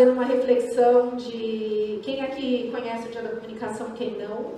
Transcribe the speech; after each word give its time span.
fazendo 0.00 0.12
uma 0.14 0.24
reflexão 0.24 1.14
de 1.16 2.00
quem 2.02 2.22
aqui 2.22 2.70
conhece 2.72 3.08
o 3.08 3.10
Dia 3.10 3.20
da 3.20 3.28
Comunicação, 3.36 3.90
quem 3.90 4.16
não. 4.16 4.54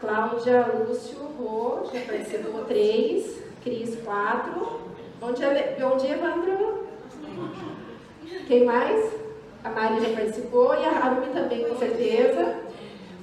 Cláudia, 0.00 0.66
Lúcio, 0.66 1.18
Rô, 1.36 1.80
já 1.92 2.00
participou 2.02 2.64
três, 2.66 3.42
Cris, 3.64 3.98
quatro. 4.04 4.82
Bom 5.20 5.32
dia, 5.32 5.76
bom 5.80 5.96
dia, 5.96 6.12
Evandro. 6.12 6.86
Quem 8.46 8.64
mais? 8.64 9.12
A 9.64 9.70
Mari 9.70 10.00
já 10.00 10.14
participou 10.14 10.74
e 10.74 10.84
a 10.84 10.90
Rami 10.90 11.26
também, 11.32 11.68
com 11.68 11.76
certeza. 11.76 12.54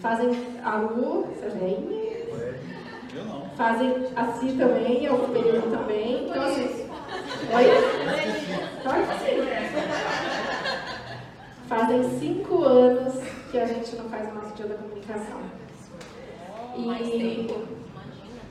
Fazem 0.02 0.30
a 0.62 0.76
Lu, 0.76 1.26
Sergene. 1.40 2.26
Eu 3.16 3.24
não. 3.24 3.50
Fazem 3.56 4.08
a 4.14 4.26
Si 4.34 4.52
também, 4.58 5.06
é 5.06 5.12
o 5.14 5.20
período 5.30 5.72
também. 5.72 6.26
Então, 6.26 6.44
assim, 6.44 6.86
Oi? 7.54 7.66
Que 8.84 9.20
sim. 9.24 10.55
Fazem 11.68 12.04
cinco 12.20 12.64
anos 12.64 13.16
que 13.50 13.58
a 13.58 13.66
gente 13.66 13.96
não 13.96 14.08
faz 14.08 14.30
o 14.30 14.36
nosso 14.36 14.54
dia 14.56 14.68
da 14.68 14.76
comunicação. 14.76 15.40
E 16.78 17.48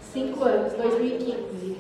cinco 0.00 0.42
anos, 0.42 0.72
2015. 0.72 1.76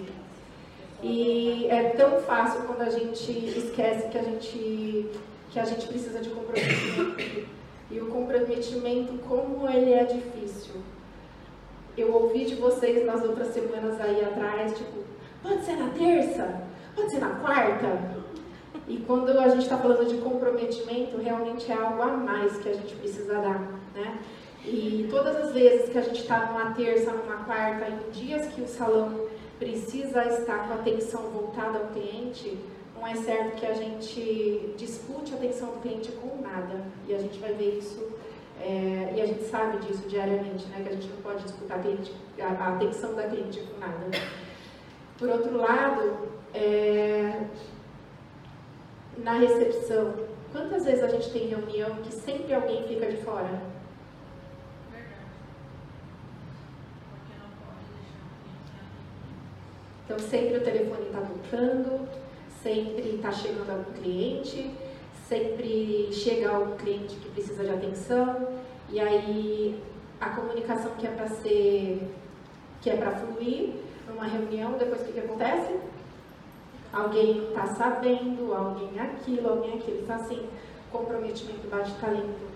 E 1.02 1.66
é 1.68 1.90
tão 1.90 2.20
fácil 2.20 2.62
quando 2.62 2.82
a 2.82 2.90
gente 2.90 3.32
esquece 3.58 4.08
que 4.10 4.18
a 4.18 4.22
gente, 4.22 5.10
que 5.50 5.58
a 5.58 5.64
gente 5.64 5.88
precisa 5.88 6.20
de 6.20 6.30
comprometimento. 6.30 7.48
E 7.90 8.00
o 8.00 8.06
comprometimento, 8.06 9.18
como 9.26 9.68
ele 9.68 9.92
é 9.92 10.04
difícil. 10.04 10.76
Eu 11.96 12.14
ouvi 12.14 12.44
de 12.44 12.54
vocês 12.54 13.04
nas 13.04 13.24
outras 13.24 13.48
semanas 13.48 14.00
aí 14.00 14.24
atrás, 14.24 14.76
tipo, 14.78 15.02
pode 15.42 15.64
ser 15.64 15.76
na 15.76 15.90
terça? 15.90 16.62
Pode 16.94 17.10
ser 17.10 17.18
na 17.18 17.30
quarta? 17.30 18.23
E 18.86 18.98
quando 19.06 19.30
a 19.30 19.48
gente 19.48 19.62
está 19.62 19.78
falando 19.78 20.06
de 20.06 20.18
comprometimento, 20.18 21.16
realmente 21.16 21.70
é 21.70 21.74
algo 21.74 22.02
a 22.02 22.08
mais 22.08 22.56
que 22.58 22.68
a 22.68 22.74
gente 22.74 22.94
precisa 22.96 23.34
dar, 23.34 23.60
né? 23.94 24.18
E 24.64 25.06
todas 25.10 25.36
as 25.36 25.52
vezes 25.52 25.88
que 25.90 25.98
a 25.98 26.02
gente 26.02 26.20
está 26.20 26.46
numa 26.46 26.72
terça, 26.74 27.10
numa 27.12 27.44
quarta, 27.44 27.86
em 27.88 28.10
dias 28.10 28.46
que 28.48 28.60
o 28.62 28.66
salão 28.68 29.26
precisa 29.58 30.24
estar 30.26 30.66
com 30.68 30.74
a 30.74 30.76
atenção 30.76 31.22
voltada 31.30 31.78
ao 31.78 31.86
cliente, 31.88 32.58
não 32.94 33.06
é 33.06 33.14
certo 33.14 33.56
que 33.56 33.66
a 33.66 33.74
gente 33.74 34.74
dispute 34.76 35.32
a 35.32 35.36
atenção 35.36 35.68
do 35.68 35.80
cliente 35.80 36.10
com 36.12 36.40
nada. 36.42 36.80
E 37.08 37.14
a 37.14 37.18
gente 37.18 37.38
vai 37.38 37.52
ver 37.52 37.78
isso, 37.78 38.02
é, 38.60 39.12
e 39.16 39.20
a 39.20 39.26
gente 39.26 39.44
sabe 39.44 39.78
disso 39.86 40.08
diariamente, 40.08 40.64
né? 40.66 40.80
Que 40.82 40.88
a 40.88 40.92
gente 40.92 41.08
não 41.08 41.22
pode 41.22 41.42
disputar 41.42 41.78
a, 41.78 41.82
cliente- 41.82 42.12
a- 42.40 42.64
a 42.64 42.68
atenção 42.76 43.14
da 43.14 43.24
cliente 43.24 43.60
com 43.60 43.78
nada. 43.80 44.06
Por 45.18 45.28
outro 45.28 45.56
lado, 45.58 46.16
é, 46.54 47.42
na 49.18 49.38
recepção, 49.38 50.14
quantas 50.52 50.84
vezes 50.84 51.02
a 51.02 51.08
gente 51.08 51.30
tem 51.30 51.48
reunião 51.48 51.96
que 51.96 52.12
sempre 52.12 52.52
alguém 52.54 52.86
fica 52.86 53.06
de 53.06 53.16
fora? 53.18 53.62
Então, 60.04 60.18
sempre 60.18 60.58
o 60.58 60.60
telefone 60.60 61.06
está 61.06 61.20
tocando, 61.20 62.08
sempre 62.62 63.16
está 63.16 63.32
chegando 63.32 63.70
algum 63.70 63.92
cliente, 63.92 64.70
sempre 65.26 66.12
chega 66.12 66.50
algum 66.50 66.76
cliente 66.76 67.16
que 67.16 67.30
precisa 67.30 67.64
de 67.64 67.70
atenção, 67.70 68.48
e 68.90 69.00
aí 69.00 69.82
a 70.20 70.30
comunicação 70.30 70.92
que 70.98 71.06
é 71.06 71.10
para 71.10 71.28
ser, 71.28 72.10
que 72.82 72.90
é 72.90 72.96
para 72.96 73.12
fluir 73.12 73.74
numa 74.06 74.26
reunião, 74.26 74.72
depois 74.78 75.00
o 75.00 75.04
que, 75.04 75.12
que 75.12 75.20
acontece? 75.20 75.74
Alguém 76.94 77.48
está 77.48 77.66
sabendo, 77.66 78.54
alguém 78.54 78.98
aquilo, 79.00 79.48
alguém 79.48 79.74
aquilo. 79.74 80.02
Então, 80.02 80.16
assim, 80.16 80.46
comprometimento 80.92 81.66
bate 81.68 81.92
talento. 82.00 82.54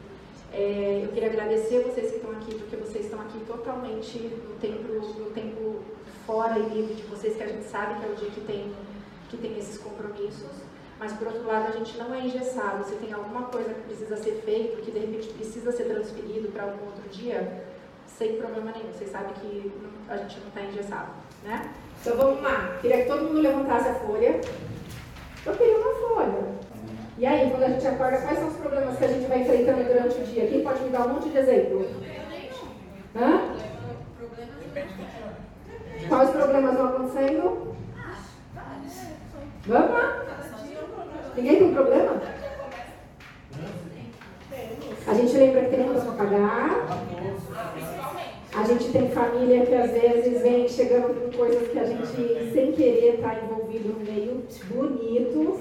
É, 0.52 1.02
eu 1.04 1.08
queria 1.08 1.28
agradecer 1.28 1.82
vocês 1.82 2.10
que 2.10 2.16
estão 2.18 2.30
aqui, 2.30 2.54
porque 2.54 2.76
vocês 2.76 3.06
estão 3.06 3.20
aqui 3.20 3.38
totalmente 3.46 4.18
no 4.18 4.54
tempo, 4.60 4.92
no 4.92 5.30
tempo 5.30 5.82
fora 6.24 6.58
e 6.58 6.68
livre 6.68 6.94
de 6.94 7.02
vocês, 7.02 7.36
que 7.36 7.42
a 7.42 7.48
gente 7.48 7.64
sabe 7.64 7.98
que 7.98 8.06
é 8.06 8.12
o 8.12 8.14
dia 8.14 8.30
que 8.30 8.40
tem, 8.42 8.72
que 9.28 9.36
tem 9.36 9.58
esses 9.58 9.76
compromissos. 9.78 10.68
Mas, 10.98 11.12
por 11.12 11.28
outro 11.28 11.46
lado, 11.46 11.68
a 11.68 11.72
gente 11.72 11.96
não 11.98 12.14
é 12.14 12.26
engessado. 12.26 12.84
Se 12.84 12.94
tem 12.96 13.12
alguma 13.12 13.42
coisa 13.44 13.72
que 13.74 13.80
precisa 13.82 14.16
ser 14.16 14.40
feito, 14.44 14.82
que 14.82 14.90
de 14.90 14.98
repente 14.98 15.28
precisa 15.28 15.72
ser 15.72 15.84
transferido 15.84 16.48
para 16.48 16.64
algum 16.64 16.86
outro 16.86 17.08
dia, 17.10 17.64
sem 18.06 18.36
problema 18.36 18.72
nenhum. 18.72 18.92
Vocês 18.92 19.10
sabem 19.10 19.32
que 19.34 19.72
a 20.08 20.16
gente 20.16 20.40
não 20.40 20.48
está 20.48 20.62
engessado, 20.62 21.10
né? 21.44 21.72
Então, 22.00 22.16
vamos 22.16 22.42
lá. 22.42 22.78
Queria 22.80 23.02
que 23.02 23.08
todo 23.08 23.24
mundo 23.24 23.40
levantasse 23.40 23.88
a 23.88 23.94
folha. 23.94 24.40
Eu 25.46 25.52
queria 25.54 25.76
uma 25.76 25.94
folha. 25.94 26.58
E 27.18 27.26
aí, 27.26 27.50
quando 27.50 27.64
a 27.64 27.68
gente 27.68 27.86
acorda, 27.86 28.18
quais 28.18 28.38
são 28.38 28.48
os 28.48 28.56
problemas 28.56 28.96
que 28.96 29.04
a 29.04 29.08
gente 29.08 29.26
vai 29.26 29.40
enfrentando 29.40 29.84
durante 29.84 30.20
o 30.20 30.24
dia? 30.24 30.46
Quem 30.46 30.62
pode 30.62 30.82
me 30.82 30.90
dar 30.90 31.06
um 31.06 31.14
monte 31.14 31.30
de 31.30 31.38
exemplo? 31.38 31.90
Hã? 33.16 33.40
Quais 36.08 36.30
problemas 36.30 36.76
vão 36.76 36.86
acontecendo? 36.86 37.74
Vamos 39.66 39.90
lá. 39.90 40.22
Ninguém 41.36 41.58
tem 41.58 41.74
problema? 41.74 42.22
A 45.06 45.14
gente 45.14 45.36
lembra 45.36 45.62
que 45.62 45.76
tem 45.76 45.88
conta 45.88 46.00
para 46.00 46.12
pagar. 46.12 47.07
A 48.58 48.64
gente 48.64 48.90
tem 48.90 49.08
família 49.10 49.64
que 49.64 49.72
às 49.72 49.92
vezes 49.92 50.42
vem 50.42 50.68
chegando 50.68 51.14
com 51.14 51.38
coisas 51.38 51.68
que 51.68 51.78
a 51.78 51.84
gente, 51.84 52.52
sem 52.52 52.72
querer, 52.72 53.14
está 53.14 53.36
envolvido 53.36 53.90
no 53.90 54.04
meio 54.04 54.44
bonito. 54.64 55.60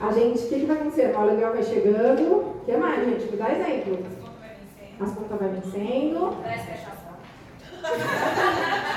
A 0.00 0.10
gente, 0.10 0.40
o 0.40 0.48
que, 0.48 0.60
que 0.60 0.66
vai 0.66 0.76
acontecer? 0.76 1.14
O 1.14 1.18
aluguel 1.18 1.52
vai 1.52 1.62
chegando. 1.62 2.22
O 2.22 2.62
que 2.66 2.76
mais, 2.76 3.04
gente? 3.04 3.30
Me 3.30 3.36
dá 3.36 3.52
exemplo. 3.52 3.98
As 5.00 5.12
contas 5.12 5.38
vão 5.38 5.48
vencendo. 5.50 6.36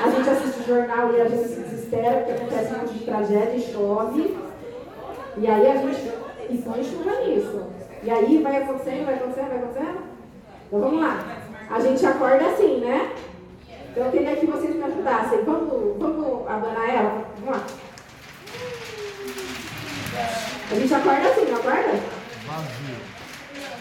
A 0.03 0.09
gente 0.09 0.29
assiste 0.29 0.61
o 0.61 0.65
jornal 0.65 1.13
e 1.13 1.21
a 1.21 1.27
gente 1.27 1.47
se 1.49 1.59
desespera 1.59 2.21
porque 2.21 2.31
acontece 2.31 2.73
um 2.73 2.77
monte 2.79 2.93
de 2.93 3.05
tragédia 3.05 3.55
e 3.57 3.61
chove. 3.61 4.37
E 5.37 5.47
aí 5.47 5.67
a 5.67 5.75
gente 5.75 6.11
e 6.49 6.57
põe 6.57 6.83
chuva 6.83 7.11
nisso. 7.19 7.61
E 8.01 8.09
aí 8.09 8.41
vai 8.41 8.63
acontecendo, 8.63 9.05
vai 9.05 9.15
acontecendo, 9.15 9.49
vai 9.49 9.57
acontecendo. 9.57 9.99
Então 10.67 10.79
vamos 10.79 10.99
lá. 10.99 11.36
A 11.69 11.79
gente 11.81 12.05
acorda 12.05 12.45
assim, 12.45 12.79
né? 12.79 13.11
Então 13.89 14.05
eu 14.05 14.11
queria 14.11 14.35
que 14.35 14.45
vocês 14.45 14.75
me 14.75 14.83
ajudassem. 14.83 15.43
Vamos, 15.43 15.97
vamos 15.97 16.47
abanar 16.47 16.89
ela? 16.89 17.25
Vamos 17.39 17.59
lá. 17.59 17.65
A 20.71 20.75
gente 20.75 20.93
acorda 20.93 21.29
assim, 21.29 21.45
não 21.45 21.57
acorda? 21.57 21.99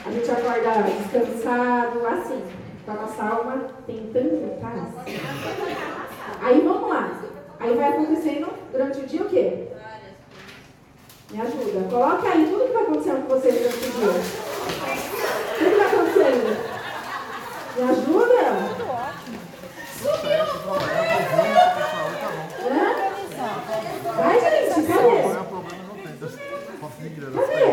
A 0.04 0.10
gente 0.10 0.30
acorda 0.30 0.82
descansado, 0.82 2.06
assim. 2.06 2.42
Com 2.84 2.92
a 2.92 2.94
nossa 2.94 3.22
alma 3.22 3.66
tentando 3.86 4.60
paz. 4.60 5.16
Aí 6.42 6.60
vamos 6.60 6.88
lá. 6.88 7.20
Aí 7.58 7.74
vai 7.74 7.88
acontecendo 7.88 8.48
durante 8.72 9.00
o 9.00 9.06
dia 9.06 9.22
o 9.22 9.28
quê? 9.28 9.68
Me 11.30 11.40
ajuda. 11.40 11.88
Coloca 11.90 12.28
aí 12.28 12.46
tudo 12.46 12.66
que 12.66 12.72
vai 12.72 12.82
acontecendo 12.82 13.26
com 13.26 13.34
você 13.34 13.52
durante 13.52 13.76
o 13.76 13.92
dia. 13.92 14.08
O 15.52 15.58
que 15.58 15.76
vai 15.76 15.86
acontecendo? 15.86 16.75
Me 17.76 17.82
ajuda? 17.82 18.42
Vai, 24.16 24.40
gente, 24.40 24.86
cadê? 24.86 25.16
Cadê? 27.34 27.66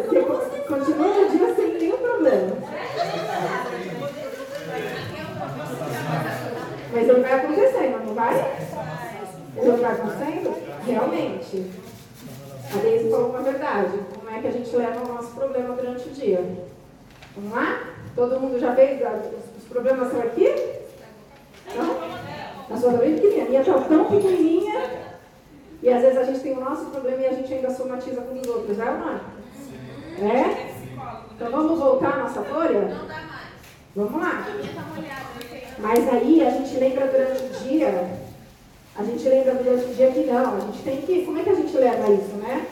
Você 0.00 0.58
continua 0.66 1.18
o 1.18 1.30
dia 1.30 1.54
sem 1.54 1.74
nenhum 1.74 1.98
problema. 1.98 2.56
Mas 6.92 7.08
ele 7.08 7.20
vai 7.20 7.32
acontecendo, 7.32 8.04
não 8.04 8.14
vai? 8.14 8.34
Ele 9.56 9.70
vai 9.76 9.92
acontecendo? 9.92 10.56
Realmente. 10.84 11.70
A 12.74 12.78
Deise 12.78 13.10
falou 13.10 13.30
uma 13.30 13.42
verdade. 13.42 13.98
Como 14.12 14.28
é 14.28 14.40
que 14.40 14.46
a 14.48 14.50
gente 14.50 14.74
leva 14.74 15.04
o 15.04 15.14
nosso 15.14 15.30
problema 15.34 15.76
durante 15.76 16.08
o 16.08 16.12
dia? 16.12 16.69
Vamos 17.40 17.56
lá? 17.56 17.80
Todo 18.14 18.38
mundo 18.38 18.60
já 18.60 18.74
fez? 18.74 19.00
Os 19.56 19.64
problemas 19.64 20.08
estão 20.08 20.20
aqui? 20.20 20.54
Não? 21.74 22.74
A 22.74 22.78
sua 22.78 22.92
também 22.92 23.14
pequenininha. 23.14 23.44
A 23.44 23.48
minha 23.48 23.60
está 23.60 23.80
tão 23.80 24.04
pequenininha. 24.04 24.90
E 25.82 25.88
às 25.88 26.02
vezes 26.02 26.18
a 26.18 26.24
gente 26.24 26.40
tem 26.40 26.52
o 26.52 26.60
nosso 26.60 26.86
problema 26.86 27.22
e 27.22 27.26
a 27.26 27.32
gente 27.32 27.54
ainda 27.54 27.70
somatiza 27.70 28.20
com 28.20 28.38
os 28.38 28.46
outros, 28.46 28.78
é 28.78 28.90
ou 28.90 28.98
não 28.98 29.14
é? 29.14 29.20
É? 30.20 30.74
Então 31.34 31.50
vamos 31.50 31.78
voltar 31.78 32.12
à 32.12 32.18
nossa 32.18 32.42
folha? 32.42 32.80
Não 32.80 33.06
dá 33.06 33.14
mais. 33.14 33.40
Vamos 33.96 34.20
lá. 34.20 34.46
Mas 35.78 36.08
aí 36.12 36.46
a 36.46 36.50
gente 36.50 36.78
lembra 36.78 37.06
durante 37.06 37.42
o 37.42 37.48
dia, 37.64 38.10
a 38.94 39.02
gente 39.02 39.26
lembra 39.26 39.54
durante 39.54 39.84
o 39.86 39.94
dia 39.94 40.10
que 40.10 40.26
não, 40.26 40.56
a 40.56 40.60
gente 40.60 40.82
tem 40.82 41.00
que. 41.00 41.24
Como 41.24 41.38
é 41.38 41.42
que 41.42 41.50
a 41.50 41.54
gente 41.54 41.74
leva 41.74 42.12
isso, 42.12 42.36
né? 42.36 42.66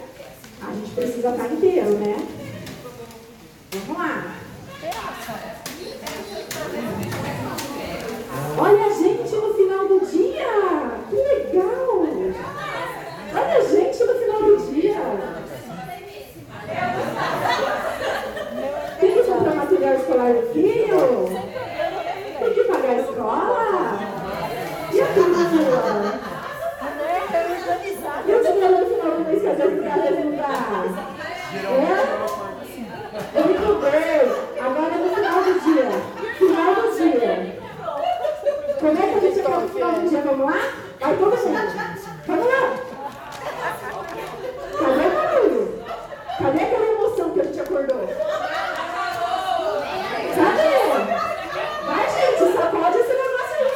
A 0.60 0.74
gente 0.74 0.90
precisa 0.94 1.30
estar 1.30 1.46
inteiro, 1.46 1.90
né? 1.94 2.16
Vamos 3.72 3.98
lá. 3.98 4.38
Olha 8.56 8.86
a 8.86 8.90
gente 8.90 9.34
no 9.34 9.54
final 9.54 9.88
do 9.88 10.06
dia! 10.06 10.46
Que 11.10 11.16
legal! 11.16 12.06
Olha 13.34 13.56
a 13.56 13.60
gente 13.60 14.04
no 14.04 14.14
final 14.14 14.42
do 14.42 14.56
dia! 14.72 15.02
Tem 19.00 19.12
que 19.12 19.22
comprar 19.24 19.54
material 19.54 19.94
escolar 19.94 20.32
do 20.32 20.42
filho? 20.52 21.28
Tem 22.38 22.54
que 22.54 22.64
pagar 22.64 22.90
a 22.90 23.00
escola? 23.00 23.98
E 24.92 25.00
a 25.00 25.06
turma? 25.06 25.38
E 28.26 28.32
o 28.32 28.42
dinheiro 28.42 28.78
no 28.78 28.86
final 28.86 29.10
do 29.16 29.20
mês 29.24 29.42
que 29.42 29.48
a 29.48 29.54
gente 29.54 29.80
vai 29.80 30.08
ajudar? 30.08 30.84
É? 31.64 31.78
Muito 33.40 33.70
bem! 33.80 34.48
Agora 34.60 34.94
no 34.96 35.08
final 35.14 35.38
do 35.44 35.52
dia. 35.60 35.88
Final 36.36 36.74
do 36.74 36.82
dia. 36.96 37.58
Como 38.78 38.92
é 38.92 38.94
que 38.94 39.14
a 39.14 39.20
gente 39.20 39.42
vai 39.42 39.60
no 39.60 39.68
final 39.68 39.92
do 39.92 40.08
dia? 40.08 40.22
Vamos 40.22 40.46
lá? 40.46 40.58
Vai 41.00 41.16
todo 41.16 41.36
mundo. 41.36 41.58
Vamos 42.26 42.46
lá. 42.46 42.60
Cadê 44.78 45.06
o 45.06 45.10
barulho? 45.10 45.62
Cadê 46.38 46.60
aquela 46.62 46.86
emoção 46.86 47.30
que 47.30 47.40
a 47.40 47.44
gente 47.44 47.60
acordou? 47.60 47.98
Cadê? 50.36 50.68
Vai, 51.86 52.04
gente, 52.08 52.52
sacode 52.52 52.98
esse 52.98 53.14
negócio 53.14 53.56
aí. 53.58 53.68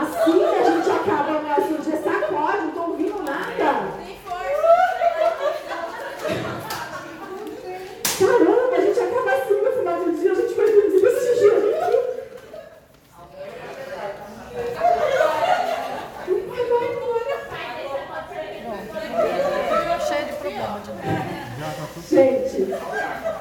Assim 0.00 0.38
que 0.38 0.56
a 0.56 0.64
gente 0.70 0.90
acaba 0.90 1.32
o 1.32 1.42
nosso 1.42 1.74
dia, 1.82 1.96
sacode, 2.02 2.58
não 2.64 2.70
tô 2.70 2.80
ouvindo 2.80 3.22
nada. 3.22 3.70
Caramba, 8.18 8.76
a 8.76 8.80
gente 8.80 9.00
acaba 9.00 9.30
assim 9.32 9.60
no 9.60 9.70
final 9.72 9.96
do 10.04 10.12
dia, 10.12 10.32
a 10.32 10.34
gente 10.34 10.54
vai 10.54 10.66
dormir 10.66 11.00
desse 11.00 11.36
jeito. 11.38 11.74
Cheio 20.06 20.26
de 20.26 20.32
problema 20.34 20.80
de 20.80 20.90
Gente, 22.08 22.72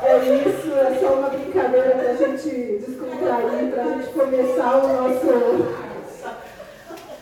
é 0.02 0.18
isso, 0.48 0.74
é 0.74 0.98
só 1.00 1.14
uma 1.14 1.30
brincadeira 1.30 1.92
pra 1.92 2.14
gente 2.14 2.80
descontrair, 2.86 3.72
pra 3.72 3.84
gente 3.84 4.10
começar 4.10 4.78
o 4.78 4.88
nosso, 4.88 5.28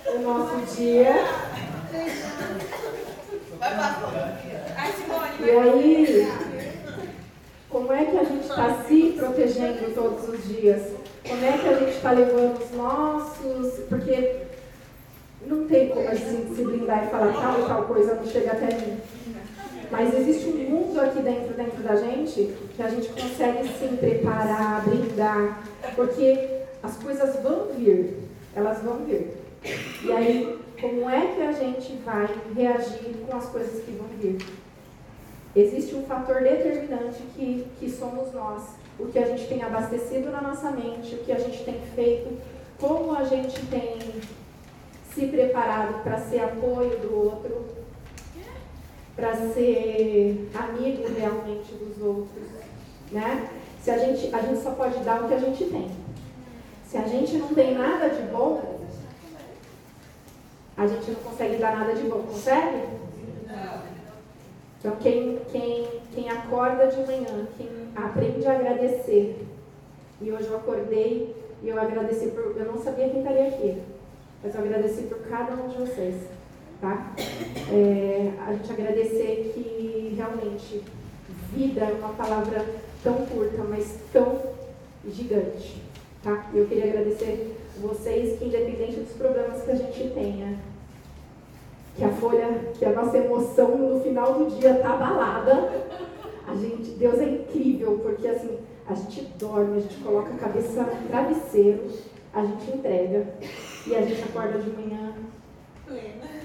o 0.07 0.19
nosso 0.19 0.75
dia. 0.75 1.15
E 5.39 5.49
aí, 5.49 6.31
como 7.69 7.91
é 7.93 8.05
que 8.05 8.17
a 8.17 8.23
gente 8.23 8.43
está 8.43 8.83
se 8.87 9.15
protegendo 9.17 9.93
todos 9.93 10.29
os 10.29 10.47
dias? 10.47 10.93
Como 11.27 11.45
é 11.45 11.57
que 11.57 11.67
a 11.67 11.73
gente 11.77 11.95
está 11.95 12.11
levando 12.11 12.61
os 12.61 12.71
nossos. 12.71 13.79
Porque 13.89 14.41
não 15.45 15.65
tem 15.67 15.89
como 15.89 16.07
a 16.07 16.13
gente 16.13 16.55
se 16.55 16.63
blindar 16.63 17.05
e 17.05 17.09
falar 17.09 17.33
tal 17.33 17.59
e 17.59 17.65
tal 17.65 17.83
coisa 17.85 18.15
não 18.15 18.25
chega 18.25 18.51
até 18.51 18.67
mim. 18.75 18.97
Mas 19.91 20.13
existe 20.17 20.47
um 20.47 20.69
mundo 20.69 20.99
aqui 21.01 21.21
dentro, 21.21 21.53
dentro 21.53 21.83
da 21.83 21.97
gente 21.97 22.55
que 22.75 22.81
a 22.81 22.87
gente 22.87 23.09
consegue 23.09 23.67
sim 23.77 23.97
preparar, 23.97 24.83
blindar, 24.85 25.63
porque 25.95 26.61
as 26.81 26.95
coisas 26.95 27.35
vão 27.43 27.67
vir, 27.77 28.17
elas 28.55 28.81
vão 28.81 28.99
vir. 28.99 29.33
E 30.03 30.11
aí, 30.11 30.59
como 30.79 31.09
é 31.09 31.27
que 31.27 31.41
a 31.41 31.51
gente 31.51 31.93
vai 32.05 32.27
reagir 32.55 33.17
com 33.27 33.35
as 33.35 33.45
coisas 33.47 33.83
que 33.83 33.91
vão 33.91 34.07
vir? 34.19 34.37
Existe 35.53 35.93
um 35.95 36.03
fator 36.03 36.41
determinante 36.41 37.21
que, 37.35 37.67
que 37.77 37.89
somos 37.89 38.33
nós, 38.33 38.63
o 38.97 39.07
que 39.07 39.19
a 39.19 39.25
gente 39.25 39.45
tem 39.47 39.61
abastecido 39.61 40.31
na 40.31 40.41
nossa 40.41 40.71
mente, 40.71 41.15
o 41.15 41.17
que 41.19 41.31
a 41.33 41.37
gente 41.37 41.65
tem 41.65 41.81
feito, 41.93 42.39
como 42.79 43.13
a 43.13 43.25
gente 43.25 43.59
tem 43.65 43.99
se 45.13 45.27
preparado 45.27 46.01
para 46.01 46.17
ser 46.17 46.39
apoio 46.39 46.97
do 46.99 47.13
outro, 47.13 47.80
para 49.15 49.35
ser 49.35 50.49
amigo 50.53 51.03
realmente 51.17 51.73
dos 51.73 52.01
outros, 52.01 52.47
né? 53.11 53.49
Se 53.81 53.91
a 53.91 53.97
gente, 53.97 54.33
a 54.33 54.39
gente 54.39 54.61
só 54.61 54.71
pode 54.71 54.99
dar 54.99 55.23
o 55.23 55.27
que 55.27 55.33
a 55.33 55.39
gente 55.39 55.65
tem. 55.65 55.91
Se 56.85 56.97
a 56.97 57.07
gente 57.07 57.37
não 57.37 57.47
tem 57.49 57.73
nada 57.75 58.09
de 58.09 58.21
bom, 58.31 58.81
a 60.77 60.87
gente 60.87 61.11
não 61.11 61.19
consegue 61.21 61.57
dar 61.57 61.77
nada 61.77 61.93
de 61.93 62.03
bom, 62.03 62.21
consegue? 62.21 63.01
Então 64.79 64.95
quem, 64.95 65.39
quem, 65.51 65.87
quem 66.13 66.29
acorda 66.29 66.87
de 66.87 66.97
manhã, 67.05 67.47
quem 67.57 67.69
aprende 67.95 68.47
a 68.47 68.53
agradecer, 68.53 69.47
e 70.19 70.31
hoje 70.31 70.47
eu 70.47 70.57
acordei 70.57 71.35
e 71.61 71.69
eu 71.69 71.79
agradeci 71.79 72.27
por. 72.27 72.55
Eu 72.57 72.65
não 72.65 72.81
sabia 72.81 73.09
quem 73.09 73.19
estaria 73.19 73.47
aqui, 73.47 73.81
mas 74.43 74.55
eu 74.55 74.61
agradeci 74.61 75.03
por 75.03 75.19
cada 75.19 75.53
um 75.53 75.67
de 75.67 75.77
vocês. 75.77 76.15
Tá? 76.81 77.13
É, 77.71 78.31
a 78.47 78.53
gente 78.53 78.71
agradecer 78.71 79.51
que 79.53 80.15
realmente 80.17 80.83
vida 81.53 81.81
é 81.81 81.93
uma 81.93 82.09
palavra 82.09 82.65
tão 83.03 83.25
curta, 83.27 83.63
mas 83.69 83.99
tão 84.11 84.41
gigante. 85.07 85.79
Tá? 86.23 86.49
Eu 86.53 86.65
queria 86.65 86.85
agradecer 86.85 87.55
vocês 87.79 88.39
que, 88.39 88.45
independente 88.45 88.99
dos 88.99 89.11
problemas 89.13 89.61
que 89.61 89.71
a 89.71 89.75
gente 89.75 90.09
tenha, 90.09 90.57
que 91.95 92.03
a 92.03 92.09
folha, 92.09 92.71
que 92.73 92.83
a 92.83 92.93
nossa 92.93 93.17
emoção 93.17 93.77
no 93.77 94.01
final 94.01 94.33
do 94.33 94.59
dia 94.59 94.73
tá 94.75 94.93
abalada, 94.93 95.71
a 96.47 96.55
gente, 96.55 96.91
Deus 96.91 97.19
é 97.19 97.29
incrível, 97.29 97.99
porque 98.01 98.27
assim, 98.27 98.57
a 98.87 98.95
gente 98.95 99.21
dorme, 99.37 99.77
a 99.77 99.81
gente 99.81 99.97
coloca 99.97 100.33
a 100.33 100.37
cabeça 100.37 100.81
no 100.81 101.07
travesseiro, 101.07 101.89
a 102.33 102.43
gente 102.43 102.71
entrega 102.71 103.27
e 103.85 103.95
a 103.95 104.01
gente 104.01 104.23
acorda 104.23 104.57
de 104.57 104.69
manhã 104.71 105.13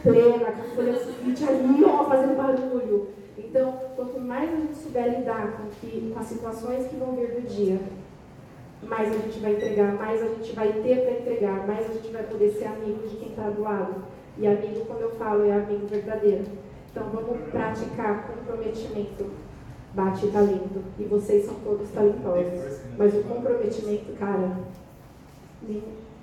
plena, 0.02 0.52
com 0.52 0.62
a 0.62 0.74
folha 0.74 0.98
sulfite 0.98 1.44
ali, 1.44 1.84
ó, 1.84 2.04
fazendo 2.04 2.36
barulho. 2.36 3.08
Então, 3.36 3.72
quanto 3.94 4.20
mais 4.20 4.52
a 4.52 4.56
gente 4.56 4.76
souber 4.76 5.18
lidar 5.18 5.52
com, 5.56 5.68
que, 5.80 6.10
com 6.12 6.18
as 6.18 6.26
situações 6.26 6.86
que 6.86 6.96
vão 6.96 7.14
vir 7.16 7.40
do 7.40 7.48
dia, 7.48 7.80
mais 8.82 9.08
a 9.08 9.18
gente 9.18 9.40
vai 9.40 9.52
entregar, 9.52 9.94
mais 9.94 10.22
a 10.22 10.26
gente 10.26 10.54
vai 10.54 10.72
ter 10.72 11.02
para 11.02 11.12
entregar, 11.12 11.66
mais 11.66 11.90
a 11.90 11.92
gente 11.92 12.08
vai 12.12 12.22
poder 12.22 12.50
ser 12.50 12.66
amigo 12.66 13.06
de 13.08 13.16
quem 13.16 13.28
está 13.28 13.50
do 13.50 13.62
lado. 13.62 14.04
E 14.38 14.46
amigo, 14.46 14.84
quando 14.86 15.00
eu 15.00 15.10
falo, 15.12 15.44
é 15.46 15.52
amigo 15.52 15.86
verdadeiro. 15.86 16.44
Então, 16.90 17.08
vamos 17.10 17.50
praticar 17.50 18.28
comprometimento. 18.28 19.30
Bate 19.94 20.26
talento. 20.28 20.84
E 20.98 21.04
vocês 21.04 21.46
são 21.46 21.54
todos 21.56 21.90
talentosos. 21.90 22.80
Mas 22.98 23.14
o 23.14 23.22
comprometimento, 23.22 24.12
cara, 24.18 24.58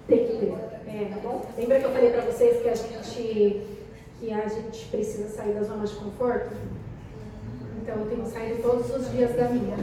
tem 0.07 0.27
que 0.27 0.37
ter. 0.37 0.53
É, 0.87 1.05
tá 1.05 1.19
bom? 1.21 1.45
Lembra 1.57 1.79
que 1.79 1.85
eu 1.85 1.91
falei 1.91 2.11
para 2.11 2.21
vocês 2.21 2.61
que 2.61 2.69
a 2.69 2.75
gente 2.75 3.67
que 4.19 4.31
a 4.31 4.47
gente 4.47 4.85
precisa 4.85 5.27
sair 5.27 5.53
da 5.53 5.63
zona 5.63 5.85
de 5.85 5.95
conforto? 5.95 6.55
Então 7.81 7.95
eu 7.95 8.05
tenho 8.05 8.25
saído 8.25 8.61
todos 8.61 8.89
os 8.95 9.11
dias 9.11 9.35
da 9.35 9.49
minha. 9.49 9.77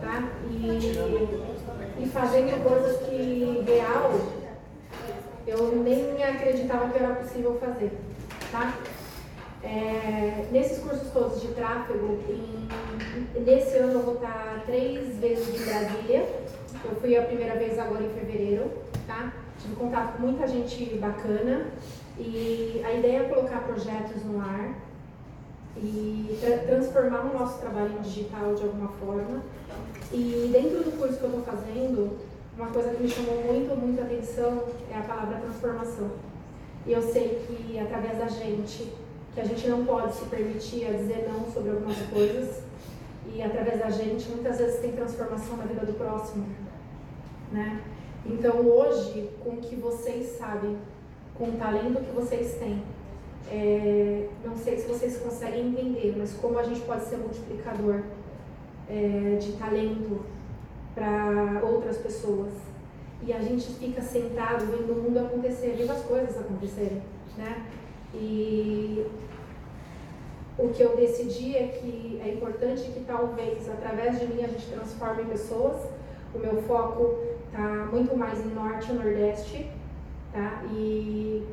Tá? 0.00 0.28
E, 0.50 2.02
e 2.02 2.08
fazendo 2.08 2.62
coisas 2.62 3.02
que 3.02 3.64
real 3.66 4.12
Eu 5.46 5.76
nem 5.76 6.22
acreditava 6.22 6.88
que 6.90 6.98
era 6.98 7.14
possível 7.14 7.58
fazer, 7.58 7.92
tá? 8.52 8.78
É, 9.62 10.46
nesses 10.52 10.78
cursos 10.78 11.10
todos 11.10 11.40
de 11.40 11.48
tráfego, 11.48 12.18
em, 12.28 13.40
nesse 13.40 13.76
ano 13.76 13.94
eu 13.94 14.02
vou 14.02 14.14
estar 14.14 14.62
três 14.66 15.16
vezes 15.18 15.48
em 15.48 15.64
Brasília. 15.64 16.26
Eu 16.84 16.94
fui 17.00 17.16
a 17.16 17.22
primeira 17.22 17.56
vez 17.56 17.78
agora 17.78 18.04
em 18.04 18.10
fevereiro, 18.10 18.70
tá? 19.06 19.32
Tive 19.60 19.74
contato 19.76 20.16
com 20.16 20.22
muita 20.22 20.46
gente 20.46 20.84
bacana 20.96 21.66
e 22.16 22.80
a 22.84 22.92
ideia 22.92 23.18
é 23.18 23.28
colocar 23.28 23.60
projetos 23.60 24.24
no 24.24 24.40
ar 24.40 24.74
e 25.76 26.38
tra 26.40 26.58
transformar 26.58 27.20
o 27.22 27.38
nosso 27.38 27.58
trabalho 27.58 27.92
em 27.98 28.02
digital 28.02 28.54
de 28.54 28.62
alguma 28.62 28.88
forma. 28.88 29.42
E 30.12 30.50
dentro 30.52 30.84
do 30.84 30.98
curso 30.98 31.18
que 31.18 31.24
eu 31.24 31.30
estou 31.30 31.42
fazendo, 31.42 32.18
uma 32.56 32.68
coisa 32.68 32.90
que 32.90 33.02
me 33.02 33.08
chamou 33.08 33.42
muito, 33.44 33.76
muito 33.76 34.00
atenção 34.00 34.64
é 34.90 34.98
a 34.98 35.02
palavra 35.02 35.38
transformação. 35.38 36.10
E 36.86 36.92
eu 36.92 37.02
sei 37.02 37.44
que 37.46 37.78
através 37.78 38.18
da 38.18 38.28
gente, 38.28 38.92
que 39.34 39.40
a 39.40 39.44
gente 39.44 39.68
não 39.68 39.84
pode 39.84 40.14
se 40.14 40.24
permitir 40.26 40.86
a 40.86 40.92
dizer 40.92 41.28
não 41.30 41.52
sobre 41.52 41.70
algumas 41.70 41.98
coisas, 42.12 42.62
e 43.34 43.42
através 43.42 43.78
da 43.78 43.90
gente, 43.90 44.28
muitas 44.30 44.58
vezes 44.58 44.80
tem 44.80 44.92
transformação 44.92 45.56
na 45.56 45.64
vida 45.64 45.84
do 45.84 45.92
próximo, 45.92 46.46
né? 47.52 47.82
Então 48.26 48.60
hoje, 48.66 49.30
com 49.42 49.50
o 49.50 49.56
que 49.56 49.76
vocês 49.76 50.36
sabem, 50.38 50.76
com 51.34 51.44
o 51.44 51.52
talento 51.52 52.04
que 52.04 52.12
vocês 52.12 52.54
têm, 52.54 52.82
é, 53.50 54.28
não 54.44 54.56
sei 54.56 54.76
se 54.78 54.86
vocês 54.86 55.18
conseguem 55.18 55.68
entender, 55.68 56.14
mas 56.18 56.34
como 56.34 56.58
a 56.58 56.62
gente 56.62 56.80
pode 56.80 57.04
ser 57.04 57.16
multiplicador 57.16 58.02
é, 58.88 59.36
de 59.40 59.52
talento 59.52 60.20
para 60.94 61.62
outras 61.64 61.96
pessoas. 61.98 62.52
E 63.26 63.32
a 63.32 63.40
gente 63.40 63.66
fica 63.74 64.00
sentado 64.00 64.66
vendo 64.66 64.92
o 64.92 65.02
mundo 65.02 65.18
acontecer, 65.18 65.74
vendo 65.76 65.90
as 65.90 66.02
coisas 66.02 66.38
acontecerem, 66.38 67.02
né? 67.36 67.66
E 68.14 69.04
o 70.58 70.68
que 70.68 70.82
eu 70.82 70.96
decidi 70.96 71.56
é 71.56 71.68
que 71.68 72.20
é 72.24 72.34
importante 72.34 72.82
que 72.82 73.04
talvez 73.06 73.68
através 73.68 74.18
de 74.20 74.26
mim 74.26 74.42
a 74.42 74.48
gente 74.48 74.66
transforme 74.66 75.24
pessoas. 75.24 75.76
O 76.34 76.38
meu 76.38 76.62
foco 76.62 77.16
está 77.50 77.88
muito 77.90 78.16
mais 78.16 78.38
em 78.44 78.50
norte 78.50 78.90
e 78.90 78.94
nordeste, 78.94 79.70
tá? 80.32 80.62
E 80.70 81.44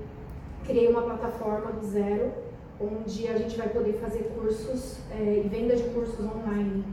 criei 0.66 0.88
uma 0.88 1.02
plataforma 1.02 1.72
do 1.72 1.86
zero, 1.86 2.32
onde 2.80 3.28
a 3.28 3.38
gente 3.38 3.58
vai 3.58 3.70
poder 3.70 3.94
fazer 3.94 4.32
cursos 4.38 5.00
é, 5.12 5.44
e 5.46 5.48
venda 5.48 5.76
de 5.76 5.84
cursos 5.84 6.20
online, 6.20 6.84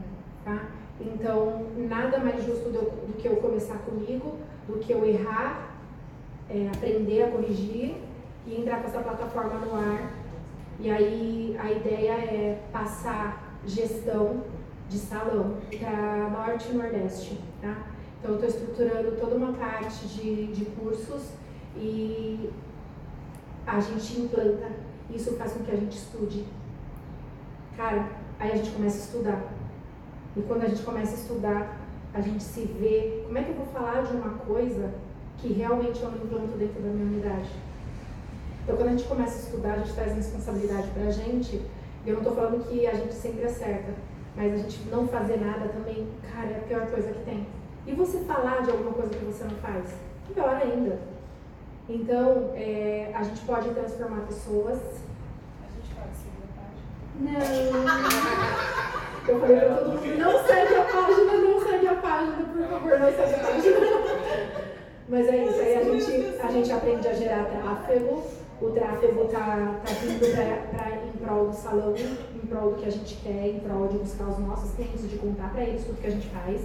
tá? 0.43 0.67
Então, 0.99 1.65
nada 1.75 2.19
mais 2.19 2.43
justo 2.45 2.69
do, 2.69 3.07
do, 3.07 3.13
que 3.17 3.27
eu 3.27 3.35
começar 3.37 3.77
comigo, 3.79 4.37
do 4.67 4.79
que 4.79 4.93
eu 4.93 5.03
errar, 5.05 5.75
é, 6.49 6.69
aprender 6.73 7.23
a 7.23 7.31
corrigir 7.31 7.95
e 8.47 8.55
entrar 8.55 8.81
com 8.81 8.87
essa 8.87 8.99
plataforma 8.99 9.59
no 9.59 9.75
ar. 9.75 10.11
E 10.79 10.89
aí 10.89 11.57
a 11.59 11.71
ideia 11.71 12.11
é 12.11 12.61
passar 12.71 13.57
gestão 13.65 14.43
de 14.89 14.97
salão 14.97 15.57
para 15.79 16.29
Norte 16.29 16.69
e 16.71 16.73
Nordeste, 16.73 17.39
tá? 17.61 17.92
Então, 18.23 18.35
eu 18.35 18.47
estou 18.47 18.61
estruturando 18.61 19.17
toda 19.19 19.35
uma 19.35 19.51
parte 19.51 20.07
de, 20.07 20.47
de 20.53 20.63
cursos 20.63 21.31
e 21.75 22.49
a 23.67 23.81
gente 23.81 24.21
implanta. 24.21 24.71
Isso 25.13 25.35
faz 25.35 25.51
com 25.51 25.65
que 25.65 25.71
a 25.71 25.75
gente 25.75 25.97
estude. 25.97 26.45
Cara, 27.75 28.07
aí 28.39 28.53
a 28.53 28.55
gente 28.55 28.71
começa 28.71 28.95
a 28.95 28.99
estudar. 29.01 29.53
E 30.37 30.41
quando 30.41 30.63
a 30.63 30.69
gente 30.69 30.83
começa 30.83 31.11
a 31.11 31.19
estudar, 31.19 31.77
a 32.13 32.21
gente 32.21 32.41
se 32.41 32.61
vê. 32.61 33.23
Como 33.25 33.37
é 33.37 33.43
que 33.43 33.49
eu 33.49 33.55
vou 33.55 33.65
falar 33.65 34.03
de 34.03 34.15
uma 34.15 34.37
coisa 34.37 34.93
que 35.39 35.51
realmente 35.51 36.01
eu 36.01 36.09
não 36.09 36.23
implanto 36.23 36.57
dentro 36.57 36.81
da 36.81 36.87
minha 36.87 37.05
unidade? 37.05 37.49
Então, 38.63 38.77
quando 38.77 38.87
a 38.87 38.91
gente 38.91 39.03
começa 39.03 39.35
a 39.35 39.41
estudar, 39.41 39.73
a 39.73 39.77
gente 39.79 39.93
traz 39.95 40.15
responsabilidade 40.15 40.87
para 40.91 41.07
a 41.07 41.11
gente. 41.11 41.61
Eu 42.05 42.13
não 42.13 42.21
estou 42.21 42.33
falando 42.33 42.65
que 42.69 42.87
a 42.87 42.93
gente 42.93 43.13
sempre 43.15 43.43
acerta, 43.43 43.93
mas 44.33 44.53
a 44.53 44.55
gente 44.55 44.79
não 44.87 45.05
fazer 45.09 45.41
nada 45.41 45.67
também, 45.67 46.07
cara, 46.33 46.51
é 46.51 46.57
a 46.59 46.61
pior 46.61 46.87
coisa 46.87 47.11
que 47.11 47.25
tem. 47.25 47.45
E 47.85 47.91
você 47.91 48.19
falar 48.19 48.61
de 48.61 48.71
alguma 48.71 48.93
coisa 48.93 49.09
que 49.09 49.25
você 49.25 49.43
não 49.43 49.55
faz? 49.57 49.93
Pior 50.33 50.55
ainda. 50.55 50.99
Então, 51.89 52.51
é, 52.55 53.11
a 53.13 53.23
gente 53.23 53.41
pode 53.41 53.69
transformar 53.71 54.21
pessoas. 54.21 54.79
A 55.59 55.67
gente 55.75 55.93
pode 55.93 56.15
seguir 56.15 56.43
a 56.47 56.55
página? 56.55 56.79
Não. 57.19 59.03
Eu 59.27 59.39
falei 59.39 59.57
pra 59.57 59.75
todo 59.75 59.89
mundo, 59.89 60.17
não 60.17 60.43
segue 60.45 60.75
a 60.75 60.83
página, 60.83 61.37
não 61.37 61.61
segue 61.61 61.87
a 61.87 61.95
página, 61.95 62.35
por 62.35 62.67
favor, 62.67 62.99
não 62.99 63.11
segue 63.11 63.35
a 63.35 63.39
página. 63.39 63.77
Mas 65.09 65.27
é 65.27 65.45
isso, 65.45 65.59
aí 65.59 65.77
a 65.77 65.83
gente, 65.83 66.41
a 66.41 66.51
gente 66.51 66.71
aprende 66.71 67.07
a 67.07 67.13
gerar 67.13 67.45
tráfego. 67.45 68.23
O 68.61 68.69
tráfego 68.71 69.25
tá, 69.25 69.81
tá 69.85 69.93
vindo 70.01 70.35
pra, 70.71 70.89
em 71.05 71.11
prol 71.17 71.49
do 71.49 71.55
salão, 71.55 71.93
em 71.95 72.47
prol 72.47 72.71
do 72.71 72.77
que 72.77 72.85
a 72.85 72.91
gente 72.91 73.15
quer, 73.15 73.47
em 73.47 73.59
prol 73.59 73.87
de 73.89 73.97
buscar 73.97 74.29
os 74.29 74.39
nossos 74.39 74.73
clientes, 74.75 75.09
de 75.09 75.17
contar 75.17 75.51
para 75.51 75.63
eles 75.63 75.83
tudo 75.85 75.99
que 75.99 76.07
a 76.07 76.11
gente 76.11 76.27
faz 76.29 76.61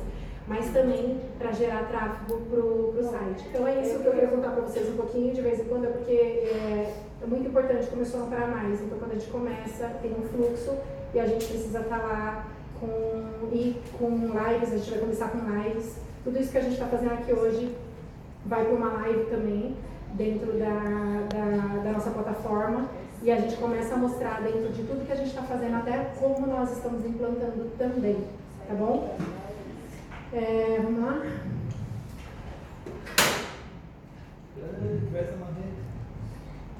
mas 0.48 0.70
também 0.70 1.20
para 1.38 1.52
gerar 1.52 1.88
tráfego 1.88 2.40
para 2.50 2.60
o 2.60 3.10
site. 3.10 3.44
Então 3.48 3.66
é 3.68 3.82
isso 3.82 3.98
que 3.98 4.06
eu 4.06 4.12
queria 4.12 4.28
contar 4.28 4.50
para 4.50 4.62
vocês 4.62 4.88
um 4.88 4.96
pouquinho 4.96 5.34
de 5.34 5.42
vez 5.42 5.60
em 5.60 5.64
quando, 5.64 5.84
é 5.84 5.90
porque 5.90 6.12
é, 6.12 6.94
é 7.22 7.26
muito 7.26 7.48
importante, 7.48 7.86
começou 7.88 8.24
a 8.24 8.26
parar 8.26 8.48
mais. 8.48 8.80
Então 8.80 8.98
quando 8.98 9.12
a 9.12 9.14
gente 9.14 9.30
começa, 9.30 9.86
tem 10.00 10.12
um 10.12 10.22
fluxo 10.22 10.74
e 11.14 11.20
a 11.20 11.26
gente 11.26 11.44
precisa 11.46 11.80
estar 11.80 11.98
tá 11.98 12.06
lá 12.06 12.46
com, 12.80 13.48
e 13.52 13.76
com 13.98 14.08
lives, 14.08 14.72
a 14.72 14.76
gente 14.78 14.90
vai 14.90 15.00
começar 15.00 15.28
com 15.28 15.38
lives. 15.38 15.96
Tudo 16.24 16.40
isso 16.40 16.50
que 16.50 16.58
a 16.58 16.62
gente 16.62 16.72
está 16.72 16.86
fazendo 16.86 17.12
aqui 17.12 17.32
hoje 17.32 17.74
vai 18.46 18.64
para 18.64 18.74
uma 18.74 18.92
live 19.02 19.26
também, 19.26 19.76
dentro 20.14 20.52
da, 20.54 21.26
da, 21.28 21.82
da 21.82 21.92
nossa 21.92 22.10
plataforma. 22.10 22.88
E 23.22 23.30
a 23.30 23.36
gente 23.36 23.56
começa 23.56 23.94
a 23.94 23.98
mostrar 23.98 24.40
dentro 24.42 24.70
de 24.70 24.82
tudo 24.84 25.04
que 25.04 25.12
a 25.12 25.16
gente 25.16 25.28
está 25.28 25.42
fazendo, 25.42 25.76
até 25.76 26.12
como 26.18 26.46
nós 26.46 26.70
estamos 26.72 27.04
implantando 27.04 27.68
também, 27.76 28.16
tá 28.68 28.74
bom? 28.74 29.16
É, 30.30 30.78
vamos 30.82 31.04
lá? 31.04 31.22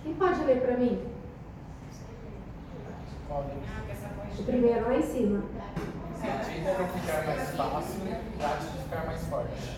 Quem 0.02 0.14
pode 0.14 0.44
ler 0.44 0.60
para 0.60 0.76
mim? 0.76 1.02
O 4.38 4.42
primeiro 4.44 4.82
lá 4.82 4.96
em 4.96 5.02
cima. 5.02 5.42
Se 6.20 6.26
a 6.28 6.36
vida 6.42 6.74
não 6.78 6.88
ficar 6.88 7.26
mais 7.26 7.50
fácil, 7.56 8.00
trate 8.38 8.64
de 8.66 8.78
ficar 8.82 9.06
mais 9.06 9.26
forte. 9.28 9.74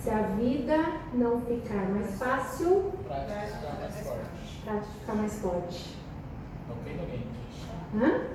Se 0.00 0.10
a 0.10 0.22
vida 0.22 0.76
não 1.12 1.40
ficar 1.42 1.88
mais 1.90 2.18
fácil, 2.18 2.92
trate 3.06 3.26
de 3.26 3.58
ficar 3.58 3.74
mais 3.74 4.00
forte. 4.00 4.30
Trate 4.64 4.86
de 4.86 5.00
ficar 5.00 5.14
mais 5.14 5.38
forte. 5.38 5.96
Não 6.68 6.76
tem 6.76 6.96
ninguém. 6.96 7.26
Hã? 7.94 8.34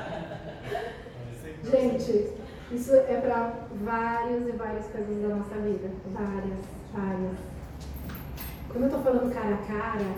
Gente, 1.70 2.30
isso 2.70 2.94
é 2.94 3.20
para 3.20 3.54
várias 3.82 4.46
e 4.46 4.52
várias 4.52 4.86
coisas 4.86 5.22
da 5.22 5.28
nossa 5.28 5.54
vida. 5.56 5.90
Várias, 6.12 6.58
várias. 6.92 7.38
Quando 8.68 8.84
eu 8.84 8.88
estou 8.88 9.02
falando 9.02 9.32
cara 9.32 9.54
a 9.54 9.58
cara, 9.58 10.14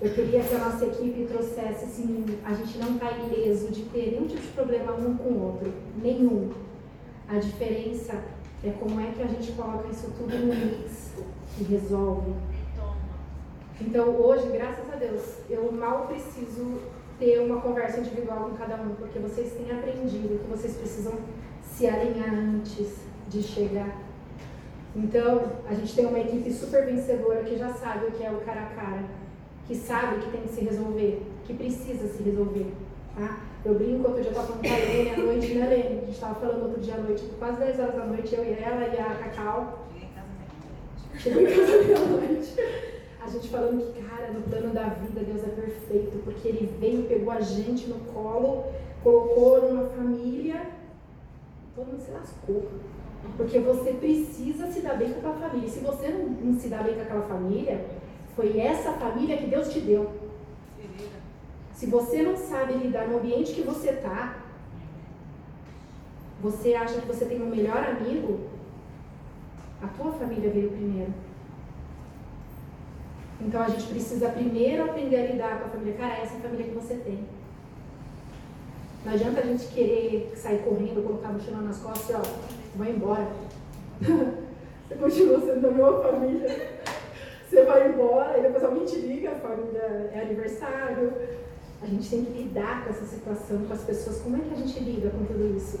eu 0.00 0.10
queria 0.10 0.42
que 0.42 0.54
a 0.54 0.58
nossa 0.58 0.86
equipe 0.86 1.26
trouxesse 1.26 1.84
assim, 1.84 2.24
a 2.44 2.54
gente 2.54 2.78
não 2.78 2.94
está 2.94 3.10
ileso 3.12 3.70
de 3.72 3.82
ter 3.84 4.12
nenhum 4.12 4.26
tipo 4.26 4.42
de 4.42 4.48
problema 4.48 4.92
um 4.92 5.16
com 5.16 5.28
o 5.30 5.42
outro. 5.42 5.72
Nenhum. 6.02 6.50
A 7.28 7.38
diferença 7.38 8.14
é 8.64 8.70
como 8.70 9.00
é 9.00 9.10
que 9.12 9.22
a 9.22 9.26
gente 9.26 9.52
coloca 9.52 9.88
isso 9.88 10.10
tudo 10.16 10.34
no 10.34 10.54
mix 10.54 11.12
e 11.58 11.64
resolve. 11.64 12.32
Então 13.80 14.08
hoje, 14.16 14.48
graças 14.48 14.90
a 14.90 14.96
Deus, 14.96 15.22
eu 15.50 15.70
mal 15.72 16.06
preciso 16.06 16.78
ter 17.18 17.40
uma 17.40 17.60
conversa 17.60 18.00
individual 18.00 18.50
com 18.50 18.56
cada 18.56 18.76
um, 18.76 18.94
porque 18.94 19.18
vocês 19.18 19.52
têm 19.52 19.70
aprendido 19.70 20.40
que 20.42 20.50
vocês 20.50 20.76
precisam 20.76 21.14
se 21.62 21.86
alinhar 21.86 22.34
antes 22.34 22.96
de 23.28 23.42
chegar. 23.42 24.02
Então, 24.94 25.42
a 25.68 25.74
gente 25.74 25.94
tem 25.94 26.06
uma 26.06 26.18
equipe 26.18 26.50
super 26.50 26.86
vencedora 26.86 27.44
que 27.44 27.56
já 27.56 27.72
sabe 27.74 28.06
o 28.06 28.10
que 28.12 28.24
é 28.24 28.30
o 28.30 28.40
cara 28.40 28.62
a 28.62 28.66
cara, 28.66 29.04
que 29.66 29.74
sabe 29.74 30.22
que 30.22 30.30
tem 30.30 30.42
que 30.42 30.48
se 30.48 30.64
resolver, 30.64 31.22
que 31.44 31.54
precisa 31.54 32.08
se 32.08 32.22
resolver. 32.22 32.72
Tá? 33.14 33.40
Eu 33.64 33.74
brinco, 33.74 34.08
outro 34.08 34.22
dia 34.22 34.30
eu 34.30 34.40
estava 34.40 34.46
falando 34.46 34.62
com 34.62 34.74
a 34.74 34.78
Lene 34.78 35.10
à 35.10 35.16
noite, 35.16 35.54
né, 35.54 35.68
Lene? 35.68 35.84
A 35.84 36.00
gente 36.00 36.10
estava 36.10 36.34
falando 36.36 36.62
outro 36.62 36.80
dia 36.80 36.94
à 36.94 36.98
noite, 36.98 37.24
quase 37.38 37.58
10 37.58 37.80
horas 37.80 37.94
da 37.94 38.04
noite, 38.04 38.34
eu 38.34 38.44
e 38.44 38.52
ela 38.52 38.86
e 38.86 39.00
a 39.00 39.14
Cacau. 39.14 39.86
Cheguei 41.18 41.44
em 41.44 41.56
casa 41.56 41.82
meia-noite. 41.82 42.54
A 43.26 43.28
gente 43.28 43.48
falando 43.48 43.92
que, 43.92 44.00
cara, 44.02 44.30
no 44.30 44.40
plano 44.42 44.72
da 44.72 44.84
vida 44.84 45.20
Deus 45.20 45.42
é 45.42 45.48
perfeito, 45.48 46.22
porque 46.22 46.46
Ele 46.46 46.72
veio, 46.78 47.08
pegou 47.08 47.32
a 47.32 47.40
gente 47.40 47.88
no 47.88 47.98
colo, 48.12 48.66
colocou 49.02 49.68
numa 49.68 49.88
família, 49.88 50.64
todo 51.74 51.88
mundo 51.88 52.00
se 52.00 52.12
lascou. 52.12 52.68
Porque 53.36 53.58
você 53.58 53.94
precisa 53.94 54.70
se 54.70 54.80
dar 54.80 54.96
bem 54.96 55.12
com 55.12 55.18
a 55.18 55.32
tua 55.32 55.48
família. 55.48 55.68
Se 55.68 55.80
você 55.80 56.08
não, 56.08 56.28
não 56.28 56.60
se 56.60 56.68
dá 56.68 56.84
bem 56.84 56.94
com 56.94 57.00
aquela 57.00 57.22
família, 57.22 57.84
foi 58.36 58.60
essa 58.60 58.92
família 58.92 59.36
que 59.38 59.48
Deus 59.48 59.72
te 59.72 59.80
deu. 59.80 60.08
Se 61.72 61.86
você 61.86 62.22
não 62.22 62.36
sabe 62.36 62.74
lidar 62.74 63.08
no 63.08 63.18
ambiente 63.18 63.54
que 63.54 63.62
você 63.62 63.90
está, 63.90 64.38
você 66.40 66.74
acha 66.74 67.00
que 67.00 67.08
você 67.08 67.24
tem 67.24 67.42
um 67.42 67.50
melhor 67.50 67.82
amigo, 67.82 68.38
A 69.82 69.88
tua 69.88 70.12
família 70.12 70.48
veio 70.48 70.70
primeiro. 70.70 71.25
Então 73.40 73.62
a 73.62 73.68
gente 73.68 73.86
precisa 73.86 74.30
primeiro 74.30 74.84
aprender 74.84 75.16
a 75.16 75.26
lidar 75.26 75.60
com 75.60 75.66
a 75.66 75.70
família. 75.70 75.94
Cara, 75.94 76.14
essa 76.14 76.34
é 76.34 76.38
a 76.38 76.40
família 76.40 76.66
que 76.66 76.74
você 76.74 76.94
tem. 76.94 77.26
Não 79.04 79.12
adianta 79.12 79.40
a 79.40 79.44
gente 79.44 79.66
querer 79.68 80.32
sair 80.34 80.62
correndo, 80.62 81.04
colocar 81.06 81.28
a 81.28 81.32
mochila 81.32 81.60
nas 81.60 81.78
costas 81.78 82.10
e 82.10 82.14
ó, 82.14 82.22
vai 82.74 82.90
embora. 82.90 83.28
você 84.02 84.94
continua 84.96 85.40
sendo 85.40 85.60
da 85.60 85.70
minha 85.70 85.92
família. 86.02 86.76
Você 87.48 87.64
vai 87.64 87.88
embora 87.88 88.38
e 88.38 88.42
depois 88.42 88.64
alguém 88.64 88.84
te 88.84 88.96
liga, 88.96 89.30
a 89.30 89.34
família 89.36 90.10
é 90.12 90.20
aniversário. 90.22 91.12
A 91.80 91.86
gente 91.86 92.10
tem 92.10 92.24
que 92.24 92.32
lidar 92.32 92.84
com 92.84 92.90
essa 92.90 93.04
situação, 93.04 93.64
com 93.66 93.72
as 93.72 93.84
pessoas. 93.84 94.20
Como 94.22 94.36
é 94.36 94.40
que 94.40 94.54
a 94.54 94.56
gente 94.56 94.80
lida 94.80 95.10
com 95.10 95.24
tudo 95.24 95.56
isso? 95.56 95.78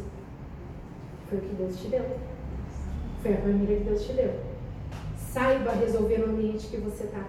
Foi 1.28 1.38
o 1.38 1.40
que 1.40 1.54
Deus 1.56 1.76
te 1.80 1.88
deu. 1.88 2.04
Foi 3.22 3.32
a 3.32 3.38
família 3.38 3.78
que 3.78 3.84
Deus 3.84 4.04
te 4.04 4.12
deu. 4.12 4.32
Saiba 5.18 5.72
resolver 5.72 6.18
no 6.18 6.26
ambiente 6.26 6.68
que 6.68 6.76
você 6.76 7.04
está. 7.04 7.26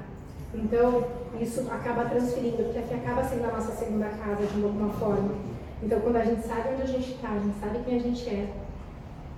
Então, 0.53 1.05
isso 1.39 1.67
acaba 1.69 2.05
transferindo, 2.05 2.63
porque 2.63 2.79
aqui 2.79 2.93
acaba 2.93 3.23
sendo 3.23 3.45
a 3.45 3.51
nossa 3.51 3.73
segunda 3.73 4.07
casa 4.07 4.45
de 4.45 4.63
alguma 4.63 4.91
forma. 4.93 5.35
Então, 5.83 5.99
quando 5.99 6.15
a 6.15 6.23
gente 6.23 6.41
sabe 6.47 6.69
onde 6.73 6.81
a 6.81 6.85
gente 6.85 7.11
está, 7.13 7.29
a 7.29 7.39
gente 7.39 7.59
sabe 7.59 7.79
quem 7.83 7.97
a 7.97 7.99
gente 7.99 8.29
é, 8.29 8.53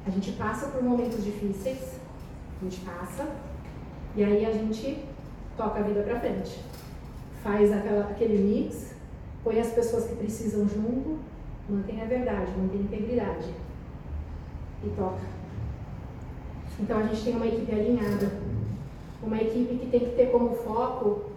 a 0.05 0.09
gente 0.09 0.31
passa 0.33 0.67
por 0.67 0.81
momentos 0.81 1.23
difíceis, 1.23 1.99
a 2.61 2.63
gente 2.63 2.79
passa, 2.81 3.27
e 4.15 4.23
aí 4.23 4.45
a 4.45 4.51
gente 4.51 5.05
toca 5.57 5.79
a 5.79 5.83
vida 5.83 6.01
para 6.03 6.19
frente. 6.19 6.59
Faz 7.43 7.71
aquela, 7.71 8.09
aquele 8.09 8.37
mix, 8.37 8.93
põe 9.43 9.59
as 9.59 9.71
pessoas 9.71 10.05
que 10.05 10.15
precisam 10.15 10.67
junto, 10.67 11.19
mantém 11.69 12.01
a 12.01 12.05
verdade, 12.05 12.51
mantém 12.57 12.79
a 12.79 12.83
integridade 12.83 13.53
e 14.83 14.89
toca. 14.89 15.21
Então 16.79 16.97
a 16.97 17.03
gente 17.03 17.23
tem 17.23 17.35
uma 17.35 17.47
equipe 17.47 17.71
alinhada, 17.71 18.31
uma 19.21 19.38
equipe 19.41 19.75
que 19.77 19.88
tem 19.88 19.99
que 19.99 20.15
ter 20.15 20.31
como 20.31 20.55
foco 20.55 21.29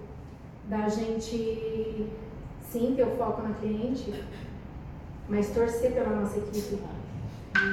da 0.69 0.89
gente 0.89 2.09
sim 2.71 2.95
ter 2.97 3.03
o 3.03 3.17
foco 3.17 3.43
na 3.43 3.55
cliente, 3.55 4.25
mas 5.29 5.51
torcer 5.51 5.93
pela 5.93 6.21
nossa 6.21 6.39
equipe. 6.39 6.79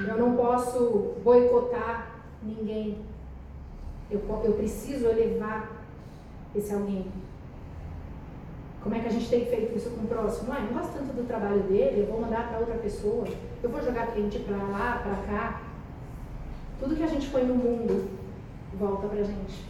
Eu 0.07 0.17
não 0.17 0.35
posso 0.35 1.15
boicotar 1.23 2.21
ninguém. 2.43 2.97
Eu, 4.11 4.21
eu 4.43 4.53
preciso 4.53 5.05
elevar 5.05 5.71
esse 6.55 6.73
alguém. 6.73 7.05
Como 8.81 8.95
é 8.95 8.99
que 8.99 9.07
a 9.07 9.11
gente 9.11 9.29
tem 9.29 9.45
feito 9.45 9.77
isso 9.77 9.89
com 9.91 10.03
o 10.03 10.07
próximo? 10.07 10.51
Ah, 10.51 10.59
não 10.59 10.73
gosto 10.73 10.93
tanto 10.93 11.13
do 11.13 11.27
trabalho 11.27 11.61
dele, 11.63 12.01
eu 12.01 12.07
vou 12.07 12.21
mandar 12.21 12.47
para 12.47 12.59
outra 12.59 12.75
pessoa, 12.75 13.27
eu 13.61 13.69
vou 13.69 13.81
jogar 13.81 14.07
cliente 14.13 14.39
para 14.39 14.57
lá, 14.57 15.01
para 15.03 15.15
cá. 15.27 15.61
Tudo 16.79 16.95
que 16.95 17.03
a 17.03 17.07
gente 17.07 17.29
põe 17.29 17.43
no 17.43 17.55
mundo 17.55 18.09
volta 18.77 19.07
para 19.07 19.19
a 19.19 19.23
gente. 19.23 19.68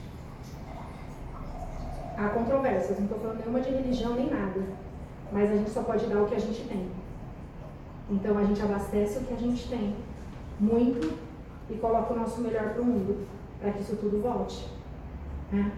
Há 2.19 2.27
controvérsias, 2.27 2.97
não 2.97 3.05
estou 3.05 3.17
falando 3.17 3.39
nenhuma 3.39 3.61
de 3.61 3.69
religião 3.69 4.13
nem 4.13 4.29
nada, 4.29 4.61
mas 5.31 5.49
a 5.49 5.55
gente 5.55 5.69
só 5.69 5.83
pode 5.83 6.05
dar 6.07 6.21
o 6.21 6.25
que 6.25 6.35
a 6.35 6.39
gente 6.39 6.67
tem. 6.67 6.91
Então 8.09 8.37
a 8.37 8.43
gente 8.43 8.61
abastece 8.61 9.19
o 9.19 9.21
que 9.23 9.33
a 9.33 9.37
gente 9.37 9.69
tem, 9.69 9.95
muito, 10.59 11.17
e 11.69 11.75
coloca 11.75 12.13
o 12.13 12.19
nosso 12.19 12.41
melhor 12.41 12.73
para 12.73 12.81
o 12.81 12.85
mundo, 12.85 13.25
para 13.61 13.71
que 13.71 13.79
isso 13.79 13.95
tudo 13.95 14.21
volte. 14.21 14.67
Né? 15.49 15.71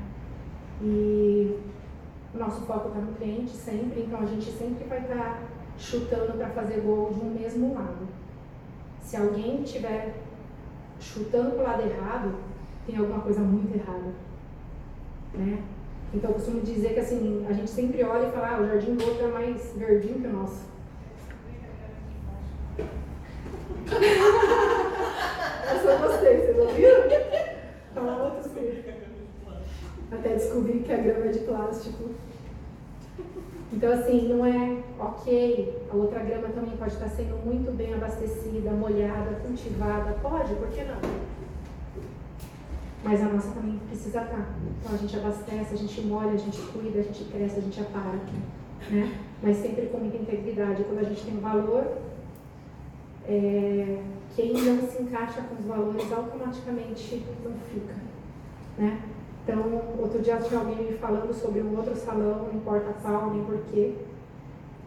E 0.82 1.60
o 2.34 2.40
nosso 2.40 2.62
foco 2.62 2.88
está 2.88 3.00
no 3.00 3.14
cliente 3.14 3.52
sempre, 3.52 4.02
então 4.02 4.20
a 4.20 4.26
gente 4.26 4.52
sempre 4.52 4.86
vai 4.86 5.02
estar 5.02 5.16
tá 5.16 5.40
chutando 5.78 6.34
para 6.40 6.50
fazer 6.50 6.82
gol 6.82 7.14
de 7.14 7.20
um 7.20 7.36
mesmo 7.40 7.76
lado. 7.76 8.08
Se 9.00 9.16
alguém 9.16 9.62
estiver 9.62 10.16
chutando 11.00 11.52
para 11.52 11.60
o 11.60 11.68
lado 11.68 11.84
errado, 11.84 12.34
tem 12.88 12.98
alguma 12.98 13.22
coisa 13.22 13.42
muito 13.42 13.76
errada. 13.76 14.12
Né? 15.36 15.62
Então 16.14 16.30
eu 16.30 16.34
costumo 16.36 16.62
dizer 16.62 16.94
que 16.94 17.00
assim, 17.00 17.46
a 17.50 17.54
gente 17.54 17.70
sempre 17.70 18.04
olha 18.04 18.28
e 18.28 18.32
fala, 18.32 18.56
ah, 18.56 18.62
o 18.62 18.68
jardim 18.68 18.96
do 18.96 19.06
outro 19.06 19.26
é 19.26 19.32
mais 19.32 19.74
verdinho 19.76 20.20
que 20.20 20.28
o 20.28 20.34
nosso. 20.34 20.70
Essa 25.72 25.90
eu 25.90 26.00
gostei, 26.00 26.38
vocês 26.38 26.58
ouviram? 26.58 27.04
Fala 27.94 28.24
outros 28.24 28.52
Até 30.12 30.30
descobri 30.30 30.80
que 30.80 30.92
a 30.92 30.98
grama 30.98 31.26
é 31.26 31.30
de 31.30 31.40
plástico. 31.40 32.10
Então, 33.74 33.94
assim, 33.94 34.28
não 34.28 34.46
é 34.46 34.84
ok. 35.00 35.82
A 35.90 35.96
outra 35.96 36.20
grama 36.20 36.50
também 36.50 36.76
pode 36.76 36.94
estar 36.94 37.08
sendo 37.08 37.38
muito 37.46 37.72
bem 37.72 37.94
abastecida, 37.94 38.72
molhada, 38.72 39.40
cultivada. 39.46 40.14
Pode, 40.22 40.54
por 40.56 40.68
que 40.68 40.84
não? 40.84 41.31
Mas 43.04 43.22
a 43.22 43.26
nossa 43.26 43.52
também 43.52 43.80
precisa 43.88 44.22
estar. 44.22 44.56
Então, 44.80 44.94
a 44.94 44.98
gente 44.98 45.18
abastece, 45.18 45.74
a 45.74 45.78
gente 45.78 46.02
molha, 46.02 46.32
a 46.32 46.38
gente 46.38 46.62
cuida, 46.62 47.00
a 47.00 47.04
gente 47.04 47.24
cresce, 47.26 47.58
a 47.58 47.62
gente 47.62 47.82
apara. 47.82 48.20
Né? 48.90 49.20
Mas 49.42 49.58
sempre 49.58 49.88
com 49.88 49.98
muita 49.98 50.18
integridade. 50.18 50.84
Quando 50.84 51.00
a 51.00 51.04
gente 51.04 51.26
tem 51.26 51.40
valor, 51.40 51.98
é, 53.28 54.04
quem 54.36 54.54
não 54.54 54.82
se 54.88 55.02
encaixa 55.02 55.42
com 55.42 55.56
os 55.56 55.66
valores 55.66 56.12
automaticamente 56.12 57.26
não 57.44 57.54
fica. 57.72 57.96
Né? 58.78 59.02
Então, 59.44 59.82
outro 59.98 60.22
dia 60.22 60.38
tinha 60.38 60.60
alguém 60.60 60.92
me 60.92 60.98
falando 60.98 61.34
sobre 61.34 61.62
um 61.62 61.76
outro 61.76 61.96
salão, 61.96 62.44
não 62.44 62.54
importa 62.54 62.94
qual, 63.02 63.32
nem 63.32 63.44
porquê. 63.44 63.96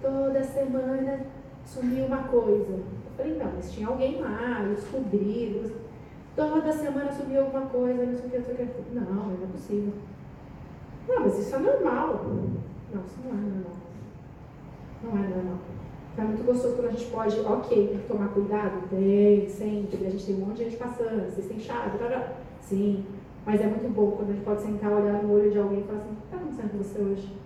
Toda 0.00 0.44
semana 0.44 1.26
sumiu 1.66 2.06
uma 2.06 2.24
coisa. 2.24 2.72
Eu 2.72 2.84
falei, 3.16 3.36
não, 3.36 3.52
mas 3.56 3.72
tinha 3.72 3.88
alguém 3.88 4.20
lá, 4.20 4.62
eu. 4.64 5.83
Toda 6.36 6.72
semana 6.72 7.12
sumiu 7.12 7.42
alguma 7.42 7.66
coisa, 7.66 8.06
não 8.06 8.16
sei 8.16 8.26
o 8.26 8.30
que, 8.30 8.38
não 8.38 8.44
sei 8.44 8.54
o 8.54 8.56
que. 8.58 8.94
Não, 8.94 9.02
não 9.02 9.32
é 9.32 9.46
possível. 9.52 9.92
Não, 11.08 11.20
mas 11.20 11.38
isso 11.38 11.54
é 11.54 11.58
normal. 11.58 12.24
Não, 12.92 13.02
isso 13.02 13.18
não 13.24 13.30
é 13.30 13.34
normal. 13.34 13.76
Não 15.02 15.12
é 15.12 15.28
normal. 15.28 15.58
É 16.16 16.22
muito 16.22 16.44
gostoso 16.44 16.76
quando 16.76 16.88
a 16.88 16.90
gente 16.92 17.10
pode, 17.10 17.40
ok, 17.40 17.88
tem 17.88 17.98
que 17.98 18.08
tomar 18.08 18.28
cuidado? 18.28 18.88
Tem, 18.88 19.48
sempre. 19.48 20.06
A 20.06 20.10
gente 20.10 20.26
tem 20.26 20.36
um 20.36 20.46
monte 20.46 20.58
de 20.58 20.64
gente 20.64 20.76
passando, 20.76 21.30
vocês 21.30 21.46
têm 21.46 21.58
chave, 21.58 21.98
tá, 21.98 22.08
tá. 22.08 22.32
sim. 22.60 23.04
Mas 23.44 23.60
é 23.60 23.66
muito 23.66 23.92
bom 23.94 24.12
quando 24.12 24.30
a 24.30 24.32
gente 24.32 24.44
pode 24.44 24.62
sentar, 24.62 24.92
olhar 24.92 25.22
no 25.22 25.32
olho 25.32 25.50
de 25.50 25.58
alguém 25.58 25.80
e 25.80 25.84
falar 25.84 25.98
assim: 25.98 26.12
o 26.12 26.16
que 26.16 26.24
está 26.24 26.36
acontecendo 26.36 26.70
com 26.70 26.78
você 26.78 26.98
hoje? 27.00 27.36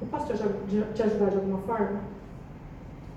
Eu 0.00 0.06
posso 0.08 0.26
te 0.26 1.02
ajudar 1.02 1.30
de 1.30 1.36
alguma 1.36 1.58
forma? 1.58 2.00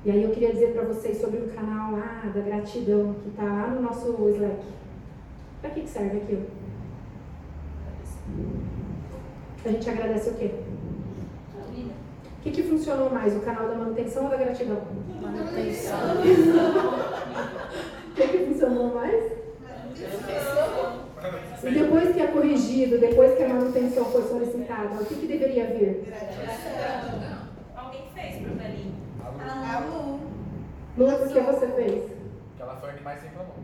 E 0.06 0.12
aí 0.12 0.24
eu 0.24 0.32
queria 0.32 0.54
dizer 0.54 0.72
para 0.72 0.84
vocês 0.84 1.20
sobre 1.20 1.40
o 1.40 1.50
canal 1.50 1.92
lá 1.92 2.24
da 2.34 2.40
gratidão, 2.42 3.16
que 3.22 3.30
está 3.30 3.44
lá 3.44 3.68
no 3.68 3.82
nosso 3.82 4.08
Slack. 4.30 4.64
Para 5.62 5.72
que, 5.72 5.82
que 5.82 5.90
serve 5.90 6.18
aquilo? 6.18 6.46
A 9.66 9.70
gente 9.70 9.90
agradece 9.90 10.30
o 10.30 10.36
quê? 10.36 10.52
O 12.40 12.42
que, 12.42 12.52
que 12.52 12.64
funcionou 12.64 13.10
mais, 13.10 13.36
o 13.36 13.42
canal 13.42 13.68
da 13.68 13.76
manutenção 13.76 14.24
ou 14.24 14.30
da 14.30 14.38
gratidão? 14.38 14.82
Manutenção. 15.22 16.00
o 18.10 18.14
que, 18.16 18.28
que 18.30 18.46
funcionou 18.46 18.96
mais? 18.96 19.34
E 21.62 21.72
depois 21.72 22.14
que 22.14 22.22
é 22.22 22.28
corrigido, 22.28 22.98
depois 23.00 23.36
que 23.36 23.44
a 23.44 23.50
manutenção 23.50 24.06
foi 24.06 24.22
solicitada, 24.24 24.96
o 24.96 25.06
que, 25.06 25.16
que 25.16 25.28
deveria 25.28 25.66
vir? 25.66 26.06
Gratidão. 26.06 27.50
Alguém 27.76 28.04
fez 28.16 28.42
para 28.42 28.54
Belinho? 28.54 28.94
A 29.42 29.80
Lu. 29.80 30.20
Lu, 30.98 31.18
por 31.18 31.28
que 31.30 31.40
você 31.40 31.68
fez? 31.68 32.12
Porque 32.12 32.62
ela 32.62 32.76
foi 32.76 32.90
a 32.90 32.94
que 32.94 33.04
mais 33.04 33.22
reclamou. 33.22 33.56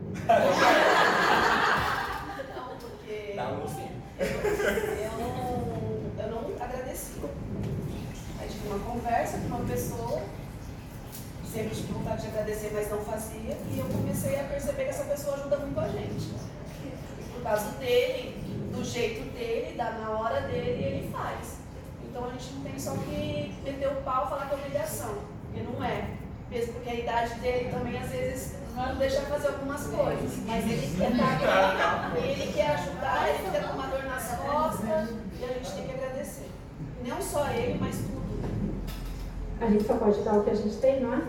Não, 2.54 2.76
porque 2.78 3.32
Da 3.36 3.48
Lu, 3.50 3.68
sim. 3.68 3.90
eu 4.18 5.12
não, 5.18 6.24
eu 6.24 6.30
não 6.30 6.64
agradeci. 6.64 7.20
Aí 8.40 8.48
tive 8.48 8.68
uma 8.68 8.78
conversa 8.78 9.38
com 9.38 9.46
uma 9.46 9.64
pessoa, 9.66 10.22
sempre 11.52 11.74
tive 11.76 11.92
vontade 11.92 12.22
de 12.22 12.28
agradecer, 12.28 12.70
mas 12.72 12.90
não 12.90 13.00
fazia, 13.00 13.56
e 13.70 13.78
eu 13.78 13.86
comecei 13.86 14.40
a 14.40 14.44
perceber 14.44 14.84
que 14.84 14.90
essa 14.90 15.04
pessoa 15.04 15.36
ajuda 15.36 15.58
muito 15.58 15.78
a 15.78 15.88
gente. 15.88 16.30
Por 17.34 17.42
causa 17.42 17.70
dele, 17.78 18.34
do 18.74 18.82
jeito 18.82 19.30
dele, 19.32 19.76
da 19.76 19.90
na 19.92 20.10
hora 20.10 20.40
dele, 20.42 20.82
ele 20.82 21.10
faz. 21.12 21.56
Então 22.04 22.24
a 22.24 22.30
gente 22.32 22.52
não 22.54 22.62
tem 22.62 22.78
só 22.78 22.92
que 22.92 23.54
meter 23.62 23.88
o 23.88 23.96
pau 24.02 24.26
e 24.26 24.30
falar 24.30 24.46
que 24.46 24.54
é 24.54 24.56
obrigação, 24.58 25.14
porque 25.56 25.62
não 25.72 25.84
é. 25.84 26.10
Mesmo 26.50 26.74
porque 26.74 26.90
a 26.90 26.94
idade 26.94 27.34
dele 27.40 27.70
também 27.70 27.98
às 27.98 28.10
vezes 28.10 28.54
não 28.74 28.94
deixa 28.96 29.20
fazer 29.22 29.48
algumas 29.48 29.86
coisas. 29.86 30.38
Mas 30.46 30.64
ele 30.64 30.96
quer 30.96 31.10
estar 31.12 32.12
aqui, 32.12 32.28
ele 32.28 32.52
quer 32.52 32.70
ajudar, 32.70 33.28
ele 33.28 33.38
fica 33.50 33.68
com 33.68 33.74
uma 33.74 33.86
dor 33.88 34.04
nas 34.04 34.28
costas 34.36 35.08
e 35.40 35.44
a 35.44 35.48
gente 35.48 35.72
tem 35.72 35.84
que 35.86 35.92
agradecer. 35.92 36.46
Não 37.06 37.20
só 37.20 37.48
ele, 37.50 37.78
mas 37.80 37.96
tudo. 37.96 38.16
A 39.60 39.66
gente 39.70 39.84
só 39.84 39.94
pode 39.94 40.22
dar 40.22 40.34
o 40.34 40.44
que 40.44 40.50
a 40.50 40.54
gente 40.54 40.76
tem, 40.76 41.00
não 41.00 41.14
é? 41.14 41.22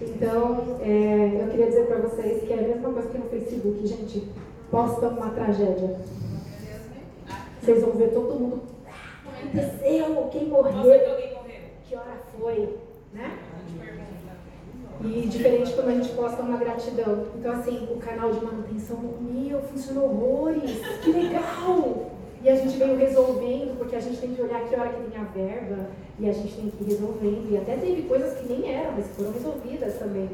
Então, 0.00 0.78
é, 0.82 1.40
eu 1.42 1.48
queria 1.50 1.66
dizer 1.66 1.86
para 1.86 1.98
vocês 1.98 2.42
que 2.42 2.52
é 2.52 2.58
a 2.58 2.62
mesma 2.62 2.92
coisa 2.92 3.08
que 3.08 3.18
no 3.18 3.28
Facebook, 3.30 3.86
gente. 3.86 4.28
Posta 4.70 5.06
uma 5.08 5.30
tragédia. 5.30 6.00
Vocês 7.62 7.80
vão 7.82 7.92
ver 7.92 8.08
todo 8.12 8.34
mundo. 8.38 8.62
"Ah, 8.86 9.30
Aconteceu, 9.38 10.28
quem 10.32 10.48
morreu, 10.48 10.76
alguém 11.10 11.34
morreu. 11.34 11.60
que 11.88 11.94
hora 11.96 12.16
foi, 12.38 12.76
né? 13.16 13.38
E 15.02 15.26
diferente 15.28 15.72
quando 15.72 15.88
a 15.88 15.94
gente 15.94 16.08
posta 16.14 16.42
uma 16.42 16.56
gratidão. 16.56 17.26
Então, 17.34 17.52
assim, 17.52 17.88
o 17.90 17.96
canal 17.96 18.32
de 18.32 18.44
manutenção, 18.44 18.98
meu, 19.20 19.60
funcionou 19.62 20.04
horrores, 20.04 20.70
que 21.02 21.12
legal! 21.12 22.10
E 22.42 22.48
a 22.48 22.54
gente 22.54 22.76
veio 22.78 22.96
resolvendo, 22.96 23.76
porque 23.78 23.96
a 23.96 24.00
gente 24.00 24.18
tem 24.18 24.34
que 24.34 24.42
olhar 24.42 24.60
que 24.68 24.74
hora 24.74 24.90
que 24.90 25.10
tem 25.10 25.20
a 25.20 25.24
verba, 25.24 25.90
e 26.18 26.28
a 26.28 26.32
gente 26.32 26.54
tem 26.54 26.70
que 26.70 26.84
ir 26.84 26.86
resolvendo. 26.86 27.50
E 27.50 27.56
até 27.56 27.76
teve 27.76 28.02
coisas 28.02 28.38
que 28.38 28.46
nem 28.46 28.72
eram, 28.74 28.92
mas 28.92 29.06
foram 29.16 29.32
resolvidas 29.32 29.98
também. 29.98 30.30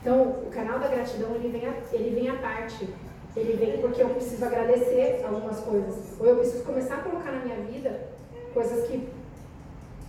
Então, 0.00 0.22
o 0.22 0.50
canal 0.50 0.78
da 0.78 0.88
gratidão, 0.88 1.34
ele 1.34 1.48
vem 1.48 1.66
a, 1.66 1.74
ele 1.92 2.14
vem 2.14 2.28
à 2.28 2.34
parte. 2.36 2.88
Ele 3.36 3.52
vem 3.52 3.78
porque 3.78 4.02
eu 4.02 4.10
preciso 4.10 4.44
agradecer 4.44 5.22
algumas 5.24 5.60
coisas. 5.60 6.18
Ou 6.18 6.26
eu 6.26 6.36
preciso 6.36 6.64
começar 6.64 6.96
a 6.96 7.02
colocar 7.02 7.30
na 7.30 7.44
minha 7.44 7.60
vida 7.60 8.08
coisas 8.52 8.88
que. 8.88 9.08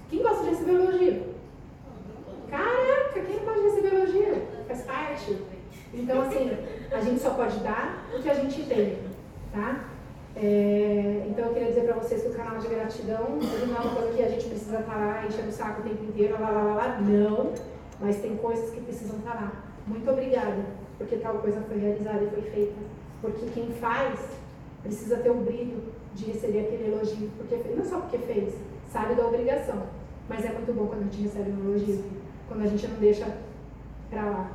Quem 0.10 0.22
gosta 0.22 0.44
de 0.44 0.50
receber 0.50 0.74
elogio? 0.74 1.31
Caraca, 2.52 3.22
quem 3.26 3.38
não 3.38 3.46
pode 3.46 3.62
receber 3.62 3.96
elogio? 3.96 4.42
Faz 4.68 4.82
parte. 4.82 5.38
Então, 5.94 6.22
assim, 6.22 6.52
a 6.92 7.00
gente 7.00 7.22
só 7.22 7.32
pode 7.32 7.58
dar 7.60 8.06
o 8.14 8.22
que 8.22 8.30
a 8.30 8.34
gente 8.34 8.64
tem, 8.64 8.98
tá? 9.54 9.86
É, 10.36 11.26
então, 11.30 11.46
eu 11.48 11.54
queria 11.54 11.70
dizer 11.70 11.86
para 11.86 11.96
vocês 11.96 12.22
que 12.22 12.30
o 12.30 12.34
canal 12.34 12.58
de 12.60 12.68
gratidão 12.68 13.40
não 13.40 13.76
é 13.76 13.80
uma 13.80 13.96
coisa 13.96 14.14
que 14.14 14.24
a 14.24 14.30
gente 14.30 14.48
precisa 14.48 14.80
estar 14.80 14.96
lá 14.96 15.26
enchendo 15.26 15.50
o 15.50 15.52
saco 15.52 15.82
o 15.82 15.84
tempo 15.84 16.04
inteiro, 16.04 16.34
lá, 16.40 16.50
lá, 16.50 16.64
lá, 16.64 16.76
lá. 16.76 17.02
Não. 17.02 17.54
Mas 18.00 18.18
tem 18.18 18.36
coisas 18.38 18.70
que 18.72 18.82
precisam 18.82 19.18
estar 19.20 19.34
lá. 19.34 19.52
Muito 19.88 20.10
obrigada, 20.10 20.66
porque 20.98 21.18
tal 21.18 21.36
coisa 21.36 21.62
foi 21.62 21.78
realizada 21.78 22.24
e 22.24 22.30
foi 22.30 22.42
feita. 22.42 22.76
Porque 23.22 23.46
quem 23.54 23.70
faz 23.80 24.20
precisa 24.84 25.18
ter 25.18 25.30
o 25.30 25.36
brilho 25.36 25.84
de 26.14 26.26
receber 26.26 26.62
aquele 26.62 26.94
elogio, 26.94 27.30
porque 27.38 27.56
não 27.76 27.86
só 27.86 28.00
porque 28.00 28.18
fez, 28.18 28.54
sabe 28.92 29.16
da 29.16 29.26
obrigação. 29.26 29.84
Mas 30.28 30.46
é 30.46 30.50
muito 30.50 30.74
bom 30.74 30.88
quando 30.88 31.02
a 31.02 31.04
gente 31.04 31.24
recebe 31.24 31.52
um 31.52 31.70
elogio, 31.70 32.04
quando 32.52 32.64
a 32.66 32.68
gente 32.68 32.86
não 32.86 32.98
deixa 32.98 33.28
pra 34.10 34.26
lá. 34.26 34.52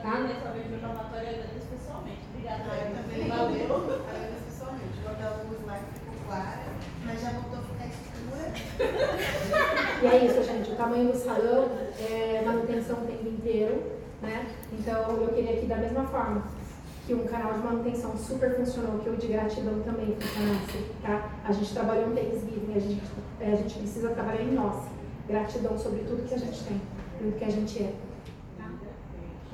Tá? 0.00 0.20
Dessa 0.20 0.50
vez 0.52 0.70
meu 0.70 0.78
palmatório 0.78 1.26
eu 1.26 1.34
agradeço 1.34 1.66
pessoalmente. 1.66 2.20
Obrigada. 2.30 2.62
Eu 2.62 3.02
também 3.02 3.28
Valeu. 3.28 3.98
agradeço 4.06 4.44
pessoalmente. 4.46 4.98
Quando 5.02 5.22
a 5.26 5.42
luz 5.42 5.66
lá 5.66 5.80
ficou 5.92 6.14
clara, 6.28 6.62
mas 7.04 7.20
já 7.20 7.30
voltou 7.30 7.58
a 7.58 7.62
ficar 7.62 7.86
escura. 7.88 8.46
E 10.02 10.06
é 10.06 10.24
isso, 10.24 10.42
gente. 10.44 10.70
O 10.70 10.76
tamanho 10.76 11.10
do 11.10 11.18
salão 11.18 11.68
é 11.98 12.42
manutenção 12.44 12.98
o 12.98 13.06
tempo 13.06 13.26
inteiro, 13.26 13.82
né? 14.22 14.46
Então 14.72 15.10
eu 15.16 15.28
queria 15.28 15.54
aqui 15.54 15.66
da 15.66 15.76
mesma 15.76 16.04
forma 16.04 16.44
que 17.06 17.14
um 17.14 17.24
canal 17.26 17.54
de 17.54 17.58
manutenção 17.60 18.16
super 18.16 18.54
funcionou, 18.56 18.98
que 18.98 19.08
o 19.08 19.16
de 19.16 19.28
gratidão 19.28 19.80
também 19.80 20.14
funcionasse, 20.20 20.84
tá? 21.02 21.30
A 21.44 21.52
gente 21.52 21.72
trabalhou 21.72 22.08
um 22.08 22.14
Thanksgiving, 22.14 22.74
a 22.74 22.78
gente, 22.78 23.02
é, 23.40 23.52
a 23.52 23.56
gente 23.56 23.78
precisa 23.78 24.10
trabalhar 24.10 24.42
em 24.42 24.52
nós. 24.52 24.84
Gratidão 25.26 25.76
sobre 25.76 26.00
tudo 26.00 26.28
que 26.28 26.34
a 26.34 26.38
gente 26.38 26.62
tem, 26.64 26.80
tudo 27.18 27.38
que 27.38 27.44
a 27.44 27.50
gente 27.50 27.82
é. 27.82 27.94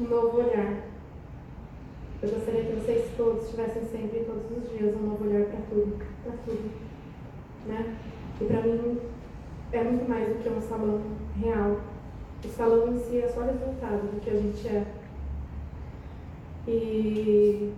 Um 0.00 0.04
novo 0.04 0.38
olhar. 0.38 0.82
Eu 2.22 2.30
gostaria 2.30 2.64
que 2.64 2.72
vocês 2.72 3.10
todos 3.16 3.48
tivessem 3.50 3.82
sempre, 3.84 4.24
todos 4.24 4.44
os 4.56 4.70
dias, 4.70 4.94
um 4.94 5.08
novo 5.08 5.24
olhar 5.24 5.44
para 5.46 5.60
tudo, 5.68 5.98
para 6.22 6.32
tudo, 6.44 6.70
né? 7.66 7.96
E 8.40 8.44
para 8.44 8.62
mim 8.62 8.98
é 9.72 9.82
muito 9.82 10.08
mais 10.08 10.28
do 10.28 10.42
que 10.42 10.48
um 10.48 10.60
salão 10.60 11.02
real. 11.36 11.80
O 12.44 12.48
salão 12.48 12.94
em 12.94 12.98
si 12.98 13.18
é 13.18 13.28
só 13.28 13.40
resultado 13.42 14.10
do 14.12 14.20
que 14.20 14.30
a 14.30 14.34
gente 14.34 14.68
é. 14.68 14.86
E 16.66 17.72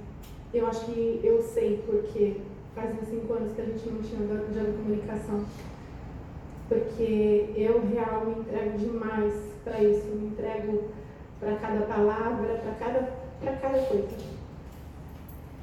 eu 0.53 0.67
acho 0.67 0.85
que 0.87 1.21
eu 1.23 1.43
sei 1.43 1.83
porque 1.87 2.41
faz 2.75 2.95
uns 3.01 3.09
cinco 3.09 3.33
anos 3.33 3.53
que 3.53 3.61
a 3.61 3.65
gente 3.65 3.89
não 3.89 4.03
tinha 4.03 4.21
dado 4.27 4.53
de 4.53 4.77
comunicação. 4.77 5.45
Porque 6.69 7.53
eu 7.57 7.83
real 7.87 8.25
me 8.27 8.41
entrego 8.41 8.79
demais 8.79 9.35
para 9.63 9.83
isso, 9.83 10.07
me 10.07 10.29
entrego 10.29 10.85
para 11.39 11.57
cada 11.57 11.87
palavra, 11.87 12.55
para 12.55 12.73
cada, 12.75 13.09
pra 13.41 13.53
cada 13.57 13.79
coisa. 13.87 14.09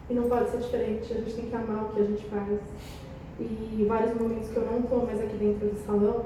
E 0.10 0.14
não 0.14 0.30
pode 0.30 0.52
ser 0.52 0.58
diferente, 0.58 1.14
a 1.14 1.18
gente 1.18 1.34
tem 1.34 1.50
que 1.50 1.56
amar 1.56 1.86
o 1.86 1.90
que 1.90 2.02
a 2.02 2.04
gente 2.04 2.24
faz. 2.26 2.60
E 3.40 3.86
vários 3.88 4.20
momentos 4.20 4.50
que 4.50 4.58
eu 4.58 4.66
não 4.66 4.80
estou 4.82 5.06
mais 5.06 5.20
aqui 5.20 5.36
dentro 5.38 5.70
do 5.70 5.86
salão, 5.86 6.26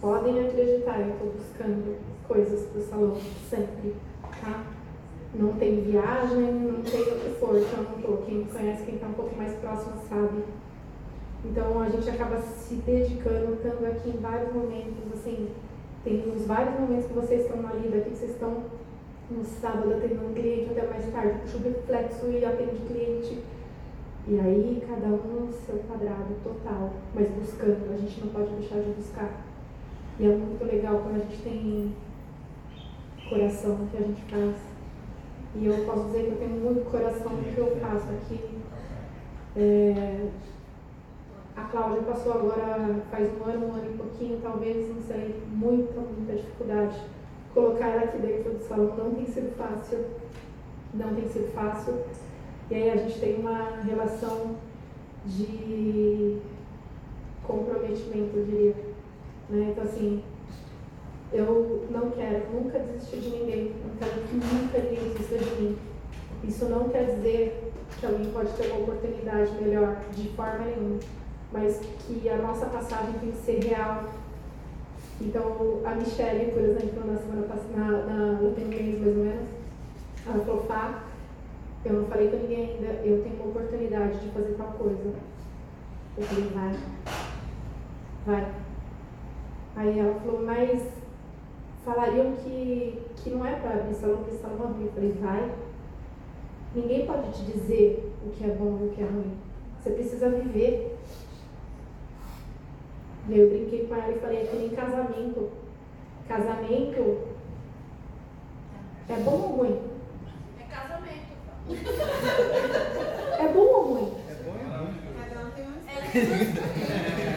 podem 0.00 0.46
acreditar, 0.46 1.00
eu 1.00 1.12
estou 1.12 1.32
buscando 1.32 1.96
coisas 2.28 2.66
para 2.66 2.80
o 2.80 2.84
salão, 2.84 3.16
sempre, 3.48 3.94
tá? 4.22 4.64
Não 5.34 5.52
tem 5.54 5.82
viagem, 5.82 6.52
não 6.52 6.82
tem 6.82 7.00
o 7.00 7.20
que 7.20 7.36
for, 7.38 7.58
então 7.58 7.84
não 7.84 7.98
estou. 7.98 8.18
Quem 8.26 8.44
conhece, 8.44 8.84
quem 8.84 8.94
está 8.96 9.06
um 9.06 9.12
pouco 9.12 9.36
mais 9.36 9.54
próximo 9.58 9.94
sabe. 10.08 10.44
Então 11.50 11.80
a 11.80 11.88
gente 11.88 12.08
acaba 12.10 12.40
se 12.40 12.74
dedicando, 12.76 13.54
estando 13.54 13.86
aqui 13.86 14.10
em 14.10 14.20
vários 14.20 14.52
momentos, 14.52 15.12
assim, 15.14 15.48
tem 16.04 16.32
uns 16.34 16.46
vários 16.46 16.78
momentos 16.78 17.06
que 17.06 17.14
vocês 17.14 17.42
estão 17.42 17.66
ali, 17.66 17.88
daqui 17.88 18.10
que 18.10 18.16
vocês 18.16 18.32
estão 18.32 18.64
no 19.30 19.44
sábado 19.44 19.92
atendendo 19.92 20.26
um 20.26 20.34
cliente 20.34 20.70
até 20.70 20.86
mais 20.86 21.12
tarde, 21.12 21.40
puxa 21.40 21.56
o 21.56 21.62
reflexo 21.62 22.26
e 22.26 22.44
atende 22.44 22.76
cliente. 22.86 23.42
E 24.28 24.40
aí 24.40 24.82
cada 24.88 25.06
um 25.06 25.46
no 25.46 25.52
seu 25.52 25.78
quadrado 25.88 26.34
total, 26.42 26.92
mas 27.14 27.28
buscando, 27.30 27.94
a 27.94 27.96
gente 27.96 28.20
não 28.20 28.28
pode 28.32 28.50
deixar 28.56 28.80
de 28.80 28.90
buscar. 28.90 29.30
E 30.18 30.26
é 30.26 30.28
muito 30.28 30.64
legal 30.64 31.00
quando 31.02 31.16
a 31.16 31.24
gente 31.24 31.42
tem 31.42 31.94
coração 33.28 33.86
que 33.90 33.96
a 33.96 34.00
gente 34.00 34.22
faz. 34.22 34.56
E 35.54 35.66
eu 35.66 35.84
posso 35.84 36.06
dizer 36.06 36.24
que 36.24 36.30
eu 36.32 36.38
tenho 36.38 36.60
muito 36.60 36.90
coração 36.90 37.32
no 37.32 37.42
que 37.42 37.58
eu 37.58 37.76
faço 37.76 38.06
aqui. 38.10 38.40
É, 39.56 40.26
a 41.56 41.62
Cláudia 41.64 42.02
passou 42.02 42.32
agora, 42.32 43.02
faz 43.10 43.30
um 43.40 43.44
ano, 43.44 43.66
um 43.68 43.72
ano 43.72 43.90
e 43.94 43.96
pouquinho, 43.96 44.38
talvez, 44.42 44.94
não 44.94 45.02
sei, 45.02 45.42
muita, 45.48 46.00
muita 46.00 46.34
dificuldade. 46.34 47.00
Colocar 47.54 47.88
ela 47.88 48.02
aqui 48.02 48.18
dentro 48.18 48.52
do 48.52 48.62
salão 48.62 48.94
não 48.96 49.14
tem 49.14 49.24
sido 49.24 49.56
fácil. 49.56 50.04
Não 50.92 51.14
tem 51.14 51.26
sido 51.28 51.50
fácil. 51.54 51.94
E 52.70 52.74
aí 52.74 52.90
a 52.90 52.96
gente 52.96 53.18
tem 53.18 53.36
uma 53.36 53.80
relação 53.80 54.56
de 55.24 56.38
comprometimento, 57.46 58.36
eu 58.36 58.44
diria. 58.44 58.74
Né? 59.48 59.68
Então, 59.70 59.84
assim, 59.84 60.22
eu 61.32 61.86
não 61.90 62.10
quero 62.10 62.52
nunca 62.52 62.78
desistir 62.78 63.18
de 63.18 63.30
ninguém, 63.30 63.72
não 63.82 63.96
quero 63.96 64.20
que 64.22 64.34
nunca 64.34 64.78
ninguém 64.78 65.08
desista 65.10 65.38
de 65.38 65.62
mim. 65.62 65.78
Isso 66.44 66.66
não 66.66 66.88
quer 66.90 67.06
dizer 67.06 67.72
que 67.98 68.04
alguém 68.04 68.30
pode 68.30 68.52
ter 68.52 68.70
uma 68.72 68.80
oportunidade 68.80 69.52
melhor, 69.54 69.96
de 70.14 70.28
forma 70.30 70.64
nenhuma, 70.64 70.98
mas 71.56 71.80
que 72.06 72.28
a 72.28 72.36
nossa 72.36 72.66
passagem 72.66 73.14
tem 73.14 73.30
que 73.30 73.38
ser 73.38 73.64
real. 73.64 74.04
Então, 75.18 75.80
a 75.84 75.94
Michelle, 75.94 76.52
por 76.52 76.62
exemplo, 76.62 77.10
na 77.10 77.18
semana 77.18 77.46
passada, 77.46 78.12
no 78.42 78.50
mês 78.68 79.00
mais 79.00 79.16
ou 79.16 79.24
menos, 79.24 79.48
ela 80.26 80.44
falou, 80.44 80.62
Fá, 80.64 81.04
eu 81.84 81.92
não 81.94 82.06
falei 82.08 82.28
com 82.28 82.36
ninguém 82.36 82.70
ainda, 82.70 83.00
eu 83.02 83.22
tenho 83.22 83.36
uma 83.36 83.46
oportunidade 83.46 84.20
de 84.20 84.28
fazer 84.28 84.54
tal 84.58 84.72
coisa. 84.72 85.14
Eu 86.18 86.24
falei, 86.24 86.50
vai, 86.50 86.76
vai. 88.26 88.52
Aí 89.76 89.98
ela 89.98 90.20
falou, 90.20 90.42
mas 90.44 90.82
falariam 91.84 92.32
que, 92.32 93.02
que 93.16 93.30
não 93.30 93.46
é 93.46 93.54
para 93.54 93.74
abrir 93.74 93.94
salão, 93.94 94.24
que 94.24 94.36
salão 94.36 94.72
ruim. 94.72 94.86
Eu 94.86 94.92
falei, 94.92 95.12
vai. 95.12 95.52
Ninguém 96.74 97.06
pode 97.06 97.32
te 97.32 97.44
dizer 97.44 98.12
o 98.26 98.30
que 98.30 98.44
é 98.44 98.48
bom 98.48 98.78
e 98.82 98.88
o 98.88 98.90
que 98.90 99.02
é 99.02 99.06
ruim. 99.06 99.38
Você 99.80 99.90
precisa 99.90 100.28
viver. 100.28 100.95
Eu 103.28 103.48
brinquei 103.48 103.86
com 103.86 103.94
ela 103.96 104.12
e 104.12 104.18
falei, 104.20 104.42
é 104.42 104.46
que 104.46 104.56
nem 104.56 104.68
casamento. 104.70 105.50
Casamento 106.28 107.36
é 109.08 109.14
bom 109.16 109.30
ou 109.30 109.56
ruim? 109.56 109.80
É 110.58 110.64
casamento. 110.64 111.36
É 113.38 113.48
bom 113.48 113.60
ou 113.60 113.82
ruim? 113.94 114.12
É 114.28 114.34
bom 114.42 114.56
e 114.56 114.64
ruim. 114.64 114.94
Cada 115.28 115.40
um 115.46 115.50
tem 115.50 115.64
uma 115.64 115.76
É, 115.90 116.00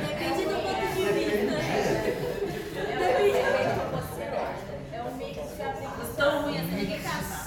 Depende 0.08 0.42
do 0.46 0.50
ponto 0.50 0.80
de 0.80 1.02
vista. 1.14 1.40
Depende. 2.98 3.40
É 4.94 5.04
um 5.04 5.16
mix 5.18 5.36
de 5.56 5.62
aplicação. 5.62 6.16
Tão 6.16 6.32
ruim 6.44 6.58
assim 6.58 6.76
ninguém 6.76 7.00
casar. 7.00 7.44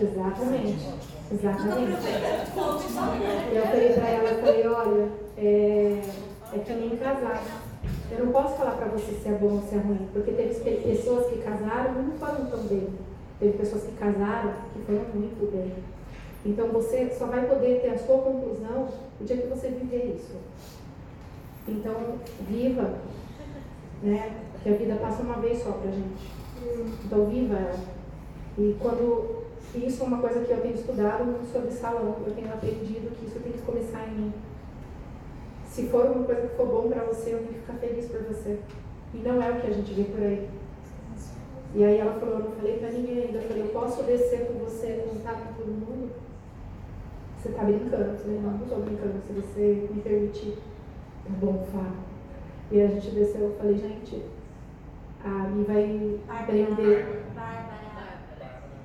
Exatamente. 0.00 0.86
Exatamente. 1.30 2.06
Eu 3.52 3.62
falei 3.66 3.92
pra 3.92 4.08
ela, 4.08 4.28
eu 4.28 4.38
falei, 4.40 4.66
olha, 4.68 5.08
é, 5.36 6.02
é 6.54 6.58
que 6.58 6.72
nem 6.72 6.96
casar. 6.96 7.42
Eu 8.10 8.24
não 8.24 8.32
posso 8.32 8.56
falar 8.56 8.72
pra 8.72 8.86
você 8.88 9.12
se 9.12 9.28
é 9.28 9.32
bom 9.32 9.54
ou 9.56 9.62
se 9.62 9.74
é 9.74 9.78
ruim, 9.78 10.08
porque 10.12 10.32
teve 10.32 10.54
pe- 10.60 10.80
pessoas 10.82 11.26
que 11.26 11.38
casaram 11.42 12.00
e 12.00 12.02
não 12.04 12.12
foram 12.18 12.46
tão 12.46 12.60
bem. 12.64 12.88
Teve 13.38 13.58
pessoas 13.58 13.84
que 13.84 13.92
casaram 13.92 14.52
que 14.72 14.80
foram 14.84 15.04
muito 15.14 15.50
bem. 15.52 15.72
Então 16.46 16.68
você 16.68 17.10
só 17.10 17.26
vai 17.26 17.46
poder 17.46 17.80
ter 17.82 17.90
a 17.90 17.98
sua 17.98 18.18
conclusão 18.18 18.88
o 19.20 19.24
dia 19.24 19.36
que 19.36 19.46
você 19.48 19.68
viver 19.68 20.16
isso. 20.16 20.36
Então, 21.68 21.94
viva, 22.48 22.94
né? 24.02 24.40
Porque 24.52 24.68
a 24.70 24.72
vida 24.72 24.94
passa 24.96 25.22
uma 25.22 25.34
vez 25.34 25.62
só 25.62 25.72
pra 25.72 25.90
gente. 25.90 26.30
Então, 27.04 27.26
viva 27.26 27.56
ela. 27.56 27.78
E 28.56 28.74
quando 28.80 29.44
isso 29.74 30.02
é 30.02 30.06
uma 30.06 30.18
coisa 30.18 30.40
que 30.40 30.50
eu 30.50 30.60
tenho 30.60 30.74
estudado 30.74 31.24
muito 31.24 31.52
sobre 31.52 31.70
salão, 31.70 32.16
eu 32.26 32.32
tenho 32.34 32.48
aprendido 32.48 33.14
que 33.16 33.26
isso 33.26 33.38
tem 33.40 33.52
que 33.52 33.58
começar 33.62 34.08
em 34.08 34.12
mim. 34.12 34.32
Se 35.68 35.86
for 35.88 36.06
uma 36.06 36.24
coisa 36.24 36.48
que 36.48 36.56
for 36.56 36.66
bom 36.66 36.88
pra 36.88 37.04
você, 37.04 37.34
eu 37.34 37.38
tenho 37.38 37.52
que 37.52 37.60
ficar 37.60 37.74
feliz 37.74 38.06
por 38.06 38.22
você. 38.22 38.58
E 39.14 39.18
não 39.18 39.40
é 39.42 39.50
o 39.50 39.60
que 39.60 39.66
a 39.66 39.72
gente 39.72 39.92
vê 39.94 40.04
por 40.04 40.20
aí. 40.20 40.48
E 41.74 41.84
aí 41.84 41.98
ela 41.98 42.18
falou, 42.18 42.38
eu 42.38 42.44
não 42.44 42.52
falei 42.52 42.78
pra 42.78 42.90
ninguém 42.90 43.24
ainda. 43.24 43.38
Eu 43.38 43.48
falei, 43.48 43.62
eu 43.62 43.68
posso 43.68 44.02
descer 44.02 44.46
com 44.46 44.58
você 44.64 44.86
e 44.86 45.08
contar 45.08 45.34
pra 45.34 45.52
todo 45.52 45.68
mundo? 45.68 46.10
Você 47.38 47.50
tá 47.50 47.62
brincando? 47.62 48.04
Eu 48.04 48.16
falei, 48.16 48.40
não, 48.40 48.50
não 48.52 48.66
tô 48.66 48.76
brincando, 48.76 49.20
se 49.26 49.32
você 49.32 49.88
me 49.92 50.00
permitir. 50.00 50.56
Tá 51.24 51.30
bom, 51.40 51.66
fala. 51.72 51.92
E 52.70 52.80
a 52.80 52.88
gente 52.88 53.10
desceu, 53.10 53.42
eu 53.42 53.56
falei, 53.56 53.76
gente, 53.76 54.24
a 55.24 55.28
Mi 55.48 55.64
vai 55.64 56.18
aprender. 56.28 57.24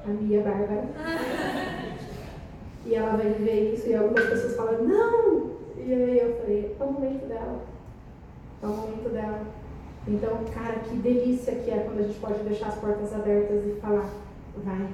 A 0.06 0.10
Mia 0.10 0.42
Bárbara. 0.42 0.84
E 2.86 2.96
ela 2.96 3.16
vai 3.16 3.30
viver 3.30 3.74
isso, 3.74 3.88
e 3.88 3.96
algumas 3.96 4.26
pessoas 4.26 4.58
falam, 4.58 4.84
não! 4.84 5.52
E 5.86 5.94
aí 5.94 6.18
eu 6.18 6.38
falei, 6.38 6.76
é 6.80 6.84
o 6.84 6.92
momento 6.94 7.28
dela. 7.28 7.60
É 8.62 8.66
o 8.66 8.70
momento 8.70 9.10
dela. 9.12 9.42
Então, 10.08 10.44
cara, 10.54 10.80
que 10.80 10.96
delícia 10.96 11.56
que 11.56 11.70
é 11.70 11.80
quando 11.80 12.00
a 12.00 12.04
gente 12.04 12.20
pode 12.20 12.40
deixar 12.44 12.68
as 12.68 12.76
portas 12.76 13.14
abertas 13.14 13.66
e 13.66 13.80
falar, 13.82 14.10
vai. 14.64 14.88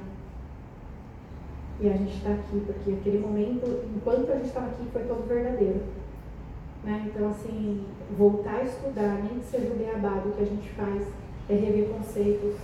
E 1.79 1.87
a 1.87 1.93
gente 1.93 2.17
está 2.17 2.31
aqui, 2.31 2.63
porque 2.65 2.91
aquele 2.91 3.19
momento, 3.19 3.85
enquanto 3.95 4.31
a 4.31 4.35
gente 4.35 4.47
estava 4.47 4.65
aqui, 4.65 4.83
foi 4.91 5.03
todo 5.03 5.27
verdadeiro. 5.27 5.81
Né? 6.83 7.07
Então, 7.07 7.29
assim, 7.29 7.85
voltar 8.17 8.55
a 8.55 8.63
estudar, 8.63 9.21
nem 9.23 9.39
que 9.39 9.45
seja 9.45 9.71
o 9.71 9.77
beabá 9.77 10.23
que 10.35 10.41
a 10.41 10.45
gente 10.45 10.69
faz, 10.69 11.07
é 11.49 11.53
rever 11.53 11.89
conceitos. 11.89 12.55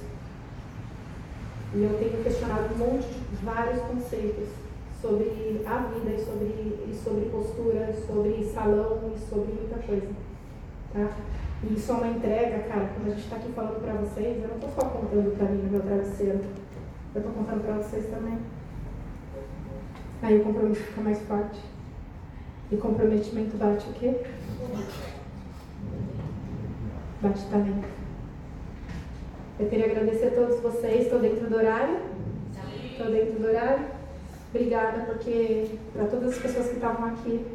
E 1.75 1.83
eu 1.83 1.95
tenho 1.99 2.23
questionado 2.23 2.73
um 2.73 2.77
monte 2.77 3.07
de 3.07 3.45
vários 3.45 3.81
conceitos 3.83 4.64
sobre 5.05 5.61
a 5.67 5.77
vida 5.77 6.11
e 6.15 6.25
sobre, 6.25 6.89
e 6.89 6.93
sobre 6.95 7.29
postura, 7.29 7.93
sobre 8.07 8.43
salão 8.43 9.11
e 9.15 9.19
sobre 9.19 9.53
muita 9.53 9.77
coisa. 9.77 10.07
Tá? 10.91 11.11
E 11.63 11.73
isso 11.73 11.91
é 11.91 11.95
uma 11.95 12.07
entrega, 12.07 12.59
cara, 12.67 12.89
quando 12.95 13.07
a 13.07 13.09
gente 13.11 13.23
está 13.23 13.35
aqui 13.35 13.51
falando 13.51 13.81
para 13.83 13.93
vocês, 13.93 14.41
eu 14.41 14.47
não 14.47 14.55
estou 14.55 14.69
só 14.71 14.89
contando 14.89 15.37
para 15.37 15.47
mim 15.47 15.61
no 15.61 15.71
meu 15.71 15.81
travesseiro, 15.81 16.41
eu 17.13 17.21
estou 17.21 17.33
contando 17.33 17.63
para 17.63 17.75
vocês 17.75 18.07
também. 18.07 18.39
Aí 20.23 20.39
o 20.39 20.43
compromisso 20.43 20.81
fica 20.81 21.01
mais 21.01 21.21
forte. 21.21 21.59
E 22.71 22.77
comprometimento 22.77 23.57
bate 23.57 23.87
o 23.87 23.93
quê? 23.93 24.21
Bate 27.21 27.45
talento. 27.45 27.87
Eu 29.59 29.69
queria 29.69 29.85
agradecer 29.85 30.27
a 30.27 30.31
todos 30.31 30.59
vocês. 30.61 31.03
Estou 31.03 31.19
dentro 31.19 31.47
do 31.47 31.55
horário? 31.55 31.99
Estou 32.91 33.11
dentro 33.11 33.39
do 33.39 33.47
horário? 33.47 33.85
Obrigada, 34.55 35.03
porque 35.03 35.67
para 35.91 36.05
todas 36.05 36.31
as 36.31 36.37
pessoas 36.37 36.67
que 36.69 36.75
estavam 36.75 37.07
aqui. 37.07 37.45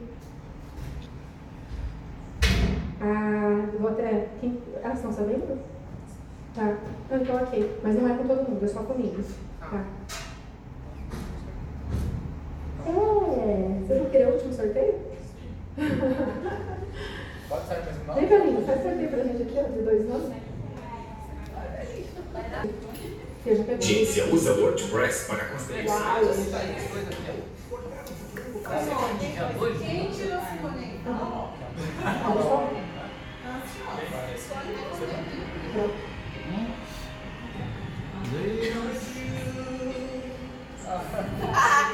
Ah, 3.01 3.71
vou 3.81 3.89
até. 3.89 4.29
Quem, 4.39 4.61
elas 4.83 4.99
estão 4.99 5.11
sabendo? 5.11 5.59
Tá. 6.55 6.77
Não, 7.11 7.23
então 7.23 7.37
ok. 7.37 7.81
Mas 7.83 7.95
não 7.97 8.07
é 8.07 8.19
com 8.19 8.29
todo 8.29 8.51
mundo, 8.51 8.63
é 8.63 8.69
só 8.69 8.83
comigo. 8.83 9.25
Tá. 9.61 9.83
É. 12.87 13.81
Você 13.87 13.95
não 13.95 14.11
queria 14.11 14.29
o 14.29 14.33
último 14.35 14.53
sorteio? 14.53 14.95
Pode 17.49 17.67
sair 17.67 17.83
mais 17.83 17.97
um? 17.97 18.13
Vem, 18.13 18.29
Carlinhos, 18.29 18.67
faz 18.67 18.83
sorteio 18.83 19.09
pra 19.09 19.25
gente 19.25 19.43
aqui, 19.45 19.55
ó, 19.57 19.63
de 19.63 19.83
dois 19.83 20.07
nomes. 20.07 20.51
Tícia 23.79 24.27
usa 24.27 24.53
WordPress 24.53 25.25
para 25.27 25.47
construir 25.47 25.87
Uau! 25.87 26.21
Quem 29.79 30.11
tirou 30.11 30.41
Simone? 30.45 31.01
Ah, 41.53 41.91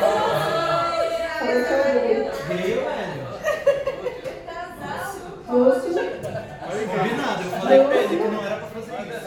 nada, 7.40 7.44
eu 7.44 7.60
falei 7.60 7.84
pra 7.84 7.96
ele 7.96 8.08
que 8.08 8.28
não 8.28 8.44
era 8.44 8.56
pra 8.56 8.66
fazer 8.68 8.92
isso. 9.08 9.20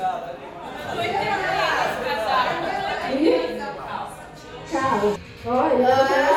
Carlos. 4.71 5.17
Olha, 5.45 6.32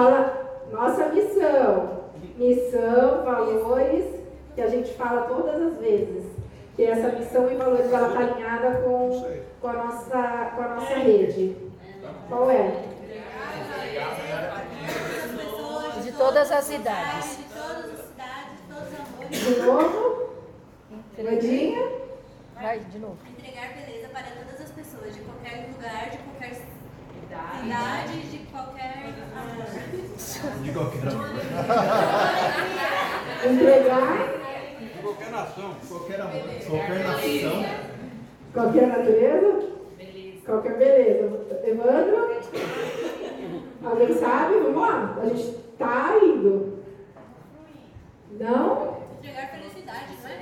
Fala, 0.00 0.64
nossa 0.72 1.08
missão. 1.10 2.04
Missão, 2.38 3.22
valores, 3.22 4.06
que 4.54 4.62
a 4.62 4.66
gente 4.66 4.94
fala 4.94 5.28
todas 5.28 5.60
as 5.60 5.78
vezes. 5.78 6.24
Que 6.74 6.84
essa 6.84 7.08
missão 7.18 7.52
e 7.52 7.56
valores 7.56 7.92
ela 7.92 8.08
está 8.08 8.20
alinhada 8.20 8.80
com, 8.80 9.10
com, 9.60 9.68
a 9.68 9.72
nossa, 9.74 10.52
com 10.56 10.62
a 10.62 10.68
nossa 10.68 10.94
rede. 10.94 11.54
Qual 12.30 12.50
é? 12.50 12.82
De 16.02 16.12
todas 16.12 16.50
as 16.50 16.70
idades. 16.70 17.36
De 17.36 17.44
todas 17.52 17.92
as 17.92 18.06
cidades, 18.06 18.56
de 18.56 18.72
todos 18.72 18.88
os 18.88 19.00
amores. 19.00 19.38
De 19.38 19.60
novo? 19.60 20.30
Vandinha? 21.18 21.88
Vai, 22.54 22.78
de 22.78 22.98
novo. 22.98 23.18
Entregar 23.28 23.74
beleza 23.74 24.08
para 24.08 24.28
todas 24.30 24.62
as 24.62 24.70
pessoas, 24.70 25.14
de 25.14 25.20
qualquer 25.20 25.68
lugar, 25.68 26.08
de 26.08 26.16
qualquer 26.16 26.54
cidade, 27.30 28.20
de 28.22 28.38
qualquer 28.46 29.14
amor. 29.36 29.66
De 30.62 30.72
qualquer 30.72 31.08
um. 31.08 31.20
Entregar 33.50 34.40
Qualquer 35.00 35.30
nação. 35.30 35.76
Qualquer 35.88 36.20
amor. 36.20 36.42
Qualquer 36.68 37.04
nação. 37.04 37.64
qualquer 38.52 38.86
natureza? 38.88 39.70
Qualquer 40.44 40.76
beleza. 40.78 41.60
Evandro? 41.64 42.40
Alguém 43.84 44.14
sabe? 44.14 44.54
Vamos 44.60 44.82
lá. 44.82 45.16
A 45.22 45.26
gente 45.26 45.56
tá 45.78 46.18
indo. 46.22 46.80
Não? 48.38 49.00
Entregar 49.18 49.50
felicidade, 49.50 50.06
não 50.22 50.28
é? 50.28 50.32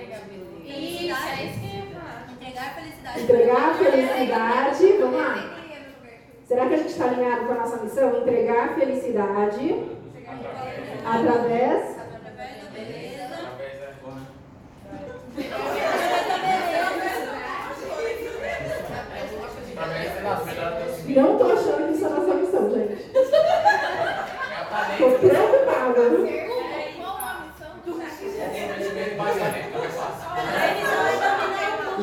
Isso, 0.79 1.15
é 1.15 1.45
isso 1.45 1.61
que 1.61 1.67
eu 1.67 1.73
ia 1.75 1.87
falar. 1.93 2.27
Entregar 2.31 2.75
felicidade. 2.75 3.21
Entregar 3.23 3.75
felicidade. 3.75 4.93
Vamos 4.99 5.17
lá. 5.17 5.58
Será 6.49 6.67
que 6.67 6.73
a 6.73 6.77
gente 6.79 6.89
está 6.89 7.05
alinhado 7.05 7.45
com 7.45 7.53
a 7.53 7.57
nossa 7.57 7.77
missão? 7.77 8.23
Entregar 8.23 8.75
felicidade 8.75 9.85
através. 11.05 11.99
Não 21.07 21.33
estou 21.33 21.53
achando 21.53 21.87
que 21.87 21.93
isso 21.93 22.05
é 22.05 22.07
a 22.07 22.11
nossa 22.11 22.35
missão, 22.35 22.71
gente. 22.71 23.03
Estou 24.93 25.19
preocupada. 25.19 26.01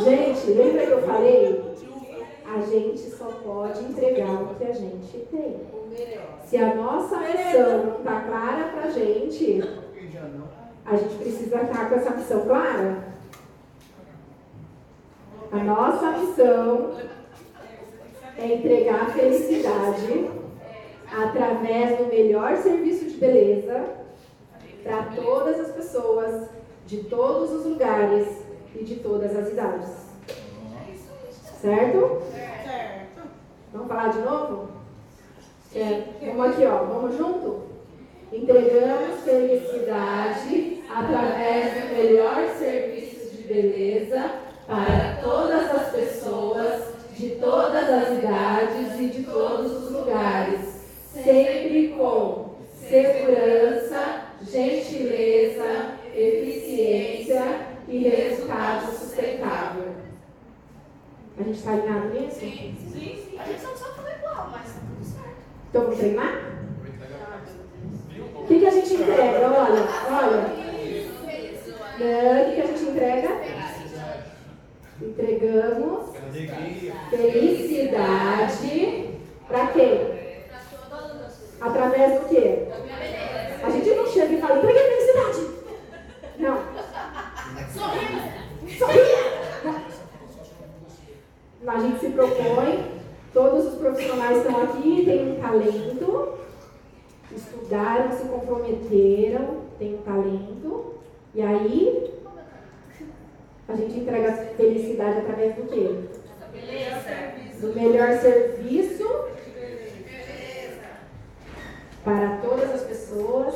Gente, 0.04 0.52
lembra 0.52 0.86
que 0.86 0.92
eu 0.92 1.02
falei? 1.02 1.66
A 2.46 2.62
gente 2.62 3.15
pode 3.46 3.84
entregar 3.84 4.42
o 4.42 4.56
que 4.56 4.64
a 4.64 4.74
gente 4.74 5.18
tem. 5.32 5.58
Se 6.46 6.58
a 6.58 6.74
nossa 6.74 7.20
missão 7.20 7.86
não 7.86 7.98
está 7.98 8.22
clara 8.22 8.70
para 8.70 8.84
a 8.86 8.90
gente, 8.90 9.64
a 10.86 10.96
gente 10.96 11.16
precisa 11.16 11.62
estar 11.62 11.90
com 11.90 11.96
essa 11.96 12.10
missão 12.12 12.42
clara. 12.42 13.04
A 15.52 15.58
nossa 15.58 16.12
missão 16.18 16.92
é 18.38 18.56
entregar 18.56 19.14
felicidade 19.14 20.30
através 21.12 22.00
do 22.00 22.06
melhor 22.08 22.58
serviço 22.58 23.06
de 23.06 23.18
beleza 23.18 23.86
para 24.84 25.04
todas 25.16 25.60
as 25.60 25.72
pessoas, 25.72 26.50
de 26.88 27.04
todos 27.06 27.52
os 27.52 27.66
lugares 27.66 28.28
e 28.76 28.84
de 28.84 28.96
todas 28.96 29.36
as 29.36 29.52
idades. 29.52 29.90
Certo? 31.62 32.22
Certo. 32.32 32.55
Vamos 33.76 33.90
falar 33.90 34.08
de 34.08 34.20
novo? 34.20 34.70
É, 35.76 36.04
vamos 36.22 36.46
aqui, 36.50 36.66
ó. 36.66 36.86
Vamos 36.86 37.18
junto? 37.18 37.64
Entregamos 38.32 39.20
felicidade 39.26 40.82
através 40.90 41.74
do 41.74 41.94
melhor 41.94 42.48
serviço 42.58 43.36
de 43.36 43.44
beleza 43.44 44.32
para 44.66 45.20
todas 45.22 45.70
as 45.72 45.92
pessoas, 45.92 46.94
de 47.18 47.32
todas 47.32 47.90
as 47.90 48.18
idades 48.18 48.98
e 48.98 49.08
de 49.08 49.24
todos 49.24 49.84
os 49.84 49.92
lugares, 49.92 50.62
sempre 51.12 51.96
com 51.98 52.56
segurança, 52.80 54.22
gentileza, 54.42 55.98
eficiência 56.16 57.44
e 57.90 58.08
resultado 58.08 58.90
sustentável. 58.98 60.05
A 61.38 61.44
gente 61.44 61.58
está 61.58 61.72
alinhado 61.72 62.08
nisso? 62.10 62.40
Sim, 62.40 62.76
sim. 62.94 63.38
A 63.38 63.44
gente 63.44 63.60
só 63.62 63.68
precisa 63.70 63.90
falar 63.92 64.16
igual, 64.18 64.50
mas 64.54 64.74
tá 64.74 64.80
tudo 64.80 65.04
certo. 65.04 65.36
Então 65.70 65.82
vamos 65.84 65.98
treinar? 66.00 66.34
O 68.36 68.46
que, 68.48 68.60
que 68.60 68.66
a 68.66 68.72
gente 68.72 68.94
entrega? 68.94 69.48
Olha, 69.48 69.88
olha. 70.12 70.66
Não, 71.98 72.42
o 72.42 72.46
que, 72.46 72.52
que 72.56 72.62
a 72.62 72.66
gente 72.68 72.84
entrega? 72.84 73.30
Entregamos 75.02 76.16
felicidade 77.10 79.10
para 79.48 79.68
quê? 79.68 80.02
Através 81.60 82.22
do 82.22 82.30
quê? 82.30 82.68
A 83.62 83.70
gente 83.70 83.90
não 83.90 84.08
chega 84.08 84.34
e 84.34 84.40
fala, 84.40 84.60
entreguei 84.60 84.84
felicidade. 84.84 85.48
Não. 86.38 86.64
Sorria. 88.78 89.26
Não. 89.64 89.85
A 91.68 91.80
gente 91.80 92.00
se 92.00 92.10
propõe, 92.10 93.02
todos 93.34 93.66
os 93.66 93.80
profissionais 93.80 94.38
estão 94.38 94.64
aqui, 94.64 95.04
têm 95.04 95.32
um 95.32 95.42
talento, 95.42 96.38
estudaram, 97.32 98.12
se 98.12 98.26
comprometeram, 98.26 99.62
têm 99.80 99.96
um 99.96 100.02
talento, 100.04 100.96
e 101.34 101.42
aí 101.42 102.14
a 103.68 103.76
gente 103.76 104.00
entrega 104.00 104.30
a 104.30 104.36
felicidade 104.56 105.20
através 105.20 105.56
do 105.56 105.64
quê? 105.64 106.02
Do 107.60 107.74
melhor 107.74 108.20
serviço 108.20 109.26
para 112.04 112.38
todas 112.38 112.70
as 112.70 112.82
pessoas. 112.84 113.56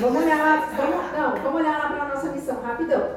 Vamos 0.00 0.22
olhar 0.22 0.38
lá, 0.38 0.68
vamos, 0.76 1.12
não, 1.12 1.42
vamos 1.42 1.60
olhar 1.60 1.78
lá 1.78 1.88
para 1.90 2.02
a 2.04 2.08
nossa 2.14 2.28
missão, 2.32 2.60
rapidão. 2.62 3.10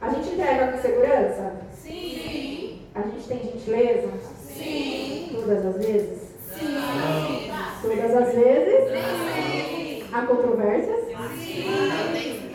A 0.00 0.08
gente 0.10 0.28
entrega 0.30 0.72
com 0.72 0.78
segurança? 0.78 1.52
Sim. 1.72 2.82
A 2.94 3.02
gente 3.02 3.28
tem 3.28 3.38
gentileza? 3.42 4.08
Sim. 4.40 5.30
Todas 5.32 5.66
as 5.66 5.76
vezes? 5.76 6.28
Sim. 6.54 7.50
Todas 7.82 8.16
as 8.16 8.34
vezes? 8.34 8.90
Sim. 9.34 10.04
Há 10.12 10.22
controvérsias? 10.22 11.04
Sim. 11.38 12.52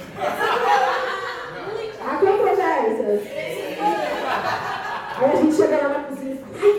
Há 2.05 2.17
controvérsias. 2.17 3.21
Aí 5.17 5.31
a 5.31 5.35
gente 5.35 5.55
chega 5.55 5.77
lá 5.77 5.89
na 5.89 6.03
cozinha 6.05 6.33
e 6.33 6.37
fala, 6.37 6.53
ai, 6.61 6.69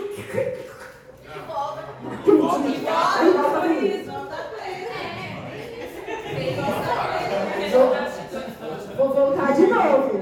E 1.35 1.39
volta. 1.39 1.81
acredito. 2.57 2.87
Aí 3.19 3.29
volta 3.31 3.59
pra 3.59 3.67
isso. 3.73 4.05
Vou, 8.97 9.35
de 9.55 9.67
novo. 9.67 10.19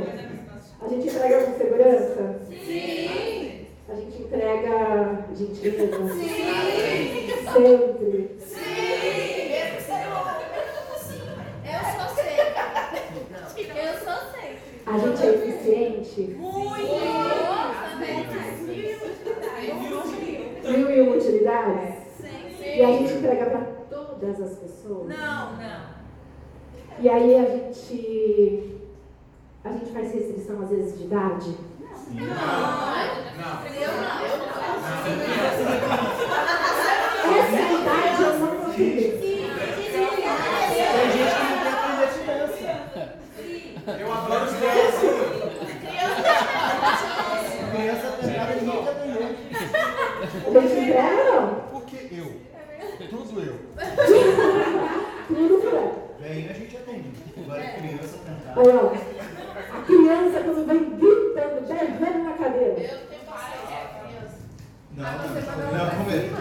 A 0.81 0.87
gente 0.87 1.07
entrega 1.07 1.43
com 1.43 1.57
segurança? 1.57 2.39
Sim. 2.47 3.67
A 3.89 3.95
gente 3.95 4.21
entrega 4.21 5.25
gentileza? 5.35 6.13
Sim. 6.13 6.29
Sempre. 7.51 8.35
Sim. 8.39 8.63
Assim. 10.93 11.21
Eu 11.65 11.81
sou 11.93 12.07
sempre. 12.15 12.63
Eu 13.79 13.93
sou 13.97 14.17
sempre. 14.31 14.57
A 14.85 14.97
gente 14.97 15.21
é 15.23 15.29
eficiente? 15.29 16.21
Mil 20.63 20.89
e 20.91 21.01
uma 21.01 21.15
utilidades? 21.15 21.95
E 22.61 22.81
a 22.81 22.87
gente 22.87 23.13
entrega 23.13 23.45
para 23.45 23.61
todas 23.89 24.41
as 24.41 24.57
pessoas? 24.57 25.07
Não, 25.07 25.53
não. 25.57 25.93
E 26.99 27.09
aí 27.09 27.35
a 27.35 27.45
gente. 27.45 28.72
A 29.65 29.71
gente 29.71 29.91
faz 29.93 30.13
restrição 30.13 30.61
às 30.61 30.69
vezes 30.69 30.97
de 30.97 31.05
idade? 31.05 31.55
Essa 37.33 37.61
idade 37.71 38.23
eu 38.23 38.39
não 38.39 38.69
entender. 38.69 39.11
Tem 39.21 39.31
gente 39.31 39.87
que 39.89 39.97
não 39.97 40.15
quer 40.17 41.71
aprender 41.71 42.07
criança. 42.23 42.69
Eu 43.99 44.11
adoro 44.11 44.43
os 44.43 44.53
crianças. 44.53 45.13
Criança 47.71 48.07
pegada 48.21 48.51
ninguém 48.55 48.83
quer 48.83 48.91
aprender. 48.91 49.31
Entrega 50.47 51.21
ou 51.23 51.41
não? 51.41 51.47
Por 51.71 51.83
que 51.85 51.97
eu? 52.11 52.29
Tudo 53.09 53.39
eu. 53.41 53.55
Tudo 55.27 55.53
por 55.61 55.73
ela. 55.73 55.93
Bem, 56.19 56.49
a 56.49 56.53
gente 56.53 56.75
atende. 56.75 57.09
Agora 57.37 57.61
criança 57.61 58.17
tentar. 58.25 59.22
A 59.73 59.81
criança 59.81 60.39
quando 60.43 60.67
vem 60.67 60.83
gritando, 60.97 61.67
berrando 61.67 62.23
na 62.23 62.33
cadeira. 62.33 62.79
Eu 62.79 62.97
tenho 63.07 63.23
paciência 63.25 63.77
com 63.89 64.05
criança. 64.07 64.37
Não, 64.95 65.03
não, 65.03 65.23
não, 65.23 65.85
não 65.97 66.03
mesmo. 66.05 66.37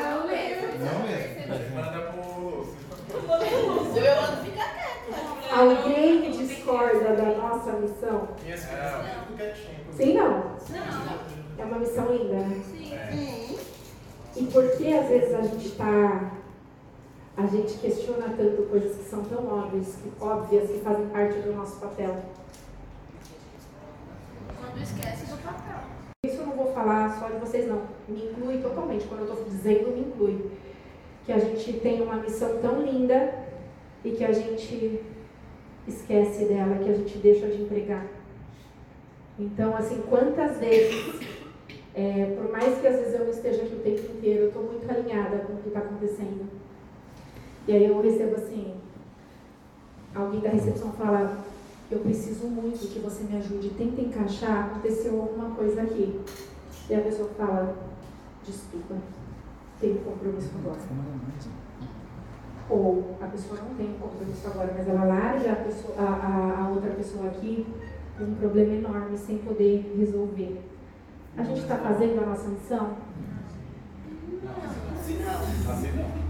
Não 0.00 0.18
mesmo. 0.26 0.66
Não 0.80 0.96
mesmo. 1.06 1.74
Manda 1.74 2.00
pro 2.10 2.22
Lúcio. 2.40 2.76
Eu 4.02 4.14
ando 4.18 4.36
fica 4.44 4.64
quieto. 4.64 5.10
Alguém 5.52 6.30
discorda 6.30 7.10
da 7.14 7.24
nossa 7.36 7.72
missão? 7.72 8.28
Ficam 8.38 9.36
quietinho. 9.36 9.82
Sim, 9.94 10.14
não? 10.14 10.30
Não. 10.30 11.18
É 11.58 11.64
uma 11.64 11.78
missão 11.78 12.06
linda, 12.10 12.34
né? 12.34 12.62
Sim. 12.64 13.58
E 14.34 14.44
por 14.46 14.66
que 14.76 14.96
às 14.96 15.06
vezes 15.08 15.34
a 15.34 15.42
gente 15.42 15.66
está. 15.66 16.32
A 17.36 17.46
gente 17.46 17.78
questiona 17.78 18.34
tanto 18.36 18.68
coisas 18.68 18.94
que 18.96 19.04
são 19.04 19.24
tão 19.24 19.46
óbvias, 19.46 19.96
que, 19.96 20.12
óbvias, 20.22 20.70
que 20.70 20.80
fazem 20.80 21.06
parte 21.06 21.38
do 21.38 21.54
nosso 21.54 21.80
papel? 21.80 22.14
Quando 24.60 24.82
esquece 24.82 25.26
do 25.26 25.42
papel. 25.42 25.80
Isso 26.26 26.36
eu 26.36 26.46
não 26.46 26.56
vou 26.56 26.74
falar 26.74 27.18
só 27.18 27.28
de 27.28 27.38
vocês, 27.38 27.66
não. 27.66 27.82
Me 28.06 28.26
inclui 28.26 28.58
totalmente. 28.58 29.06
Quando 29.06 29.20
eu 29.20 29.32
estou 29.32 29.44
dizendo, 29.44 29.92
me 29.92 30.00
inclui. 30.00 30.50
Que 31.24 31.32
a 31.32 31.38
gente 31.38 31.72
tem 31.80 32.02
uma 32.02 32.16
missão 32.16 32.58
tão 32.60 32.82
linda 32.82 33.34
e 34.04 34.10
que 34.10 34.24
a 34.24 34.32
gente 34.32 35.02
esquece 35.88 36.44
dela, 36.44 36.76
que 36.84 36.90
a 36.90 36.94
gente 36.94 37.16
deixa 37.18 37.46
de 37.46 37.62
entregar. 37.62 38.06
Então, 39.38 39.74
assim, 39.74 40.02
quantas 40.08 40.58
vezes, 40.58 41.18
é, 41.94 42.36
por 42.36 42.52
mais 42.52 42.78
que 42.78 42.86
às 42.86 42.96
vezes 42.96 43.14
eu 43.14 43.24
não 43.24 43.30
esteja 43.30 43.62
aqui 43.62 43.74
o 43.74 43.80
tempo 43.80 44.12
inteiro, 44.18 44.42
eu 44.42 44.48
estou 44.48 44.62
muito 44.64 44.90
alinhada 44.90 45.38
com 45.38 45.54
o 45.54 45.56
que 45.56 45.68
está 45.68 45.80
acontecendo. 45.80 46.61
E 47.66 47.72
aí 47.72 47.86
eu 47.86 48.00
recebo 48.00 48.36
assim, 48.36 48.74
alguém 50.14 50.40
da 50.40 50.50
recepção 50.50 50.92
fala, 50.92 51.38
eu 51.90 52.00
preciso 52.00 52.46
muito 52.46 52.92
que 52.92 52.98
você 52.98 53.24
me 53.24 53.36
ajude, 53.36 53.70
tenta 53.70 54.00
encaixar, 54.00 54.66
aconteceu 54.66 55.20
alguma 55.20 55.54
coisa 55.54 55.82
aqui. 55.82 56.20
E 56.88 56.94
a 56.94 57.00
pessoa 57.00 57.28
fala, 57.36 57.76
desculpa, 58.44 58.96
tenho 59.80 59.98
compromisso 59.98 60.50
agora. 60.58 60.80
Ou 62.68 63.16
a 63.20 63.26
pessoa 63.26 63.60
não 63.60 63.74
tem 63.74 63.94
compromisso 64.00 64.46
agora, 64.46 64.74
mas 64.76 64.88
ela 64.88 65.04
larga 65.04 65.52
a, 65.52 65.56
pessoa, 65.56 65.94
a, 65.98 66.62
a, 66.62 66.68
outra 66.68 66.90
pessoa 66.92 67.26
aqui 67.26 67.66
com 68.16 68.24
um 68.24 68.34
problema 68.34 68.74
enorme 68.74 69.16
sem 69.16 69.38
poder 69.38 69.94
resolver. 69.96 70.62
A 71.36 71.42
gente 71.42 71.60
está 71.60 71.76
fazendo 71.76 72.22
a 72.22 72.26
nossa 72.26 72.48
missão? 72.48 72.96
Assim 75.68 75.92
não. 75.96 76.21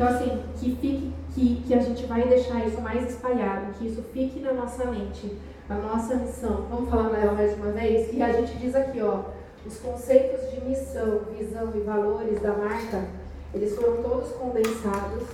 Então, 0.00 0.16
assim, 0.16 0.42
que, 0.58 0.76
fique, 0.76 1.12
que, 1.34 1.62
que 1.66 1.74
a 1.74 1.78
gente 1.78 2.06
vai 2.06 2.26
deixar 2.26 2.66
isso 2.66 2.80
mais 2.80 3.06
espalhado, 3.06 3.74
que 3.74 3.86
isso 3.86 4.02
fique 4.14 4.40
na 4.40 4.54
nossa 4.54 4.86
mente, 4.86 5.36
a 5.68 5.74
nossa 5.74 6.14
missão. 6.14 6.64
Vamos 6.70 6.88
falar 6.88 7.10
nela 7.10 7.32
mais 7.32 7.54
uma 7.58 7.70
vez? 7.72 8.10
E 8.10 8.22
a 8.22 8.32
gente 8.32 8.56
diz 8.56 8.74
aqui, 8.74 9.02
ó, 9.02 9.24
os 9.66 9.78
conceitos 9.78 10.50
de 10.52 10.66
missão, 10.66 11.20
visão 11.38 11.70
e 11.74 11.80
valores 11.80 12.40
da 12.40 12.54
marca, 12.54 13.08
eles 13.52 13.76
foram 13.76 14.02
todos 14.02 14.32
condensados 14.32 15.28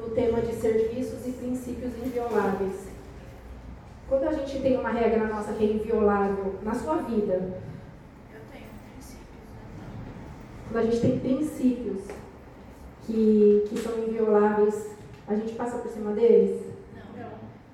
no 0.00 0.08
tema 0.10 0.40
de 0.40 0.54
serviços 0.54 1.24
e 1.28 1.30
princípios 1.30 1.92
invioláveis. 2.04 2.88
Quando 4.08 4.24
a 4.24 4.32
gente 4.32 4.58
tem 4.58 4.76
uma 4.76 4.90
regra 4.90 5.28
nossa 5.28 5.52
que 5.52 5.62
é 5.62 5.68
inviolável 5.68 6.56
na 6.64 6.74
sua 6.74 6.96
vida, 6.96 7.60
quando 10.68 10.76
a 10.84 10.90
gente 10.90 11.00
tem 11.00 11.20
princípios 11.20 12.19
que, 13.06 13.64
que 13.68 13.78
são 13.78 13.98
invioláveis, 13.98 14.90
a 15.26 15.34
gente 15.34 15.52
passa 15.54 15.78
por 15.78 15.90
cima 15.90 16.12
deles? 16.12 16.70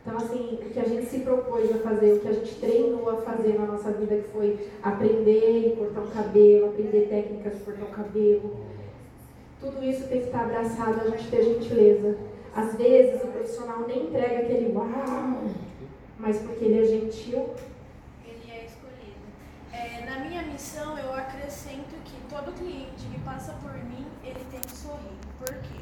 Então, 0.07 0.19
assim, 0.19 0.61
o 0.63 0.71
que 0.71 0.79
a 0.79 0.85
gente 0.85 1.07
se 1.07 1.19
propôs 1.19 1.69
a 1.75 1.79
fazer, 1.79 2.13
o 2.13 2.21
que 2.21 2.29
a 2.29 2.33
gente 2.33 2.55
treinou 2.61 3.11
a 3.11 3.17
fazer 3.17 3.59
na 3.59 3.67
nossa 3.67 3.91
vida, 3.91 4.17
que 4.17 4.29
foi 4.29 4.71
aprender 4.81 5.73
a 5.73 5.77
cortar 5.77 6.01
o 6.01 6.11
cabelo, 6.13 6.67
aprender 6.67 7.09
técnicas 7.09 7.59
de 7.59 7.65
cortar 7.65 7.87
o 7.87 7.91
cabelo, 7.91 8.57
tudo 9.61 9.83
isso 9.83 10.07
tem 10.07 10.21
que 10.21 10.27
estar 10.27 10.45
abraçado, 10.45 11.01
a 11.01 11.11
gente 11.11 11.29
ter 11.29 11.43
gentileza. 11.43 12.17
Às 12.55 12.77
vezes, 12.77 13.21
o 13.25 13.27
profissional 13.27 13.85
nem 13.89 14.05
entrega 14.05 14.39
aquele 14.43 14.73
uau, 14.73 14.87
mas 16.21 16.39
porque 16.39 16.67
ele 16.67 16.83
é 16.83 16.85
gentil. 16.85 17.51
Ele 18.25 18.49
é 18.49 18.65
escolhido. 18.65 19.19
É, 19.73 20.05
na 20.07 20.25
minha 20.25 20.43
missão, 20.43 20.97
eu 20.97 21.13
acrescento 21.15 21.97
que 22.05 22.17
todo 22.33 22.57
cliente 22.57 23.07
que 23.13 23.21
passa 23.25 23.55
por 23.55 23.75
mim, 23.75 24.07
ele 24.25 24.41
tem 24.53 24.61
que 24.61 24.71
sorrir. 24.71 25.16
Por 25.39 25.55
quê? 25.55 25.81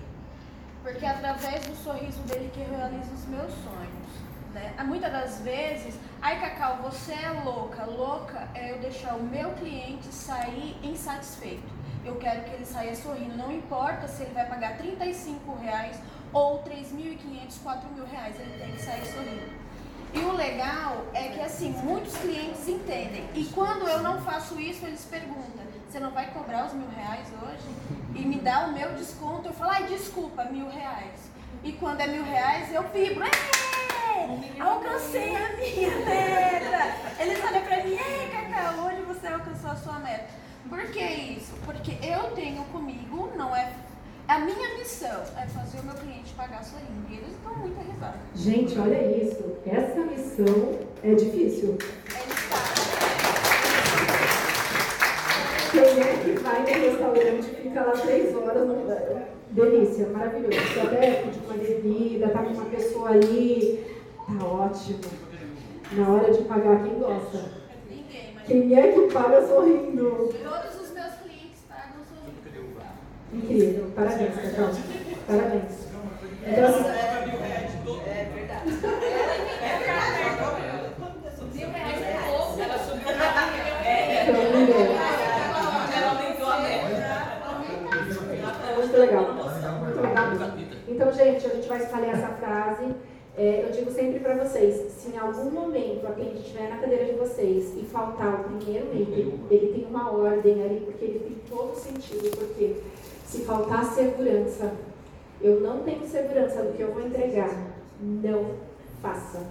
Porque 0.83 1.05
é 1.05 1.09
através 1.09 1.65
do 1.67 1.77
sorriso 1.77 2.21
dele 2.23 2.51
que 2.53 2.61
eu 2.61 2.69
realizo 2.69 3.13
os 3.13 3.25
meus 3.27 3.53
sonhos. 3.53 4.05
Né? 4.53 4.75
Muitas 4.85 5.11
das 5.11 5.41
vezes, 5.41 5.99
ai 6.21 6.39
Cacau, 6.41 6.79
você 6.83 7.13
é 7.13 7.31
louca. 7.45 7.85
Louca 7.85 8.49
é 8.55 8.73
eu 8.73 8.79
deixar 8.79 9.15
o 9.15 9.23
meu 9.23 9.51
cliente 9.53 10.07
sair 10.07 10.77
insatisfeito. 10.83 11.73
Eu 12.05 12.17
quero 12.17 12.45
que 12.45 12.51
ele 12.51 12.67
saia 12.67 12.95
sorrindo. 12.95 13.37
Não 13.37 13.51
importa 13.51 14.07
se 14.07 14.23
ele 14.23 14.35
vai 14.35 14.47
pagar 14.47 14.77
35 14.77 15.57
reais 15.57 15.99
ou 16.33 16.63
3.500, 16.63 17.63
4 17.63 17.91
mil 17.91 18.07
reais, 18.07 18.39
ele 18.39 18.59
tem 18.59 18.73
que 18.73 18.83
sair 18.83 19.07
sorrindo. 19.07 19.65
E 20.13 20.19
o 20.19 20.33
legal 20.33 21.07
é 21.13 21.29
que 21.29 21.41
assim, 21.41 21.71
muitos 21.83 22.17
clientes 22.17 22.69
entendem. 22.69 23.29
E 23.35 23.45
quando 23.47 23.89
eu 23.89 24.01
não 24.03 24.21
faço 24.21 24.61
isso, 24.61 24.87
eles 24.87 25.05
perguntam, 25.05 25.65
você 25.95 26.01
não 26.01 26.11
vai 26.11 26.29
cobrar 26.33 26.67
os 26.67 26.73
mil 26.73 26.89
reais 26.89 27.29
hoje? 27.41 27.69
E 28.17 28.27
me 28.27 28.41
dá 28.41 28.67
o 28.67 28.73
meu 28.73 28.95
desconto, 28.95 29.47
eu 29.47 29.53
falo, 29.53 29.71
ai, 29.71 29.85
desculpa, 29.85 30.43
mil 30.47 30.69
reais. 30.69 31.31
E 31.63 31.71
quando 31.71 32.01
é 32.01 32.09
mil 32.09 32.25
reais, 32.25 32.75
eu 32.75 32.83
vibro, 32.89 33.23
é, 33.25 34.61
alcancei 34.61 35.37
a 35.37 35.57
minha 35.57 35.95
meta. 36.05 37.23
Eles 37.23 37.45
olham 37.45 37.63
pra 37.63 37.85
mim, 37.85 37.93
ei, 37.93 38.29
Cacau, 38.29 38.87
hoje 38.87 39.03
você 39.03 39.29
alcançou 39.29 39.71
a 39.71 39.77
sua 39.77 40.01
meta. 40.01 40.31
Por 40.69 40.85
que 40.91 41.01
isso? 41.01 41.53
Porque 41.65 41.93
eu 42.05 42.33
tenho 42.33 42.65
comigo, 42.65 43.31
não 43.37 43.55
é 43.55 43.73
a 44.27 44.39
minha 44.41 44.79
missão 44.79 45.23
é 45.37 45.47
fazer 45.47 45.79
o 45.79 45.85
meu 45.85 45.95
cliente 45.95 46.33
pagar 46.33 46.65
sorrindo. 46.65 47.07
E 47.09 47.19
eles 47.19 47.37
dão 47.45 47.55
muita 47.57 47.81
risada. 47.83 48.19
Gente, 48.35 48.77
olha 48.79 49.23
isso. 49.23 49.59
Essa 49.65 50.01
missão 50.01 50.79
é 51.05 51.15
difícil. 51.15 51.79
Eles 52.09 52.49
pagam. 52.51 53.24
Quem 55.75 56.01
é 56.03 56.17
que 56.23 56.31
vai 56.41 56.61
no 56.61 56.67
restaurante 56.67 57.47
e 57.51 57.63
fica 57.63 57.81
lá 57.83 57.93
três 57.93 58.35
horas? 58.37 58.67
No... 58.69 58.75
Delícia, 59.51 60.07
maravilhoso. 60.09 60.57
Você 60.57 60.81
até 60.81 61.13
pediu 61.23 61.43
uma 61.45 61.55
bebida, 61.57 62.29
tá 62.29 62.39
com 62.43 62.53
uma 62.55 62.65
pessoa 62.67 63.11
ali. 63.11 63.85
Tá 64.27 64.45
ótimo. 64.47 65.01
Na 65.93 66.09
hora 66.09 66.33
de 66.33 66.43
pagar, 66.45 66.83
quem 66.83 66.95
gosta? 66.99 67.39
Ninguém, 67.89 68.33
mas 68.35 68.47
Quem 68.47 68.79
é 68.79 68.93
que 68.93 69.01
paga 69.13 69.47
sorrindo? 69.47 70.33
todos 70.43 70.81
os 70.81 70.91
meus 70.93 71.13
clientes 71.23 71.61
pagam 71.69 72.03
sorrindo. 72.09 72.41
Incrível. 73.33 73.85
Parabéns, 73.95 74.35
Cacau. 74.35 74.71
Parabéns. 75.27 75.89
Então, 76.47 76.65
assim, 76.67 76.89
É 78.07 78.29
verdade. 78.35 78.73
Mil 81.55 81.71
reais 81.71 82.03
é 82.03 82.19
pouco. 82.27 82.61
Ela 82.61 82.79
subiu 82.79 83.03
pra 83.05 83.15
então, 84.23 84.35
ninguém. 84.59 84.97
Ela 85.97 86.09
aumentou 86.11 86.49
a 86.49 86.59
meta. 86.61 87.15
Muito 88.77 88.94
legal. 89.07 89.35
Muito 89.35 90.01
legal. 90.01 90.59
Então, 90.89 91.13
gente, 91.13 91.47
a 91.47 91.51
gente 91.51 91.69
vai 91.69 91.79
espalhar 91.79 92.15
essa 92.15 92.29
frase. 92.29 92.95
É, 93.37 93.65
eu 93.67 93.73
digo 93.73 93.91
sempre 93.91 94.21
para 94.21 94.37
vocês, 94.37 94.93
se 94.93 95.11
em 95.11 95.19
algum 95.19 95.51
momento 95.51 96.07
a 96.07 96.13
cliente 96.13 96.37
estiver 96.37 96.71
na 96.71 96.77
cadeira 96.77 97.05
de 97.07 97.19
vocês 97.19 97.75
e 97.77 97.85
faltar 97.85 98.33
o 98.33 98.45
primeiro 98.45 98.87
item, 98.95 99.41
ele 99.51 99.73
tem 99.73 99.87
uma 99.87 100.13
ordem 100.13 100.63
ali, 100.63 100.81
porque 100.85 101.05
ele 101.05 101.19
tem 101.19 101.37
todo 101.49 101.75
sentido, 101.75 102.31
porque 102.37 102.77
se 103.27 103.41
faltar 103.41 103.85
segurança, 103.87 104.73
eu 105.43 105.61
não 105.61 105.81
tenho 105.83 106.07
segurança 106.07 106.63
do 106.63 106.77
que 106.77 106.83
eu 106.83 106.93
vou 106.93 107.05
entregar, 107.05 107.51
não 108.01 108.53
faça. 109.03 109.45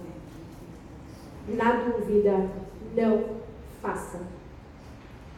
Na 1.46 1.72
dúvida, 1.72 2.48
não 2.96 3.24
faça. 3.82 4.18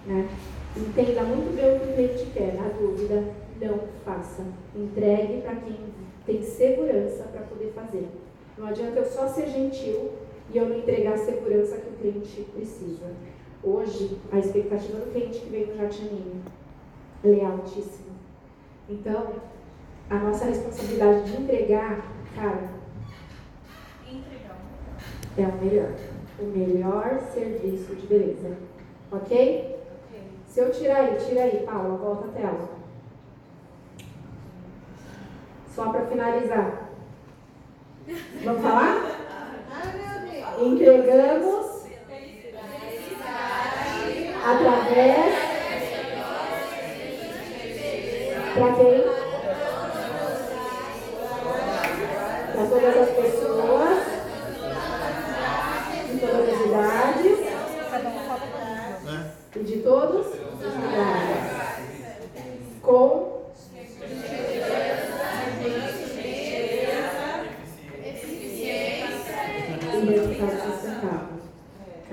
Né? 0.06 0.28
Entenda 0.76 1.22
muito 1.22 1.56
bem 1.56 1.76
o 1.76 1.80
que 1.80 1.90
o 1.90 1.94
cliente 1.94 2.30
quer, 2.32 2.54
na 2.54 2.68
dúvida, 2.68 3.24
não 3.60 3.80
faça. 4.04 4.42
Entregue 4.74 5.42
para 5.42 5.56
quem 5.56 5.76
tem 6.24 6.42
segurança 6.42 7.24
para 7.24 7.42
poder 7.42 7.72
fazer. 7.74 8.08
Não 8.58 8.66
adianta 8.66 9.00
eu 9.00 9.04
só 9.04 9.26
ser 9.28 9.48
gentil 9.48 10.12
e 10.52 10.58
eu 10.58 10.68
não 10.68 10.78
entregar 10.78 11.14
a 11.14 11.18
segurança 11.18 11.76
que 11.76 11.88
o 11.88 11.92
cliente 11.92 12.42
precisa. 12.54 13.06
Hoje, 13.62 14.18
a 14.32 14.38
expectativa 14.38 14.98
do 15.00 15.12
cliente 15.12 15.40
que 15.40 15.50
veio 15.50 15.68
no 15.68 15.76
Jatininho 15.76 16.42
é 17.24 17.44
altíssima. 17.44 18.14
Então, 18.88 19.32
a 20.08 20.14
nossa 20.16 20.44
responsabilidade 20.44 21.30
de 21.32 21.42
entregar, 21.42 22.06
cara, 22.34 22.70
Entregar. 24.08 24.56
é 25.36 25.42
o 25.42 25.64
melhor. 25.64 25.92
O 26.38 26.44
melhor 26.44 27.20
serviço 27.32 27.94
de 27.96 28.06
beleza. 28.06 28.56
Ok? 29.10 29.76
Se 30.46 30.60
eu 30.60 30.70
tirar 30.70 30.98
aí, 30.98 31.16
tira 31.18 31.42
aí, 31.42 31.64
Paula, 31.66 31.96
volta 31.96 32.28
a 32.28 32.32
tela. 32.32 32.75
Só 35.76 35.90
para 35.90 36.06
finalizar. 36.06 36.88
Vamos 38.42 38.62
falar? 38.62 38.96
Entregamos 40.58 41.66
através 44.42 45.34
para 48.54 48.72
quem? 48.72 49.04
Para 52.54 52.66
todas 52.70 52.96
as 52.96 53.10
pessoas, 53.10 53.98
de 56.10 56.18
todas 56.18 56.48
as 56.48 56.60
idades 56.66 57.38
e 59.54 59.58
de 59.58 59.76
todos 59.82 60.26
os 60.26 60.74
lugares. 60.74 61.44
Com 62.80 63.35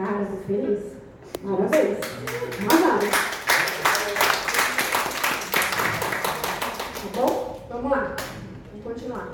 Cara, 0.03 0.25
tô 0.25 0.35
feliz. 0.45 0.97
Parabéns. 1.41 1.97
Arrasaram. 2.67 3.09
Tá 6.99 7.21
bom? 7.21 7.61
Vamos 7.69 7.89
lá. 7.89 8.15
Vamos 8.71 8.83
continuar. 8.83 9.29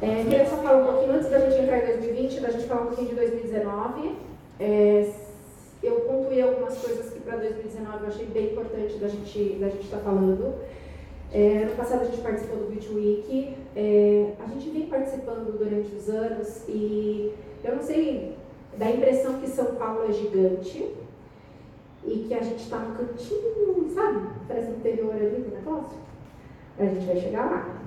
É, 0.00 0.24
queria 0.24 0.48
só 0.48 0.56
falar 0.56 0.78
um 0.78 0.86
pouquinho, 0.86 1.12
antes 1.12 1.28
da 1.28 1.40
gente 1.40 1.62
entrar 1.62 1.78
em 1.78 1.98
2020, 1.98 2.40
da 2.40 2.50
gente 2.52 2.66
falar 2.68 2.80
um 2.80 2.86
pouquinho 2.86 3.10
de 3.10 3.16
2019. 3.16 4.16
É, 4.58 5.12
eu 5.82 5.96
pontuei 6.00 6.40
algumas 6.40 6.78
coisas 6.78 7.12
que 7.12 7.20
para 7.20 7.36
2019 7.36 8.04
eu 8.04 8.08
achei 8.08 8.26
bem 8.28 8.52
importante 8.52 8.96
da 8.96 9.08
gente 9.08 9.58
da 9.60 9.68
gente 9.68 9.84
estar 9.84 9.98
falando. 9.98 10.54
É, 11.30 11.64
ano 11.64 11.76
passado 11.76 12.00
a 12.00 12.04
gente 12.06 12.22
participou 12.22 12.56
do 12.56 12.70
Beauty 12.70 12.94
Week. 12.94 13.56
É, 13.76 14.32
a 14.42 14.48
gente 14.48 14.70
vem 14.70 14.86
participando 14.86 15.58
durante 15.58 15.94
os 15.94 16.08
anos 16.08 16.66
e 16.66 17.34
eu 17.62 17.76
não 17.76 17.82
sei, 17.82 18.39
dá 18.76 18.86
a 18.86 18.90
impressão 18.90 19.40
que 19.40 19.48
São 19.48 19.74
Paulo 19.76 20.08
é 20.08 20.12
gigante 20.12 20.94
e 22.04 22.24
que 22.26 22.34
a 22.34 22.42
gente 22.42 22.62
está 22.62 22.78
no 22.78 22.96
cantinho, 22.96 23.90
sabe? 23.94 24.28
Parece 24.48 24.70
interior 24.70 25.14
ali 25.14 25.42
do 25.42 25.54
negócio. 25.54 25.98
A 26.78 26.84
gente 26.84 27.06
vai 27.06 27.16
chegar 27.16 27.50
lá. 27.50 27.80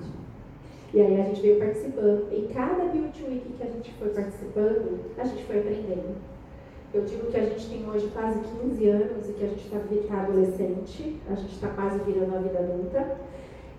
E 0.92 1.00
aí 1.00 1.20
a 1.20 1.24
gente 1.24 1.40
veio 1.40 1.58
participando. 1.58 2.28
E 2.32 2.48
cada 2.54 2.84
Beauty 2.84 3.24
Week 3.24 3.52
que 3.56 3.62
a 3.62 3.66
gente 3.66 3.92
foi 3.94 4.10
participando, 4.10 5.00
a 5.18 5.24
gente 5.24 5.42
foi 5.44 5.58
aprendendo. 5.58 6.14
Eu 6.94 7.02
digo 7.02 7.26
que 7.26 7.36
a 7.36 7.44
gente 7.44 7.68
tem 7.68 7.90
hoje 7.90 8.08
quase 8.14 8.38
15 8.38 8.88
anos 8.88 9.28
e 9.28 9.32
que 9.32 9.44
a 9.44 9.48
gente 9.48 9.64
está 9.64 9.78
tá 10.08 10.22
adolescente, 10.22 11.20
a 11.28 11.34
gente 11.34 11.52
está 11.52 11.68
quase 11.70 11.98
virando 12.04 12.36
a 12.36 12.38
vida 12.38 12.58
adulta 12.60 13.16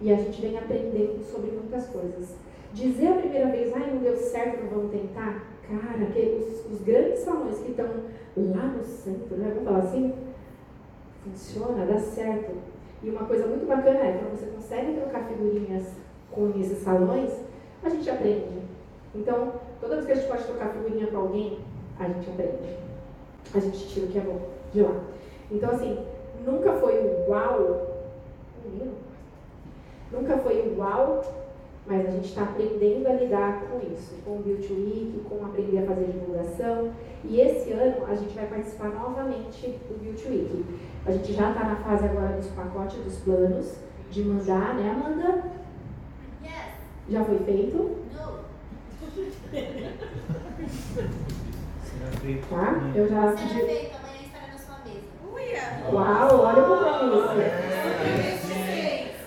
e 0.02 0.12
a 0.12 0.18
gente 0.18 0.42
vem 0.42 0.58
aprendendo 0.58 1.24
sobre 1.24 1.52
muitas 1.52 1.88
coisas. 1.88 2.36
Dizer 2.74 3.08
a 3.08 3.16
primeira 3.16 3.50
vez, 3.52 3.72
ai, 3.74 3.90
não 3.94 4.02
deu 4.02 4.18
certo, 4.18 4.64
não 4.64 4.70
vamos 4.70 4.92
tentar, 4.92 5.48
cara, 5.68 6.06
que 6.12 6.20
os, 6.20 6.72
os 6.72 6.82
grandes 6.82 7.20
salões 7.20 7.60
que 7.60 7.72
estão 7.72 7.88
lá 8.38 8.68
no 8.68 8.84
centro, 8.84 9.38
né, 9.38 9.52
vamos 9.54 9.64
falar 9.64 9.80
assim, 9.80 10.14
funciona, 11.24 11.86
dá 11.86 12.00
certo. 12.00 12.52
E 13.04 13.10
uma 13.10 13.26
coisa 13.26 13.48
muito 13.48 13.68
bacana 13.68 14.00
é, 14.00 14.18
quando 14.18 14.40
você 14.40 14.48
consegue 14.48 15.00
trocar 15.00 15.28
figurinhas 15.28 15.86
com 16.32 16.50
esses 16.60 16.80
salões, 16.80 17.32
a 17.84 17.90
gente 17.90 18.10
aprende. 18.10 18.62
Então, 19.14 19.54
toda 19.80 19.96
vez 19.96 20.06
que 20.06 20.12
a 20.12 20.16
gente 20.16 20.28
pode 20.28 20.44
trocar 20.44 20.70
figurinha 20.70 21.08
com 21.08 21.18
alguém, 21.18 21.60
a 22.00 22.08
gente 22.08 22.30
aprende. 22.30 22.78
A 23.54 23.60
gente 23.60 23.88
tira 23.88 24.06
o 24.06 24.10
que 24.10 24.18
é 24.18 24.22
bom 24.22 24.42
de 24.74 24.82
lá. 24.82 25.02
Então, 25.52 25.70
assim, 25.72 26.06
nunca 26.46 26.74
foi 26.74 26.96
uau, 27.28 27.96
nunca 30.12 30.38
foi 30.40 30.76
uau, 30.78 31.24
mas 31.88 32.08
a 32.08 32.12
gente 32.12 32.30
está 32.30 32.44
aprendendo 32.44 33.08
a 33.08 33.14
lidar 33.14 33.62
com 33.68 33.78
isso, 33.94 34.16
com 34.26 34.38
o 34.38 34.40
Beauty 34.42 34.74
Week, 34.74 35.22
com 35.30 35.46
aprender 35.46 35.80
a 35.80 35.86
fazer 35.86 36.06
divulgação. 36.06 36.92
E 37.24 37.40
esse 37.40 37.72
ano 37.74 38.06
a 38.08 38.16
gente 38.16 38.34
vai 38.34 38.46
participar 38.48 38.90
novamente 38.90 39.68
do 39.88 40.00
Beauty 40.02 40.28
Week. 40.28 40.66
A 41.06 41.12
gente 41.12 41.34
já 41.34 41.52
está 41.52 41.64
na 41.64 41.76
fase 41.76 42.06
agora 42.06 42.36
dos 42.38 42.48
pacotes 42.48 42.98
dos 43.04 43.18
planos, 43.20 43.76
de 44.10 44.24
mandar, 44.24 44.76
né, 44.76 44.90
Amanda? 44.92 45.44
Yes. 46.44 46.74
Já 47.10 47.24
foi 47.24 47.38
feito, 47.40 47.78
No. 47.78 48.46
tá? 52.50 52.92
Eu 52.96 53.08
já 53.08 53.22
Será 53.22 53.32
pedi. 53.34 53.60
feito, 53.66 53.96
amanhã 53.96 54.22
estará 54.26 54.48
na 54.52 54.58
sua 54.58 54.78
mesa. 54.86 55.92
Uau, 55.92 56.40
olha 56.42 56.64
o 56.64 56.68
compromisso. 56.68 57.36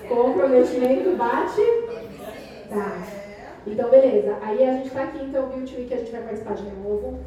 Comprometimento 0.08 1.16
bate. 1.16 1.60
Tá. 2.68 3.02
Então, 3.66 3.90
beleza. 3.90 4.36
Aí 4.42 4.64
a 4.64 4.72
gente 4.74 4.88
está 4.88 5.04
aqui, 5.04 5.22
então, 5.22 5.44
o 5.44 5.48
Beauty 5.48 5.76
Week, 5.76 5.92
a 5.92 5.98
gente 5.98 6.12
vai 6.12 6.22
participar 6.22 6.54
de 6.54 6.64
novo. 6.64 7.20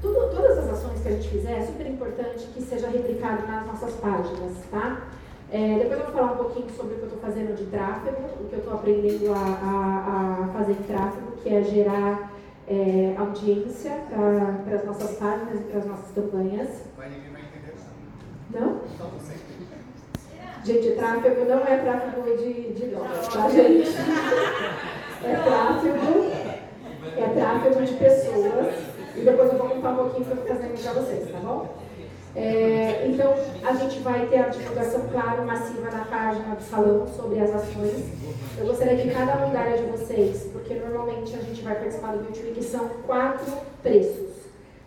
Tudo, 0.00 0.34
todas 0.34 0.58
as 0.58 0.68
ações 0.70 1.00
que 1.00 1.08
a 1.08 1.12
gente 1.12 1.28
fizer, 1.28 1.58
é 1.58 1.64
super 1.64 1.86
importante 1.86 2.46
que 2.54 2.62
seja 2.62 2.88
replicado 2.88 3.46
nas 3.46 3.66
nossas 3.66 3.94
páginas, 3.94 4.52
tá? 4.70 5.02
É, 5.50 5.78
depois 5.78 6.00
eu 6.00 6.06
vou 6.06 6.14
falar 6.14 6.32
um 6.32 6.36
pouquinho 6.36 6.70
sobre 6.70 6.94
o 6.94 6.96
que 6.96 7.02
eu 7.02 7.08
estou 7.08 7.20
fazendo 7.20 7.56
de 7.56 7.64
tráfego, 7.66 8.22
o 8.40 8.48
que 8.48 8.54
eu 8.54 8.58
estou 8.58 8.74
aprendendo 8.74 9.32
a, 9.32 9.38
a, 9.38 10.44
a 10.44 10.48
fazer 10.48 10.72
em 10.72 10.82
tráfego, 10.82 11.32
que 11.42 11.48
é 11.48 11.62
gerar 11.62 12.32
é, 12.66 13.14
audiência 13.16 13.92
para 14.10 14.76
as 14.76 14.84
nossas 14.84 15.16
páginas 15.16 15.60
e 15.60 15.64
para 15.64 15.78
as 15.78 15.86
nossas 15.86 16.10
campanhas. 16.14 16.68
Mas 16.98 17.12
ninguém 17.12 17.32
vai 17.32 17.42
entender 17.42 17.74
nada. 18.50 18.66
Não? 18.66 18.80
Só 18.98 19.04
você. 19.04 19.43
Gente, 20.64 20.92
tráfego 20.92 21.44
não 21.44 21.58
é 21.58 21.76
tráfego 21.76 22.36
de, 22.38 22.72
de 22.72 22.86
drogas, 22.86 23.28
tá, 23.28 23.50
gente? 23.50 23.90
É 25.22 25.36
tráfego, 25.36 26.32
é 27.18 27.28
tráfego 27.34 27.84
de 27.84 27.92
pessoas. 27.94 28.74
E 29.14 29.20
depois 29.20 29.52
eu 29.52 29.58
vou 29.58 29.68
contar 29.68 29.90
um 29.90 29.96
pouquinho 29.96 30.24
fazendo 30.24 30.82
para 30.82 30.92
vocês, 30.94 31.30
tá 31.30 31.38
bom? 31.40 31.68
É, 32.34 33.06
então, 33.06 33.34
a 33.62 33.74
gente 33.74 34.00
vai 34.00 34.26
ter 34.26 34.38
a 34.38 34.48
divulgação, 34.48 35.06
claro, 35.12 35.44
massiva 35.44 35.90
na 35.90 36.06
página 36.06 36.54
do 36.54 36.62
salão 36.62 37.06
sobre 37.14 37.40
as 37.40 37.54
ações. 37.54 38.02
Eu 38.56 38.66
gostaria 38.66 38.96
que 38.96 39.10
cada 39.10 39.46
um 39.46 39.52
da 39.52 39.60
área 39.60 39.76
de 39.76 39.84
vocês, 39.90 40.48
porque 40.50 40.74
normalmente 40.74 41.36
a 41.36 41.42
gente 41.42 41.60
vai 41.60 41.74
participar 41.74 42.16
do 42.16 42.24
Beauty 42.24 42.64
são 42.64 42.88
quatro 43.06 43.52
preços. 43.82 44.32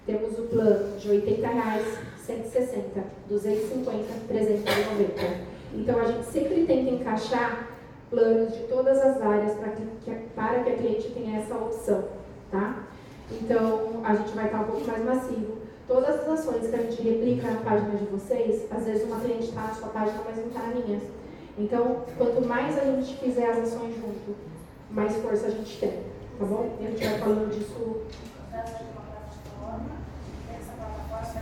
Temos 0.07 0.39
o 0.39 0.43
plano 0.43 0.97
de 0.97 1.07
80 1.07 1.47
reais, 1.47 1.86
160, 2.25 3.03
250, 3.30 4.05
390. 4.28 5.57
Então 5.74 5.99
a 5.99 6.05
gente 6.05 6.26
sempre 6.26 6.65
tenta 6.65 6.89
encaixar 6.91 7.68
planos 8.09 8.53
de 8.53 8.63
todas 8.63 8.97
as 8.99 9.22
áreas 9.22 9.53
para 9.57 9.70
que, 9.70 9.84
que- 10.05 10.28
para 10.36 10.63
que 10.63 10.70
a 10.72 10.76
cliente 10.78 11.09
tenha 11.11 11.39
essa 11.39 11.55
opção, 11.55 12.05
tá? 12.51 12.84
Então 13.32 14.01
a 14.03 14.15
gente 14.15 14.32
vai 14.32 14.45
estar 14.45 14.61
um 14.61 14.65
pouco 14.65 14.88
mais 14.88 15.03
massivo. 15.03 15.57
Todas 15.88 16.20
as 16.22 16.28
ações 16.39 16.68
que 16.70 16.76
a 16.76 16.80
gente 16.84 17.01
replica 17.01 17.49
na 17.51 17.61
página 17.61 17.95
de 17.95 18.05
vocês, 18.05 18.65
às 18.72 18.86
vezes 18.86 19.03
uma 19.03 19.20
cliente 19.20 19.45
está 19.45 19.61
na 19.61 19.74
sua 19.74 19.89
página, 19.89 20.22
mas 20.26 20.38
não 20.38 20.47
está 20.47 20.59
na 20.61 20.76
minha. 20.76 20.99
Então, 21.57 22.03
quanto 22.18 22.41
mais 22.45 22.78
a 22.78 22.84
gente 22.86 23.15
fizer 23.18 23.49
as 23.49 23.57
ações 23.59 23.95
junto, 23.95 24.36
mais 24.91 25.15
força 25.18 25.47
a 25.47 25.49
gente 25.49 25.78
tem, 25.80 25.91
tá 26.39 26.45
bom? 26.45 26.78
E 26.80 26.86
a 26.86 26.89
gente 26.91 27.03
vai 27.05 27.20
falando 27.20 27.49
disso 27.49 27.74
uma 27.80 28.51
plataforma, 28.51 29.89
essa 30.53 30.74
plataforma 30.74 31.41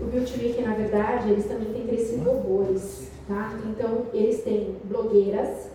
O 0.00 0.06
Beauty 0.06 0.60
na 0.62 0.74
verdade, 0.74 1.30
eles 1.30 1.46
também 1.46 1.72
têm 1.72 1.86
crescido 1.86 2.28
horrores, 2.28 3.10
tá? 3.28 3.56
Então, 3.66 4.06
eles 4.12 4.42
têm 4.42 4.76
blogueiras 4.84 5.68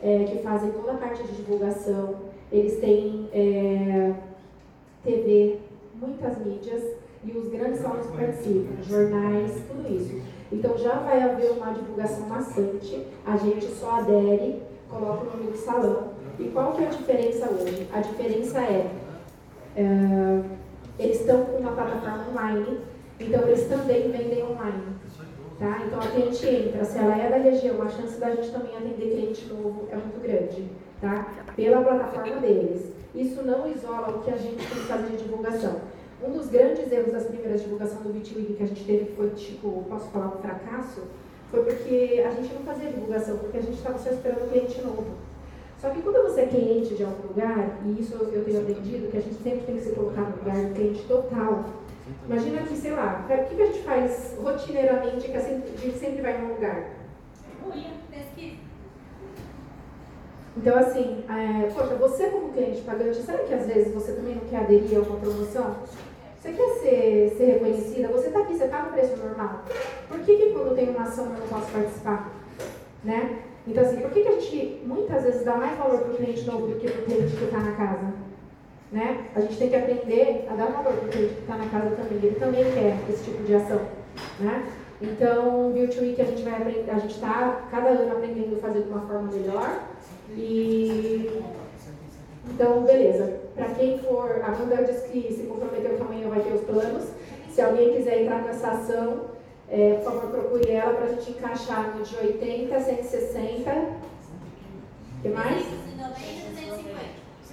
é, 0.00 0.24
que 0.24 0.38
fazem 0.38 0.70
toda 0.70 0.92
a 0.92 0.96
parte 0.96 1.22
de 1.24 1.32
divulgação, 1.32 2.14
eles 2.52 2.78
têm 2.78 3.28
é, 3.32 4.12
TV, 5.02 5.58
muitas 6.00 6.38
mídias, 6.38 6.82
e 7.24 7.32
os 7.32 7.48
grandes 7.48 7.80
salões 7.80 8.06
participam, 8.06 8.82
jornais, 8.82 9.62
tudo 9.66 9.92
isso. 9.92 10.22
Então, 10.52 10.76
já 10.78 10.98
vai 10.98 11.20
haver 11.22 11.52
uma 11.52 11.72
divulgação 11.72 12.28
maçante, 12.28 13.06
a 13.26 13.36
gente 13.36 13.66
só 13.66 14.00
adere, 14.00 14.62
coloca 14.88 15.24
o 15.24 15.36
nome 15.36 15.50
do 15.50 15.56
salão. 15.56 16.14
E 16.38 16.44
qual 16.48 16.72
que 16.72 16.84
é 16.84 16.86
a 16.86 16.90
diferença 16.90 17.50
hoje? 17.50 17.88
A 17.92 18.00
diferença 18.00 18.60
é, 18.60 18.90
é 19.76 20.42
eles 20.98 21.20
estão 21.20 21.44
com 21.44 21.58
uma 21.58 21.72
plataforma 21.72 22.28
online, 22.30 22.80
então 23.18 23.42
eles 23.42 23.68
também 23.68 24.10
vendem 24.10 24.42
online. 24.42 24.94
Tá? 25.58 25.82
Então 25.86 26.00
a 26.00 26.06
cliente 26.06 26.46
entra, 26.46 26.84
se 26.84 26.98
ela 26.98 27.16
é 27.16 27.30
da 27.30 27.36
região, 27.36 27.80
a 27.80 27.88
chance 27.88 28.18
da 28.18 28.34
gente 28.34 28.50
também 28.50 28.76
atender 28.76 29.10
cliente 29.10 29.46
novo 29.46 29.88
é 29.90 29.94
muito 29.94 30.20
grande, 30.20 30.68
tá? 31.00 31.32
Pela 31.54 31.80
plataforma 31.80 32.40
deles. 32.40 32.92
Isso 33.14 33.42
não 33.44 33.70
isola 33.70 34.10
o 34.10 34.22
que 34.24 34.30
a 34.30 34.36
gente 34.36 34.56
tem 34.56 34.66
que 34.66 34.86
fazer 34.86 35.10
de 35.10 35.18
divulgação. 35.18 35.80
Um 36.22 36.32
dos 36.32 36.48
grandes 36.48 36.90
erros 36.90 37.12
das 37.12 37.26
primeiras 37.26 37.62
divulgações 37.62 38.02
do 38.02 38.12
Week 38.12 38.54
que 38.54 38.62
a 38.62 38.66
gente 38.66 38.84
teve, 38.84 39.14
foi 39.14 39.30
tipo, 39.30 39.84
posso 39.88 40.08
falar 40.10 40.28
um 40.28 40.42
fracasso, 40.42 41.02
foi 41.50 41.62
porque 41.62 42.24
a 42.26 42.30
gente 42.30 42.52
não 42.52 42.62
fazia 42.62 42.90
divulgação, 42.90 43.38
porque 43.38 43.58
a 43.58 43.62
gente 43.62 43.76
estava 43.76 43.98
só 43.98 44.10
esperando 44.10 44.50
cliente 44.50 44.82
novo. 44.82 45.04
Só 45.84 45.90
que 45.90 46.00
quando 46.00 46.22
você 46.22 46.40
é 46.40 46.46
cliente 46.46 46.94
de 46.94 47.04
algum 47.04 47.28
lugar, 47.28 47.78
e 47.84 48.00
isso 48.00 48.14
eu 48.14 48.32
eu 48.32 48.42
tenho 48.42 48.62
aprendido, 48.62 49.10
que 49.10 49.18
a 49.18 49.20
gente 49.20 49.34
sempre 49.42 49.66
tem 49.66 49.76
que 49.76 49.82
se 49.82 49.92
colocar 49.92 50.22
no 50.22 50.36
lugar 50.38 50.56
do 50.56 50.74
cliente 50.74 51.02
total. 51.02 51.62
Imagina 52.26 52.62
que, 52.62 52.74
sei 52.74 52.92
lá, 52.92 53.22
o 53.22 53.26
que 53.26 53.62
a 53.62 53.66
gente 53.66 53.82
faz 53.82 54.34
rotineiramente 54.42 55.28
que 55.28 55.36
a 55.36 55.40
gente 55.40 55.74
a 55.74 55.76
gente 55.78 55.98
sempre 55.98 56.22
vai 56.22 56.40
num 56.40 56.54
lugar? 56.54 56.88
Pesquisa. 58.10 58.56
Então, 60.56 60.78
assim, 60.78 61.22
é, 61.28 61.70
poxa, 61.74 61.94
você 61.96 62.30
como 62.30 62.54
cliente 62.54 62.80
pagante, 62.80 63.20
será 63.20 63.38
que 63.44 63.52
às 63.52 63.66
vezes 63.66 63.92
você 63.92 64.12
também 64.12 64.36
não 64.36 64.44
quer 64.48 64.60
aderir 64.60 64.96
a 64.96 65.02
uma 65.02 65.20
promoção? 65.20 65.76
Você 66.40 66.52
quer 66.52 66.68
ser, 66.80 67.34
ser 67.36 67.44
reconhecida? 67.44 68.08
Você 68.08 68.28
está 68.28 68.38
aqui, 68.38 68.54
você 68.54 68.64
está 68.64 68.84
no 68.84 68.92
preço 68.92 69.18
normal. 69.18 69.64
Por 70.08 70.18
que, 70.20 70.34
que 70.34 70.50
quando 70.54 70.74
tem 70.74 70.88
uma 70.88 71.02
ação 71.02 71.26
eu 71.26 71.32
não 71.32 71.46
posso 71.46 71.70
participar? 71.70 72.32
Né? 73.02 73.42
Então, 73.66 73.82
assim, 73.82 73.96
por 73.96 74.10
que, 74.10 74.22
que 74.22 74.28
a 74.28 74.32
gente 74.32 74.82
muitas 74.84 75.22
vezes 75.22 75.44
dá 75.44 75.56
mais 75.56 75.76
valor 75.78 76.00
para 76.00 76.12
o 76.12 76.16
cliente 76.16 76.44
novo 76.44 76.66
do 76.66 76.78
que 76.78 76.90
para 76.90 77.00
o 77.00 77.04
cliente 77.04 77.36
que 77.36 77.44
está 77.44 77.58
na 77.58 77.72
casa? 77.72 78.12
Né? 78.92 79.26
A 79.34 79.40
gente 79.40 79.56
tem 79.56 79.70
que 79.70 79.76
aprender 79.76 80.46
a 80.50 80.54
dar 80.54 80.66
valor 80.66 80.92
para 80.92 81.06
o 81.06 81.08
cliente 81.08 81.34
que 81.34 81.40
está 81.40 81.56
na 81.56 81.66
casa 81.68 81.96
também. 81.96 82.18
Ele 82.22 82.36
também 82.38 82.64
quer 82.72 82.98
esse 83.08 83.24
tipo 83.24 83.42
de 83.42 83.54
ação. 83.54 83.80
Né? 84.38 84.66
Então, 85.00 85.72
Beauty 85.72 85.98
Week 86.00 86.20
a 86.20 86.24
gente 86.24 86.42
vai 86.42 86.54
aprender, 86.54 86.90
a 86.90 86.98
gente 86.98 87.14
está 87.14 87.66
cada 87.70 87.88
ano 87.88 88.12
aprendendo 88.12 88.56
a 88.56 88.58
fazer 88.58 88.82
de 88.82 88.88
uma 88.88 89.00
forma 89.00 89.32
melhor. 89.32 89.82
E 90.30 91.42
então, 92.50 92.82
beleza. 92.82 93.40
Para 93.54 93.66
quem 93.70 93.98
for, 93.98 94.40
a 94.42 94.46
Amanda 94.48 94.84
disse 94.84 95.08
que 95.08 95.32
se 95.32 95.44
comprometeu 95.44 95.96
que 95.96 96.02
amanhã 96.02 96.28
vai 96.28 96.40
ter 96.40 96.52
os 96.52 96.60
planos. 96.62 97.04
Se 97.50 97.60
alguém 97.60 97.94
quiser 97.94 98.22
entrar 98.22 98.42
nessa 98.42 98.68
ação, 98.68 99.26
é, 99.68 99.94
por 99.94 100.12
favor, 100.12 100.30
procure 100.30 100.70
ela 100.70 100.94
para 100.94 101.06
a 101.06 101.08
gente 101.08 101.30
encaixar 101.30 101.96
no 101.96 102.02
de 102.02 102.16
80, 102.16 102.80
160. 102.80 103.70
O 103.70 105.22
que 105.22 105.28
mais? 105.28 105.64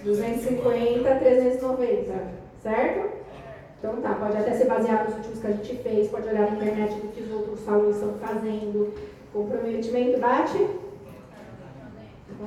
250, 0.03 1.15
390. 1.15 2.41
Certo? 2.61 3.21
Então 3.79 3.95
tá, 4.01 4.13
pode 4.13 4.37
até 4.37 4.53
ser 4.53 4.65
baseado 4.65 5.07
nos 5.07 5.17
últimos 5.17 5.39
que 5.39 5.47
a 5.47 5.51
gente 5.51 5.75
fez, 5.77 6.09
pode 6.09 6.27
olhar 6.27 6.51
na 6.51 6.57
internet 6.57 6.93
do 6.95 7.07
que 7.07 7.21
os 7.21 7.31
outros 7.31 7.59
salões 7.61 7.95
estão 7.95 8.13
fazendo. 8.19 8.93
Comprometimento 9.33 10.19
bate? 10.19 10.67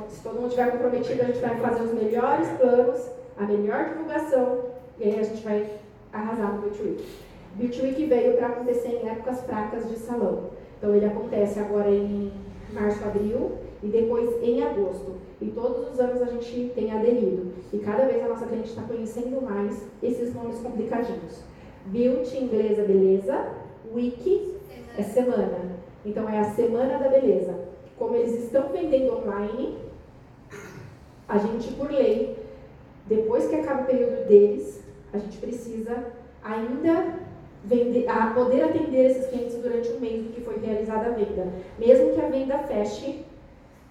Se 0.09 0.23
todo 0.23 0.37
mundo 0.37 0.49
estiver 0.49 0.71
comprometido, 0.73 1.23
a 1.23 1.27
gente 1.27 1.39
vai 1.39 1.57
fazer 1.57 1.83
os 1.83 1.95
melhores 1.95 2.49
planos, 2.51 3.09
a 3.39 3.43
melhor 3.45 3.89
divulgação, 3.89 4.65
e 4.99 5.05
aí 5.05 5.21
a 5.21 5.23
gente 5.23 5.43
vai 5.43 5.71
arrasar 6.13 6.53
no 6.53 6.63
Beauty 6.63 7.05
Week. 7.59 7.79
Beauty 7.79 7.83
Week 7.83 8.07
veio 8.07 8.37
para 8.37 8.49
acontecer 8.49 9.01
em 9.03 9.09
épocas 9.09 9.41
fracas 9.43 9.89
de 9.89 9.97
salão. 9.97 10.51
Então 10.79 10.95
ele 10.95 11.07
acontece 11.07 11.59
agora 11.59 11.91
em 11.91 12.33
março, 12.73 13.03
abril 13.05 13.53
e 13.83 13.89
depois 13.89 14.43
em 14.43 14.63
agosto. 14.63 15.15
E 15.41 15.47
todos 15.47 15.93
os 15.93 16.01
anos 16.01 16.23
a 16.23 16.27
gente 16.27 16.73
tem 16.75 16.93
aderido. 16.93 17.53
E 17.73 17.79
cada 17.79 18.07
vez 18.07 18.25
a 18.25 18.29
nossa 18.29 18.47
cliente 18.47 18.69
está 18.69 18.83
conhecendo 18.83 19.43
mais 19.43 19.87
esses 20.03 20.35
nomes 20.35 20.59
complicadinhos. 20.59 21.43
Beauty 21.87 22.37
em 22.37 22.45
inglês 22.45 22.79
é 22.79 22.83
beleza, 22.83 23.47
Week 23.93 24.55
é 24.97 25.03
semana. 25.03 25.75
Então 26.05 26.29
é 26.29 26.39
a 26.39 26.45
semana 26.45 26.99
da 26.99 27.09
beleza. 27.09 27.55
Como 27.99 28.15
eles 28.17 28.45
estão 28.45 28.69
vendendo 28.69 29.19
online, 29.19 29.79
a 31.29 31.39
gente, 31.39 31.73
por 31.75 31.91
lei, 31.91 32.37
depois 33.07 33.47
que 33.47 33.57
acaba 33.57 33.83
o 33.83 33.87
período 33.87 34.27
deles, 34.27 34.83
a 35.13 35.19
gente 35.19 35.39
precisa 35.39 36.05
ainda 36.43 37.24
vender, 37.65 38.09
a 38.09 38.29
poder 38.29 38.65
atender 38.65 39.11
esses 39.11 39.27
clientes 39.27 39.57
durante 39.57 39.89
o 39.91 40.01
mês 40.01 40.27
que 40.35 40.41
foi 40.41 40.59
realizada 40.59 41.07
a 41.07 41.11
venda. 41.11 41.49
Mesmo 41.79 42.13
que 42.13 42.21
a 42.21 42.29
venda 42.29 42.59
feche, 42.59 43.25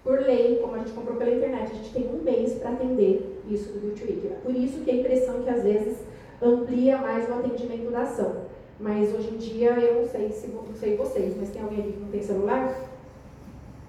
por 0.04 0.20
lei, 0.20 0.60
como 0.62 0.76
a 0.76 0.80
gente 0.80 0.92
comprou 0.92 1.18
pela 1.18 1.32
internet, 1.32 1.72
a 1.72 1.76
gente 1.76 1.94
tem 1.94 2.10
um 2.10 2.22
mês 2.22 2.54
para 2.54 2.72
atender 2.72 3.42
isso 3.50 3.72
do 3.74 3.80
Beauty 3.80 4.04
Week. 4.04 4.30
Por 4.44 4.56
isso 4.56 4.82
que 4.82 4.92
a 4.92 4.96
impressão 4.96 5.42
que 5.42 5.50
às 5.50 5.64
vezes, 5.64 5.98
amplia 6.42 6.98
mais 6.98 7.28
o 7.30 7.34
atendimento 7.34 7.90
da 7.92 8.02
ação. 8.02 8.44
Mas 8.80 9.14
hoje 9.14 9.30
em 9.30 9.38
dia, 9.38 9.72
eu 9.80 10.02
não 10.02 10.08
sei 10.10 10.30
se 10.30 10.48
não 10.48 10.66
sei 10.76 10.98
vocês, 10.98 11.36
mas 11.40 11.50
tem 11.52 11.62
alguém 11.62 11.80
aqui 11.80 11.94
que 11.94 12.00
não 12.00 12.10
tem 12.10 12.22
celular? 12.22 12.76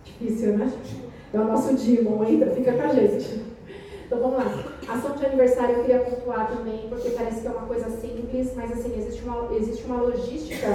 Difícil, 0.04 0.56
né? 0.58 0.72
É 1.32 1.38
o 1.38 1.44
nosso 1.44 1.74
Dimon, 1.74 2.24
entra, 2.24 2.50
fica 2.50 2.72
com 2.72 2.82
a 2.82 2.88
gente. 2.88 3.42
Então 4.06 4.20
vamos 4.20 4.36
lá. 4.36 4.73
Ação 4.88 5.16
de 5.16 5.24
aniversário 5.24 5.76
eu 5.76 5.80
queria 5.82 6.00
pontuar 6.00 6.48
também, 6.48 6.86
porque 6.88 7.10
parece 7.10 7.40
que 7.40 7.46
é 7.46 7.50
uma 7.50 7.66
coisa 7.66 7.88
simples, 7.88 8.54
mas 8.54 8.72
assim, 8.72 8.96
existe 8.98 9.24
uma, 9.24 9.54
existe 9.54 9.84
uma 9.84 10.02
logística 10.02 10.66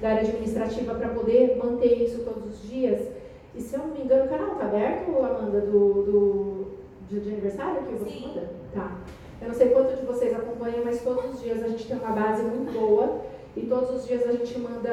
da 0.00 0.10
área 0.10 0.22
administrativa 0.22 0.94
para 0.94 1.08
poder 1.10 1.56
manter 1.56 2.02
isso 2.02 2.24
todos 2.24 2.54
os 2.54 2.68
dias. 2.68 3.08
E 3.54 3.60
se 3.60 3.74
eu 3.74 3.80
não 3.80 3.88
me 3.88 4.02
engano, 4.02 4.24
o 4.24 4.28
canal 4.28 4.52
está 4.52 4.64
aberto, 4.64 5.10
Amanda, 5.18 5.60
do, 5.60 6.02
do, 6.02 6.66
de, 7.08 7.20
de 7.20 7.28
aniversário 7.30 7.82
que 7.82 7.94
você 7.94 8.10
Sim. 8.10 8.28
manda? 8.28 8.50
Tá. 8.74 8.96
Eu 9.40 9.48
não 9.48 9.54
sei 9.54 9.68
quanto 9.70 9.96
de 9.96 10.06
vocês 10.06 10.34
acompanham, 10.34 10.84
mas 10.84 11.02
todos 11.02 11.34
os 11.34 11.40
dias 11.40 11.62
a 11.62 11.68
gente 11.68 11.86
tem 11.86 11.96
uma 11.96 12.12
base 12.12 12.42
muito 12.42 12.72
boa 12.72 13.20
e 13.56 13.66
todos 13.66 13.90
os 13.90 14.06
dias 14.06 14.26
a 14.26 14.32
gente 14.32 14.58
manda 14.58 14.90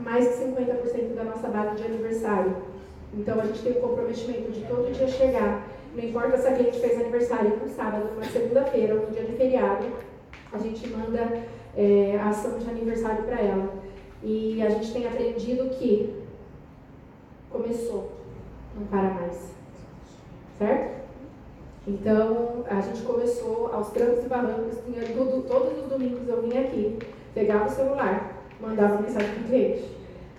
mais 0.00 0.24
de 0.24 0.44
50% 0.44 1.14
da 1.14 1.24
nossa 1.24 1.48
base 1.48 1.76
de 1.76 1.84
aniversário. 1.84 2.56
Então 3.14 3.40
a 3.40 3.44
gente 3.46 3.62
tem 3.62 3.72
o 3.72 3.80
comprometimento 3.80 4.52
de 4.52 4.60
todo 4.62 4.92
dia 4.92 5.08
chegar. 5.08 5.66
Não 5.98 6.04
importa 6.04 6.38
se 6.38 6.46
a 6.46 6.52
cliente 6.52 6.78
fez 6.78 7.00
aniversário 7.00 7.56
num 7.56 7.68
sábado, 7.68 8.14
numa 8.14 8.24
segunda-feira 8.24 8.94
ou 8.94 9.06
no 9.06 9.10
dia 9.10 9.24
de 9.24 9.32
feriado, 9.32 9.84
a 10.52 10.58
gente 10.58 10.86
manda 10.90 11.42
é, 11.76 12.16
a 12.22 12.28
ação 12.28 12.56
de 12.56 12.70
aniversário 12.70 13.24
para 13.24 13.40
ela. 13.40 13.68
E 14.22 14.62
a 14.62 14.70
gente 14.70 14.92
tem 14.92 15.08
aprendido 15.08 15.70
que 15.70 16.22
começou, 17.50 18.12
não 18.76 18.86
para 18.86 19.10
mais. 19.10 19.50
Certo? 20.56 20.98
Então, 21.84 22.64
a 22.70 22.80
gente 22.80 23.02
começou 23.02 23.72
aos 23.72 23.90
trancos 23.90 24.24
e 24.24 24.28
barrancos, 24.28 24.78
tinha 24.84 25.04
tudo, 25.04 25.48
todos 25.48 25.82
os 25.82 25.90
domingos 25.90 26.28
eu 26.28 26.42
vinha 26.42 26.60
aqui, 26.60 26.96
pegava 27.34 27.66
o 27.66 27.74
celular, 27.74 28.44
mandava 28.60 29.02
mensagem 29.02 29.30
para 29.30 29.40
o 29.40 29.48
cliente. 29.48 29.98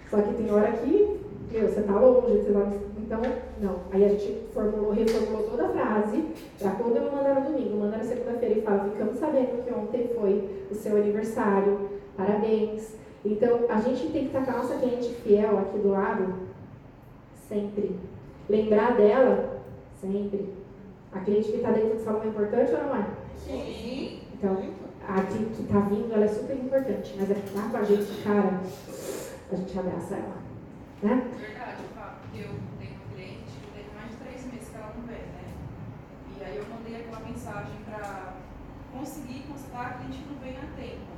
Só 0.09 0.21
que 0.21 0.35
tem 0.35 0.53
hora 0.53 0.71
que, 0.71 1.19
meu, 1.51 1.67
você 1.67 1.81
tá 1.81 1.99
longe, 1.99 2.37
você 2.37 2.51
vai... 2.53 2.79
Então, 3.09 3.21
não. 3.59 3.79
Aí 3.91 4.05
a 4.05 4.09
gente 4.09 4.47
formulou, 4.53 4.91
reformulou 4.91 5.49
toda 5.49 5.65
a 5.65 5.69
frase, 5.69 6.27
para 6.59 6.71
quando 6.73 6.95
eu 6.95 7.05
não 7.05 7.15
mandar 7.15 7.41
no 7.41 7.49
domingo, 7.49 7.79
mandar 7.79 7.97
na 7.97 8.03
segunda-feira 8.03 8.59
e 8.59 8.61
fala, 8.61 8.87
ficamos 8.87 9.17
sabendo 9.17 9.65
que 9.65 9.73
ontem 9.73 10.11
foi 10.13 10.67
o 10.69 10.75
seu 10.75 10.95
aniversário, 10.95 11.89
parabéns. 12.15 12.95
Então, 13.25 13.61
a 13.67 13.81
gente 13.81 14.11
tem 14.11 14.27
que 14.27 14.37
estar 14.37 14.45
com 14.45 14.51
a 14.51 14.57
nossa 14.57 14.75
cliente 14.75 15.09
fiel 15.23 15.57
aqui 15.57 15.79
do 15.79 15.89
lado, 15.89 16.35
sempre. 17.47 17.95
Lembrar 18.47 18.95
dela, 18.95 19.59
sempre. 19.99 20.53
A 21.11 21.19
cliente 21.21 21.49
que 21.49 21.57
está 21.57 21.71
dentro 21.71 21.97
do 21.97 22.03
salão 22.03 22.21
é 22.21 22.27
importante 22.27 22.71
ou 22.71 22.83
não 22.83 22.95
é? 22.95 23.07
Sim. 23.35 24.19
Então, 24.35 24.55
a 25.07 25.21
que 25.23 25.63
está 25.63 25.79
vindo, 25.79 26.13
ela 26.13 26.25
é 26.25 26.27
super 26.27 26.55
importante, 26.55 27.15
mas 27.17 27.31
a 27.31 27.33
que 27.33 27.47
está 27.47 27.61
com 27.69 27.77
a 27.77 27.83
gente, 27.83 28.23
cara, 28.23 28.61
a 29.51 29.55
gente 29.55 29.79
abraça 29.79 30.13
ela, 30.13 30.37
né? 31.01 31.27
Verdade, 31.39 31.81
Fábio, 31.95 32.19
porque 32.21 32.39
eu 32.41 32.49
tenho 32.77 32.91
uma 32.93 33.15
cliente 33.15 33.51
que 33.59 33.71
tem 33.73 33.85
mais 33.95 34.11
de 34.11 34.17
três 34.17 34.45
meses 34.45 34.69
que 34.69 34.75
ela 34.77 34.93
não 34.95 35.07
vem, 35.07 35.17
né? 35.17 35.49
E 36.39 36.43
aí 36.43 36.55
eu 36.55 36.65
mandei 36.69 36.95
aquela 36.95 37.19
mensagem 37.19 37.75
pra 37.83 38.33
conseguir 38.93 39.43
constatar 39.43 39.87
a 39.87 39.93
cliente 39.95 40.19
que 40.19 40.33
não 40.33 40.39
vem 40.39 40.55
a 40.55 40.67
tempo. 40.79 41.11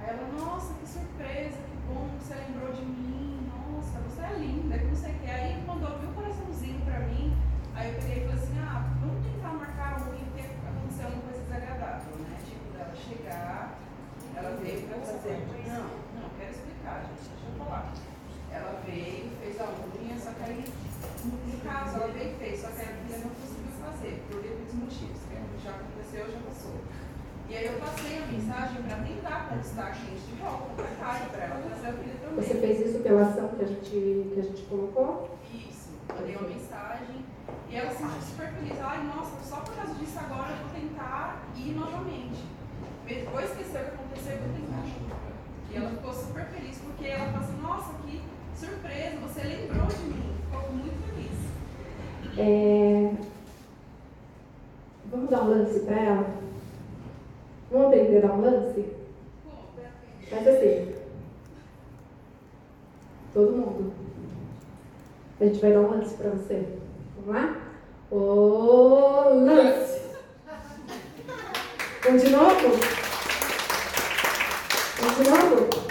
Aí 0.00 0.10
ela, 0.10 0.26
nossa, 0.36 0.74
que 0.74 0.88
surpresa, 0.88 1.54
que 1.54 1.76
bom 1.86 2.10
que 2.18 2.24
você 2.24 2.34
lembrou 2.34 2.72
de 2.74 2.82
mim, 2.82 3.46
nossa, 3.46 4.00
você 4.00 4.22
é 4.22 4.34
linda, 4.38 4.76
que 4.76 4.86
não 4.86 4.96
sei 4.96 5.12
o 5.12 5.18
que. 5.20 5.30
Aí 5.30 5.62
mandou 5.64 5.90
um 5.96 6.14
coraçãozinho 6.14 6.84
pra 6.84 6.98
mim, 7.06 7.32
aí 7.76 7.94
eu 7.94 8.00
peguei 8.00 8.18
e 8.18 8.26
falei 8.26 8.42
assim, 8.42 8.58
ah, 8.58 8.90
vamos 9.00 9.24
tentar 9.24 9.52
marcar 9.54 10.00
um 10.02 10.04
porque 10.10 10.42
aconteceu 10.42 11.08
uma 11.14 11.22
coisa 11.22 11.42
desagradável, 11.46 12.16
né? 12.26 12.36
Tipo, 12.44 12.76
dela 12.76 12.94
chegar, 12.96 13.78
ela 14.34 14.56
veio 14.60 14.82
pra 14.88 14.98
fazer. 14.98 15.46
Não, 15.62 15.86
não, 16.18 16.28
quero 16.36 16.50
explicar, 16.50 17.06
gente, 17.06 17.22
deixa 17.22 17.46
eu 17.46 17.64
falar. 17.64 17.94
Ela 18.50 18.82
veio, 18.84 19.30
fez 19.38 19.60
a 19.60 19.64
unha, 19.70 20.18
só 20.18 20.30
que 20.32 20.42
aí, 20.42 20.64
no 21.22 21.60
caso, 21.62 21.96
ela 21.98 22.08
veio 22.08 22.32
e 22.32 22.34
fez, 22.34 22.60
só 22.60 22.66
que 22.68 22.82
a 22.82 22.86
filha 22.86 23.18
não 23.18 23.30
conseguiu 23.30 23.45
fazer, 24.06 24.22
por 24.30 24.40
devidos 24.40 24.74
motivos, 24.74 25.18
que 25.28 25.64
já 25.64 25.70
aconteceu, 25.70 26.26
já 26.30 26.38
passou. 26.46 26.74
E 27.48 27.56
aí 27.56 27.66
eu 27.66 27.78
passei 27.78 28.18
a 28.18 28.26
mensagem 28.26 28.82
para 28.82 28.96
tentar 28.96 29.48
conquistar 29.48 29.86
a 29.86 29.90
cliente 29.90 30.26
de 30.26 30.34
volta, 30.40 30.82
na 30.82 30.96
casa, 30.96 31.26
para 31.26 31.44
ela 31.44 31.62
trazer 31.62 31.88
a 31.88 31.92
filha 31.92 32.14
também. 32.20 32.44
Você 32.44 32.54
fez 32.54 32.86
isso 32.86 32.98
pela 33.00 33.22
ação 33.22 33.48
que 33.48 33.64
a 33.64 33.68
gente, 33.68 34.30
que 34.34 34.40
a 34.40 34.42
gente 34.42 34.62
colocou? 34.62 35.38
Isso, 35.52 35.90
mandei 36.08 36.36
uma 36.36 36.48
mensagem 36.48 37.24
e 37.68 37.76
ela 37.76 37.90
se 37.90 37.98
sentiu 37.98 38.22
super 38.22 38.48
feliz. 38.48 38.80
Ai, 38.80 39.04
nossa, 39.04 39.44
só 39.44 39.56
por 39.60 39.74
causa 39.74 39.94
disso 39.94 40.18
agora 40.18 40.52
eu 40.52 40.56
vou 40.56 40.80
tentar 40.80 41.42
ir 41.56 41.72
novamente. 41.72 42.44
Vou 43.30 43.40
esquecer 43.40 43.80
o 43.80 43.84
que 43.84 43.94
aconteceu 43.94 44.34
e 44.34 44.38
vou 44.38 44.52
tentar. 44.54 44.82
E 45.70 45.76
ela 45.76 45.90
ficou 45.90 46.12
super 46.12 46.46
feliz 46.46 46.78
porque 46.78 47.06
ela 47.06 47.26
falou 47.30 47.48
assim, 47.48 47.60
nossa, 47.62 47.94
que 48.02 48.22
surpresa, 48.56 49.16
você 49.22 49.40
lembrou 49.42 49.86
de 49.86 49.98
mim. 50.02 50.34
Ficou 50.50 50.72
muito 50.72 50.98
feliz. 51.06 51.38
É... 52.38 53.35
Vamos 55.16 55.30
dar 55.30 55.44
um 55.44 55.48
lance 55.48 55.80
para 55.80 55.98
ela? 55.98 56.26
Vamos 57.70 57.86
aprender 57.86 58.18
a 58.18 58.28
dar 58.28 58.34
um 58.34 58.40
lance? 58.42 58.84
Faz 60.28 60.46
assim. 60.46 60.94
Todo 63.32 63.52
mundo. 63.52 63.92
A 65.40 65.44
gente 65.46 65.58
vai 65.58 65.72
dar 65.72 65.80
um 65.80 65.90
lance 65.90 66.14
para 66.16 66.28
você. 66.28 66.66
Vamos 67.16 67.34
lá? 67.34 67.56
O 68.10 69.40
lance. 69.42 70.02
Vamos 72.04 72.22
de 72.22 72.28
novo? 72.28 72.68
Vamos 74.98 75.16
de 75.16 75.30
novo? 75.30 75.86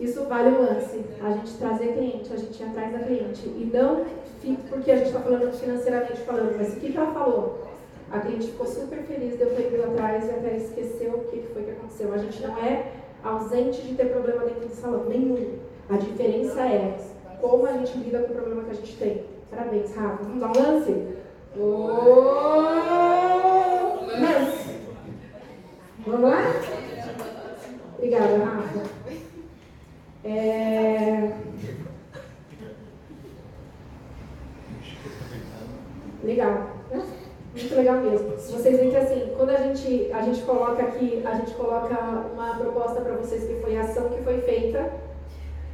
Isso 0.00 0.24
vale 0.24 0.48
o 0.48 0.62
lance. 0.62 1.04
A 1.22 1.30
gente 1.30 1.58
trazer 1.58 1.92
cliente, 1.92 2.32
a 2.32 2.36
gente 2.36 2.60
ir 2.60 2.66
atrás 2.66 2.92
da 2.92 2.98
cliente. 2.98 3.46
E 3.46 3.70
não 3.72 4.04
porque 4.68 4.90
a 4.90 4.96
gente 4.96 5.06
está 5.06 5.20
falando 5.20 5.52
financeiramente 5.52 6.20
falando, 6.22 6.56
mas 6.56 6.72
o 6.72 6.80
que, 6.80 6.90
que 6.90 6.98
ela 6.98 7.14
falou? 7.14 7.71
A 8.12 8.20
cliente 8.20 8.48
ficou 8.48 8.66
super 8.66 8.98
feliz 9.04 9.38
de 9.38 9.40
eu 9.42 9.54
ter 9.56 9.72
ido 9.72 9.84
atrás 9.84 10.26
e 10.26 10.30
até 10.30 10.54
esqueceu 10.58 11.14
o 11.14 11.24
que 11.24 11.40
foi 11.54 11.62
que 11.62 11.70
aconteceu. 11.70 12.12
A 12.12 12.18
gente 12.18 12.42
não 12.42 12.58
é 12.58 12.92
ausente 13.24 13.80
de 13.80 13.94
ter 13.94 14.10
problema 14.10 14.44
dentro 14.44 14.68
do 14.68 14.74
salão, 14.74 15.04
nenhum. 15.06 15.58
A 15.88 15.96
diferença 15.96 16.60
é 16.60 16.98
como 17.40 17.64
a 17.66 17.72
gente 17.72 17.96
lida 17.96 18.18
com 18.20 18.32
o 18.32 18.36
problema 18.36 18.64
que 18.64 18.70
a 18.70 18.74
gente 18.74 18.96
tem. 18.98 19.24
Parabéns, 19.50 19.94
Rafa. 19.94 20.24
Vamos 20.24 20.40
dar 20.40 20.48
um 20.48 20.62
lance? 20.62 20.92
Lance. 24.20 24.78
Vamos 26.06 26.30
lá? 26.30 26.42
Obrigada, 27.96 28.44
Rafa. 28.44 28.82
É... 30.24 31.32
Legal. 36.22 36.71
Legal 37.82 37.96
mesmo. 38.00 38.38
Se 38.38 38.52
vocês 38.52 38.78
veem 38.78 38.90
que 38.90 38.96
assim, 38.96 39.32
quando 39.36 39.50
a 39.50 39.56
gente, 39.56 40.10
a 40.12 40.22
gente 40.22 40.40
coloca 40.42 40.82
aqui, 40.82 41.22
a 41.24 41.34
gente 41.34 41.52
coloca 41.54 41.94
uma 42.32 42.56
proposta 42.56 43.00
para 43.00 43.16
vocês 43.16 43.44
que 43.44 43.60
foi 43.60 43.76
a 43.76 43.82
ação 43.82 44.08
que 44.08 44.22
foi 44.22 44.40
feita, 44.40 44.92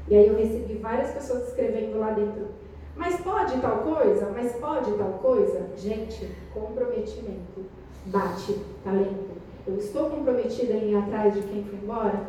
e 0.08 0.16
aí 0.16 0.26
eu 0.26 0.36
recebi 0.36 0.74
várias 0.74 1.10
pessoas 1.10 1.48
escrevendo 1.48 1.98
lá 1.98 2.10
dentro. 2.12 2.48
Mas 2.96 3.20
pode 3.20 3.60
tal 3.60 3.78
coisa? 3.78 4.30
Mas 4.34 4.52
pode 4.56 4.90
tal 4.92 5.12
coisa? 5.22 5.66
Gente, 5.76 6.28
comprometimento. 6.52 7.66
Bate, 8.06 8.58
talento. 8.82 9.38
Eu 9.66 9.76
estou 9.76 10.08
comprometida 10.08 10.72
em 10.72 10.92
ir 10.92 10.96
atrás 10.96 11.34
de 11.34 11.42
quem 11.42 11.62
foi 11.62 11.78
embora? 11.78 12.22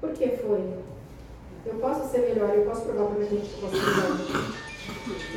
Por 0.00 0.12
que 0.12 0.28
foi? 0.28 0.62
Eu 1.66 1.74
posso 1.80 2.08
ser 2.08 2.20
melhor, 2.20 2.50
eu 2.54 2.64
posso 2.64 2.82
provar 2.82 3.06
para 3.06 3.16
minha 3.16 3.30
gente 3.30 3.48
que 3.48 3.62
eu 3.62 3.68
posso 3.68 3.82
ser 3.82 3.90
melhor. 3.90 4.54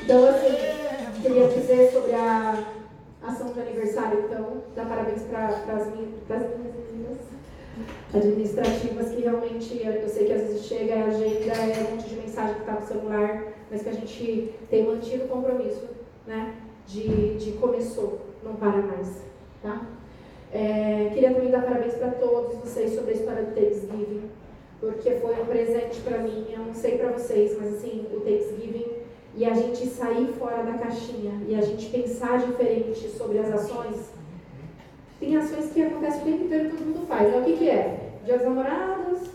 Então, 0.04 0.30
assim, 0.30 1.22
queria 1.22 1.48
dizer 1.48 1.91
sobre 1.91 2.14
a 2.14 2.64
ação 3.22 3.51
de 3.51 3.59
aniversário, 3.59 4.26
então, 4.26 4.63
dar 4.76 4.88
parabéns 4.88 5.24
para 5.24 5.47
as 5.47 5.88
minhas 5.88 6.09
meninas 6.28 7.18
administrativas 8.13 9.11
que 9.11 9.22
realmente, 9.22 9.82
eu 9.86 10.07
sei 10.07 10.26
que 10.26 10.34
às 10.34 10.41
vezes 10.41 10.65
chega 10.65 10.95
a 10.95 11.05
agenda, 11.05 11.53
é 11.53 11.88
um 11.88 11.95
monte 11.95 12.09
de 12.09 12.15
mensagem 12.15 12.55
que 12.55 12.61
está 12.61 12.74
no 12.74 12.88
celular, 12.88 13.43
mas 13.70 13.82
que 13.82 13.89
a 13.89 13.93
gente 13.93 14.53
tem 14.70 14.86
mantido 14.86 15.26
o 15.26 15.28
compromisso, 15.28 15.88
né, 16.26 16.55
de, 16.86 17.36
de 17.36 17.51
começou, 17.53 18.20
não 18.43 18.55
para 18.55 18.78
mais, 18.82 19.22
tá? 19.61 19.88
É, 20.51 21.11
queria 21.13 21.34
também 21.34 21.51
dar 21.51 21.63
parabéns 21.63 21.95
para 21.95 22.11
todos 22.11 22.55
vocês 22.59 22.93
sobre 22.93 23.11
a 23.11 23.15
história 23.15 23.43
do 23.43 23.53
Thanksgiving, 23.53 24.30
porque 24.80 25.11
foi 25.15 25.41
um 25.41 25.45
presente 25.45 25.99
para 26.01 26.20
mim, 26.20 26.45
eu 26.49 26.59
não 26.59 26.74
sei 26.74 26.97
para 26.97 27.11
vocês, 27.11 27.57
mas 27.59 27.76
assim, 27.76 28.07
o 28.13 28.22
Thanksgiving 28.22 28.97
e 29.38 29.45
a 29.45 29.53
gente 29.53 29.85
sair 29.85 30.33
fora 30.39 30.63
da 30.63 30.73
caixinha 30.79 31.31
e 31.47 31.55
a 31.55 31.61
gente 31.61 31.89
pensar 31.89 32.39
diferente 32.39 33.07
sobre 33.09 33.38
as 33.38 33.53
ações. 33.53 34.09
Tem 35.19 35.38
ações 35.38 35.71
que 35.71 35.83
acontecem 35.83 36.21
o 36.21 36.25
tempo 36.25 36.43
inteiro 36.45 36.65
e 36.65 36.71
todo 36.71 36.85
mundo 36.85 37.07
faz. 37.07 37.31
Né? 37.31 37.38
O 37.38 37.43
que, 37.43 37.57
que 37.57 37.69
é? 37.69 38.13
Dia 38.25 38.38
dos 38.39 38.47
namorados, 38.47 39.29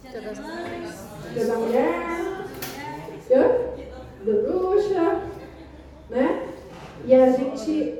Dia 0.00 0.20
das 0.20 0.38
Mães. 0.38 1.04
dia 1.34 1.44
da 1.44 1.56
mulher, 1.56 2.44
dia 3.26 3.72
da 4.24 4.32
bruxa, 4.42 5.22
né? 6.08 6.48
E 7.04 7.14
a 7.14 7.30
gente 7.32 7.98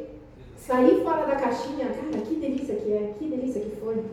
sair 0.56 1.02
fora 1.02 1.26
da 1.26 1.34
caixinha, 1.34 1.86
cara, 1.86 2.24
que 2.24 2.36
delícia 2.36 2.76
que 2.76 2.92
é, 2.92 3.14
que 3.18 3.24
delícia 3.26 3.60
que 3.62 3.76
foi. 3.76 4.04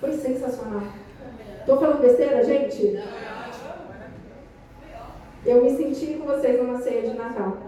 Foi 0.00 0.12
sensacional. 0.12 0.82
Tô 1.66 1.76
falando 1.76 2.00
besteira, 2.00 2.42
gente? 2.42 2.98
Eu 5.44 5.64
me 5.64 5.76
senti 5.76 6.14
com 6.14 6.26
vocês 6.26 6.60
numa 6.62 6.80
ceia 6.80 7.02
de 7.02 7.16
Natal. 7.16 7.58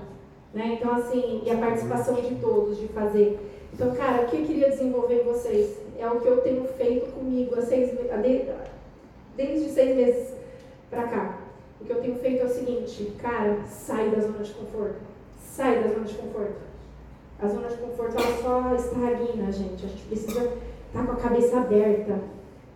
Né? 0.52 0.78
Então, 0.78 0.94
assim, 0.94 1.42
e 1.44 1.50
a 1.50 1.56
participação 1.56 2.14
de 2.14 2.36
todos, 2.36 2.78
de 2.78 2.86
fazer. 2.88 3.38
Então, 3.72 3.92
cara, 3.94 4.22
o 4.22 4.26
que 4.26 4.36
eu 4.36 4.44
queria 4.44 4.70
desenvolver 4.70 5.22
em 5.22 5.24
vocês? 5.24 5.76
É 5.98 6.06
o 6.06 6.20
que 6.20 6.28
eu 6.28 6.40
tenho 6.42 6.64
feito 6.64 7.10
comigo 7.12 7.58
há 7.58 7.62
seis, 7.62 7.90
desde 9.36 9.70
seis 9.70 9.96
meses 9.96 10.34
pra 10.88 11.08
cá. 11.08 11.38
O 11.80 11.84
que 11.84 11.90
eu 11.90 12.00
tenho 12.00 12.14
feito 12.16 12.42
é 12.42 12.44
o 12.44 12.48
seguinte, 12.48 13.12
cara, 13.20 13.58
sai 13.66 14.10
da 14.10 14.20
zona 14.20 14.44
de 14.44 14.52
conforto. 14.52 15.00
Sai 15.36 15.82
da 15.82 15.88
zona 15.88 16.04
de 16.04 16.14
conforto. 16.14 16.62
A 17.40 17.48
zona 17.48 17.68
de 17.68 17.76
conforto 17.76 18.16
ela 18.16 18.36
só 18.40 18.74
estagna, 18.76 19.50
gente. 19.50 19.84
A 19.84 19.88
gente 19.88 20.02
precisa 20.04 20.44
estar 20.44 20.52
tá 20.92 21.04
com 21.04 21.12
a 21.12 21.16
cabeça 21.16 21.58
aberta, 21.58 22.20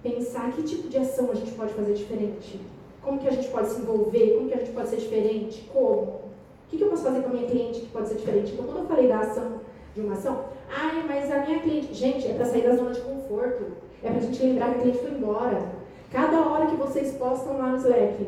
pensar 0.03 0.51
que 0.53 0.65
tipo 0.65 0.89
de 0.89 0.99
ação 0.99 1.31
a 1.31 1.35
gente 1.35 1.53
pode 1.53 1.73
fazer 1.75 1.95
diferente. 1.95 2.61
Como 3.09 3.21
que 3.21 3.29
a 3.29 3.33
gente 3.33 3.49
pode 3.49 3.71
se 3.71 3.81
envolver? 3.81 4.35
Como 4.35 4.49
que 4.51 4.55
a 4.55 4.59
gente 4.59 4.73
pode 4.73 4.89
ser 4.91 4.97
diferente? 4.97 5.67
Como? 5.73 6.03
O 6.03 6.21
que, 6.69 6.77
que 6.77 6.85
eu 6.85 6.91
posso 6.91 7.05
fazer 7.05 7.23
com 7.23 7.31
a 7.31 7.33
minha 7.33 7.49
cliente 7.49 7.81
que 7.81 7.87
pode 7.87 8.07
ser 8.07 8.17
diferente? 8.17 8.53
Então, 8.53 8.67
quando 8.67 8.81
eu 8.81 8.87
falei 8.87 9.09
da 9.09 9.21
ação, 9.21 9.61
de 9.95 10.03
uma 10.03 10.13
ação, 10.13 10.45
ai, 10.71 11.03
mas 11.09 11.33
a 11.33 11.39
minha 11.47 11.61
cliente. 11.61 11.95
Gente, 11.95 12.29
é 12.29 12.35
para 12.35 12.45
sair 12.45 12.65
da 12.65 12.77
zona 12.77 12.93
de 12.93 13.01
conforto. 13.01 13.65
É 14.03 14.11
para 14.11 14.19
a 14.19 14.21
gente 14.21 14.43
lembrar 14.43 14.75
que 14.75 14.75
a 14.75 14.83
cliente 14.83 14.99
foi 14.99 15.11
embora. 15.13 15.73
Cada 16.13 16.39
hora 16.51 16.67
que 16.67 16.77
vocês 16.77 17.13
postam 17.15 17.57
lá 17.57 17.71
no 17.71 17.79
Slack, 17.79 18.27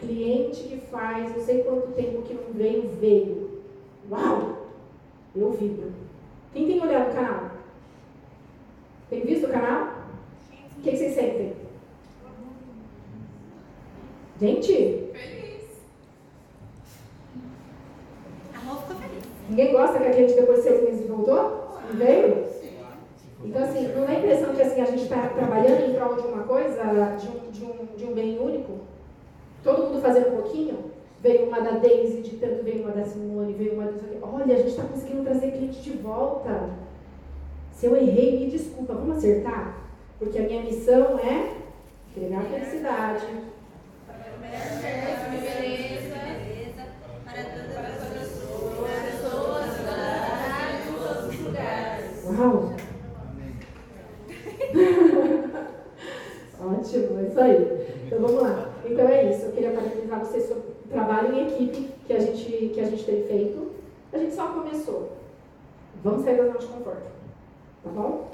cliente 0.00 0.62
que 0.62 0.78
faz 0.90 1.36
não 1.36 1.44
sei 1.44 1.62
quanto 1.62 1.92
tempo 1.92 2.22
que 2.22 2.32
não 2.32 2.54
veio, 2.54 2.88
veio. 2.98 3.60
Uau! 4.10 4.68
Eu 5.36 5.52
vibro. 5.52 5.92
Quem 6.54 6.66
tem 6.66 6.80
olhado 6.80 7.10
o 7.10 7.14
canal? 7.14 7.50
Tem 9.10 9.20
visto 9.20 9.44
o 9.44 9.50
canal? 9.50 9.88
O 10.78 10.80
que, 10.80 10.90
que 10.90 10.96
vocês 10.96 11.14
sentem? 11.14 11.65
Gente? 14.40 14.72
Feliz. 15.12 15.62
Amor 18.54 18.82
ficou 18.82 18.96
feliz. 18.96 19.24
Ninguém 19.48 19.72
gosta 19.72 19.98
que 19.98 20.06
a 20.06 20.10
cliente 20.10 20.34
depois 20.34 20.58
de 20.58 20.64
seis 20.64 20.82
meses 20.82 21.08
voltou? 21.08 21.80
Não 21.88 21.96
veio? 21.96 22.46
Então, 23.44 23.62
assim, 23.62 23.88
não 23.94 24.04
dá 24.04 24.12
a 24.12 24.18
impressão 24.18 24.54
que 24.54 24.62
assim, 24.62 24.80
a 24.80 24.86
gente 24.86 25.04
está 25.04 25.28
trabalhando 25.28 25.88
em 25.88 25.94
prol 25.94 26.16
de 26.16 26.26
uma 26.26 26.42
coisa, 26.42 26.82
de 27.18 27.28
um, 27.28 27.50
de, 27.50 27.64
um, 27.64 27.86
de 27.96 28.04
um 28.04 28.12
bem 28.12 28.38
único? 28.38 28.80
Todo 29.62 29.84
mundo 29.84 30.02
fazendo 30.02 30.28
um 30.28 30.42
pouquinho? 30.42 30.90
Veio 31.22 31.46
uma 31.46 31.60
da 31.60 31.78
Daisy, 31.78 32.20
de 32.20 32.36
tanto 32.36 32.62
veio 32.62 32.82
uma 32.82 32.92
da 32.92 33.04
Simone, 33.04 33.54
veio 33.54 33.74
uma 33.74 33.84
da... 33.84 33.92
Olha, 34.22 34.54
a 34.54 34.58
gente 34.58 34.68
está 34.68 34.84
conseguindo 34.84 35.24
trazer 35.24 35.52
cliente 35.52 35.80
de 35.80 35.92
volta. 35.92 36.70
Se 37.72 37.86
eu 37.86 37.96
errei, 37.96 38.40
me 38.40 38.50
desculpa, 38.50 38.94
vamos 38.94 39.16
acertar? 39.16 39.78
Porque 40.18 40.38
a 40.38 40.42
minha 40.42 40.62
missão 40.62 41.18
é 41.18 41.54
entregar 42.10 42.42
felicidade. 42.42 43.26
Uau! 52.38 52.72
Ótimo, 56.60 57.18
é 57.18 57.22
isso 57.28 57.40
aí. 57.40 57.86
Então 58.06 58.20
vamos 58.20 58.42
lá. 58.42 58.70
Então 58.84 59.08
é 59.08 59.30
isso. 59.30 59.46
Eu 59.46 59.52
queria 59.52 59.70
parabenizar 59.70 60.20
vocês 60.20 60.48
sobre 60.48 60.68
o 60.68 60.88
trabalho 60.88 61.34
em 61.34 61.46
equipe 61.46 61.90
que 62.06 62.12
a 62.12 62.18
gente, 62.18 62.70
que 62.74 62.80
a 62.80 62.84
gente 62.84 63.04
tem 63.04 63.22
feito. 63.24 63.72
A 64.12 64.18
gente 64.18 64.34
só 64.34 64.48
começou. 64.48 65.12
Vamos 66.02 66.24
sair 66.24 66.36
da 66.36 66.44
zona 66.44 66.58
de 66.58 66.66
conforto. 66.66 67.06
Tá 67.84 67.90
bom? 67.90 68.30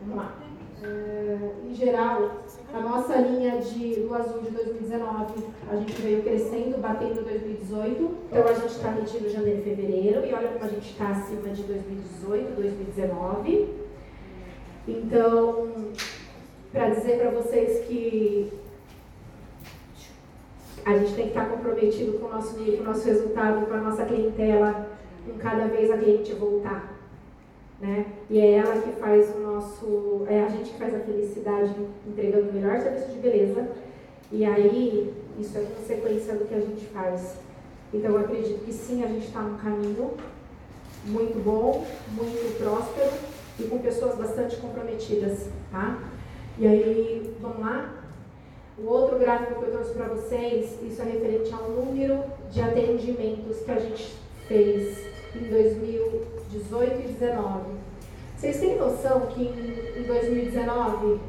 Vamos 0.00 0.16
lá. 0.16 0.34
É, 0.82 1.52
em 1.64 1.74
geral, 1.74 2.43
a 2.74 2.80
nossa 2.80 3.16
linha 3.16 3.58
de 3.60 4.00
do 4.00 4.12
azul 4.12 4.42
de 4.42 4.50
2019, 4.50 5.44
a 5.70 5.76
gente 5.76 5.92
veio 6.02 6.22
crescendo, 6.24 6.80
batendo 6.80 7.22
2018. 7.22 8.16
Então 8.32 8.48
a 8.48 8.52
gente 8.52 8.66
está 8.66 8.90
medindo 8.90 9.30
janeiro 9.30 9.60
e 9.60 9.62
fevereiro 9.62 10.26
e 10.26 10.34
olha 10.34 10.48
como 10.48 10.64
a 10.64 10.68
gente 10.68 10.90
está 10.90 11.10
acima 11.10 11.50
de 11.50 11.62
2018, 11.62 12.56
2019. 12.56 13.68
Então, 14.88 15.68
para 16.72 16.90
dizer 16.90 17.20
para 17.20 17.30
vocês 17.30 17.86
que 17.86 18.52
a 20.84 20.98
gente 20.98 21.14
tem 21.14 21.24
que 21.26 21.30
estar 21.30 21.48
comprometido 21.48 22.18
com 22.18 22.26
o 22.26 22.30
nosso 22.30 22.58
nível, 22.58 22.78
com 22.78 22.82
o 22.82 22.86
nosso 22.86 23.06
resultado, 23.06 23.66
com 23.66 23.72
a 23.72 23.80
nossa 23.80 24.04
clientela, 24.04 24.88
com 25.24 25.38
cada 25.38 25.68
vez 25.68 25.92
a 25.92 25.96
cliente 25.96 26.32
voltar. 26.34 26.93
Né? 27.80 28.06
E 28.30 28.38
é 28.38 28.52
ela 28.52 28.80
que 28.80 28.92
faz 28.92 29.34
o 29.34 29.40
nosso, 29.40 30.24
é 30.28 30.42
a 30.42 30.48
gente 30.48 30.70
que 30.70 30.78
faz 30.78 30.94
a 30.94 31.00
felicidade 31.00 31.74
entregando 32.06 32.50
o 32.50 32.52
melhor 32.52 32.80
serviço 32.80 33.10
de 33.10 33.18
beleza. 33.18 33.68
E 34.32 34.44
aí, 34.44 35.12
isso 35.38 35.58
é 35.58 35.62
consequência 35.62 36.34
do 36.34 36.46
que 36.46 36.54
a 36.54 36.60
gente 36.60 36.86
faz. 36.86 37.36
Então, 37.92 38.12
eu 38.12 38.18
acredito 38.18 38.64
que 38.64 38.72
sim, 38.72 39.04
a 39.04 39.06
gente 39.06 39.26
está 39.26 39.40
num 39.40 39.58
caminho 39.58 40.12
muito 41.06 41.42
bom, 41.44 41.84
muito 42.12 42.58
próspero 42.58 43.10
e 43.58 43.64
com 43.64 43.78
pessoas 43.78 44.16
bastante 44.16 44.56
comprometidas, 44.56 45.48
tá? 45.70 46.02
E 46.58 46.66
aí, 46.66 47.36
vamos 47.40 47.60
lá? 47.60 47.94
O 48.76 48.86
outro 48.86 49.18
gráfico 49.18 49.60
que 49.60 49.66
eu 49.66 49.72
trouxe 49.72 49.94
para 49.94 50.08
vocês, 50.08 50.78
isso 50.82 51.02
é 51.02 51.04
referente 51.04 51.52
ao 51.52 51.70
número 51.70 52.24
de 52.50 52.60
atendimentos 52.60 53.58
que 53.60 53.70
a 53.70 53.78
gente 53.78 54.16
fez 54.48 55.13
em 55.36 55.48
2018 55.48 56.54
e 56.54 56.58
2019. 56.58 57.60
Vocês 58.36 58.60
têm 58.60 58.76
noção 58.78 59.20
que 59.26 59.42
em 59.42 60.02
2019 60.06 61.20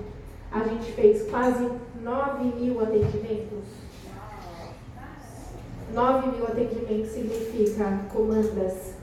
a 0.51 0.63
gente 0.63 0.91
fez 0.91 1.29
quase 1.29 1.69
9 2.01 2.43
mil 2.59 2.81
atendimentos? 2.81 3.65
9 5.93 6.27
mil 6.27 6.45
atendimentos 6.45 7.11
significa 7.11 7.99
comandas. 8.11 8.95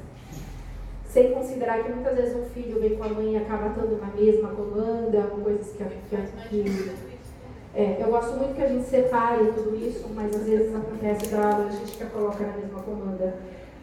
Sem 1.08 1.32
considerar 1.32 1.82
que 1.84 1.92
muitas 1.92 2.16
vezes 2.16 2.36
um 2.36 2.44
filho 2.46 2.80
vem 2.80 2.96
com 2.96 3.04
a 3.04 3.08
mãe 3.08 3.34
e 3.34 3.36
acaba 3.36 3.68
estando 3.68 4.00
na 4.00 4.08
mesma 4.08 4.48
comanda, 4.48 5.22
coisas 5.42 5.72
que, 5.72 5.84
que, 5.84 6.48
que 6.48 7.12
é, 7.74 7.96
eu 8.02 8.08
gosto 8.08 8.36
muito 8.36 8.54
que 8.54 8.62
a 8.62 8.68
gente 8.68 8.84
separe 8.84 9.50
tudo 9.52 9.74
isso, 9.74 10.06
mas 10.14 10.34
às 10.36 10.42
vezes 10.42 10.74
acontece 10.74 11.30
da 11.30 11.56
a 11.56 11.70
gente 11.70 11.96
que 11.96 12.04
coloca 12.04 12.44
na 12.44 12.52
mesma 12.52 12.82
comanda. 12.82 13.34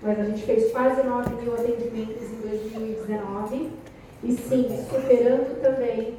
Mas 0.01 0.19
a 0.19 0.23
gente 0.23 0.43
fez 0.43 0.71
quase 0.71 1.03
9 1.03 1.41
mil 1.41 1.53
atendimentos 1.53 2.31
em 2.31 2.47
2019 2.47 3.71
e 4.23 4.31
sim, 4.31 4.85
superando 4.89 5.61
também 5.61 6.15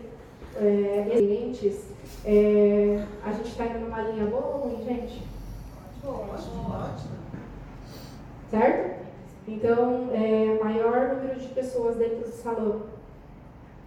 é, 0.56 1.06
clientes. 1.10 1.90
É, 2.24 3.04
a 3.24 3.32
gente 3.32 3.48
está 3.48 3.66
indo 3.66 3.80
numa 3.80 4.02
linha 4.02 4.26
boa 4.26 4.46
ou 4.46 4.68
ruim, 4.68 4.84
gente? 4.84 5.22
Ótimo. 6.04 7.10
Certo? 8.50 9.00
Então, 9.46 10.10
é, 10.12 10.58
maior 10.62 11.14
número 11.14 11.38
de 11.38 11.48
pessoas 11.48 11.96
dentro 11.96 12.18
do 12.18 12.30
salão. 12.30 12.82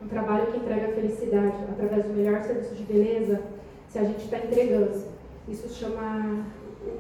Um 0.01 0.07
trabalho 0.07 0.47
que 0.47 0.57
entrega 0.57 0.93
felicidade 0.93 1.55
através 1.71 2.05
do 2.05 2.13
melhor 2.13 2.41
serviço 2.43 2.75
de 2.75 2.83
beleza, 2.83 3.41
se 3.87 3.99
a 3.99 4.03
gente 4.03 4.25
está 4.25 4.37
entregando. 4.37 5.03
Isso 5.47 5.69
chama 5.69 6.45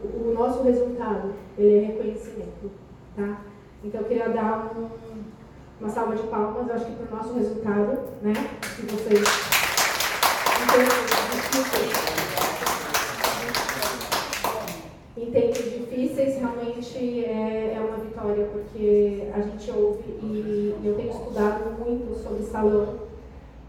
o, 0.03 0.33
nosso 0.33 0.63
resultado, 0.63 1.33
ele 1.57 1.77
é 1.77 1.87
reconhecimento, 1.87 2.71
tá? 3.15 3.41
Então 3.83 4.01
eu 4.01 4.07
queria 4.07 4.29
dar 4.29 4.73
um, 4.75 4.89
uma 5.79 5.89
salva 5.89 6.15
de 6.15 6.23
palmas, 6.23 6.67
eu 6.67 6.75
acho 6.75 6.85
que 6.85 6.95
para 6.95 7.13
o 7.13 7.17
nosso 7.17 7.33
resultado, 7.33 7.99
né? 8.21 8.33
Se 8.63 8.81
vocês 8.83 9.23
em 15.17 15.31
tempos 15.31 15.63
difíceis 15.71 16.37
realmente 16.37 17.25
é, 17.25 17.75
é 17.75 17.79
uma 17.79 17.97
vitória, 17.97 18.45
porque 18.51 19.29
a 19.33 19.41
gente 19.41 19.71
ouve 19.71 20.03
e 20.21 20.75
eu 20.83 20.95
tenho 20.95 21.11
estudado 21.11 21.77
muito 21.79 22.15
sobre 22.15 22.43
salão 22.43 22.99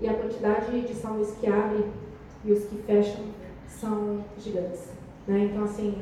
e 0.00 0.08
a 0.08 0.14
quantidade 0.14 0.80
de 0.80 0.94
salões 0.94 1.32
que 1.40 1.46
abrem 1.46 1.84
e 2.44 2.52
os 2.52 2.64
que 2.64 2.76
fecham 2.86 3.24
são 3.68 4.24
gigantes. 4.38 4.88
Né? 5.26 5.50
Então, 5.50 5.64
assim, 5.64 6.00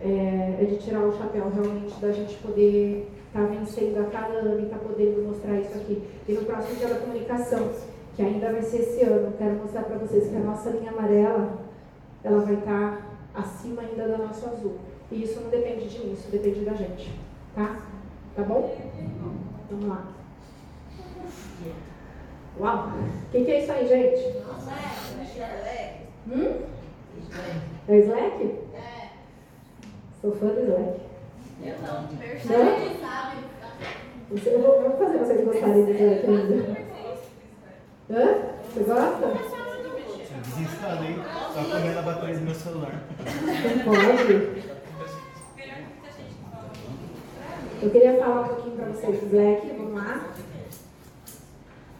é, 0.00 0.58
é, 0.60 0.64
de 0.64 0.76
tirar 0.78 1.00
o 1.00 1.16
chapéu 1.16 1.50
realmente 1.54 2.00
da 2.00 2.12
gente 2.12 2.34
poder 2.36 3.08
estar 3.26 3.40
tá 3.40 3.46
vencendo 3.46 4.00
a 4.00 4.10
cada 4.10 4.34
ano 4.34 4.60
e 4.60 4.64
estar 4.64 4.78
tá 4.78 4.84
podendo 4.84 5.22
mostrar 5.26 5.58
isso 5.60 5.76
aqui. 5.76 6.02
E 6.28 6.32
no 6.32 6.44
próximo 6.44 6.76
dia 6.76 6.88
da 6.88 7.00
comunicação, 7.00 7.70
que 8.14 8.22
ainda 8.22 8.52
vai 8.52 8.62
ser 8.62 8.78
esse 8.78 9.02
ano, 9.02 9.32
quero 9.36 9.54
mostrar 9.54 9.82
para 9.84 9.98
vocês 9.98 10.28
que 10.28 10.36
a 10.36 10.40
nossa 10.40 10.70
linha 10.70 10.90
amarela, 10.90 11.58
ela 12.22 12.40
vai 12.40 12.54
estar 12.54 13.02
tá 13.34 13.40
acima 13.40 13.82
ainda 13.82 14.08
da 14.08 14.18
nossa 14.18 14.50
azul. 14.50 14.76
E 15.10 15.22
isso 15.22 15.40
não 15.40 15.50
depende 15.50 15.88
de 15.88 15.98
mim, 15.98 16.12
isso 16.12 16.30
depende 16.30 16.64
da 16.64 16.74
gente. 16.74 17.12
Tá? 17.54 17.80
Tá 18.36 18.42
bom? 18.42 18.76
Vamos 19.70 19.88
lá. 19.88 20.14
Uau! 22.58 22.88
O 22.88 23.30
que, 23.32 23.44
que, 23.44 23.50
é 23.50 23.62
isso 23.62 23.72
aí, 23.72 23.86
gente? 23.86 24.44
Hum? 26.28 26.62
É 27.88 27.98
Slack? 27.98 28.42
É. 28.74 28.93
Sou 30.24 30.32
fã 30.36 30.46
do 30.46 30.60
Slack. 30.62 31.00
Eu 31.62 31.74
não. 31.82 32.02
Não? 32.02 32.98
sabe. 32.98 33.36
Eu 34.30 34.58
vou, 34.58 34.74
eu 34.76 34.88
vou 34.88 34.98
fazer 34.98 35.18
vocês 35.18 35.44
gostarem 35.44 35.84
do 35.84 35.90
Slack 35.90 36.26
ainda. 36.26 36.78
Hã? 38.10 38.24
Você 38.72 38.80
gosta? 38.84 39.26
Desinstalei. 40.42 41.16
Tá 41.16 41.62
comendo 41.62 41.98
a 41.98 42.02
bateria 42.02 42.36
do 42.36 42.40
meu 42.40 42.54
celular. 42.54 43.02
Pode. 43.84 44.64
Eu 47.82 47.90
queria 47.90 48.18
falar 48.18 48.40
um 48.40 48.48
pouquinho 48.48 48.76
para 48.76 48.86
vocês 48.86 49.20
do 49.20 49.26
Slack, 49.26 49.76
vamos 49.76 49.94
lá. 49.94 50.26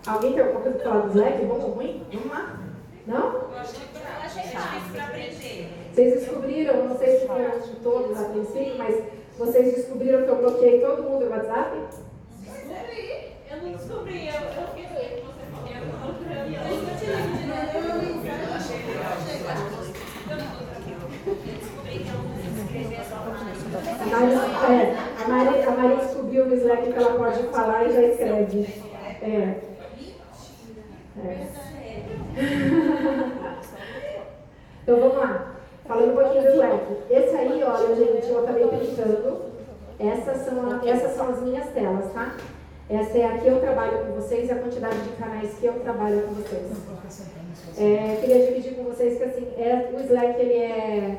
Alguém 0.07 0.33
tem 0.33 0.41
alguma 0.41 0.61
coisa 0.62 0.79
para 0.79 0.91
falar 0.91 1.01
do 1.03 1.09
Slack? 1.11 1.45
Bom 1.45 1.61
ou 1.61 1.70
ruim? 1.72 2.03
Vamos 2.11 2.31
lá. 2.31 2.59
Não? 3.07 3.32
Eu 3.34 3.59
achei 3.59 4.42
difícil 4.42 4.92
pra 4.92 5.05
aprender. 5.05 5.68
Vocês 5.92 6.14
descobriram, 6.14 6.88
não 6.88 6.98
sei 6.98 7.18
se 7.18 7.26
foram 7.26 7.61
de 7.61 7.76
todos 7.76 8.18
a 8.18 8.24
princípio, 8.30 8.78
mas 8.78 9.05
vocês 9.38 9.74
descobriram 9.74 10.22
que 10.24 10.28
eu 10.28 10.36
bloqueei 10.36 10.80
todo 10.80 11.02
mundo 11.02 11.26
no 11.26 11.30
WhatsApp? 11.30 11.76
Eu 13.50 13.62
não 13.62 13.72
descobri, 13.72 14.28
eu, 14.28 14.34
eu 14.34 14.64
o 14.64 14.74
que 14.74 14.86
você 22.84 22.98
falou. 23.05 23.34
A 24.00 25.26
Mari, 25.26 25.57
é, 25.57 25.66
a 25.66 25.70
a 25.70 25.76
Mari 25.76 25.96
descobriu 25.96 26.46
no 26.46 26.55
Slack 26.55 26.92
que 26.92 26.98
ela 26.98 27.18
pode 27.18 27.42
falar 27.48 27.84
e 27.84 27.92
já 27.92 28.02
escreve. 28.02 28.82
É. 29.22 29.61
É. 31.16 31.74
Então 34.82 35.01
vamos 35.01 35.16
lá. 35.16 35.55
Falando 35.87 36.12
um 36.12 36.16
pouquinho 36.16 36.43
do 36.43 36.49
Slack. 36.51 36.85
Esse 37.11 37.37
aí, 37.37 37.62
olha, 37.62 37.95
gente, 37.95 38.28
eu 38.28 38.39
acabei 38.43 38.66
pintando. 38.68 39.43
Essas 39.99 40.39
são, 40.45 40.61
a- 40.70 40.80
essas 40.89 41.12
são 41.16 41.28
as 41.30 41.41
minhas 41.43 41.66
telas, 41.70 42.12
tá? 42.12 42.35
Essa 42.91 43.18
é 43.18 43.24
a 43.26 43.39
que 43.39 43.47
eu 43.47 43.61
trabalho 43.61 43.99
com 44.07 44.12
vocês 44.14 44.49
e 44.49 44.53
a 44.53 44.57
quantidade 44.57 44.99
de 44.99 45.11
canais 45.16 45.55
que 45.59 45.66
eu 45.66 45.74
trabalho 45.80 46.22
com 46.22 46.35
vocês. 46.35 46.62
É, 47.78 48.16
queria 48.20 48.47
dividir 48.47 48.74
com 48.74 48.85
vocês 48.85 49.16
que 49.18 49.24
assim, 49.24 49.49
é, 49.57 49.91
o 49.95 50.01
Slack 50.01 50.41
ele 50.41 50.55
é, 50.55 51.18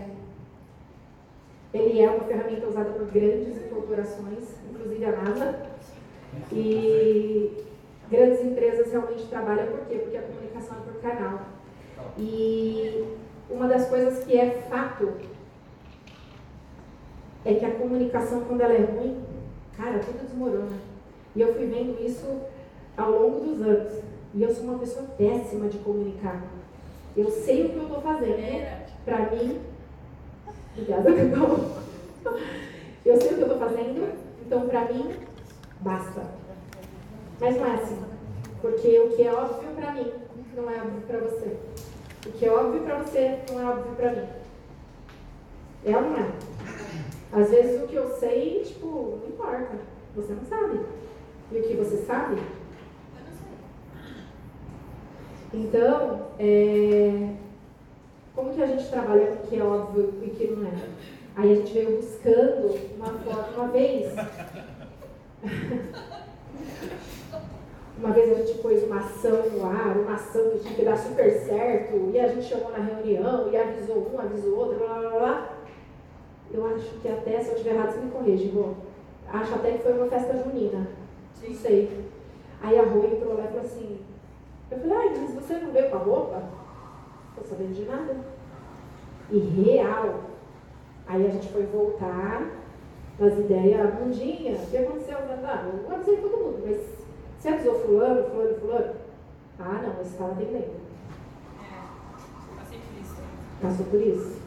ele 1.74 2.01
é 2.01 2.09
uma 2.09 2.24
ferramenta 2.26 2.68
usada 2.68 2.89
por 2.91 3.07
grandes 3.07 3.57
corporações, 3.70 4.43
inclusive 4.70 5.05
a 5.05 5.11
NASA. 5.11 5.55
E 6.51 7.63
grandes 8.11 8.41
empresas 8.43 8.91
realmente 8.91 9.24
trabalham 9.28 9.68
por 9.68 9.80
quê? 9.88 9.95
Porque 9.95 10.18
a 10.18 10.22
comunicação 10.22 10.78
é 10.78 10.91
por 10.91 10.95
canal. 11.06 11.39
E 12.18 13.06
uma 13.49 13.68
das 13.68 13.88
coisas 13.88 14.24
que 14.24 14.38
é 14.38 14.66
fato 14.70 15.14
é 17.43 17.53
que 17.53 17.66
a 17.66 17.76
comunicação, 17.76 18.41
quando 18.45 18.62
ela 18.62 18.74
é 18.74 18.84
ruim, 18.84 19.24
cara, 19.78 19.99
tudo 19.99 20.26
desmorona. 20.26 20.78
E 21.36 21.41
eu 21.41 21.53
fui 21.53 21.68
vendo 21.68 22.03
isso 22.03 22.26
ao 22.97 23.12
longo 23.12 23.39
dos 23.41 23.62
anos. 23.62 23.93
E 24.34 24.41
eu 24.41 24.53
sou 24.53 24.64
uma 24.66 24.80
pessoa 24.80 25.06
péssima 25.18 25.68
de 25.68 25.78
comunicar. 25.80 26.41
Eu 27.16 27.30
sei 27.30 27.66
o 27.66 27.70
que 27.70 27.76
eu 27.76 27.84
estou 27.84 28.01
fazendo. 28.01 28.86
Para 29.06 29.30
mim, 29.30 29.62
obrigada. 30.74 31.10
Eu 33.06 33.22
sei 33.22 33.34
o 33.34 33.36
que 33.36 33.41
eu 33.41 33.53
estou 33.53 33.60
fazendo, 33.60 34.18
então 34.43 34.68
para 34.68 34.86
mim, 34.86 35.12
basta. 35.82 36.24
Mas 37.39 37.56
não 37.56 37.68
é 37.68 37.76
assim. 37.76 37.99
Porque 38.60 38.99
o 38.99 39.16
que 39.16 39.22
é 39.22 39.32
óbvio 39.32 39.70
para 39.76 39.91
mim, 39.91 40.12
não 40.56 40.70
é 40.70 40.78
óbvio 40.78 41.01
para 41.08 41.20
você. 41.20 41.58
O 42.26 42.32
que 42.32 42.45
é 42.45 42.51
óbvio 42.51 42.82
para 42.82 42.97
você, 42.99 43.39
não 43.51 43.62
é 43.62 43.66
óbvio 43.66 43.95
para 43.95 44.12
mim. 44.12 44.28
É 45.86 45.95
ou 45.95 46.01
não 46.01 46.18
é? 46.18 46.32
Às 47.34 47.49
vezes 47.49 47.84
o 47.84 47.88
que 47.88 47.95
eu 47.95 48.10
sei, 48.18 48.64
tipo, 48.66 49.20
não 49.22 49.28
importa. 49.28 49.78
Você 50.16 50.34
não 50.34 50.45
sabe. 50.45 50.80
E 51.51 51.60
o 51.60 51.64
que 51.64 51.76
você 51.76 51.97
sabe? 51.97 52.41
Então, 55.53 56.28
é, 56.39 57.36
como 58.34 58.53
que 58.53 58.64
a 58.64 58.68
gente 58.68 58.89
trabalha 58.89 59.28
com 59.28 59.43
o 59.43 59.47
que 59.47 59.60
é 59.60 59.64
óbvio 59.64 60.14
e 60.22 60.26
o 60.26 60.30
que 60.32 60.47
não 60.47 60.68
é? 60.68 60.72
Aí 61.36 61.51
a 61.51 61.56
gente 61.56 61.74
veio 61.74 61.97
buscando 61.97 62.80
uma 62.95 63.08
forma, 63.08 63.47
uma 63.56 63.68
vez. 63.68 64.14
Uma 67.98 68.12
vez 68.12 68.32
a 68.32 68.41
gente 68.41 68.60
pôs 68.60 68.84
uma 68.84 68.98
ação 68.98 69.50
no 69.52 69.66
ar, 69.66 69.98
uma 69.98 70.16
ação 70.16 70.50
que 70.52 70.60
tinha 70.60 70.76
que 70.76 70.84
dar 70.84 70.98
super 70.98 71.32
certo, 71.32 72.10
e 72.12 72.20
a 72.20 72.28
gente 72.28 72.46
chamou 72.46 72.72
na 72.72 72.80
reunião, 72.80 73.50
e 73.50 73.56
avisou 73.56 74.12
um, 74.14 74.20
avisou 74.20 74.58
outro, 74.58 74.80
blá 74.80 75.00
blá 75.00 75.10
blá. 75.12 75.50
Eu 76.52 76.66
acho 76.68 77.00
que 77.02 77.08
até, 77.08 77.41
se 77.41 77.50
eu 77.50 77.56
estiver 77.56 77.76
errado, 77.76 77.93
você 77.93 78.00
me 78.00 78.12
corrige, 78.12 78.50
Rô. 78.50 78.74
Acho 79.32 79.56
até 79.56 79.72
que 79.72 79.84
foi 79.84 79.93
uma 79.93 80.08
festa 80.08 80.38
junina. 80.38 80.88
Não 81.41 81.54
sei. 81.54 82.06
Aí 82.62 82.78
a 82.78 82.84
Rô 82.84 83.04
entrou 83.06 83.36
lá 83.36 83.46
e 83.46 83.48
falou 83.48 83.62
assim, 83.62 84.00
eu 84.72 84.78
falei, 84.80 84.98
ai, 84.98 85.14
mas 85.18 85.34
você 85.36 85.54
não 85.56 85.72
veio 85.72 85.89
com 85.89 85.96
a 85.96 86.00
roupa? 86.00 86.36
Não 86.36 87.43
tô 87.43 87.50
sabendo 87.50 87.74
de 87.74 87.86
nada. 87.86 88.16
E 89.32 89.39
real. 89.39 90.22
Aí 91.08 91.26
a 91.26 91.30
gente 91.30 91.48
foi 91.50 91.64
voltar 91.64 92.52
nas 93.20 93.38
ideias, 93.38 93.93
bundinha, 93.96 94.54
o 94.54 94.68
que 94.68 94.78
aconteceu? 94.78 95.18
Ah, 95.18 95.72
eu 95.88 95.96
avisei 95.96 96.18
todo 96.18 96.38
mundo, 96.38 96.64
mas 96.66 97.05
você 97.46 97.50
avisou 97.50 97.76
fulano, 97.76 98.24
fulano, 98.24 98.56
fulano? 98.56 98.93
Ah, 99.60 99.82
não, 99.84 100.02
esse 100.02 100.14
estava 100.14 100.32
atendendo. 100.32 100.72
Passei 102.58 102.80
por 102.80 103.00
isso. 103.00 103.16
Passou 103.62 103.86
por 103.86 104.02
isso. 104.02 104.41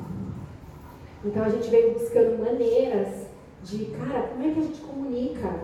Então 1.24 1.44
a 1.44 1.48
gente 1.48 1.70
veio 1.70 1.92
buscando 1.92 2.38
maneiras 2.42 3.28
de, 3.62 3.86
cara, 3.86 4.28
como 4.28 4.44
é 4.44 4.52
que 4.52 4.58
a 4.58 4.62
gente 4.62 4.80
comunica? 4.80 5.54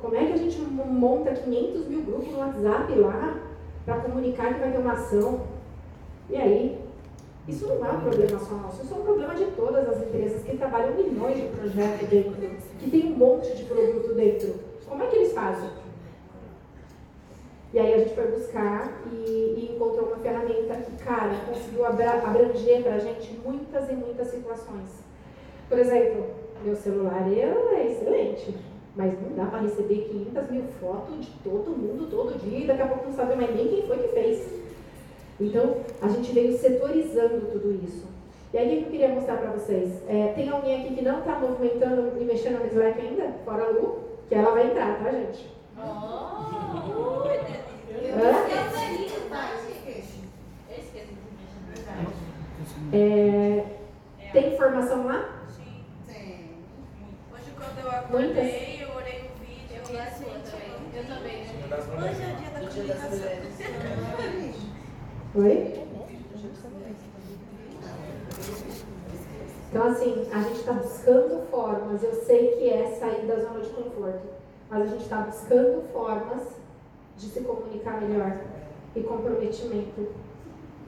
Como 0.00 0.14
é 0.14 0.24
que 0.24 0.32
a 0.32 0.36
gente 0.36 0.58
monta 0.60 1.34
500 1.34 1.88
mil 1.88 2.02
grupos 2.02 2.32
no 2.32 2.38
WhatsApp 2.38 2.94
lá 2.94 3.38
para 3.84 4.00
comunicar 4.00 4.54
que 4.54 4.60
vai 4.60 4.72
ter 4.72 4.78
uma 4.78 4.92
ação? 4.92 5.42
E 6.30 6.36
aí, 6.36 6.80
isso 7.46 7.66
não 7.66 7.84
é 7.86 7.92
um 7.92 8.00
problema 8.00 8.38
só 8.38 8.54
nosso, 8.54 8.82
isso 8.82 8.94
é 8.94 8.96
um 8.96 9.04
problema 9.04 9.34
de 9.34 9.44
todas 9.52 9.88
as 9.88 10.02
empresas 10.02 10.42
que 10.42 10.56
trabalham 10.56 10.94
milhões 10.94 11.36
de 11.36 11.48
projetos 11.48 12.08
dentro, 12.08 12.32
que 12.78 12.90
tem 12.90 13.12
um 13.12 13.16
monte 13.16 13.54
de 13.54 13.64
produto 13.64 14.14
dentro. 14.14 14.54
Como 14.86 15.02
é 15.02 15.06
que 15.06 15.16
eles 15.16 15.32
fazem? 15.32 15.85
E 17.76 17.78
aí 17.78 17.92
a 17.92 17.98
gente 17.98 18.14
foi 18.14 18.26
buscar 18.28 19.02
e, 19.12 19.26
e 19.28 19.70
encontrou 19.74 20.06
uma 20.06 20.16
ferramenta 20.16 20.76
que, 20.76 20.92
cara, 21.04 21.30
conseguiu 21.46 21.84
abra- 21.84 22.22
abranger 22.24 22.82
pra 22.82 22.98
gente 22.98 23.38
muitas 23.44 23.90
e 23.90 23.92
muitas 23.92 24.28
situações. 24.28 25.04
Por 25.68 25.78
exemplo, 25.78 26.24
meu 26.64 26.74
celular 26.74 27.30
é 27.30 27.86
excelente, 27.92 28.56
mas 28.96 29.12
não 29.20 29.36
dá 29.36 29.44
para 29.50 29.58
receber 29.58 30.08
500 30.10 30.50
mil 30.50 30.62
fotos 30.80 31.26
de 31.26 31.32
todo 31.44 31.70
mundo 31.70 32.08
todo 32.10 32.38
dia 32.40 32.60
e 32.60 32.66
daqui 32.66 32.80
a 32.80 32.86
pouco 32.86 33.08
não 33.08 33.12
sabe 33.14 33.36
mais 33.36 33.54
nem 33.54 33.68
quem 33.68 33.86
foi 33.86 33.98
que 33.98 34.08
fez. 34.08 34.48
Então, 35.38 35.76
a 36.00 36.08
gente 36.08 36.32
veio 36.32 36.56
setorizando 36.56 37.42
tudo 37.52 37.78
isso. 37.84 38.06
E 38.54 38.56
aí, 38.56 38.68
o 38.68 38.70
que 38.78 38.84
eu 38.86 38.90
queria 38.90 39.08
mostrar 39.10 39.36
para 39.36 39.50
vocês? 39.50 40.00
É, 40.08 40.32
tem 40.34 40.48
alguém 40.48 40.80
aqui 40.82 40.94
que 40.94 41.02
não 41.04 41.18
está 41.18 41.38
movimentando 41.38 42.12
e 42.18 42.24
mexendo 42.24 42.58
no 42.58 42.66
Slack 42.68 42.98
ainda? 43.02 43.34
Fora 43.44 43.64
a 43.64 43.68
Lu, 43.68 43.98
que 44.30 44.34
ela 44.34 44.52
vai 44.52 44.68
entrar, 44.68 44.98
tá, 45.04 45.10
gente? 45.12 45.54
É, 52.92 53.64
tem 54.32 54.54
informação 54.54 55.06
lá? 55.06 55.44
Tem. 56.06 56.50
Hoje 57.30 57.50
quando 57.54 57.78
eu 57.78 57.90
acordei, 57.90 58.82
eu 58.82 58.96
olhei 58.96 59.28
o 59.28 59.38
vídeo, 59.44 59.82
eu 59.86 59.94
lá 59.94 60.06
Eu 60.94 61.04
também. 61.04 61.42
Hoje 61.42 62.22
é 62.22 62.32
o 62.32 62.36
dia 62.36 62.50
da 62.50 62.60
comunicação. 62.66 63.20
Oi? 65.34 65.86
Então, 69.68 69.88
assim, 69.88 70.28
a 70.32 70.40
gente 70.40 70.60
está 70.60 70.72
buscando 70.72 71.46
formas. 71.50 72.02
Eu 72.02 72.14
sei 72.24 72.52
que 72.52 72.70
é 72.70 72.96
sair 72.98 73.26
da 73.26 73.36
zona 73.40 73.60
de 73.60 73.68
conforto, 73.68 74.26
mas 74.70 74.82
a 74.82 74.86
gente 74.86 75.02
está 75.02 75.18
buscando 75.18 75.82
formas 75.92 76.65
de 77.16 77.26
se 77.26 77.40
comunicar 77.40 78.00
melhor. 78.00 78.38
E 78.94 79.02
comprometimento 79.02 80.08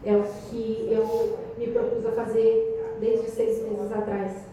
é 0.05 0.16
o 0.16 0.22
que 0.22 0.89
eu 0.91 1.39
me 1.59 1.68
propus 1.68 2.07
a 2.07 2.12
fazer 2.12 2.97
desde 3.01 3.31
seis 3.31 3.62
meses 3.62 3.93
atrás. 3.93 4.49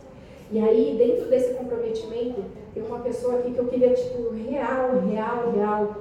E 0.52 0.60
aí, 0.60 0.96
dentro 0.98 1.30
desse 1.30 1.54
comprometimento, 1.56 2.44
tem 2.74 2.84
uma 2.84 3.00
pessoa 3.00 3.40
aqui 3.40 3.52
que 3.52 3.60
eu 3.60 3.68
queria, 3.68 3.94
tipo, 3.94 4.30
real, 4.30 5.00
real, 5.00 5.52
real, 5.52 5.96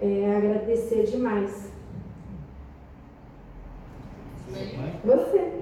é, 0.00 0.36
agradecer 0.36 1.04
demais. 1.04 1.72
Você. 5.04 5.52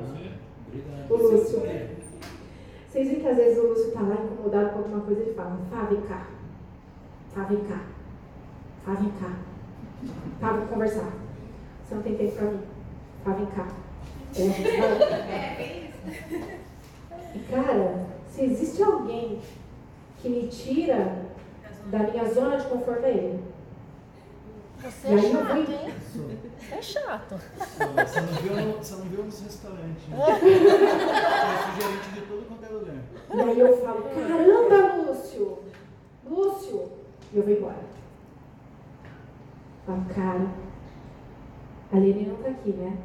O 1.08 1.16
Lúcio. 1.16 1.62
Vocês 2.88 3.08
veem 3.08 3.20
que 3.20 3.28
às 3.28 3.36
vezes 3.36 3.58
o 3.58 3.68
Lúcio 3.68 3.92
tá 3.92 4.00
lá 4.00 4.14
incomodado 4.14 4.70
com 4.70 4.78
alguma 4.78 5.00
coisa 5.00 5.22
e 5.22 5.34
fala, 5.34 5.58
Fá, 5.70 5.82
vem 5.84 6.00
cá. 6.02 6.28
Fá, 7.34 7.44
vem 7.44 7.64
cá. 7.64 7.95
Fá, 8.86 8.92
vem 8.94 9.10
cá. 9.20 9.32
Tá, 10.40 10.52
vamos 10.52 10.70
conversar. 10.70 11.12
Você 11.84 11.94
não 11.96 12.02
tem 12.02 12.16
tempo 12.16 12.36
pra 12.36 12.44
mim. 12.50 12.60
Fá, 13.24 13.32
vem 13.32 13.46
cá. 13.46 13.68
É, 14.38 15.90
e 17.34 17.38
cara, 17.50 18.06
se 18.30 18.44
existe 18.44 18.82
alguém 18.82 19.40
que 20.20 20.28
me 20.28 20.46
tira 20.48 21.24
da 21.86 21.98
minha 21.98 22.28
zona 22.32 22.58
de 22.58 22.66
conforto 22.68 23.04
é 23.04 23.10
ele. 23.10 23.44
Você 24.82 25.08
é 25.08 25.12
eu 25.14 25.18
chato, 25.32 25.46
fui- 25.48 25.74
hein? 25.74 25.94
É 26.70 26.82
chato. 26.82 27.34
Você 27.58 28.20
não 28.20 28.28
viu, 28.34 28.78
você 28.78 28.94
não 28.94 29.04
viu 29.06 29.24
nos 29.24 29.40
restaurantes. 29.40 30.08
Né? 30.08 30.16
Você 30.18 30.46
é 30.46 31.80
gerente 31.80 32.08
de 32.14 32.20
todo 32.22 32.46
quanto 32.46 32.64
é 32.64 32.68
lugar. 32.68 32.96
E 33.34 33.40
aí 33.50 33.58
eu 33.60 33.76
falo, 33.78 34.02
caramba, 34.02 35.10
Lúcio! 35.10 35.58
Lúcio! 36.28 36.92
E 37.32 37.36
eu 37.38 37.42
vou 37.42 37.52
embora. 37.52 37.96
Falo, 39.86 40.04
cara, 40.14 40.46
a 41.92 41.96
Lene 41.98 42.26
não 42.26 42.36
tá 42.36 42.48
aqui, 42.50 42.70
né? 42.72 42.96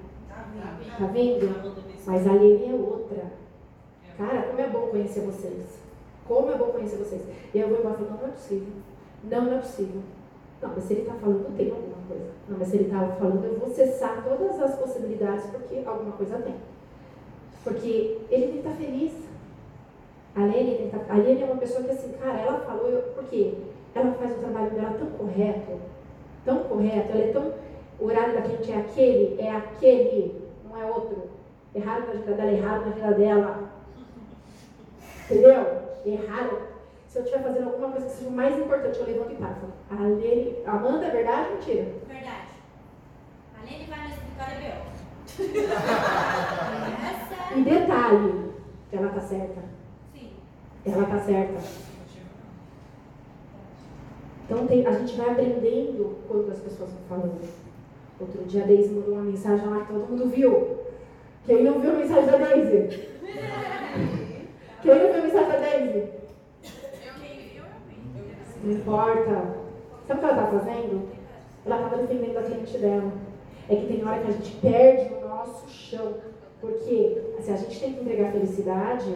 Tá 0.97 1.05
vendo? 1.07 1.75
Mas 2.05 2.27
a 2.27 2.33
Lene 2.33 2.69
é 2.69 2.73
outra. 2.73 3.23
Cara, 4.17 4.41
como 4.43 4.59
é 4.61 4.67
bom 4.69 4.87
conhecer 4.87 5.21
vocês. 5.21 5.79
Como 6.27 6.51
é 6.51 6.57
bom 6.57 6.65
conhecer 6.71 6.97
vocês. 6.97 7.21
E 7.53 7.57
aí 7.57 7.63
eu 7.63 7.69
vou 7.69 7.79
embora 7.79 7.95
e 7.95 7.97
falo, 7.97 8.09
não, 8.11 8.17
não 8.17 8.27
é 8.27 8.31
possível. 8.31 8.73
Não, 9.23 9.41
não 9.45 9.53
é 9.53 9.57
possível. 9.59 10.01
Não, 10.61 10.69
mas 10.69 10.83
se 10.83 10.93
ele 10.93 11.05
tá 11.05 11.13
falando, 11.13 11.55
tem 11.57 11.69
alguma 11.71 11.97
coisa. 12.07 12.29
Não, 12.49 12.57
mas 12.57 12.67
se 12.67 12.77
ele 12.77 12.89
tá 12.89 13.07
falando, 13.19 13.45
eu 13.45 13.59
vou 13.59 13.69
cessar 13.69 14.23
todas 14.23 14.59
as 14.61 14.75
possibilidades, 14.79 15.45
porque 15.47 15.83
alguma 15.85 16.11
coisa 16.13 16.37
tem. 16.39 16.55
Porque 17.63 18.19
ele 18.29 18.43
tem 18.47 18.51
que 18.53 18.57
estar 18.57 18.71
feliz. 18.71 19.13
A 20.35 20.45
Lene, 20.45 20.89
tá- 20.89 21.13
a 21.13 21.17
Lene 21.17 21.41
é 21.41 21.45
uma 21.45 21.57
pessoa 21.57 21.83
que, 21.83 21.91
assim, 21.91 22.13
cara, 22.13 22.39
ela 22.39 22.59
falou, 22.61 22.87
eu, 22.89 23.01
porque 23.13 23.55
ela 23.93 24.13
faz 24.13 24.31
o 24.33 24.39
trabalho 24.39 24.71
dela 24.71 24.95
tão 24.97 25.07
correto, 25.11 25.79
tão 26.45 26.63
correto, 26.63 27.11
ela 27.11 27.23
é 27.23 27.31
tão. 27.31 27.53
O 27.99 28.05
horário 28.05 28.33
da 28.33 28.41
gente 28.41 28.71
é 28.71 28.77
aquele, 28.77 29.39
é 29.39 29.51
aquele, 29.51 30.41
não 30.67 30.81
é 30.81 30.85
outro. 30.85 31.29
Erraram 31.75 32.07
na 32.07 32.13
vida 32.13 32.33
dela, 32.33 32.51
erraram 32.51 32.85
na 32.85 32.91
vida 32.91 33.11
dela. 33.13 33.69
Entendeu? 35.25 35.81
Erraram. 36.05 36.71
Se 37.07 37.19
eu 37.19 37.23
estiver 37.23 37.43
fazendo 37.43 37.67
alguma 37.67 37.91
coisa 37.91 38.07
que 38.07 38.13
seja 38.13 38.29
mais 38.31 38.57
importante, 38.57 38.99
eu 38.99 39.05
levanto 39.05 39.33
e 39.33 39.35
paro. 39.35 39.55
Falo, 39.89 40.03
A 40.03 40.07
Lene, 40.07 40.57
Amanda, 40.65 41.05
é 41.05 41.09
verdade 41.09 41.49
ou 41.49 41.55
mentira? 41.55 41.83
Verdade. 42.07 42.47
A 43.59 43.63
Lene 43.63 43.85
vai 43.85 43.99
no 43.99 44.13
escritório 44.13 44.57
BO. 44.61 44.91
E 47.53 47.63
detalhe, 47.63 48.53
ela 48.93 49.09
tá 49.09 49.19
certa. 49.19 49.61
Sim. 50.13 50.31
Ela 50.85 51.05
tá 51.05 51.19
certa. 51.19 51.59
Então 54.51 54.67
tem- 54.67 54.85
a 54.85 54.91
gente 54.91 55.15
vai 55.15 55.29
aprendendo 55.29 56.17
quando 56.27 56.51
as 56.51 56.59
pessoas 56.59 56.89
estão 56.89 57.05
falando. 57.07 57.39
Outro 58.19 58.43
dia 58.43 58.63
a 58.63 58.67
Deise 58.67 58.93
mandou 58.93 59.13
uma 59.13 59.23
mensagem 59.23 59.65
lá 59.65 59.85
que 59.85 59.93
todo 59.93 60.09
mundo 60.09 60.27
viu. 60.27 60.77
Quem 61.45 61.63
não 61.63 61.79
viu 61.79 61.91
a 61.91 61.93
mensagem 61.93 62.25
da 62.25 62.37
Deise? 62.37 63.07
Quem 64.81 64.93
não 64.93 65.07
viu 65.07 65.19
a 65.19 65.21
mensagem 65.21 65.47
da 65.47 65.57
Deise? 65.57 66.09
Não 68.61 68.73
importa. 68.73 69.55
Sabe 70.05 70.19
o 70.19 70.21
que 70.21 70.25
ela 70.25 70.43
tá 70.43 70.59
fazendo? 70.59 71.09
Ela 71.65 71.75
estava 71.77 71.97
defendendo 72.01 72.37
a 72.37 72.43
cliente 72.43 72.77
dela. 72.77 73.11
É 73.69 73.75
que 73.77 73.85
tem 73.87 74.05
hora 74.05 74.19
que 74.19 74.27
a 74.27 74.31
gente 74.31 74.55
perde 74.57 75.13
o 75.13 75.29
nosso 75.29 75.69
chão. 75.69 76.15
Porque 76.59 77.21
se 77.39 77.51
a 77.51 77.55
gente 77.55 77.79
tem 77.79 77.93
que 77.93 78.01
entregar 78.01 78.33
felicidade, 78.33 79.15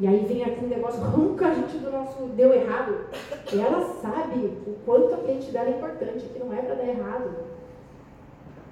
e 0.00 0.06
aí 0.08 0.24
vem 0.26 0.42
aquele 0.42 0.74
negócio, 0.74 1.00
que 1.38 1.44
a 1.44 1.54
gente 1.54 1.78
do 1.78 1.90
nosso 1.90 2.24
deu 2.36 2.52
errado? 2.52 3.06
E 3.52 3.60
ela 3.60 3.80
sabe 4.02 4.58
o 4.66 4.76
quanto 4.84 5.14
a 5.14 5.18
cliente 5.18 5.50
dela 5.52 5.68
é 5.68 5.76
importante, 5.76 6.26
que 6.26 6.38
não 6.38 6.52
é 6.52 6.62
para 6.62 6.74
dar 6.74 6.88
errado. 6.88 7.30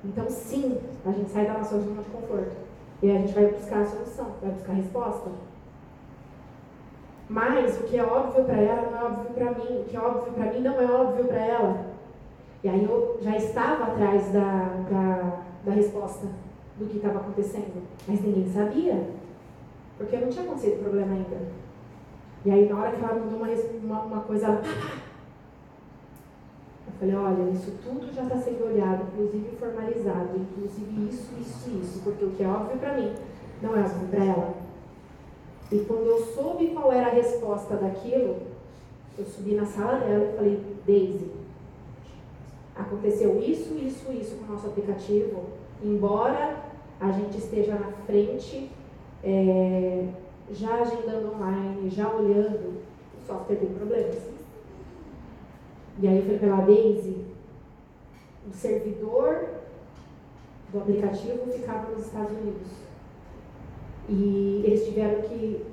Então, 0.04 0.28
sim, 0.28 0.78
a 1.06 1.12
gente 1.12 1.30
sai 1.30 1.46
da 1.46 1.54
nossa 1.54 1.78
zona 1.78 2.02
de 2.02 2.10
conforto. 2.10 2.56
E 3.00 3.10
a 3.10 3.14
gente 3.14 3.32
vai 3.32 3.46
buscar 3.46 3.82
a 3.82 3.86
solução, 3.86 4.26
vai 4.40 4.50
buscar 4.50 4.72
a 4.72 4.76
resposta. 4.76 5.30
Mas 7.28 7.80
o 7.80 7.84
que 7.84 7.96
é 7.96 8.04
óbvio 8.04 8.44
para 8.44 8.56
ela 8.56 8.90
não 8.90 8.98
é 8.98 9.04
óbvio 9.04 9.34
para 9.34 9.50
mim. 9.52 9.80
O 9.80 9.84
que 9.84 9.96
é 9.96 10.00
óbvio 10.00 10.32
para 10.32 10.52
mim 10.52 10.60
não 10.60 10.80
é 10.80 10.84
óbvio 10.84 11.24
para 11.24 11.40
ela. 11.40 11.86
E 12.64 12.68
aí 12.68 12.84
eu 12.84 13.18
já 13.22 13.36
estava 13.36 13.84
atrás 13.84 14.32
da, 14.32 14.68
da, 14.90 15.38
da 15.64 15.72
resposta 15.72 16.26
do 16.76 16.86
que 16.86 16.96
estava 16.96 17.20
acontecendo. 17.20 17.82
Mas 18.06 18.20
ninguém 18.22 18.48
sabia. 18.52 19.21
Porque 20.02 20.16
não 20.16 20.28
tinha 20.28 20.44
acontecido 20.44 20.82
problema 20.82 21.14
ainda. 21.14 21.38
E 22.44 22.50
aí 22.50 22.68
na 22.68 22.80
hora 22.80 22.90
que 22.90 23.04
ela 23.04 23.20
mandou 23.20 23.38
uma, 23.38 23.48
uma, 23.48 24.00
uma 24.02 24.20
coisa, 24.22 24.46
ela. 24.46 24.62
Eu 26.86 26.92
falei, 26.98 27.14
olha, 27.14 27.50
isso 27.50 27.72
tudo 27.84 28.12
já 28.12 28.24
está 28.24 28.36
sendo 28.36 28.66
olhado, 28.66 29.04
inclusive 29.12 29.56
formalizado, 29.56 30.36
inclusive 30.36 31.08
isso, 31.08 31.32
isso, 31.40 31.70
isso, 31.80 32.00
porque 32.02 32.24
o 32.24 32.30
que 32.30 32.42
é 32.42 32.48
óbvio 32.48 32.78
para 32.78 32.94
mim 32.94 33.14
não 33.62 33.76
é 33.76 33.80
óbvio 33.80 34.08
para 34.08 34.24
ela. 34.24 34.54
E 35.70 35.78
quando 35.84 36.06
eu 36.06 36.18
soube 36.18 36.68
qual 36.68 36.92
era 36.92 37.06
a 37.06 37.10
resposta 37.10 37.76
daquilo, 37.76 38.42
eu 39.16 39.24
subi 39.24 39.54
na 39.54 39.64
sala 39.64 40.00
dela 40.00 40.24
e 40.24 40.36
falei, 40.36 40.62
Daisy, 40.84 41.30
aconteceu 42.74 43.40
isso, 43.40 43.74
isso, 43.74 44.12
isso 44.12 44.36
com 44.36 44.52
o 44.52 44.54
nosso 44.54 44.66
aplicativo, 44.66 45.44
embora 45.82 46.56
a 47.00 47.10
gente 47.12 47.38
esteja 47.38 47.74
na 47.74 47.92
frente, 48.04 48.70
é, 49.22 50.08
já 50.50 50.80
agendando 50.80 51.34
online, 51.34 51.88
já 51.90 52.12
olhando, 52.12 52.82
o 53.16 53.26
software 53.26 53.56
tem 53.56 53.68
problemas. 53.70 54.16
E 56.00 56.08
aí 56.08 56.16
eu 56.16 56.22
falei 56.22 56.38
para 56.38 56.48
ela, 56.48 56.62
Daisy, 56.62 57.24
o 58.48 58.52
servidor 58.52 59.46
do 60.72 60.78
aplicativo 60.78 61.52
ficava 61.52 61.90
nos 61.90 62.06
Estados 62.06 62.32
Unidos. 62.32 62.68
E 64.08 64.62
eles 64.64 64.84
tiveram 64.84 65.22
que. 65.22 65.64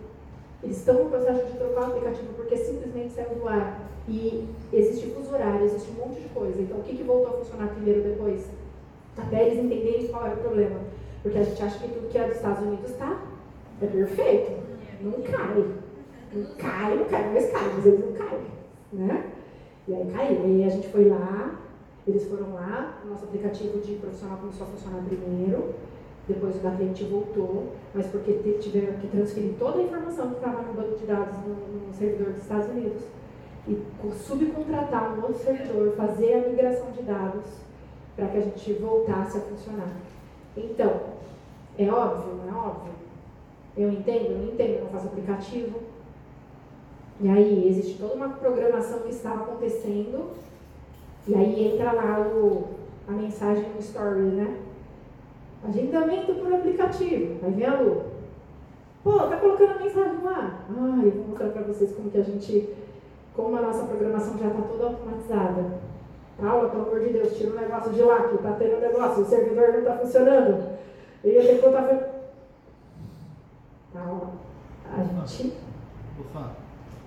Eles 0.62 0.78
estão 0.78 1.06
no 1.06 1.10
processo 1.10 1.46
de 1.46 1.58
trocar 1.58 1.82
o 1.82 1.86
aplicativo 1.86 2.34
porque 2.36 2.58
simplesmente 2.58 3.14
saiu 3.14 3.36
do 3.36 3.48
ar. 3.48 3.90
E 4.08 4.48
existe 4.74 5.12
fuso 5.12 5.34
horário, 5.34 5.66
existe 5.66 5.90
um 5.92 6.06
monte 6.06 6.20
de 6.20 6.30
coisa. 6.30 6.62
Então 6.62 6.80
o 6.80 6.84
que, 6.84 6.98
que 6.98 7.04
voltou 7.04 7.34
a 7.34 7.38
funcionar 7.38 7.70
primeiro 7.70 8.04
depois? 8.04 8.46
Até 9.18 9.48
eles 9.48 9.64
entenderem 9.64 10.08
qual 10.08 10.26
era 10.26 10.36
o 10.36 10.40
problema. 10.40 10.80
Porque 11.24 11.38
a 11.38 11.44
gente 11.44 11.64
acha 11.64 11.80
que 11.80 11.94
tudo 11.94 12.10
que 12.10 12.18
é 12.18 12.28
dos 12.28 12.36
Estados 12.36 12.62
Unidos 12.62 12.92
está 12.92 13.22
é 13.82 13.86
perfeito. 13.88 14.52
Não 15.02 15.12
cai. 15.22 15.66
Não 16.34 16.46
cai, 16.58 16.96
não 16.98 17.06
cai, 17.06 17.34
mas 17.34 17.52
cai, 17.52 17.74
mas 17.76 17.86
eles 17.86 18.00
não 18.06 18.14
caem. 18.14 18.42
Né? 18.94 19.24
E 19.88 19.94
aí 19.96 20.12
caiu. 20.12 20.40
E 20.42 20.46
aí 20.46 20.64
a 20.66 20.70
gente 20.70 20.88
foi 20.90 21.10
lá, 21.10 21.56
eles 22.08 22.28
foram 22.28 22.54
lá, 22.54 23.00
o 23.04 23.08
nosso 23.10 23.26
aplicativo 23.26 23.80
de 23.80 23.94
profissional 23.96 24.38
começou 24.38 24.68
a 24.68 24.70
funcionar 24.70 25.04
primeiro, 25.06 25.74
depois 26.28 26.56
o 26.58 26.60
da 26.60 26.72
cliente 26.72 27.04
voltou, 27.06 27.70
mas 27.94 28.06
porque 28.08 28.34
tiveram 28.60 28.94
que 29.00 29.08
transferir 29.08 29.54
toda 29.58 29.80
a 29.80 29.84
informação 29.84 30.30
que 30.30 30.36
estava 30.36 30.62
no 30.62 30.74
banco 30.74 30.98
de 31.00 31.06
dados 31.06 31.36
no, 31.40 31.88
no 31.88 31.94
servidor 31.94 32.34
dos 32.34 32.44
Estados 32.44 32.70
Unidos 32.70 33.02
e 33.68 33.82
co- 34.00 34.12
subcontratar 34.12 35.18
um 35.18 35.24
outro 35.24 35.40
servidor, 35.44 35.94
fazer 35.96 36.34
a 36.36 36.48
migração 36.50 36.92
de 36.92 37.02
dados 37.02 37.46
para 38.16 38.28
que 38.28 38.38
a 38.38 38.42
gente 38.42 38.74
voltasse 38.74 39.38
a 39.38 39.42
funcionar. 39.42 39.92
Então, 40.56 41.02
é 41.78 41.90
óbvio, 41.92 42.36
não 42.46 42.48
é 42.50 42.68
óbvio? 42.68 42.94
Eu 43.80 43.90
entendo, 43.90 44.38
não 44.38 44.54
entendo, 44.54 44.82
não 44.82 44.90
faço 44.90 45.08
aplicativo. 45.08 45.80
E 47.22 47.30
aí 47.30 47.66
existe 47.66 47.98
toda 47.98 48.14
uma 48.14 48.28
programação 48.28 49.00
que 49.00 49.12
estava 49.12 49.44
acontecendo, 49.44 50.32
e 51.26 51.34
aí 51.34 51.74
entra 51.74 51.94
lá 51.94 52.20
o, 52.20 52.66
a 53.08 53.14
mensagem 53.14 53.70
no 53.74 53.80
story, 53.80 54.20
né? 54.20 54.58
Agendamento 55.66 56.34
por 56.34 56.54
aplicativo. 56.54 57.38
Aí 57.42 57.54
vem 57.54 57.66
a 57.66 57.80
Lu. 57.80 58.04
Pô, 59.02 59.18
tá 59.18 59.38
colocando 59.38 59.72
a 59.72 59.84
mensagem 59.84 60.24
lá? 60.24 60.60
Ah, 60.70 61.02
eu 61.02 61.12
vou 61.12 61.28
mostrar 61.30 61.50
pra 61.50 61.62
vocês 61.62 61.94
como 61.94 62.12
que 62.12 62.18
a 62.18 62.24
gente, 62.24 62.74
como 63.34 63.56
a 63.56 63.62
nossa 63.62 63.86
programação 63.86 64.38
já 64.38 64.50
tá 64.50 64.62
toda 64.62 64.88
automatizada. 64.88 65.80
Paula, 66.38 66.70
pelo 66.70 66.84
amor 66.84 67.00
de 67.00 67.14
Deus, 67.14 67.38
tira 67.38 67.52
o 67.52 67.60
negócio 67.60 67.94
de 67.94 68.02
lá, 68.02 68.28
que 68.28 68.38
tá 68.40 68.58
tendo 68.60 68.76
um 68.76 68.82
negócio, 68.82 69.24
o 69.24 69.26
servidor 69.26 69.74
não 69.74 69.84
tá 69.84 69.98
funcionando. 69.98 70.80
E 71.24 71.30
eu 71.30 71.46
tenho 71.46 71.62
Paula, 73.94 74.34
a 74.92 75.04
gente. 75.26 75.54
Ô, 76.20 76.24
Fá, 76.34 76.52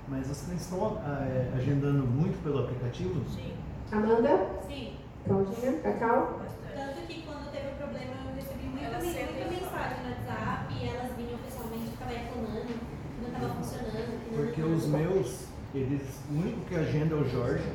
mas 0.08 0.26
vocês 0.26 0.60
estão 0.60 0.98
ah, 1.04 1.24
é, 1.24 1.52
agendando 1.56 2.04
muito 2.06 2.42
pelo 2.42 2.60
aplicativo? 2.64 3.22
Sim. 3.30 3.52
Amanda, 3.92 4.48
Sim. 4.66 4.94
Claudinha, 5.26 5.72
Cacau. 5.82 6.40
Tanto 6.74 7.06
que 7.06 7.22
quando 7.22 7.50
teve 7.52 7.68
o 7.68 7.76
problema 7.76 8.10
eu 8.26 8.34
recebi 8.34 8.64
muita, 8.66 8.98
mensagem 8.98 10.02
no 10.02 10.10
WhatsApp 10.10 10.74
e 10.74 10.88
elas 10.88 11.12
vinham 11.16 11.38
pessoalmente 11.44 11.90
ficavam 11.90 12.14
reclamando 12.14 12.60
que 12.66 12.74
não 13.20 13.28
estava 13.28 13.54
funcionando. 13.54 14.32
Não 14.32 14.44
Porque 14.44 14.60
não- 14.60 14.74
os 14.76 14.86
meus, 14.86 15.44
eles, 15.74 16.20
o 16.30 16.34
único 16.34 16.60
que 16.62 16.74
agenda 16.74 17.14
é 17.14 17.18
o 17.18 17.28
Jorge, 17.28 17.72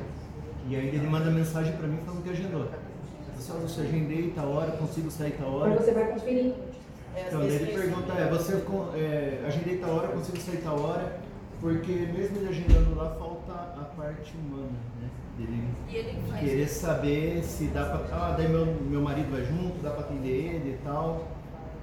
e 0.68 0.76
aí 0.76 0.88
ele 0.88 1.06
manda 1.06 1.30
mensagem 1.30 1.74
pra 1.76 1.86
mim 1.86 1.98
falando 2.04 2.22
que 2.22 2.30
agendou. 2.30 2.68
Pessoal, 3.34 3.60
você 3.60 3.82
agendei 3.82 4.32
tal 4.34 4.50
hora, 4.50 4.72
consigo 4.72 5.10
sair 5.10 5.32
tal 5.38 5.62
Aí 5.64 5.70
hora. 5.72 5.80
você 5.80 5.92
vai 5.92 6.12
conferir. 6.12 6.54
Então 7.26 7.40
daí 7.40 7.54
ele 7.54 7.72
pergunta, 7.72 8.12
é, 8.12 8.28
você 8.28 8.62
é, 8.94 9.44
agendei 9.46 9.76
tal 9.78 9.90
hora, 9.96 10.08
consigo 10.08 10.38
sair 10.38 10.58
tal 10.62 10.80
hora, 10.80 11.18
porque 11.60 11.92
mesmo 11.92 12.36
ele 12.38 12.48
agendando 12.48 12.94
lá, 12.96 13.10
falta 13.18 13.52
a 13.52 13.84
parte 13.96 14.34
humana, 14.36 14.68
né? 15.00 15.08
Dele 15.38 15.64
E 15.88 15.96
ele 15.96 16.20
faz. 16.28 16.40
querer 16.40 16.68
saber 16.68 17.42
se 17.44 17.66
dá 17.66 17.84
pra. 17.84 18.16
Ah, 18.16 18.34
daí 18.36 18.48
meu, 18.48 18.66
meu 18.66 19.00
marido 19.00 19.30
vai 19.30 19.44
junto, 19.44 19.80
dá 19.82 19.90
pra 19.90 20.00
atender 20.00 20.28
ele 20.30 20.70
e 20.70 20.78
tal. 20.84 21.28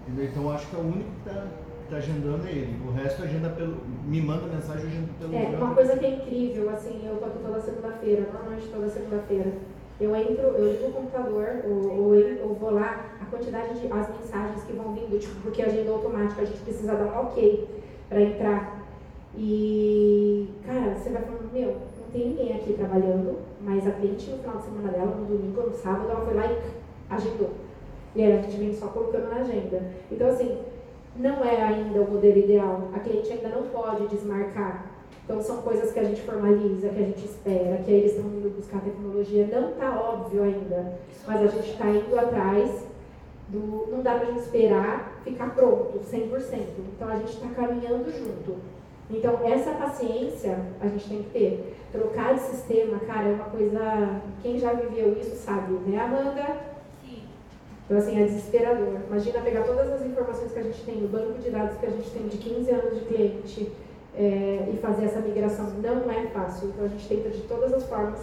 Entendeu? 0.07 0.25
Então 0.25 0.43
eu 0.43 0.51
acho 0.51 0.67
que 0.67 0.75
é 0.75 0.79
o 0.79 0.81
único 0.81 1.09
que 1.09 1.29
tá, 1.29 1.47
tá 1.89 1.95
agendando 1.97 2.45
é 2.47 2.51
ele. 2.51 2.81
O 2.85 2.91
resto 2.91 3.23
agenda 3.23 3.49
pelo. 3.49 3.77
Me 4.05 4.21
manda 4.21 4.45
mensagem, 4.53 4.83
eu 4.83 4.89
agendo 4.89 5.07
pelo 5.19 5.35
É, 5.35 5.39
próprio- 5.45 5.65
uma 5.65 5.73
coisa 5.75 5.97
que 5.97 6.05
é 6.05 6.09
incrível, 6.15 6.69
assim, 6.69 7.01
eu 7.07 7.15
tô 7.17 7.25
aqui 7.25 7.39
toda 7.39 7.61
segunda-feira, 7.61 8.29
normalmente 8.33 8.67
toda 8.67 8.89
segunda-feira. 8.89 9.53
Eu 9.99 10.13
entro, 10.15 10.43
eu 10.43 10.71
ligo 10.73 10.87
o 10.87 10.91
computador, 10.91 11.63
ou, 11.63 12.03
ou 12.03 12.15
eu, 12.15 12.53
vou 12.53 12.71
lá, 12.71 13.17
a 13.21 13.25
quantidade 13.25 13.79
de 13.79 13.91
as 13.91 14.09
mensagens 14.09 14.63
que 14.63 14.73
vão 14.73 14.93
vindo, 14.93 15.17
tipo, 15.19 15.39
porque 15.41 15.61
a 15.61 15.67
agenda 15.67 15.91
automática, 15.91 16.41
a 16.41 16.45
gente 16.45 16.59
precisa 16.59 16.95
dar 16.95 17.05
um 17.05 17.27
ok 17.27 17.67
para 18.09 18.21
entrar. 18.21 18.85
E, 19.37 20.49
cara, 20.65 20.95
você 20.95 21.09
vai 21.09 21.21
falando, 21.21 21.51
meu, 21.53 21.67
não 21.69 22.09
tem 22.11 22.29
ninguém 22.29 22.55
aqui 22.55 22.73
trabalhando, 22.73 23.37
mas 23.61 23.87
a 23.87 23.91
cliente 23.91 24.29
no 24.29 24.37
final 24.39 24.57
de 24.57 24.63
semana 24.63 24.89
dela, 24.89 25.15
no 25.15 25.25
domingo 25.25 25.61
ou 25.61 25.67
no 25.67 25.73
sábado, 25.73 26.09
ela 26.09 26.25
foi 26.25 26.33
lá 26.33 26.45
e 26.45 26.57
agendou. 27.09 27.51
E 28.15 28.23
aí 28.23 28.33
a 28.33 28.41
gente 28.41 28.75
só 28.75 28.87
colocando 28.87 29.29
na 29.29 29.37
agenda. 29.37 29.81
Então, 30.11 30.27
assim, 30.27 30.57
não 31.15 31.43
é 31.43 31.61
ainda 31.61 32.01
o 32.01 32.11
modelo 32.11 32.37
ideal. 32.37 32.89
A 32.93 32.99
cliente 32.99 33.31
ainda 33.31 33.49
não 33.49 33.63
pode 33.63 34.07
desmarcar. 34.07 34.94
Então, 35.25 35.41
são 35.41 35.57
coisas 35.63 35.91
que 35.91 35.99
a 35.99 36.03
gente 36.03 36.21
formaliza, 36.21 36.89
que 36.89 36.99
a 36.99 37.05
gente 37.05 37.25
espera, 37.25 37.77
que 37.83 37.89
eles 37.89 38.11
estão 38.11 38.29
indo 38.29 38.55
buscar 38.55 38.79
tecnologia. 38.79 39.47
Não 39.51 39.71
está 39.71 39.99
óbvio 39.99 40.43
ainda, 40.43 40.99
mas 41.25 41.41
a 41.41 41.47
gente 41.47 41.71
está 41.71 41.89
indo 41.89 42.17
atrás 42.17 42.85
do. 43.49 43.87
Não 43.91 44.03
dá 44.03 44.13
para 44.13 44.27
a 44.27 44.31
gente 44.31 44.41
esperar 44.41 45.19
ficar 45.23 45.55
pronto, 45.55 45.99
100%. 45.99 46.29
Então, 46.95 47.09
a 47.09 47.15
gente 47.15 47.31
está 47.31 47.47
caminhando 47.55 48.05
junto. 48.11 48.57
Então, 49.09 49.39
essa 49.43 49.71
paciência 49.71 50.59
a 50.79 50.87
gente 50.87 51.09
tem 51.09 51.23
que 51.23 51.29
ter. 51.31 51.75
Trocar 51.91 52.35
de 52.35 52.41
sistema, 52.41 52.99
cara, 52.99 53.29
é 53.29 53.33
uma 53.33 53.45
coisa. 53.45 54.21
Quem 54.43 54.59
já 54.59 54.73
viveu 54.73 55.17
isso 55.19 55.35
sabe, 55.37 55.73
né, 55.89 55.97
Amanda? 55.97 56.75
Então, 57.85 57.97
assim, 57.97 58.21
é 58.21 58.25
desesperador. 58.25 58.99
Imagina 59.07 59.41
pegar 59.41 59.63
todas 59.63 59.91
as 59.91 60.05
informações 60.05 60.51
que 60.51 60.59
a 60.59 60.63
gente 60.63 60.83
tem, 60.83 61.03
o 61.03 61.07
banco 61.07 61.39
de 61.39 61.49
dados 61.49 61.77
que 61.77 61.85
a 61.85 61.89
gente 61.89 62.09
tem 62.11 62.27
de 62.27 62.37
15 62.37 62.71
anos 62.71 62.99
de 62.99 63.05
cliente 63.05 63.71
é, 64.17 64.69
e 64.73 64.77
fazer 64.77 65.05
essa 65.05 65.19
migração. 65.19 65.69
Não 65.81 66.11
é 66.11 66.27
fácil. 66.27 66.69
Então, 66.69 66.85
a 66.85 66.87
gente 66.87 67.07
tenta 67.07 67.29
de 67.29 67.41
todas 67.41 67.73
as 67.73 67.83
formas 67.87 68.19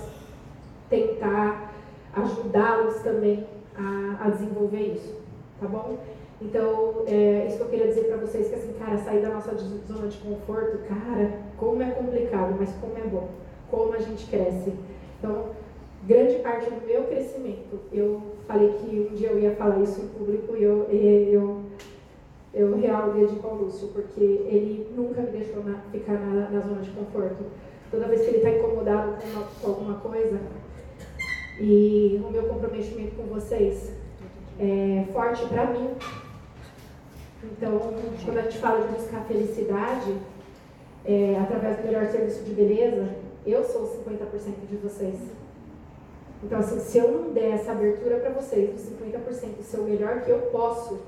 tentar 0.88 1.72
ajudá-los 2.14 2.96
também 3.02 3.46
a, 3.76 4.26
a, 4.26 4.30
desenvolver 4.30 4.94
isso. 4.94 5.16
Tá 5.60 5.66
bom? 5.66 5.98
Então, 6.40 7.04
é, 7.06 7.46
isso 7.46 7.56
que 7.56 7.62
eu 7.62 7.68
queria 7.68 7.86
dizer 7.86 8.04
para 8.04 8.16
vocês, 8.16 8.48
que 8.48 8.54
assim, 8.54 8.74
cara, 8.78 8.98
sair 8.98 9.22
da 9.22 9.30
nossa 9.30 9.54
zona 9.54 10.08
de 10.08 10.18
conforto, 10.18 10.78
cara, 10.88 11.38
como 11.56 11.82
é 11.82 11.90
complicado, 11.90 12.56
mas 12.58 12.70
como 12.80 12.98
é 12.98 13.08
bom. 13.08 13.28
Como 13.70 13.94
a 13.94 13.98
gente 13.98 14.26
cresce. 14.26 14.72
Então, 15.18 15.50
grande 16.06 16.36
parte 16.40 16.68
do 16.68 16.84
meu 16.86 17.04
crescimento, 17.04 17.80
eu 17.92 18.20
falei 18.46 18.70
que 18.80 19.08
um 19.10 19.14
dia 19.14 19.28
eu 19.28 19.38
ia 19.38 19.54
falar 19.54 19.78
isso 19.80 20.00
em 20.00 20.08
público 20.08 20.56
e 20.56 20.62
eu, 20.62 20.90
eu, 20.90 21.60
eu 22.54 22.76
real 22.76 23.12
dedico 23.12 23.46
ao 23.46 23.54
Lúcio, 23.54 23.88
porque 23.88 24.20
ele 24.20 24.92
nunca 24.94 25.22
me 25.22 25.30
deixou 25.30 25.64
na, 25.64 25.78
ficar 25.90 26.14
na, 26.14 26.50
na, 26.50 26.60
zona 26.60 26.82
de 26.82 26.90
conforto. 26.90 27.44
Toda 27.90 28.08
vez 28.08 28.22
que 28.22 28.28
ele 28.28 28.36
está 28.38 28.50
incomodado 28.50 29.16
com, 29.20 29.28
uma, 29.28 29.48
com, 29.60 29.66
alguma 29.68 29.94
coisa, 30.00 30.38
e 31.58 32.20
o 32.24 32.30
meu 32.30 32.44
comprometimento 32.44 33.16
com 33.16 33.24
vocês 33.24 33.92
é 34.58 35.06
forte 35.12 35.46
para 35.46 35.66
mim. 35.66 35.90
Então, 37.44 37.78
quando 38.24 38.38
a 38.38 38.42
gente 38.42 38.58
fala 38.58 38.86
de 38.86 38.94
buscar 38.94 39.24
felicidade, 39.24 40.16
é, 41.04 41.38
através 41.40 41.78
do 41.78 41.84
melhor 41.84 42.06
serviço 42.06 42.44
de 42.44 42.52
beleza, 42.52 43.16
eu 43.46 43.64
sou 43.64 43.82
50% 44.06 44.68
de 44.68 44.76
vocês. 44.76 45.18
Então, 46.42 46.58
assim, 46.58 46.80
se 46.80 46.98
eu 46.98 47.10
não 47.10 47.32
der 47.32 47.54
essa 47.54 47.72
abertura 47.72 48.18
para 48.18 48.30
vocês 48.30 48.70
dos 48.70 48.82
50% 48.98 49.62
ser 49.62 49.78
o 49.78 49.84
melhor 49.84 50.22
que 50.22 50.30
eu 50.30 50.38
posso, 50.52 51.00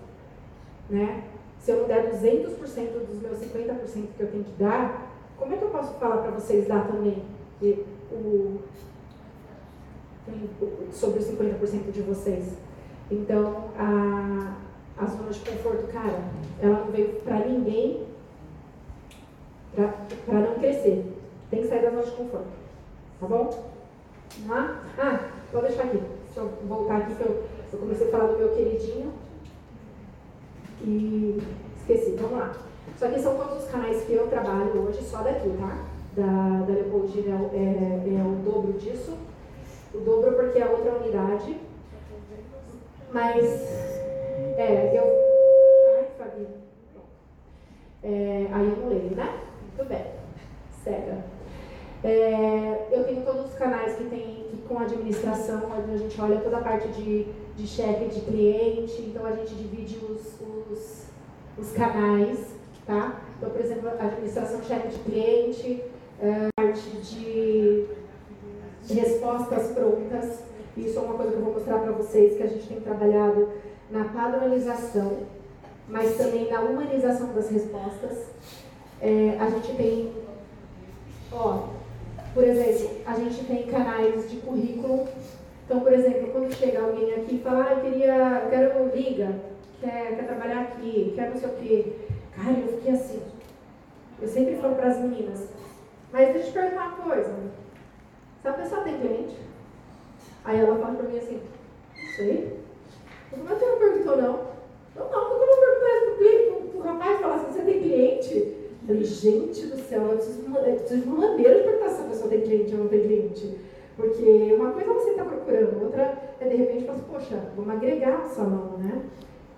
né? 0.88 1.24
Se 1.64 1.70
eu 1.70 1.78
não 1.78 1.86
der 1.86 2.12
200% 2.12 3.06
dos 3.06 3.22
meus 3.22 3.38
50% 3.38 4.08
que 4.14 4.22
eu 4.22 4.30
tenho 4.30 4.44
que 4.44 4.62
dar, 4.62 5.10
como 5.38 5.54
é 5.54 5.56
que 5.56 5.64
eu 5.64 5.70
posso 5.70 5.94
falar 5.94 6.18
para 6.18 6.32
vocês 6.32 6.68
dar 6.68 6.86
também 6.86 7.22
o, 8.12 8.60
sobre 10.92 11.20
os 11.20 11.26
50% 11.26 11.90
de 11.90 12.02
vocês? 12.02 12.52
Então, 13.10 13.70
a, 13.78 14.58
a 14.98 15.06
zona 15.06 15.30
de 15.30 15.40
conforto, 15.40 15.90
cara, 15.90 16.24
ela 16.60 16.80
não 16.80 16.92
veio 16.92 17.14
para 17.22 17.38
ninguém 17.46 18.08
para 19.74 20.40
não 20.40 20.56
crescer. 20.56 21.16
Tem 21.50 21.62
que 21.62 21.68
sair 21.68 21.80
da 21.80 21.92
zona 21.92 22.02
de 22.02 22.10
conforto. 22.10 22.52
Tá 23.20 23.26
bom? 23.26 23.70
Ah, 24.50 24.82
ah, 24.98 25.30
pode 25.50 25.68
deixar 25.68 25.84
aqui. 25.84 26.02
Deixa 26.26 26.40
eu 26.40 26.50
voltar 26.68 26.98
aqui 26.98 27.14
que 27.14 27.22
eu, 27.22 27.42
eu 27.72 27.78
comecei 27.78 28.08
a 28.08 28.10
falar 28.10 28.26
do 28.26 28.36
meu 28.36 28.50
queridinho. 28.50 29.13
Esqueci, 30.84 32.16
vamos 32.20 32.38
lá. 32.38 32.52
Isso 32.94 33.04
aqui 33.04 33.20
são 33.20 33.36
todos 33.36 33.64
os 33.64 33.70
canais 33.70 34.04
que 34.04 34.12
eu 34.12 34.26
trabalho 34.28 34.82
hoje, 34.82 35.02
só 35.02 35.22
daqui, 35.22 35.50
tá? 35.58 35.84
Da, 36.14 36.64
da 36.66 36.72
Leopoldina 36.72 37.50
é, 37.52 37.56
é, 37.56 38.18
é 38.18 38.22
o 38.22 38.36
dobro 38.44 38.74
disso. 38.74 39.16
O 39.94 39.98
dobro 39.98 40.32
porque 40.32 40.58
é 40.58 40.66
outra 40.66 40.94
unidade. 40.96 41.58
Mas, 43.12 43.44
é, 44.56 44.92
eu. 44.94 45.04
Ai, 45.98 46.06
Fabi. 46.18 46.46
É, 48.02 48.46
aí 48.52 48.68
eu 48.68 48.76
não 48.76 48.88
leio, 48.88 49.16
né? 49.16 49.40
Muito 49.62 49.88
bem. 49.88 50.04
Cega. 50.82 51.24
É, 52.04 52.88
eu 52.92 53.04
tenho 53.04 53.24
todos 53.24 53.46
os 53.46 53.54
canais 53.54 53.96
que 53.96 54.04
tem 54.04 54.44
que, 54.50 54.62
com 54.68 54.78
administração, 54.78 55.62
onde 55.78 55.94
a 55.94 55.96
gente 55.96 56.20
olha 56.20 56.40
toda 56.40 56.58
a 56.58 56.62
parte 56.62 56.88
de, 56.88 57.26
de 57.56 57.66
cheque 57.66 58.08
de 58.08 58.20
cliente, 58.20 59.00
então 59.00 59.24
a 59.24 59.32
gente 59.32 59.54
divide 59.54 59.96
os, 60.04 60.38
os, 60.74 61.06
os 61.56 61.72
canais, 61.72 62.38
tá? 62.86 63.20
Então, 63.38 63.50
por 63.50 63.60
exemplo, 63.60 63.88
administração 63.88 64.62
cheque 64.62 64.88
de 64.88 64.98
cliente, 64.98 65.82
é, 66.20 66.48
parte 66.56 66.90
de 66.90 67.86
respostas 68.88 69.68
prontas, 69.68 70.40
isso 70.76 70.98
é 70.98 71.02
uma 71.02 71.14
coisa 71.14 71.32
que 71.32 71.38
eu 71.38 71.44
vou 71.44 71.54
mostrar 71.54 71.78
para 71.78 71.92
vocês, 71.92 72.36
que 72.36 72.42
a 72.42 72.48
gente 72.48 72.66
tem 72.66 72.80
trabalhado 72.80 73.48
na 73.90 74.04
padronização, 74.04 75.18
mas 75.88 76.16
também 76.16 76.50
na 76.50 76.60
humanização 76.60 77.32
das 77.32 77.48
respostas. 77.48 78.26
É, 79.00 79.36
a 79.38 79.50
gente 79.50 79.74
tem, 79.76 80.12
ó, 81.32 81.68
por 82.32 82.42
exemplo, 82.42 82.90
a 83.06 83.14
gente 83.14 83.44
tem 83.44 83.66
canais 83.66 84.30
de 84.30 84.38
currículo. 84.38 85.06
Então, 85.64 85.80
por 85.80 85.92
exemplo, 85.92 86.28
quando 86.32 86.52
chega 86.52 86.82
alguém 86.82 87.14
aqui 87.14 87.36
e 87.36 87.38
fala, 87.38 87.68
ah, 87.68 87.72
eu 87.74 87.80
queria, 87.80 88.46
quero 88.50 88.94
liga, 88.94 89.34
quer, 89.84 90.16
quer 90.16 90.26
trabalhar 90.26 90.62
aqui, 90.62 91.12
quer 91.14 91.30
não 91.30 91.36
sei 91.36 91.48
o 91.48 91.52
quê. 91.52 91.92
Cara, 92.34 92.58
eu 92.58 92.68
fiquei 92.68 92.92
assim. 92.92 93.20
Eu 94.20 94.28
sempre 94.28 94.56
falo 94.56 94.74
para 94.74 94.88
as 94.88 94.98
meninas, 94.98 95.48
mas 96.12 96.32
deixa 96.32 96.48
eu 96.48 96.52
te 96.52 96.52
perguntar 96.52 96.86
uma 96.86 97.14
coisa. 97.14 97.34
Se 98.40 98.48
a 98.48 98.52
pessoa 98.52 98.82
tem 98.82 98.98
cliente, 98.98 99.36
aí 100.44 100.58
ela 100.58 100.78
fala 100.78 100.94
para 100.94 101.08
mim 101.08 101.18
assim, 101.18 101.40
não 101.96 102.12
sei. 102.16 102.60
Mas 103.32 103.58
você 103.58 103.66
não 103.66 103.78
perguntou 103.78 104.16
não? 104.16 104.54
Não, 104.96 105.10
não, 105.10 105.24
como 105.28 105.42
eu 105.42 105.46
vou 105.46 105.58
perguntar 105.58 105.96
isso 105.96 106.04
pro 106.04 106.16
cliente, 106.16 106.68
pro 106.70 106.80
rapaz 106.80 107.20
falar 107.20 107.34
assim, 107.34 107.52
você 107.52 107.62
tem 107.62 107.82
cliente? 107.82 108.56
Falei, 108.86 109.04
gente 109.04 109.66
do 109.66 109.78
céu, 109.78 110.02
eu 110.02 110.16
preciso, 110.16 110.56
eu 110.56 110.74
preciso 110.76 111.00
de 111.00 111.08
uma 111.08 111.28
maneira 111.28 111.54
de 111.54 111.64
perguntar 111.64 111.88
se 111.88 112.02
a 112.02 112.04
pessoa 112.04 112.30
tem 112.30 112.42
cliente 112.42 112.74
ou 112.74 112.80
não 112.80 112.88
tem 112.88 113.02
cliente. 113.02 113.58
Porque 113.96 114.54
uma 114.56 114.72
coisa 114.72 114.90
é 114.90 114.94
você 114.94 115.10
está 115.10 115.24
procurando, 115.24 115.84
outra 115.84 116.34
é 116.40 116.48
de 116.48 116.56
repente 116.56 116.84
falar 116.84 116.98
assim, 116.98 117.06
poxa, 117.10 117.52
vamos 117.56 117.74
agregar 117.74 118.24
o 118.24 118.28
salão, 118.28 118.78
né? 118.78 119.02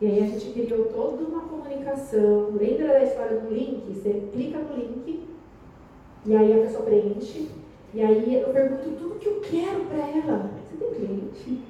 E 0.01 0.07
aí 0.07 0.23
a 0.23 0.27
gente 0.27 0.51
criou 0.53 0.87
toda 0.87 1.25
uma 1.25 1.43
comunicação. 1.43 2.51
Lembra 2.53 2.89
da 2.89 3.05
história 3.05 3.41
do 3.41 3.53
link? 3.53 3.93
Você 3.95 4.29
clica 4.33 4.59
no 4.59 4.77
link 4.77 5.27
e 6.27 6.37
aí 6.37 6.53
a 6.53 6.63
pessoa 6.63 6.85
preenche. 6.85 7.49
E 7.95 8.03
aí 8.03 8.35
eu 8.35 8.49
pergunto 8.51 8.91
tudo 8.91 9.19
que 9.19 9.27
eu 9.27 9.41
quero 9.41 9.85
para 9.87 10.07
ela. 10.09 10.51
Você 10.69 10.77
tem 10.77 10.95
cliente? 10.95 11.63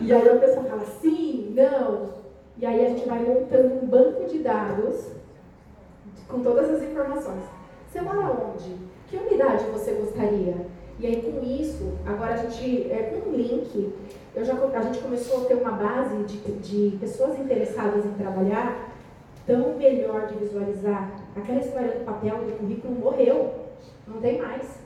E 0.00 0.12
aí 0.12 0.28
a 0.28 0.36
pessoa 0.36 0.64
fala 0.64 0.84
sim, 1.00 1.52
não. 1.54 2.10
E 2.58 2.66
aí 2.66 2.84
a 2.84 2.88
gente 2.88 3.08
vai 3.08 3.22
montando 3.22 3.74
um 3.74 3.86
banco 3.86 4.24
de 4.24 4.38
dados 4.38 5.12
com 6.26 6.42
todas 6.42 6.70
as 6.70 6.82
informações. 6.82 7.44
Você 7.86 8.00
mora 8.00 8.20
onde? 8.20 8.76
Que 9.08 9.16
unidade 9.16 9.64
você 9.66 9.92
gostaria? 9.92 10.66
E 10.98 11.06
aí 11.06 11.22
com 11.22 11.44
isso, 11.44 11.92
agora 12.06 12.34
a 12.34 12.36
gente, 12.36 12.90
é, 12.90 13.20
com 13.22 13.30
um 13.30 13.34
link, 13.34 13.92
eu 14.34 14.44
já, 14.44 14.54
a 14.54 14.82
gente 14.82 14.98
começou 15.00 15.42
a 15.42 15.44
ter 15.44 15.54
uma 15.54 15.72
base 15.72 16.16
de, 16.24 16.38
de 16.38 16.96
pessoas 16.96 17.38
interessadas 17.38 18.04
em 18.06 18.12
trabalhar 18.12 18.90
tão 19.46 19.74
melhor 19.76 20.26
de 20.26 20.34
visualizar. 20.36 21.10
Aquela 21.36 21.60
história 21.60 21.92
do 21.92 22.04
papel, 22.04 22.36
do 22.38 22.58
currículo 22.58 22.94
morreu, 22.94 23.52
não 24.06 24.20
tem 24.20 24.40
mais. 24.40 24.80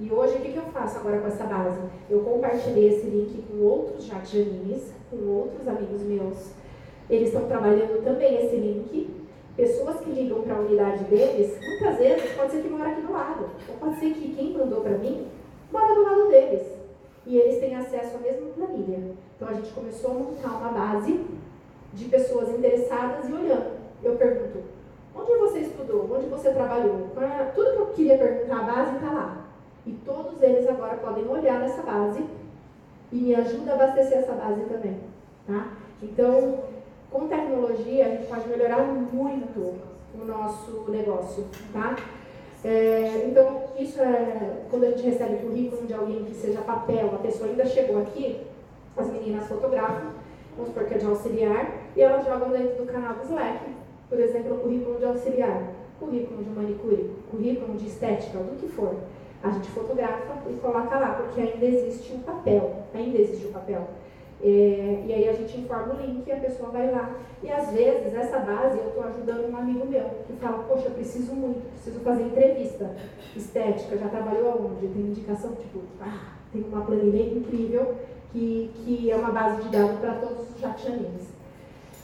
E 0.00 0.10
hoje 0.10 0.36
o 0.36 0.40
que, 0.40 0.52
que 0.52 0.58
eu 0.58 0.64
faço 0.72 0.98
agora 0.98 1.18
com 1.18 1.28
essa 1.28 1.44
base? 1.44 1.78
Eu 2.08 2.20
compartilhei 2.20 2.88
esse 2.88 3.06
link 3.06 3.44
com 3.46 3.62
outros 3.62 4.04
jatianis, 4.06 4.92
com 5.10 5.16
outros 5.28 5.68
amigos 5.68 6.02
meus. 6.02 6.52
Eles 7.08 7.28
estão 7.28 7.46
trabalhando 7.46 8.02
também 8.02 8.46
esse 8.46 8.56
link 8.56 9.20
pessoas 9.56 10.00
que 10.00 10.10
ligam 10.10 10.40
para 10.42 10.54
a 10.54 10.60
unidade 10.60 11.04
deles, 11.04 11.58
muitas 11.60 11.98
vezes 11.98 12.32
pode 12.32 12.52
ser 12.52 12.62
que 12.62 12.68
mora 12.68 12.90
aqui 12.90 13.02
do 13.02 13.12
lado, 13.12 13.50
ou 13.68 13.74
pode 13.78 14.00
ser 14.00 14.14
que 14.14 14.34
quem 14.34 14.56
mandou 14.56 14.80
para 14.80 14.96
mim 14.96 15.26
mora 15.70 15.94
do 15.94 16.02
lado 16.02 16.28
deles. 16.28 16.79
E 17.26 17.36
eles 17.36 17.58
têm 17.60 17.74
acesso 17.74 18.16
à 18.16 18.20
mesma 18.20 18.48
planilha. 18.50 19.14
Então 19.36 19.48
a 19.48 19.52
gente 19.52 19.70
começou 19.72 20.10
a 20.10 20.14
montar 20.14 20.48
uma 20.48 20.72
base 20.72 21.24
de 21.92 22.04
pessoas 22.06 22.48
interessadas 22.50 23.28
e 23.28 23.32
olhando. 23.32 23.78
Eu 24.02 24.16
pergunto, 24.16 24.62
onde 25.14 25.34
você 25.36 25.60
estudou? 25.60 26.08
Onde 26.10 26.26
você 26.26 26.50
trabalhou? 26.50 27.08
É? 27.20 27.44
Tudo 27.54 27.72
que 27.72 27.78
eu 27.78 27.86
queria 27.86 28.18
perguntar, 28.18 28.60
a 28.60 28.62
base 28.62 28.96
está 28.96 29.12
lá. 29.12 29.44
E 29.86 29.92
todos 30.04 30.40
eles 30.42 30.68
agora 30.68 30.96
podem 30.96 31.26
olhar 31.26 31.60
nessa 31.60 31.82
base 31.82 32.24
e 33.12 33.16
me 33.16 33.34
ajuda 33.34 33.72
a 33.72 33.74
abastecer 33.74 34.18
essa 34.18 34.32
base 34.32 34.60
também, 34.64 35.00
tá? 35.46 35.68
Então, 36.02 36.60
com 37.10 37.26
tecnologia, 37.26 38.06
a 38.06 38.08
gente 38.10 38.26
pode 38.26 38.48
melhorar 38.48 38.82
muito 38.82 39.58
o 40.14 40.24
nosso 40.24 40.84
negócio, 40.88 41.46
tá? 41.72 41.96
É, 42.62 43.24
então, 43.26 43.62
isso 43.78 44.00
é 44.00 44.64
quando 44.70 44.84
a 44.84 44.90
gente 44.90 45.02
recebe 45.02 45.36
currículo 45.36 45.86
de 45.86 45.94
alguém 45.94 46.24
que 46.24 46.34
seja 46.34 46.60
papel, 46.60 47.10
a 47.14 47.18
pessoa 47.18 47.48
ainda 47.48 47.64
chegou 47.64 48.00
aqui, 48.02 48.42
as 48.96 49.06
meninas 49.06 49.48
fotografam, 49.48 50.10
vamos 50.56 50.68
supor 50.68 50.84
que 50.84 50.94
é 50.94 50.98
de 50.98 51.06
auxiliar, 51.06 51.72
e 51.96 52.02
elas 52.02 52.24
jogam 52.24 52.50
dentro 52.50 52.76
do 52.76 52.92
canal 52.92 53.14
do 53.14 53.24
Slack, 53.24 53.64
por 54.08 54.20
exemplo, 54.20 54.56
o 54.56 54.58
currículo 54.58 54.98
de 54.98 55.06
auxiliar, 55.06 55.62
currículo 55.98 56.44
de 56.44 56.50
manicure, 56.50 57.10
currículo 57.30 57.76
de 57.76 57.86
estética, 57.86 58.38
do 58.38 58.56
que 58.60 58.68
for. 58.68 58.94
A 59.42 59.50
gente 59.50 59.70
fotografa 59.70 60.34
e 60.50 60.52
coloca 60.54 60.98
lá, 60.98 61.14
porque 61.14 61.40
ainda 61.40 61.64
existe 61.64 62.12
o 62.12 62.16
um 62.16 62.20
papel, 62.20 62.74
ainda 62.94 63.18
existe 63.18 63.46
o 63.46 63.48
um 63.48 63.52
papel. 63.52 63.88
É, 64.42 65.04
e 65.06 65.12
aí 65.12 65.28
a 65.28 65.32
gente 65.32 65.58
informa 65.58 65.94
o 65.94 66.00
link 66.00 66.26
e 66.26 66.32
a 66.32 66.36
pessoa 66.36 66.70
vai 66.70 66.90
lá. 66.90 67.16
E 67.42 67.50
às 67.50 67.70
vezes 67.70 68.14
essa 68.14 68.38
base 68.38 68.78
eu 68.78 68.88
estou 68.88 69.04
ajudando 69.04 69.50
um 69.50 69.56
amigo 69.56 69.86
meu 69.86 70.04
que 70.26 70.32
fala, 70.40 70.64
poxa, 70.64 70.90
preciso 70.90 71.34
muito, 71.34 71.70
preciso 71.72 72.00
fazer 72.00 72.22
entrevista 72.22 72.96
estética, 73.36 73.98
já 73.98 74.08
trabalhou 74.08 74.50
aonde? 74.50 74.88
Tem 74.88 75.02
indicação, 75.02 75.54
tipo, 75.56 75.80
ah, 76.00 76.34
tem 76.52 76.62
uma 76.62 76.82
planilha 76.82 77.22
incrível 77.22 77.94
que, 78.32 78.70
que 78.76 79.10
é 79.10 79.16
uma 79.16 79.30
base 79.30 79.62
de 79.62 79.68
dados 79.68 79.98
para 80.00 80.14
todos 80.14 80.50
os 80.50 80.60
jatianins. 80.60 81.28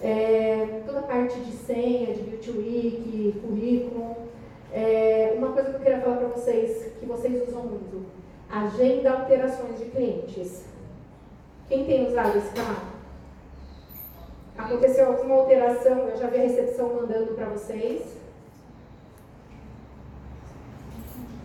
É, 0.02 0.82
toda 0.84 0.98
a 0.98 1.02
parte 1.02 1.40
de 1.40 1.52
senha, 1.52 2.14
de 2.14 2.22
Beauty 2.22 2.50
Week, 2.50 3.40
currículo. 3.40 4.16
É, 4.72 5.34
uma 5.38 5.52
coisa 5.52 5.70
que 5.70 5.76
eu 5.76 5.80
queria 5.80 6.00
falar 6.00 6.16
para 6.16 6.28
vocês, 6.28 6.92
que 7.00 7.06
vocês 7.06 7.48
usam 7.48 7.62
muito, 7.62 8.04
agenda 8.50 9.10
alterações 9.10 9.78
de 9.78 9.86
clientes. 9.86 10.64
Quem 11.68 11.84
tem 11.84 12.06
usado 12.06 12.38
esse 12.38 12.52
canal? 12.55 12.82
Aconteceu 14.56 15.06
alguma 15.09 15.34
alteração? 15.34 16.09
Eu 16.09 16.16
já 16.16 16.28
vi 16.28 16.36
a 16.38 16.43
recepção 16.43 16.94
mandando 16.94 17.34
para 17.34 17.48
vocês. 17.48 18.16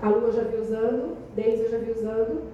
A 0.01 0.09
Lua 0.09 0.31
já 0.31 0.43
vi 0.43 0.57
usando. 0.57 1.17
Deise 1.35 1.69
já 1.69 1.77
vi 1.79 1.91
usando. 1.91 2.51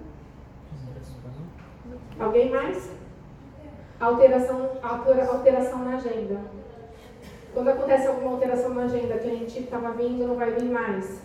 Alguém 2.18 2.50
mais? 2.50 2.90
Alteração, 4.00 4.72
alteração 4.82 5.80
na 5.80 5.96
agenda. 5.96 6.40
Quando 7.54 7.70
acontece 7.70 8.08
alguma 8.08 8.32
alteração 8.32 8.74
na 8.74 8.84
agenda, 8.84 9.16
o 9.16 9.20
cliente 9.20 9.60
estava 9.60 9.92
vindo, 9.92 10.28
não 10.28 10.36
vai 10.36 10.52
vir 10.52 10.70
mais. 10.70 11.22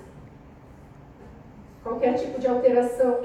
Qualquer 1.82 2.14
tipo 2.14 2.40
de 2.40 2.48
alteração 2.48 3.20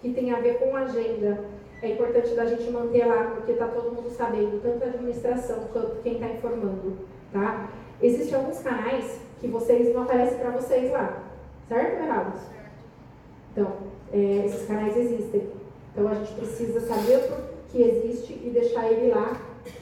que 0.00 0.12
tenha 0.12 0.36
a 0.36 0.40
ver 0.40 0.58
com 0.58 0.74
a 0.76 0.80
agenda 0.80 1.51
é 1.82 1.90
importante 1.90 2.34
da 2.34 2.46
gente 2.46 2.70
manter 2.70 3.04
lá, 3.04 3.32
porque 3.34 3.52
está 3.52 3.66
todo 3.66 3.92
mundo 3.92 4.08
sabendo, 4.08 4.62
tanto 4.62 4.84
a 4.84 4.86
administração 4.86 5.64
quanto 5.72 6.00
quem 6.02 6.14
está 6.14 6.28
informando, 6.28 6.96
tá? 7.32 7.68
Existem 8.00 8.36
alguns 8.36 8.60
canais 8.60 9.20
que 9.40 9.48
vocês 9.48 9.92
não 9.92 10.04
aparecem 10.04 10.38
para 10.38 10.50
vocês 10.50 10.92
lá, 10.92 11.24
certo 11.68 11.98
ou 11.98 12.06
errado? 12.06 12.40
Então, 13.50 13.72
é, 14.12 14.46
esses 14.46 14.66
canais 14.66 14.96
existem. 14.96 15.50
Então 15.92 16.08
a 16.08 16.14
gente 16.14 16.32
precisa 16.34 16.80
saber 16.80 17.28
que 17.68 17.82
existe 17.82 18.32
e 18.32 18.50
deixar 18.50 18.90
ele 18.90 19.12
lá 19.12 19.36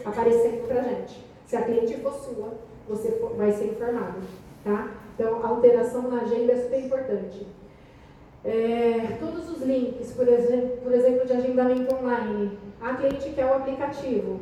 aparecendo 0.05 0.67
para 0.67 0.83
gente. 0.83 1.25
Se 1.47 1.57
a 1.57 1.63
cliente 1.63 1.99
for 1.99 2.15
sua, 2.15 2.55
você 2.89 3.11
vai 3.37 3.53
ser 3.53 3.67
informado, 3.67 4.21
tá? 4.65 4.91
Então, 5.15 5.45
a 5.45 5.49
alteração 5.49 6.11
na 6.11 6.23
agenda 6.23 6.53
é 6.53 6.63
super 6.63 6.81
importante. 6.81 7.47
É, 8.43 9.19
todos 9.21 9.51
os 9.51 9.62
links, 9.62 10.12
por 10.12 10.27
exemplo, 10.27 10.79
por 10.79 10.93
exemplo, 10.93 11.27
de 11.27 11.33
agendamento 11.33 11.95
online. 11.95 12.59
A 12.81 12.95
cliente 12.95 13.31
quer 13.31 13.45
o 13.45 13.55
aplicativo. 13.55 14.41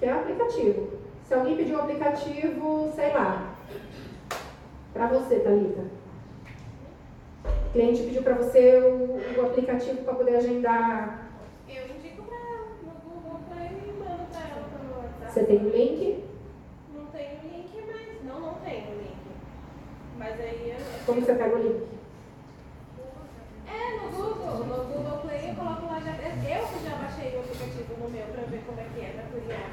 Quer 0.00 0.14
o 0.14 0.18
aplicativo. 0.18 0.88
Se 1.24 1.34
alguém 1.34 1.56
pedir 1.56 1.74
o 1.74 1.80
aplicativo, 1.80 2.92
sei 2.94 3.12
lá, 3.12 3.54
para 4.92 5.06
você, 5.06 5.38
Thalita. 5.38 5.84
O 7.44 7.72
cliente 7.72 8.02
pediu 8.02 8.22
para 8.22 8.34
você 8.34 8.78
o, 8.78 9.20
o 9.38 9.46
aplicativo 9.46 10.02
para 10.02 10.14
poder 10.14 10.36
agendar. 10.36 11.28
Eu 11.68 11.84
indico 11.86 12.22
para 12.24 12.36
ela 12.36 12.66
no 12.82 12.90
Google 13.08 13.40
para 13.48 13.64
ele 13.64 13.82
e 13.86 13.92
mando 13.92 14.24
para 14.32 14.40
ela 14.40 14.68
pelo 14.68 15.00
WhatsApp. 15.00 15.32
Você 15.32 15.44
tem 15.44 15.58
o 15.58 15.68
link? 15.70 16.24
Não 16.94 17.06
tenho 17.06 17.42
link, 17.44 17.70
mas. 17.86 18.24
Não, 18.24 18.40
não 18.40 18.54
tenho 18.54 18.98
link. 18.98 19.16
Mas 20.18 20.40
aí 20.40 20.70
eu. 20.70 20.76
Como 21.06 21.20
você 21.20 21.34
pega 21.34 21.54
o 21.54 21.62
link? 21.62 21.95
É, 23.76 24.00
no 24.00 24.08
Google, 24.10 24.64
no 24.64 24.84
Google 24.84 25.18
Play 25.18 25.50
eu 25.50 25.54
coloco 25.54 25.86
lá 25.86 26.00
já. 26.00 26.12
Eu 26.16 26.62
já 26.84 26.96
baixei 26.96 27.36
o 27.36 27.40
aplicativo 27.40 27.94
no 28.00 28.08
meu 28.08 28.26
pra 28.26 28.42
ver 28.44 28.62
como 28.66 28.80
é 28.80 28.86
que 28.94 29.00
é, 29.00 29.08
pra 29.16 29.24
criar. 29.40 29.66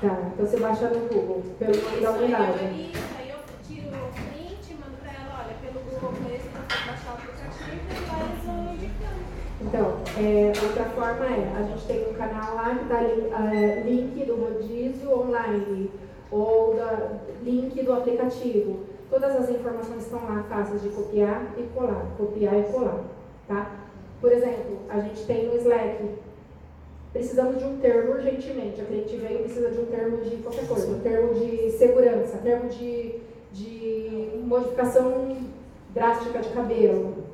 Tá, 0.00 0.30
então 0.32 0.46
você 0.46 0.58
baixa 0.58 0.88
no 0.88 1.00
Google, 1.08 1.42
pelo 1.58 1.76
nome 1.82 2.00
da 2.00 2.10
unidade. 2.12 2.64
Isso, 2.64 3.04
aí 3.18 3.30
eu 3.30 3.38
tiro 3.66 3.88
o 3.88 4.10
print, 4.12 4.74
mando 4.80 4.96
pra 5.02 5.12
ela, 5.12 5.44
olha, 5.44 5.54
pelo 5.60 5.84
Google 5.84 6.12
Play 6.24 6.38
você 6.38 6.48
pode 6.48 6.86
baixar 6.86 7.10
o 7.10 7.14
aplicativo 7.14 7.84
e 7.90 8.06
lá 8.08 8.16
eles 8.24 8.44
vão 8.44 8.74
indicando. 8.74 9.22
Então, 9.60 9.86
é, 10.18 10.52
outra 10.64 10.84
forma 10.84 11.26
é, 11.26 11.52
a 11.56 11.62
gente 11.62 11.86
tem 11.86 12.10
um 12.10 12.14
canal 12.14 12.54
lá 12.54 12.74
que 12.74 12.82
está 12.82 13.02
é, 13.02 13.82
link 13.86 14.24
do 14.24 14.36
rodízio 14.36 15.20
online 15.20 15.90
ou 16.30 16.74
da, 16.74 17.18
link 17.42 17.82
do 17.82 17.92
aplicativo. 17.92 18.80
Todas 19.10 19.36
as 19.36 19.50
informações 19.50 20.04
estão 20.04 20.24
lá 20.24 20.42
fáceis 20.48 20.82
de 20.82 20.88
copiar 20.88 21.52
e 21.58 21.62
colar, 21.74 22.06
copiar 22.16 22.58
e 22.58 22.62
colar. 22.64 23.00
Tá? 23.48 23.70
Por 24.20 24.32
exemplo, 24.32 24.78
a 24.88 25.00
gente 25.00 25.24
tem 25.26 25.48
no 25.48 25.56
Slack, 25.56 26.08
precisamos 27.12 27.58
de 27.58 27.64
um 27.64 27.78
termo 27.78 28.12
urgentemente. 28.12 28.80
A 28.80 28.84
cliente 28.84 29.16
veio 29.16 29.40
e 29.40 29.42
precisa 29.42 29.70
de 29.70 29.80
um 29.80 29.86
termo 29.86 30.18
de 30.18 30.36
qualquer 30.36 30.66
coisa, 30.66 30.90
um 30.90 31.00
termo 31.00 31.34
de 31.34 31.70
segurança, 31.72 32.38
termo 32.38 32.68
de, 32.68 33.16
de 33.52 34.30
modificação 34.44 35.36
drástica 35.90 36.40
de 36.40 36.48
cabelo. 36.50 37.24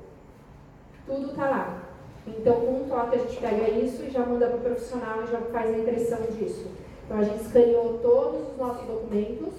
Tudo 1.07 1.31
está 1.31 1.49
lá. 1.49 1.83
Então, 2.27 2.61
com 2.61 2.83
um 2.83 2.89
toque, 2.89 3.17
a 3.17 3.19
gente 3.19 3.41
pega 3.41 3.71
isso 3.71 4.03
e 4.03 4.11
já 4.11 4.25
manda 4.27 4.49
para 4.49 4.57
o 4.57 4.61
profissional 4.61 5.23
e 5.23 5.31
já 5.31 5.41
faz 5.41 5.75
a 5.75 5.79
impressão 5.79 6.19
disso. 6.39 6.67
Então, 7.05 7.19
a 7.19 7.23
gente 7.23 7.43
escaneou 7.43 7.99
todos 8.03 8.49
os 8.51 8.57
nossos 8.59 8.87
documentos, 8.87 9.55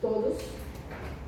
todos, 0.00 0.38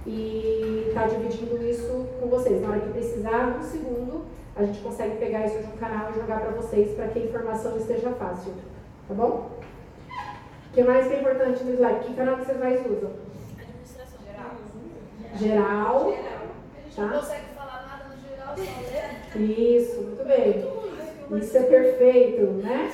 e 0.07 0.87
está 0.89 1.07
dividindo 1.07 1.63
isso 1.67 2.07
com 2.21 2.29
vocês. 2.29 2.61
Na 2.61 2.71
hora 2.71 2.81
que 2.81 2.91
precisar, 2.93 3.57
um 3.59 3.63
segundo, 3.63 4.25
a 4.57 4.65
gente 4.65 4.81
consegue 4.81 5.17
pegar 5.17 5.47
isso 5.47 5.59
de 5.59 5.65
um 5.67 5.77
canal 5.77 6.11
e 6.11 6.15
jogar 6.21 6.41
para 6.41 6.51
vocês 6.51 6.95
para 6.95 7.09
que 7.09 7.19
a 7.19 7.23
informação 7.25 7.77
esteja 7.77 8.11
fácil. 8.11 8.53
Tá 9.09 9.15
bom? 9.15 9.51
O 10.71 10.75
que 10.75 10.83
mais 10.83 11.07
que 11.07 11.15
é 11.15 11.21
importante 11.21 11.63
no 11.65 11.75
slide? 11.75 12.01
Que 12.05 12.15
canal 12.15 12.37
vocês 12.37 12.59
mais 12.59 12.81
usam? 12.87 13.11
Administração 13.59 14.19
geral. 14.27 14.51
Geral. 15.37 16.11
Geral. 16.11 16.45
A 16.77 16.83
gente 16.85 16.97
Tá. 16.97 17.03
não 17.03 17.21
consegue 17.21 17.45
falar 17.57 17.87
nada 17.89 18.05
no 18.15 18.29
geral, 18.29 18.55
só 18.57 19.39
ler. 19.41 19.51
Isso, 19.51 20.01
muito 20.03 20.25
bem. 20.27 21.39
Isso 21.41 21.57
é 21.57 21.63
perfeito, 21.63 22.43
né? 22.63 22.91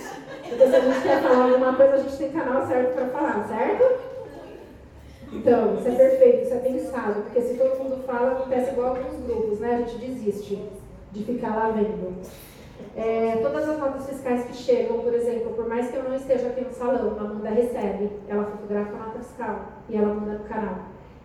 Porque 0.48 0.66
se 0.66 0.74
a 0.76 0.80
gente 0.80 1.02
quer 1.02 1.22
falar 1.22 1.44
alguma 1.44 1.74
coisa, 1.74 1.94
a 1.94 1.98
gente 1.98 2.16
tem 2.16 2.32
canal 2.32 2.66
certo 2.66 2.94
para 2.94 3.06
falar, 3.08 3.46
certo? 3.48 4.09
Então, 5.32 5.76
isso 5.76 5.88
é 5.88 5.94
perfeito, 5.94 6.42
isso 6.42 6.54
é 6.54 6.58
pensado, 6.58 7.22
porque 7.22 7.40
se 7.40 7.54
todo 7.54 7.78
mundo 7.78 8.02
fala, 8.04 8.32
acontece 8.32 8.72
igual 8.72 8.96
alguns 8.96 9.24
grupos, 9.24 9.60
né? 9.60 9.74
A 9.76 9.88
gente 9.88 10.04
desiste 10.04 10.68
de 11.12 11.24
ficar 11.24 11.54
lá 11.54 11.70
vendo. 11.70 12.20
É, 12.96 13.38
todas 13.40 13.68
as 13.68 13.78
notas 13.78 14.08
fiscais 14.08 14.44
que 14.46 14.54
chegam, 14.54 14.98
por 14.98 15.14
exemplo, 15.14 15.52
por 15.54 15.68
mais 15.68 15.88
que 15.88 15.96
eu 15.96 16.02
não 16.02 16.16
esteja 16.16 16.48
aqui 16.48 16.62
no 16.62 16.72
salão, 16.72 17.16
a 17.16 17.20
Amanda 17.20 17.50
recebe, 17.50 18.10
ela 18.28 18.44
fotografa 18.44 18.92
a 18.92 19.06
nota 19.06 19.18
fiscal 19.20 19.60
e 19.88 19.96
ela 19.96 20.12
manda 20.12 20.38
no 20.38 20.44
canal. 20.44 20.78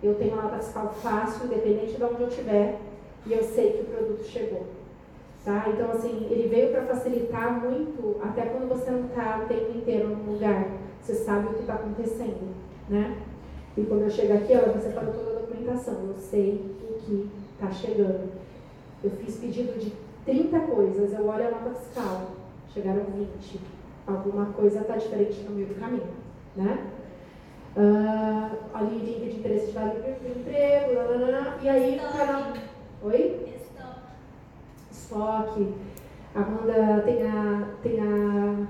Eu 0.03 0.13
tenho 0.15 0.37
a 0.37 0.43
nota 0.43 0.59
fiscal 0.59 0.93
fácil, 1.01 1.45
independente 1.45 1.93
de 1.93 2.03
onde 2.03 2.21
eu 2.21 2.27
estiver, 2.27 2.79
e 3.25 3.33
eu 3.33 3.43
sei 3.43 3.71
que 3.71 3.81
o 3.81 3.85
produto 3.85 4.23
chegou. 4.23 4.67
Tá? 5.43 5.65
Então, 5.67 5.91
assim, 5.91 6.27
ele 6.29 6.47
veio 6.47 6.71
para 6.71 6.83
facilitar 6.83 7.59
muito, 7.59 8.17
até 8.23 8.45
quando 8.45 8.69
você 8.69 8.91
não 8.91 9.05
está 9.05 9.41
o 9.43 9.47
tempo 9.47 9.77
inteiro 9.77 10.09
num 10.09 10.33
lugar, 10.33 10.67
você 11.01 11.15
sabe 11.15 11.47
o 11.47 11.53
que 11.53 11.61
está 11.61 11.73
acontecendo, 11.75 12.55
né? 12.89 13.15
E 13.77 13.83
quando 13.83 14.03
eu 14.03 14.09
chego 14.09 14.33
aqui, 14.33 14.53
ela 14.53 14.71
você 14.71 14.87
separou 14.87 15.13
toda 15.13 15.31
a 15.31 15.39
documentação, 15.41 15.93
eu 16.07 16.15
sei 16.15 16.65
o 16.89 16.93
que 16.99 17.29
está 17.53 17.71
chegando. 17.71 18.31
Eu 19.03 19.11
fiz 19.11 19.37
pedido 19.37 19.79
de 19.79 19.93
30 20.25 20.59
coisas, 20.59 21.13
eu 21.13 21.27
olho 21.27 21.47
a 21.47 21.51
nota 21.51 21.79
fiscal, 21.79 22.31
chegaram 22.73 23.03
20. 23.03 23.59
Alguma 24.07 24.45
coisa 24.47 24.81
está 24.81 24.95
diferente 24.97 25.41
no 25.41 25.55
meio 25.55 25.67
do 25.67 25.79
caminho, 25.79 26.07
né? 26.55 26.87
Ah, 27.77 28.51
ali, 28.73 28.99
link 28.99 29.29
de 29.29 29.39
interesse 29.39 29.67
de 29.67 29.71
vaga 29.73 29.99
de 29.99 30.39
emprego, 30.39 30.93
nananã, 30.93 31.57
e 31.61 31.69
aí 31.69 31.99
o 31.99 32.17
canal... 32.17 32.53
Oi? 33.03 33.45
estoque. 35.05 35.73
A 36.33 36.39
Amanda 36.39 37.01
tem 37.05 37.23
a, 37.23 37.67
tem 37.81 37.99
a 37.99 38.65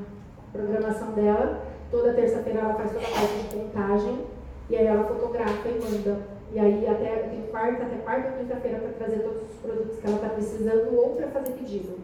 programação 0.51 1.11
dela. 1.13 1.61
Toda 1.89 2.13
terça-feira 2.13 2.59
ela 2.59 2.73
faz 2.75 2.91
toda 2.91 3.05
a 3.05 3.09
parte 3.09 3.43
de 3.43 3.55
contagem. 3.55 4.34
E 4.69 4.75
aí 4.75 4.85
ela 4.85 5.03
fotografa 5.03 5.69
e 5.69 5.79
manda. 5.79 6.19
E 6.51 6.59
aí 6.59 6.87
até 6.87 7.15
tem 7.29 7.41
quarta, 7.51 7.83
até 7.83 7.97
quarta 7.97 8.31
ou 8.31 8.37
quinta-feira 8.37 8.79
para 8.79 8.89
trazer 8.93 9.19
todos 9.23 9.41
os 9.43 9.57
produtos 9.57 9.99
que 9.99 10.07
ela 10.07 10.15
está 10.15 10.29
precisando 10.29 10.95
ou 10.95 11.15
para 11.15 11.27
fazer 11.27 11.51
pedido. 11.51 11.99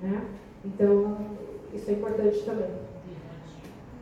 Né? 0.00 0.22
Então, 0.64 1.16
isso 1.72 1.90
é 1.90 1.94
importante 1.94 2.42
também. 2.42 2.70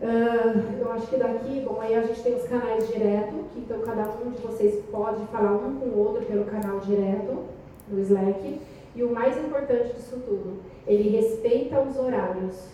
Uh, 0.03 0.81
eu 0.81 0.93
acho 0.93 1.07
que 1.07 1.17
daqui, 1.17 1.61
bom, 1.61 1.81
aí 1.81 1.95
a 1.95 2.03
gente 2.03 2.23
tem 2.23 2.35
os 2.35 2.43
canais 2.49 2.89
direto, 2.89 3.35
que 3.53 3.61
então 3.61 3.81
cada 3.83 4.03
um 4.25 4.33
de 4.33 4.43
vocês 4.43 4.83
pode 4.91 5.25
falar 5.27 5.53
um 5.53 5.79
com 5.79 5.87
o 5.87 5.99
outro 5.99 6.27
pelo 6.27 6.45
canal 6.45 6.81
direto 6.81 7.45
no 7.89 8.01
Slack. 8.01 8.61
E 8.97 9.03
o 9.03 9.13
mais 9.13 9.39
importante 9.39 9.95
disso 9.95 10.21
tudo, 10.27 10.61
ele 10.87 11.09
respeita 11.09 11.81
os 11.81 11.97
horários. 11.97 12.67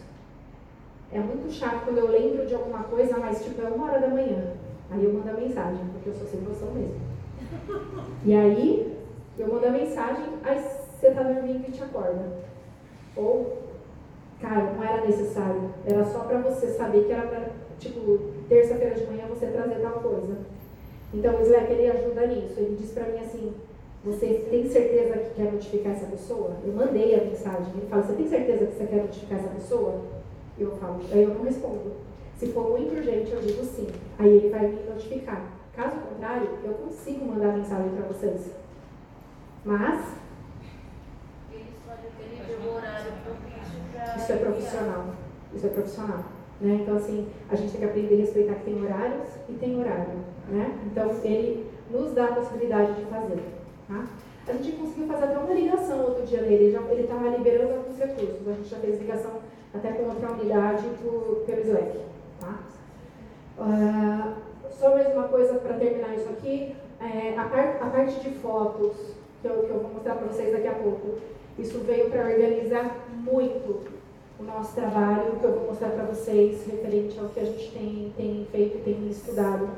É 1.12 1.19
muito 1.19 1.52
chato 1.52 1.85
quando 1.85 1.98
eu 1.98 2.10
lembro 2.10 2.47
de 2.47 2.55
alguma 2.55 2.85
coisa, 2.85 3.19
mas 3.19 3.44
tipo, 3.44 3.60
é 3.60 3.69
uma 3.69 3.90
hora 3.90 4.01
da 4.01 4.09
manhã. 4.09 4.55
Aí 4.90 5.05
eu 5.05 5.12
mando 5.12 5.31
a 5.31 5.35
mensagem, 5.35 5.85
porque 5.93 6.09
eu 6.09 6.15
sou 6.15 6.27
sem 6.27 6.40
noção 6.40 6.73
mesmo. 6.73 6.97
E 8.24 8.35
aí, 8.35 8.97
eu 9.39 9.48
mando 9.48 9.66
a 9.66 9.70
mensagem, 9.70 10.24
aí 10.43 10.59
você 10.59 11.10
tá 11.10 11.23
dormindo 11.23 11.69
e 11.69 11.73
te 11.73 11.82
acorda. 11.82 12.24
Ou, 13.16 13.59
cara, 14.40 14.73
não 14.73 14.82
era 14.82 15.05
necessário. 15.06 15.70
Era 15.85 16.05
só 16.05 16.20
para 16.20 16.39
você 16.39 16.69
saber 16.69 17.05
que 17.05 17.12
era 17.12 17.27
pra, 17.27 17.51
tipo, 17.78 18.19
terça-feira 18.48 18.94
de 18.94 19.06
manhã 19.06 19.27
você 19.28 19.47
trazer 19.47 19.81
tal 19.81 20.01
coisa. 20.01 20.39
Então 21.12 21.36
o 21.36 21.43
Slack 21.43 21.73
ele 21.73 21.90
ajuda 21.90 22.27
nisso. 22.27 22.55
Ele 22.59 22.77
diz 22.78 22.90
para 22.90 23.06
mim 23.09 23.19
assim, 23.19 23.55
você 24.05 24.47
tem 24.51 24.69
certeza 24.69 25.19
que 25.19 25.35
quer 25.35 25.52
notificar 25.52 25.93
essa 25.93 26.06
pessoa? 26.06 26.56
Eu 26.65 26.73
mandei 26.73 27.15
a 27.15 27.24
mensagem. 27.24 27.73
Ele 27.77 27.89
fala, 27.89 28.02
você 28.02 28.12
tem 28.15 28.28
certeza 28.28 28.66
que 28.66 28.74
você 28.74 28.86
quer 28.86 29.02
notificar 29.02 29.39
essa 29.39 29.48
pessoa? 29.48 30.01
Eu 30.59 30.70
falo, 30.73 31.01
aí 31.12 31.23
eu 31.23 31.35
não 31.35 31.44
respondo. 31.44 32.07
Se 32.39 32.47
for 32.52 32.70
muito 32.70 32.94
urgente, 32.94 33.32
eu 33.32 33.40
digo 33.40 33.65
sim. 33.65 33.89
Aí 34.16 34.28
ele 34.28 34.48
vai 34.48 34.69
me 34.69 34.82
notificar. 34.89 35.43
Caso 35.74 35.97
contrário, 35.97 36.48
eu 36.62 36.73
consigo 36.74 37.24
mandar 37.24 37.52
mensagem 37.52 37.90
para 37.90 38.06
vocês. 38.06 38.52
Mas. 39.65 40.15
Isso 44.16 44.32
é 44.32 44.36
profissional. 44.36 45.15
Isso 45.52 45.66
é 45.66 45.70
profissional. 45.70 46.24
Né? 46.60 46.78
Então, 46.82 46.97
assim, 46.97 47.28
a 47.51 47.56
gente 47.56 47.73
tem 47.73 47.81
que 47.81 47.86
aprender 47.86 48.15
a 48.15 48.19
respeitar 48.19 48.55
que 48.55 48.65
tem 48.65 48.85
horários 48.85 49.28
e 49.48 49.52
tem 49.55 49.81
horário. 49.81 50.19
Né? 50.48 50.78
Então, 50.86 51.10
ele 51.24 51.66
nos 51.90 52.12
dá 52.12 52.27
a 52.27 52.35
possibilidade 52.35 52.94
de 52.94 53.05
fazer. 53.06 53.43
Tá? 53.89 54.06
A 54.47 54.52
gente 54.52 54.77
conseguiu 54.77 55.09
fazer 55.09 55.24
até 55.24 55.39
uma 55.39 55.55
ligação 55.55 56.02
outro 56.02 56.24
dia 56.24 56.43
nele. 56.43 56.77
Ele 56.90 57.02
estava 57.02 57.28
liberando 57.28 57.74
alguns 57.74 57.98
recursos. 57.98 58.47
A 58.47 58.52
gente 58.52 58.69
já 58.69 58.77
fez 58.78 59.01
ligação 59.01 59.40
até 59.74 59.93
com 59.93 60.05
outra 60.05 60.31
unidade 60.32 60.85
por, 61.02 61.43
pelo 61.44 61.60
Slack. 61.62 62.09
Tá? 62.40 62.59
Uh, 63.59 64.35
só 64.70 64.90
mais 64.90 65.12
uma 65.12 65.28
coisa 65.28 65.55
para 65.55 65.74
terminar 65.74 66.15
isso 66.15 66.28
aqui. 66.28 66.77
É, 67.01 67.39
a, 67.39 67.44
par, 67.44 67.78
a, 67.81 67.90
parte 67.90 68.20
de 68.20 68.31
fotos, 68.39 68.97
que 69.40 69.48
eu, 69.48 69.62
que 69.62 69.70
eu 69.70 69.81
vou 69.81 69.94
mostrar 69.94 70.16
para 70.16 70.27
vocês 70.27 70.52
daqui 70.52 70.66
a 70.66 70.74
pouco, 70.74 71.19
isso 71.59 71.78
veio 71.81 72.10
para 72.10 72.27
organizar 72.27 73.06
muito 73.10 73.86
o 74.39 74.43
nosso 74.43 74.74
trabalho, 74.74 75.36
que 75.39 75.44
eu 75.44 75.52
vou 75.52 75.66
mostrar 75.69 75.90
para 75.90 76.05
vocês, 76.05 76.66
referente 76.66 77.19
ao 77.19 77.28
que 77.28 77.40
a 77.40 77.44
gente 77.44 77.73
tem, 77.73 78.12
tem 78.16 78.47
feito, 78.51 78.85
tem 78.85 79.09
estudado, 79.09 79.69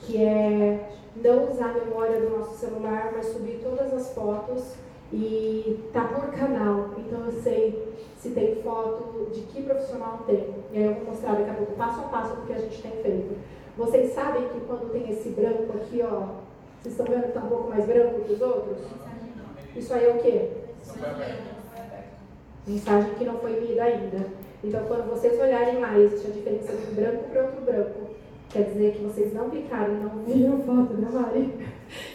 que 0.00 0.22
é 0.22 0.90
não 1.16 1.50
usar 1.50 1.70
a 1.70 1.84
memória 1.84 2.20
do 2.20 2.38
nosso 2.38 2.58
celular, 2.58 3.12
mas 3.14 3.26
subir 3.26 3.60
todas 3.62 3.92
as 3.92 4.14
fotos 4.14 4.74
e 5.12 5.90
tá 5.92 6.04
por 6.04 6.30
canal. 6.32 6.90
Então 6.96 7.26
eu 7.26 7.32
sei 7.42 7.94
se 8.18 8.30
tem 8.30 8.56
foto 8.62 9.30
de 9.32 9.42
que 9.42 9.62
profissional 9.62 10.24
tem. 10.26 10.54
E 10.72 10.78
aí 10.78 10.84
eu 10.84 10.94
vou 10.94 11.06
mostrar 11.06 11.34
daqui 11.34 11.50
a 11.50 11.54
pouco 11.54 11.72
passo 11.72 12.00
a 12.00 12.04
passo 12.04 12.36
do 12.36 12.46
que 12.46 12.52
a 12.52 12.58
gente 12.58 12.80
tem 12.80 12.92
feito. 13.02 13.36
Vocês 13.76 14.12
sabem 14.12 14.48
que 14.48 14.60
quando 14.60 14.92
tem 14.92 15.10
esse 15.10 15.30
branco 15.30 15.76
aqui, 15.76 16.02
ó, 16.02 16.42
vocês 16.80 16.98
estão 16.98 17.06
vendo 17.06 17.22
que 17.22 17.28
está 17.28 17.40
um 17.40 17.48
pouco 17.48 17.68
mais 17.68 17.86
branco 17.86 18.20
que 18.20 18.32
os 18.32 18.40
outros? 18.40 18.78
Isso 19.74 19.94
aí 19.94 20.04
é 20.04 20.10
o 20.10 20.18
quê? 20.18 20.50
Mensagem 22.66 23.14
que 23.14 23.24
não 23.24 23.38
foi 23.38 23.58
lida 23.58 23.82
ainda. 23.82 24.26
Então, 24.62 24.84
quando 24.86 25.10
vocês 25.10 25.40
olharem 25.40 25.80
lá, 25.80 25.98
existe 25.98 26.28
a 26.28 26.30
diferença 26.30 26.72
de 26.72 26.90
um 26.90 26.94
branco 26.94 27.24
para 27.30 27.42
outro 27.42 27.60
branco. 27.62 28.10
Quer 28.50 28.64
dizer 28.64 28.92
que 28.92 29.02
vocês 29.02 29.32
não 29.32 29.50
clicaram 29.50 29.94
não 29.94 30.22
viram 30.24 30.58
foto 30.58 30.94
da 30.94 31.08
Mari. 31.08 31.54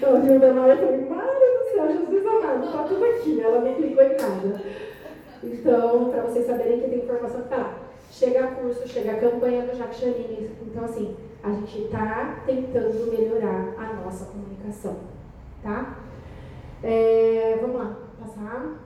Eu 0.02 0.22
vi 0.22 0.32
o 0.32 0.40
da 0.40 0.54
Mari 0.54 0.74
e 0.74 0.78
falei, 0.78 1.06
Mari 1.06 1.28
do 1.30 1.72
céu, 1.72 1.88
Jesus 1.88 2.26
amado, 2.26 2.66
está 2.66 2.84
tudo 2.84 3.06
aqui. 3.06 3.41
Ela 3.41 3.62
não 3.62 3.76
clicou 3.76 4.04
em 4.04 4.10
nada. 4.10 4.62
Então, 5.44 6.10
para 6.10 6.22
vocês 6.24 6.45
saberem 6.45 6.80
que 6.80 6.90
tem 6.90 6.99
informação 6.99 7.41
que 7.41 7.44
está 7.45 7.58
lá. 7.58 7.80
Chega 8.12 8.48
curso, 8.48 8.88
chega 8.88 9.20
campanha 9.20 9.64
do 9.64 9.78
Jacques 9.78 9.99
Janine. 9.99 10.52
Então, 10.62 10.86
assim, 10.86 11.16
a 11.44 11.52
gente 11.52 11.84
está 11.84 12.41
tentando 12.45 13.12
melhorar 13.12 13.76
a 13.78 13.94
nossa 14.04 14.26
comunicação. 14.26 14.98
Tá? 15.62 15.98
É, 16.84 17.58
vamos 17.62 17.78
lá, 17.78 17.98
passar. 18.20 18.80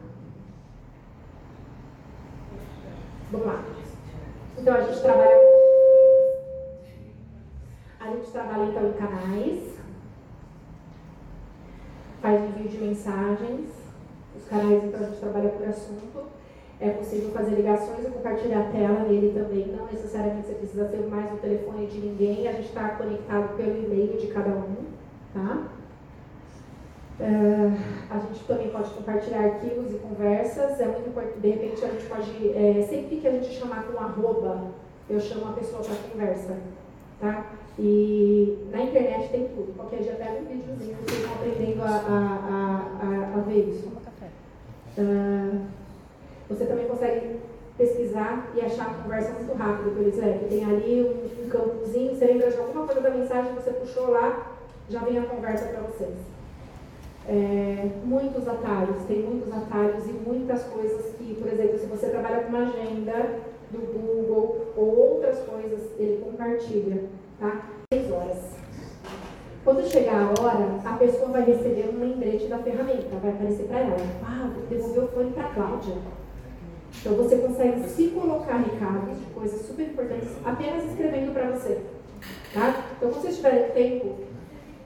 Vamos 3.32 3.48
lá. 3.48 3.64
Então, 4.58 4.76
a 4.76 4.82
gente 4.82 5.02
trabalha. 5.02 5.52
A 8.00 8.10
gente 8.10 8.32
trabalha 8.32 8.64
então 8.66 8.90
em 8.90 8.94
canais. 8.94 9.81
Faz 12.22 12.41
envio 12.41 12.69
de 12.69 12.77
mensagens. 12.77 13.69
Os 14.35 14.48
canais, 14.48 14.84
então, 14.84 14.99
a 14.99 15.03
gente 15.03 15.19
trabalha 15.19 15.49
por 15.49 15.68
assunto. 15.68 16.23
É 16.80 16.89
possível 16.89 17.31
fazer 17.31 17.56
ligações 17.56 18.07
e 18.07 18.11
compartilhar 18.11 18.61
a 18.61 18.72
tela 18.72 19.03
nele 19.07 19.34
também. 19.34 19.68
Não 19.68 19.85
necessariamente 19.85 20.48
você 20.48 20.53
precisa 20.53 20.85
ter 20.85 21.06
mais 21.07 21.31
o 21.34 21.38
telefone 21.38 21.88
de 21.88 21.99
ninguém. 21.99 22.48
A 22.48 22.53
gente 22.53 22.68
está 22.68 22.89
conectado 22.89 23.56
pelo 23.56 23.85
e-mail 23.85 24.18
de 24.18 24.27
cada 24.27 24.49
um, 24.49 24.76
tá? 25.34 25.68
Uh, 27.19 27.77
a 28.10 28.18
gente 28.18 28.43
também 28.45 28.69
pode 28.69 28.89
compartilhar 28.91 29.43
arquivos 29.43 29.93
e 29.93 29.98
conversas. 29.98 30.80
É 30.80 30.88
muito 30.88 31.10
importante, 31.10 31.39
de 31.39 31.49
repente 31.49 31.85
a 31.85 31.89
gente 31.89 32.06
pode, 32.06 32.49
é, 32.49 32.88
sempre 32.89 33.18
que 33.18 33.27
a 33.27 33.31
gente 33.31 33.53
chamar 33.53 33.84
com 33.84 33.99
arroba, 33.99 34.72
eu 35.07 35.19
chamo 35.19 35.49
a 35.49 35.53
pessoa 35.53 35.84
para 35.84 35.95
conversa, 36.10 36.57
tá? 37.19 37.45
E 37.84 38.60
na 38.72 38.84
internet 38.84 39.30
tem 39.30 39.48
tudo. 39.48 39.74
Qualquer 39.76 40.03
dia 40.03 40.14
pega 40.14 40.34
um 40.34 40.45
videozinho, 40.45 40.98
vocês 41.03 41.24
vão 41.24 41.34
aprendendo 41.34 41.82
a, 41.82 41.88
a, 41.88 43.08
a, 43.08 43.40
a 43.40 43.41
ver 43.41 43.70
isso. 43.70 43.88
Uh, 44.99 45.62
você 46.48 46.66
também 46.66 46.88
consegue 46.88 47.40
pesquisar 47.80 48.52
e 48.53 48.62
achar 48.62 48.86
a 48.86 49.02
conversa 49.02 49.34
muito 49.34 49.53
rápido 49.53 49.95
pelo 49.95 50.10
Slack. 50.10 50.45
Tem 50.45 50.64
ali 50.64 51.02
um, 51.02 51.44
um 51.44 51.49
campozinho, 51.49 52.16
você 52.16 52.26
lembra 52.26 52.52
de 52.52 52.58
alguma 52.58 52.86
coisa 52.86 53.02
da 53.02 53.10
mensagem, 53.10 53.56
você 53.56 53.72
puxou 53.72 54.12
lá, 54.12 54.52
já 54.88 54.99
vem 54.99 55.18
a 55.18 55.26
conversa 55.26 55.66
para 55.66 55.82
vocês. 55.82 56.20
É, 57.28 57.90
muitos 58.03 58.48
atalhos, 58.48 59.03
tem 59.08 59.24
muitos 59.24 59.52
atalhos 59.52 60.06
e 60.06 60.12
muitas 60.12 60.64
coisas 60.66 61.16
que, 61.16 61.34
por 61.34 61.52
exemplo, 61.52 61.80
se 61.80 61.88
você 61.88 62.10
trabalha 62.10 62.44
com 62.44 62.49
uma 62.49 62.68
agenda 62.68 63.40
do 63.72 63.80
Google 63.80 64.68
ou 64.76 65.14
outras 65.14 65.40
coisas, 65.40 65.80
ele 65.98 66.24
compartilha, 66.24 67.06
tá? 67.42 67.66
6 67.92 68.12
horas. 68.12 68.38
Quando 69.64 69.88
chegar 69.88 70.22
a 70.22 70.42
hora, 70.42 70.80
a 70.86 70.94
pessoa 70.94 71.30
vai 71.30 71.44
receber 71.44 71.90
um 71.94 72.00
lembrete 72.00 72.48
da 72.48 72.60
ferramenta, 72.60 73.16
vai 73.22 73.32
aparecer 73.32 73.66
para 73.66 73.80
ela. 73.80 73.98
Ah, 74.24 74.50
vou 74.54 74.66
devolver 74.68 75.04
o 75.04 75.08
fone 75.10 75.32
para 75.32 75.50
Cláudia. 75.50 75.96
Então 77.00 77.14
você 77.16 77.38
consegue 77.38 77.88
se 77.88 78.08
colocar 78.10 78.58
recados 78.58 79.20
de 79.20 79.26
coisas 79.34 79.66
super 79.66 79.88
importantes 79.88 80.30
apenas 80.46 80.86
escrevendo 80.86 81.34
para 81.34 81.52
você. 81.52 81.82
Tá? 82.54 82.84
Então 82.98 83.10
quando 83.10 83.22
vocês 83.22 83.38
tiverem 83.38 83.72
tempo, 83.72 84.16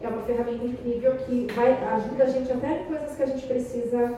é 0.01 0.07
uma 0.07 0.21
ferramenta 0.21 0.65
incrível 0.65 1.15
que 1.25 1.47
vai, 1.53 1.71
ajuda 1.71 2.23
a 2.23 2.27
gente 2.27 2.51
até 2.51 2.81
em 2.81 2.85
coisas 2.85 3.15
que 3.15 3.23
a 3.23 3.25
gente 3.25 3.47
precisa 3.47 4.13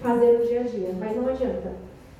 fazer 0.00 0.38
no 0.38 0.46
dia 0.46 0.60
a 0.60 0.64
dia, 0.64 0.94
mas 0.98 1.16
não 1.16 1.28
adianta. 1.28 1.72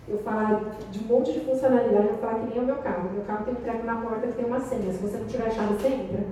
Eu 0.09 0.19
falar 0.19 0.79
de 0.91 1.05
um 1.05 1.07
monte 1.07 1.33
de 1.33 1.41
funcionalidade, 1.41 2.07
eu 2.07 2.13
vou 2.13 2.19
falar 2.19 2.41
que 2.41 2.51
nem 2.51 2.59
o 2.63 2.67
meu 2.67 2.77
carro. 2.77 3.11
Meu 3.13 3.25
carro 3.25 3.45
tem 3.45 3.55
um 3.55 3.57
treco 3.59 3.85
na 3.85 3.97
porta 3.97 4.27
que 4.27 4.33
tem 4.33 4.45
uma 4.47 4.61
senha. 4.61 4.93
Se 4.93 5.03
você 5.03 5.19
não 5.19 5.27
tiver 5.27 5.47
a 5.47 5.51
chave, 5.51 5.75
você 5.75 5.89
entra. 5.89 6.25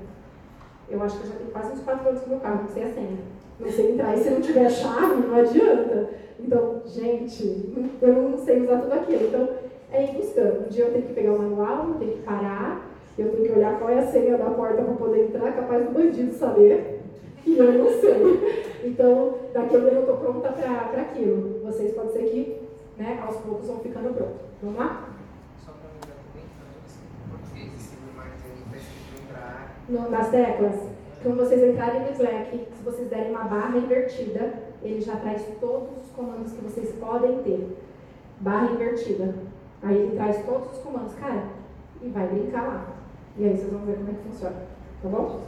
Eu 0.88 1.02
acho 1.02 1.18
que 1.18 1.24
eu 1.24 1.30
já 1.30 1.36
tenho 1.36 1.50
quase 1.50 1.72
uns 1.72 1.80
4 1.80 2.08
anos 2.08 2.20
com 2.20 2.26
o 2.26 2.30
meu 2.30 2.40
carro, 2.40 2.62
não 2.62 2.68
sei 2.68 2.84
a 2.84 2.92
senha. 2.92 3.18
Não 3.58 3.70
sei 3.70 3.92
entrar. 3.92 4.16
E 4.16 4.18
se 4.22 4.30
não 4.30 4.40
tiver 4.40 4.66
a 4.66 4.70
chave, 4.70 5.26
não 5.26 5.36
adianta. 5.36 6.10
Então, 6.38 6.82
gente, 6.86 7.74
eu 8.00 8.12
não 8.12 8.38
sei 8.38 8.62
usar 8.62 8.80
tudo 8.80 8.92
aquilo. 8.92 9.26
Então, 9.26 9.48
é 9.92 10.04
ir 10.04 10.16
buscando. 10.16 10.66
Um 10.66 10.68
dia 10.68 10.84
eu 10.84 10.92
tenho 10.92 11.06
que 11.06 11.14
pegar 11.14 11.32
o 11.32 11.38
manual, 11.38 11.88
eu 11.88 11.94
tenho 11.94 12.12
que 12.12 12.22
parar, 12.22 12.86
eu 13.18 13.30
tenho 13.30 13.44
que 13.44 13.52
olhar 13.52 13.78
qual 13.78 13.90
é 13.90 13.98
a 13.98 14.06
senha 14.06 14.36
da 14.36 14.50
porta 14.50 14.82
para 14.82 14.94
poder 14.94 15.26
entrar, 15.26 15.52
capaz 15.52 15.84
do 15.84 15.92
bandido 15.92 16.32
saber. 16.32 17.00
E 17.44 17.56
eu 17.56 17.72
não 17.72 17.88
sei. 18.00 18.66
Então, 18.84 19.34
daqui 19.52 19.76
a 19.76 19.80
pouco 19.80 19.94
eu 19.94 20.00
estou 20.00 20.16
pronta 20.16 20.48
para 20.50 21.02
aquilo. 21.02 21.60
Vocês 21.64 21.94
podem 21.94 22.12
ser 22.12 22.24
que, 22.24 22.65
né, 22.98 23.20
aos 23.22 23.36
poucos 23.36 23.66
vão 23.66 23.80
ficando 23.80 24.14
prontos. 24.14 24.46
Vamos 24.62 24.78
lá? 24.78 25.08
Só 25.64 25.72
para 25.72 25.90
lembrar 25.92 26.16
também, 26.32 26.44
porque 27.30 27.60
existe 27.60 27.96
uma 27.98 28.12
imagem 28.12 28.34
entrar. 29.22 29.76
No, 29.88 30.10
nas 30.10 30.30
teclas? 30.30 30.96
Quando 31.22 31.36
vocês 31.38 31.62
entrarem 31.62 32.02
no 32.02 32.10
Slack, 32.10 32.68
se 32.72 32.82
vocês 32.84 33.08
derem 33.08 33.30
uma 33.30 33.44
barra 33.44 33.78
invertida, 33.78 34.62
ele 34.82 35.00
já 35.00 35.16
traz 35.16 35.44
todos 35.60 36.04
os 36.04 36.10
comandos 36.10 36.52
que 36.52 36.62
vocês 36.62 36.94
podem 36.96 37.42
ter. 37.42 37.76
Barra 38.40 38.72
invertida. 38.72 39.34
Aí 39.82 39.96
ele 39.96 40.16
traz 40.16 40.44
todos 40.44 40.72
os 40.72 40.78
comandos, 40.78 41.14
cara, 41.14 41.44
e 42.00 42.08
vai 42.08 42.26
brincar 42.26 42.62
lá. 42.62 42.86
E 43.36 43.44
aí 43.44 43.56
vocês 43.56 43.70
vão 43.70 43.84
ver 43.84 43.96
como 43.96 44.10
é 44.10 44.14
que 44.14 44.22
funciona. 44.22 44.56
Tá 45.02 45.08
bom? 45.08 45.42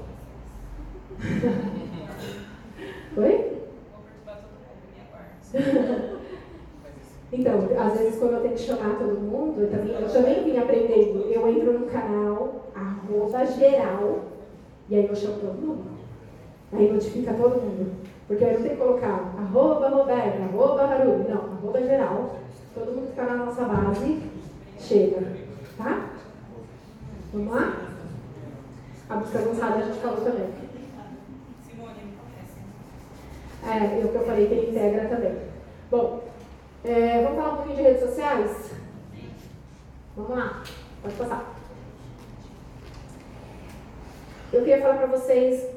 Oi? 3.16 3.58
Então, 7.30 7.68
às 7.78 7.98
vezes 7.98 8.18
quando 8.18 8.34
eu 8.34 8.40
tenho 8.40 8.54
que 8.54 8.60
chamar 8.60 8.98
todo 8.98 9.20
mundo, 9.20 9.60
eu 9.60 9.70
também, 9.70 9.94
eu 9.94 10.10
também 10.10 10.44
vim 10.44 10.56
aprendendo. 10.56 11.26
Eu 11.30 11.48
entro 11.48 11.78
no 11.78 11.86
canal, 11.86 12.70
arroba 12.74 13.44
geral, 13.44 14.20
e 14.88 14.96
aí 14.96 15.06
eu 15.06 15.14
chamo 15.14 15.38
todo 15.38 15.60
mundo. 15.60 15.98
Aí 16.72 16.90
notifica 16.90 17.34
todo 17.34 17.60
mundo. 17.60 17.92
Porque 18.26 18.44
eu 18.44 18.52
não 18.52 18.62
tenho 18.62 18.76
que 18.76 18.82
colocar 18.82 19.34
arroba 19.38 19.88
Roberta, 19.88 20.42
arroba 20.42 20.84
Harumi, 20.84 21.28
não, 21.28 21.52
arroba 21.52 21.82
geral. 21.82 22.36
Todo 22.74 22.92
mundo 22.92 23.06
que 23.06 23.20
está 23.20 23.24
na 23.24 23.44
nossa 23.44 23.64
base 23.64 24.22
chega. 24.78 25.20
Tá? 25.76 26.10
Vamos 27.32 27.54
lá? 27.54 27.88
A 29.10 29.16
busca 29.16 29.38
avançada 29.38 29.76
a 29.76 29.82
gente 29.82 29.98
falou 30.00 30.20
também. 30.20 30.48
É, 33.66 34.04
o 34.04 34.08
que 34.08 34.14
eu 34.14 34.24
falei 34.24 34.46
que 34.46 34.54
ele 34.54 34.70
integra 34.70 35.08
também. 35.08 35.36
Bom, 35.90 36.20
é, 36.88 37.22
vamos 37.22 37.38
falar 37.38 37.52
um 37.52 37.56
pouquinho 37.56 37.76
de 37.76 37.82
redes 37.82 38.00
sociais? 38.00 38.70
Vamos 40.16 40.30
lá, 40.30 40.62
pode 41.02 41.14
passar. 41.16 41.54
Eu 44.50 44.60
queria 44.60 44.80
falar 44.80 44.96
para 44.96 45.06
vocês 45.06 45.68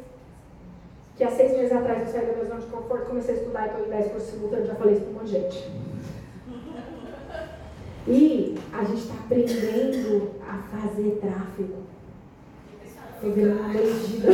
que 1.18 1.24
há 1.26 1.30
seis 1.30 1.52
meses 1.52 1.74
atrás 1.74 2.02
eu 2.02 2.08
saí 2.08 2.26
da 2.26 2.34
minha 2.34 2.46
zona 2.46 2.62
de 2.62 2.68
conforto, 2.68 3.08
comecei 3.08 3.36
a 3.36 3.38
estudar 3.40 3.64
e 3.64 3.70
estou 3.72 3.86
em 3.86 3.90
10 3.90 4.12
por 4.14 4.22
simultâneo, 4.22 4.66
já 4.66 4.76
falei 4.76 4.94
isso 4.94 5.04
para 5.04 5.12
um 5.12 5.14
monte 5.16 5.26
de 5.26 5.32
gente. 5.32 5.72
E 8.08 8.58
a 8.72 8.84
gente 8.86 9.02
está 9.02 9.14
aprendendo 9.16 10.32
a 10.48 10.64
fazer 10.78 11.20
tráfego. 11.22 11.84
Estou 13.16 13.32
virando 13.34 13.60
uma 13.60 13.74
bandida. 13.74 14.32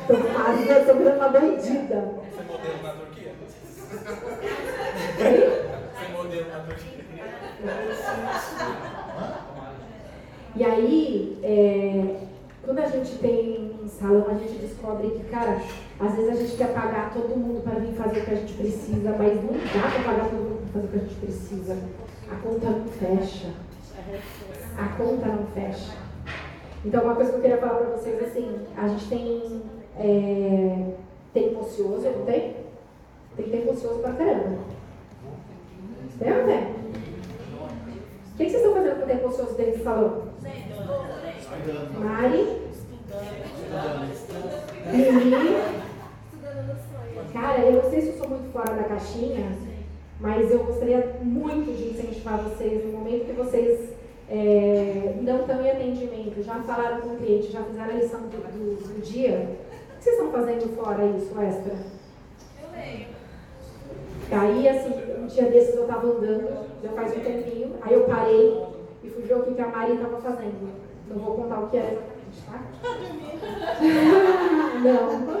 Estou 0.00 0.16
quase, 0.34 0.68
estou 0.68 0.96
virando 0.96 1.16
uma 1.16 1.28
bandida. 1.28 2.20
E 10.54 10.64
aí, 10.64 11.38
é, 11.42 12.20
quando 12.62 12.78
a 12.78 12.86
gente 12.86 13.18
tem 13.18 13.72
um 13.82 13.88
salão, 13.88 14.26
a 14.28 14.34
gente 14.34 14.58
descobre 14.58 15.10
que, 15.10 15.24
cara, 15.24 15.60
às 15.98 16.14
vezes 16.14 16.30
a 16.30 16.34
gente 16.34 16.56
quer 16.56 16.72
pagar 16.72 17.12
todo 17.12 17.36
mundo 17.36 17.62
para 17.62 17.80
vir 17.80 17.94
fazer 17.94 18.20
o 18.20 18.24
que 18.24 18.30
a 18.30 18.34
gente 18.36 18.52
precisa, 18.54 19.14
mas 19.18 19.34
não 19.42 19.52
dá 19.52 19.90
para 19.90 20.04
pagar 20.04 20.30
todo 20.30 20.38
mundo 20.38 20.72
para 20.72 20.82
fazer 20.82 20.86
o 20.86 20.90
que 20.90 20.96
a 20.96 21.00
gente 21.00 21.20
precisa. 21.20 21.78
A 22.30 22.36
conta 22.36 22.70
não 22.70 22.86
fecha. 22.86 23.48
A 24.78 24.88
conta 24.96 25.26
não 25.26 25.46
fecha. 25.46 25.96
Então, 26.84 27.02
uma 27.04 27.14
coisa 27.16 27.32
que 27.32 27.38
eu 27.38 27.42
queria 27.42 27.58
falar 27.58 27.74
para 27.74 27.96
vocês 27.96 28.22
é 28.22 28.24
assim: 28.24 28.66
a 28.76 28.88
gente 28.88 29.08
tem 29.08 29.62
é, 29.98 30.92
tempo 31.34 31.60
ocioso, 31.60 32.08
não 32.08 32.24
tem? 32.24 32.69
Tem 33.36 33.48
tempo 33.48 33.72
ocioso 33.72 34.00
pra 34.00 34.12
caramba. 34.12 34.58
Tem 36.18 36.32
ou 36.32 36.38
não 36.38 36.46
tem? 36.46 36.80
O 38.32 38.36
que, 38.36 38.44
que 38.44 38.50
vocês 38.50 38.54
estão 38.54 38.74
fazendo 38.74 38.96
com 38.96 39.04
o 39.04 39.06
tempo 39.06 39.28
ocioso 39.28 39.54
dentro 39.54 39.78
do 39.78 39.84
salão? 39.84 40.22
Mari? 41.98 42.70
Lili? 44.92 45.80
Cara, 47.32 47.60
eu 47.60 47.82
não 47.82 47.90
sei 47.90 48.00
se 48.00 48.08
eu 48.08 48.18
sou 48.18 48.28
muito 48.28 48.52
fora 48.52 48.74
da 48.74 48.84
caixinha, 48.84 49.52
mas 50.18 50.50
eu 50.50 50.64
gostaria 50.64 51.18
muito 51.22 51.76
de 51.76 51.90
incentivar 51.90 52.38
vocês 52.42 52.84
no 52.84 52.98
momento 52.98 53.26
que 53.26 53.32
vocês 53.32 53.90
é, 54.28 55.16
não 55.20 55.40
estão 55.40 55.60
em 55.60 55.70
atendimento, 55.70 56.42
já 56.42 56.54
falaram 56.62 57.00
com 57.00 57.14
o 57.14 57.16
cliente, 57.16 57.52
já 57.52 57.62
fizeram 57.62 57.90
a 57.90 57.94
lição 57.94 58.20
do, 58.20 58.36
do, 58.36 58.94
do 58.94 59.02
dia. 59.02 59.56
O 59.94 59.98
que 59.98 60.04
vocês 60.04 60.16
estão 60.16 60.32
fazendo 60.32 60.76
fora 60.76 61.04
isso, 61.06 61.38
extra? 61.40 61.74
Eu 62.62 62.70
leio. 62.72 63.19
Aí, 64.32 64.68
assim, 64.68 64.94
um 65.18 65.26
dia 65.26 65.44
desses 65.44 65.74
eu 65.74 65.82
estava 65.82 66.06
andando, 66.06 66.48
já 66.82 66.90
faz 66.90 67.16
um 67.16 67.20
tempinho, 67.20 67.74
aí 67.82 67.94
eu 67.94 68.04
parei 68.04 68.64
e 69.02 69.08
fui 69.08 69.22
ver 69.22 69.34
o 69.34 69.42
que, 69.42 69.54
que 69.54 69.60
a 69.60 69.68
Mari 69.68 69.94
estava 69.94 70.20
fazendo. 70.20 70.70
Não 71.08 71.18
vou 71.18 71.34
contar 71.34 71.60
o 71.60 71.68
que 71.68 71.76
era 71.76 71.92
exatamente, 71.92 72.42
tá? 72.46 72.60
Não. 74.84 75.40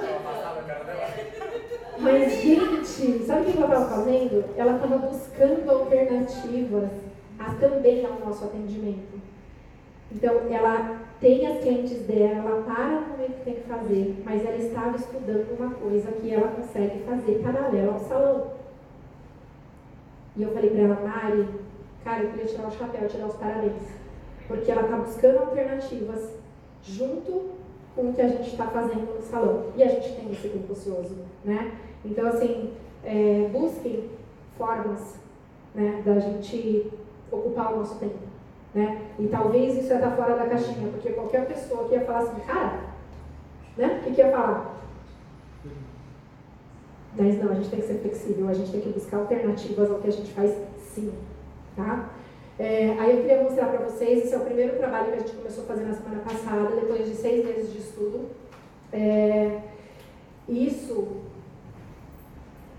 Mas, 1.98 2.32
gente, 2.42 3.24
sabe 3.24 3.42
o 3.42 3.52
que 3.52 3.58
ela 3.58 3.66
estava 3.66 3.96
fazendo? 3.96 4.44
Ela 4.56 4.76
estava 4.76 4.98
buscando 4.98 5.70
alternativas 5.70 6.90
a, 7.38 7.54
também 7.54 8.04
ao 8.04 8.18
nosso 8.26 8.44
atendimento. 8.44 9.20
Então, 10.12 10.40
ela 10.50 11.00
tem 11.20 11.46
as 11.46 11.60
clientes 11.60 12.00
dela, 12.06 12.48
ela 12.48 12.62
para 12.62 13.00
no 13.00 13.08
momento 13.08 13.38
que 13.38 13.44
tem 13.44 13.54
que 13.54 13.68
fazer, 13.68 14.22
mas 14.24 14.44
ela 14.44 14.56
estava 14.56 14.96
estudando 14.96 15.56
uma 15.58 15.70
coisa 15.74 16.10
que 16.12 16.32
ela 16.32 16.48
consegue 16.48 17.00
fazer 17.04 17.40
paralela 17.44 17.92
ao 17.92 18.00
salão. 18.00 18.59
E 20.36 20.42
eu 20.42 20.52
falei 20.52 20.70
para 20.70 20.80
ela, 20.80 21.00
Mari, 21.00 21.48
cara, 22.04 22.22
eu 22.22 22.30
queria 22.30 22.46
tirar 22.46 22.68
o 22.68 22.70
chapéu, 22.70 23.08
tirar 23.08 23.26
os 23.26 23.36
parabéns. 23.36 23.82
Porque 24.46 24.70
ela 24.70 24.82
está 24.82 24.96
buscando 24.96 25.38
alternativas 25.38 26.34
junto 26.82 27.50
com 27.94 28.10
o 28.10 28.12
que 28.12 28.22
a 28.22 28.28
gente 28.28 28.48
está 28.48 28.66
fazendo 28.66 29.16
no 29.16 29.22
salão. 29.22 29.66
E 29.76 29.82
a 29.82 29.88
gente 29.88 30.14
tem 30.14 30.30
esse 30.32 30.48
tempo 30.48 30.72
ocioso, 30.72 31.16
né? 31.44 31.72
Então, 32.04 32.26
assim, 32.26 32.72
é, 33.04 33.48
busquem 33.52 34.08
formas 34.56 35.18
né, 35.74 36.02
da 36.04 36.18
gente 36.18 36.90
ocupar 37.30 37.72
o 37.72 37.78
nosso 37.78 37.98
tempo. 37.98 38.18
Né? 38.74 39.08
E 39.18 39.26
talvez 39.26 39.76
isso 39.76 39.88
ia 39.88 39.96
estar 39.96 40.12
fora 40.12 40.36
da 40.36 40.46
caixinha, 40.46 40.88
porque 40.90 41.10
qualquer 41.10 41.46
pessoa 41.46 41.88
que 41.88 41.94
ia 41.94 42.04
falar 42.04 42.20
assim, 42.20 42.40
cara, 42.40 42.80
né? 43.76 43.98
O 44.00 44.04
que, 44.04 44.14
que 44.14 44.20
ia 44.20 44.30
falar? 44.30 44.76
Mas 47.16 47.42
não, 47.42 47.50
a 47.50 47.54
gente 47.54 47.70
tem 47.70 47.80
que 47.80 47.86
ser 47.86 47.98
flexível, 47.98 48.48
a 48.48 48.54
gente 48.54 48.70
tem 48.70 48.80
que 48.80 48.90
buscar 48.90 49.18
alternativas 49.18 49.90
ao 49.90 49.98
que 49.98 50.08
a 50.08 50.12
gente 50.12 50.32
faz 50.32 50.56
sim, 50.94 51.12
tá? 51.76 52.10
É, 52.58 52.96
aí 52.98 53.16
eu 53.16 53.22
queria 53.22 53.42
mostrar 53.42 53.68
para 53.68 53.86
vocês, 53.86 54.24
esse 54.24 54.34
é 54.34 54.36
o 54.36 54.44
primeiro 54.44 54.76
trabalho 54.76 55.12
que 55.12 55.16
a 55.16 55.20
gente 55.20 55.32
começou 55.32 55.64
a 55.64 55.66
fazer 55.66 55.84
na 55.84 55.94
semana 55.94 56.22
passada, 56.22 56.76
depois 56.76 57.06
de 57.06 57.14
seis 57.14 57.44
meses 57.44 57.72
de 57.72 57.78
estudo. 57.78 58.28
É, 58.92 59.60
isso, 60.48 61.08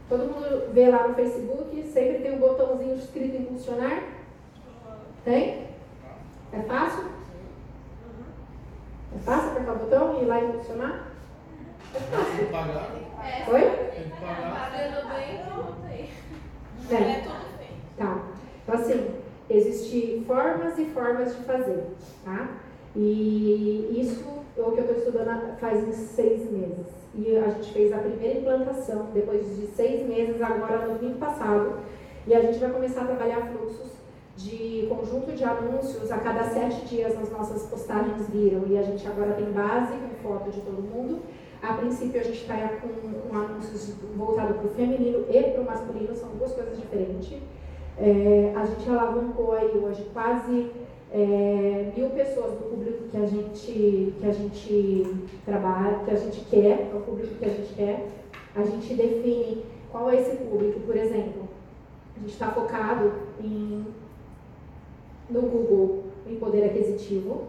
todo 0.07 0.25
mundo 0.25 0.71
vê 0.71 0.87
lá 0.89 1.07
no 1.07 1.15
Facebook, 1.15 1.83
sempre 1.83 2.19
tem 2.19 2.35
um 2.35 2.39
botãozinho 2.39 2.95
escrito 2.95 3.37
impulsionar. 3.37 4.03
Tem? 5.25 5.67
É 6.53 6.59
fácil? 6.67 7.05
É 9.15 9.19
fácil 9.19 9.51
apertar 9.51 9.73
o 9.73 9.79
botão 9.79 10.19
e 10.19 10.23
ir 10.23 10.27
lá 10.27 10.41
e 10.41 10.45
impulsionar? 10.47 11.10
Tem 11.93 12.45
que 12.45 12.51
pagar. 12.51 12.91
Oi? 13.47 13.61
Tem 13.61 14.03
que 14.03 14.21
pagar. 14.21 14.71
Pagando 14.71 15.07
bem, 15.13 15.45
não 15.45 15.89
tem. 15.89 16.09
É. 16.89 17.11
É 17.11 17.21
tudo 17.21 17.57
feito. 17.57 17.73
Tá. 17.97 18.23
Então, 18.63 18.75
assim, 18.75 19.15
existem 19.49 20.23
formas 20.25 20.77
e 20.79 20.85
formas 20.85 21.35
de 21.35 21.43
fazer, 21.43 21.83
tá? 22.23 22.49
E 22.95 23.97
isso 23.99 24.23
é 24.57 24.61
o 24.61 24.71
que 24.71 24.79
eu 24.79 24.85
estou 24.85 24.97
estudando 24.97 25.57
faz 25.59 25.87
uns 25.87 25.95
seis 25.95 26.49
meses. 26.51 26.87
E 27.13 27.37
a 27.37 27.49
gente 27.49 27.73
fez 27.73 27.91
a 27.91 27.97
primeira 27.97 28.39
implantação 28.39 29.09
depois 29.13 29.45
de 29.55 29.67
seis 29.67 30.07
meses, 30.07 30.41
agora 30.41 30.87
no 30.87 30.97
domingo 30.97 31.19
passado. 31.19 31.79
E 32.25 32.33
a 32.33 32.41
gente 32.41 32.59
vai 32.59 32.69
começar 32.69 33.01
a 33.01 33.05
trabalhar 33.05 33.51
fluxos 33.51 33.91
de 34.37 34.87
conjunto 34.89 35.31
de 35.33 35.43
anúncios 35.43 36.09
a 36.11 36.17
cada 36.17 36.43
sete 36.43 36.85
dias 36.85 37.15
nas 37.15 37.31
nossas 37.31 37.63
postagens 37.63 38.29
viram. 38.29 38.63
E 38.67 38.77
a 38.77 38.81
gente 38.81 39.05
agora 39.07 39.33
tem 39.33 39.51
base 39.51 39.93
com 39.93 40.29
foto 40.29 40.49
de 40.51 40.61
todo 40.61 40.81
mundo. 40.81 41.21
A 41.61 41.73
princípio 41.73 42.19
a 42.19 42.23
gente 42.23 42.41
está 42.41 42.57
com, 42.81 42.87
com 42.89 43.37
anúncios 43.37 43.93
voltados 44.15 44.57
para 44.57 44.65
o 44.65 44.69
feminino 44.73 45.25
e 45.29 45.43
para 45.43 45.61
o 45.61 45.65
masculino, 45.65 46.15
são 46.15 46.29
duas 46.29 46.51
coisas 46.53 46.79
diferentes. 46.79 47.37
É, 47.99 48.51
a 48.55 48.65
gente 48.65 48.89
alavancou 48.89 49.53
aí 49.53 49.69
hoje 49.77 50.07
quase 50.11 50.71
é, 51.13 51.91
mil 51.95 52.09
pessoas 52.09 52.53
do 52.53 52.69
público 52.69 53.03
que 53.11 53.17
a 53.17 53.27
gente 53.27 54.13
que 54.19 54.27
a 54.27 54.31
gente 54.31 55.27
trabalha, 55.45 55.99
que 56.03 56.11
a 56.11 56.15
gente 56.15 56.41
quer, 56.45 56.89
é 56.91 56.95
o 56.95 57.01
público 57.01 57.35
que 57.35 57.45
a 57.45 57.49
gente 57.49 57.73
quer. 57.75 58.07
A 58.55 58.63
gente 58.63 58.93
define 58.95 59.63
qual 59.91 60.09
é 60.09 60.19
esse 60.19 60.37
público, 60.37 60.79
por 60.79 60.95
exemplo. 60.95 61.47
A 62.15 62.19
gente 62.21 62.33
está 62.33 62.49
focado 62.51 63.11
em 63.39 63.85
no 65.29 65.41
Google 65.41 66.03
em 66.27 66.35
poder 66.35 66.65
aquisitivo, 66.65 67.43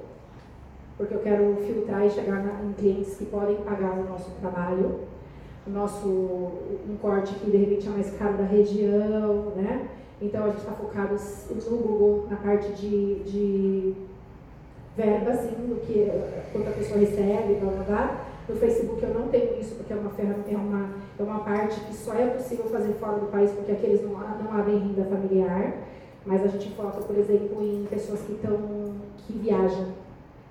porque 1.02 1.14
eu 1.14 1.20
quero 1.20 1.56
filtrar 1.66 2.06
e 2.06 2.10
chegar 2.10 2.62
em 2.64 2.72
clientes 2.74 3.16
que 3.16 3.24
podem 3.26 3.56
pagar 3.56 3.90
o 3.98 4.04
nosso 4.04 4.30
trabalho, 4.40 5.00
o 5.66 5.70
nosso 5.70 6.08
um 6.08 6.96
corte 7.00 7.34
que 7.34 7.50
de 7.50 7.56
repente 7.56 7.88
é 7.88 7.90
mais 7.90 8.10
caro 8.16 8.36
da 8.36 8.44
região, 8.44 9.52
né? 9.56 9.88
Então 10.20 10.44
a 10.44 10.48
gente 10.50 10.58
está 10.58 10.72
focado 10.72 11.16
no 11.50 11.76
Google 11.76 12.26
na 12.30 12.36
parte 12.36 12.70
de, 12.74 13.16
de 13.24 13.94
verba, 14.96 15.32
assim, 15.32 15.48
do 15.48 15.84
que 15.84 16.08
quanto 16.52 16.68
a 16.68 16.72
pessoa 16.72 17.00
recebe, 17.00 17.54
blá 17.54 17.72
blá 17.72 17.82
blá. 17.82 18.24
No 18.48 18.54
Facebook 18.54 19.02
eu 19.02 19.14
não 19.14 19.26
tenho 19.26 19.58
isso 19.60 19.74
porque 19.74 19.92
é 19.92 19.96
uma 19.96 20.12
é 20.16 20.56
uma, 20.56 20.90
é 21.18 21.22
uma 21.22 21.40
parte 21.40 21.80
que 21.80 21.94
só 21.96 22.14
é 22.14 22.28
possível 22.28 22.66
fazer 22.66 22.92
fora 22.94 23.18
do 23.18 23.26
país 23.26 23.50
porque 23.50 23.72
aqueles 23.72 24.02
não, 24.02 24.12
não 24.12 24.56
abrem 24.56 24.78
renda 24.78 25.04
familiar. 25.04 25.74
Mas 26.24 26.44
a 26.44 26.46
gente 26.46 26.70
foca, 26.76 27.00
por 27.00 27.18
exemplo, 27.18 27.60
em 27.60 27.84
pessoas 27.86 28.20
que 28.20 28.34
estão 28.34 28.56
que 29.26 29.32
viajam. 29.32 30.01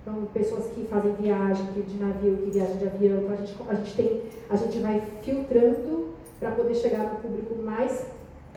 Então, 0.02 0.26
pessoas 0.34 0.66
que 0.74 0.86
fazem 0.88 1.14
viagem 1.14 1.66
que 1.74 1.82
de 1.82 1.98
navio, 1.98 2.38
que 2.38 2.50
viajam 2.50 2.78
de 2.78 2.88
avião. 2.88 3.20
Então, 3.20 3.34
a 3.34 3.36
gente, 3.36 3.56
a 3.70 3.76
gente, 3.76 3.96
tem, 3.96 4.22
a 4.50 4.56
gente 4.56 4.80
vai 4.80 5.02
filtrando 5.22 6.10
para 6.40 6.52
poder 6.52 6.74
chegar 6.74 7.04
no 7.04 7.20
público 7.20 7.56
mais 7.62 8.08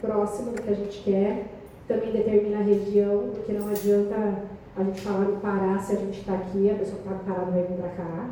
próximo 0.00 0.52
do 0.52 0.62
que 0.62 0.70
a 0.70 0.74
gente 0.74 1.02
quer, 1.02 1.46
também 1.86 2.12
determina 2.12 2.58
a 2.58 2.62
região, 2.62 3.30
porque 3.34 3.52
não 3.52 3.68
adianta 3.68 4.42
a 4.76 4.82
gente 4.82 5.00
falar 5.02 5.24
do 5.24 5.40
Pará 5.40 5.78
se 5.78 5.92
a 5.92 5.96
gente 5.96 6.20
está 6.20 6.34
aqui, 6.34 6.70
a 6.70 6.74
pessoa 6.74 6.96
que 6.96 7.08
está 7.08 7.10
no 7.10 7.24
Pará 7.24 7.46
não 7.46 7.52
vai 7.52 7.62
vir 7.62 7.76
para 7.76 7.90
cá. 7.90 8.30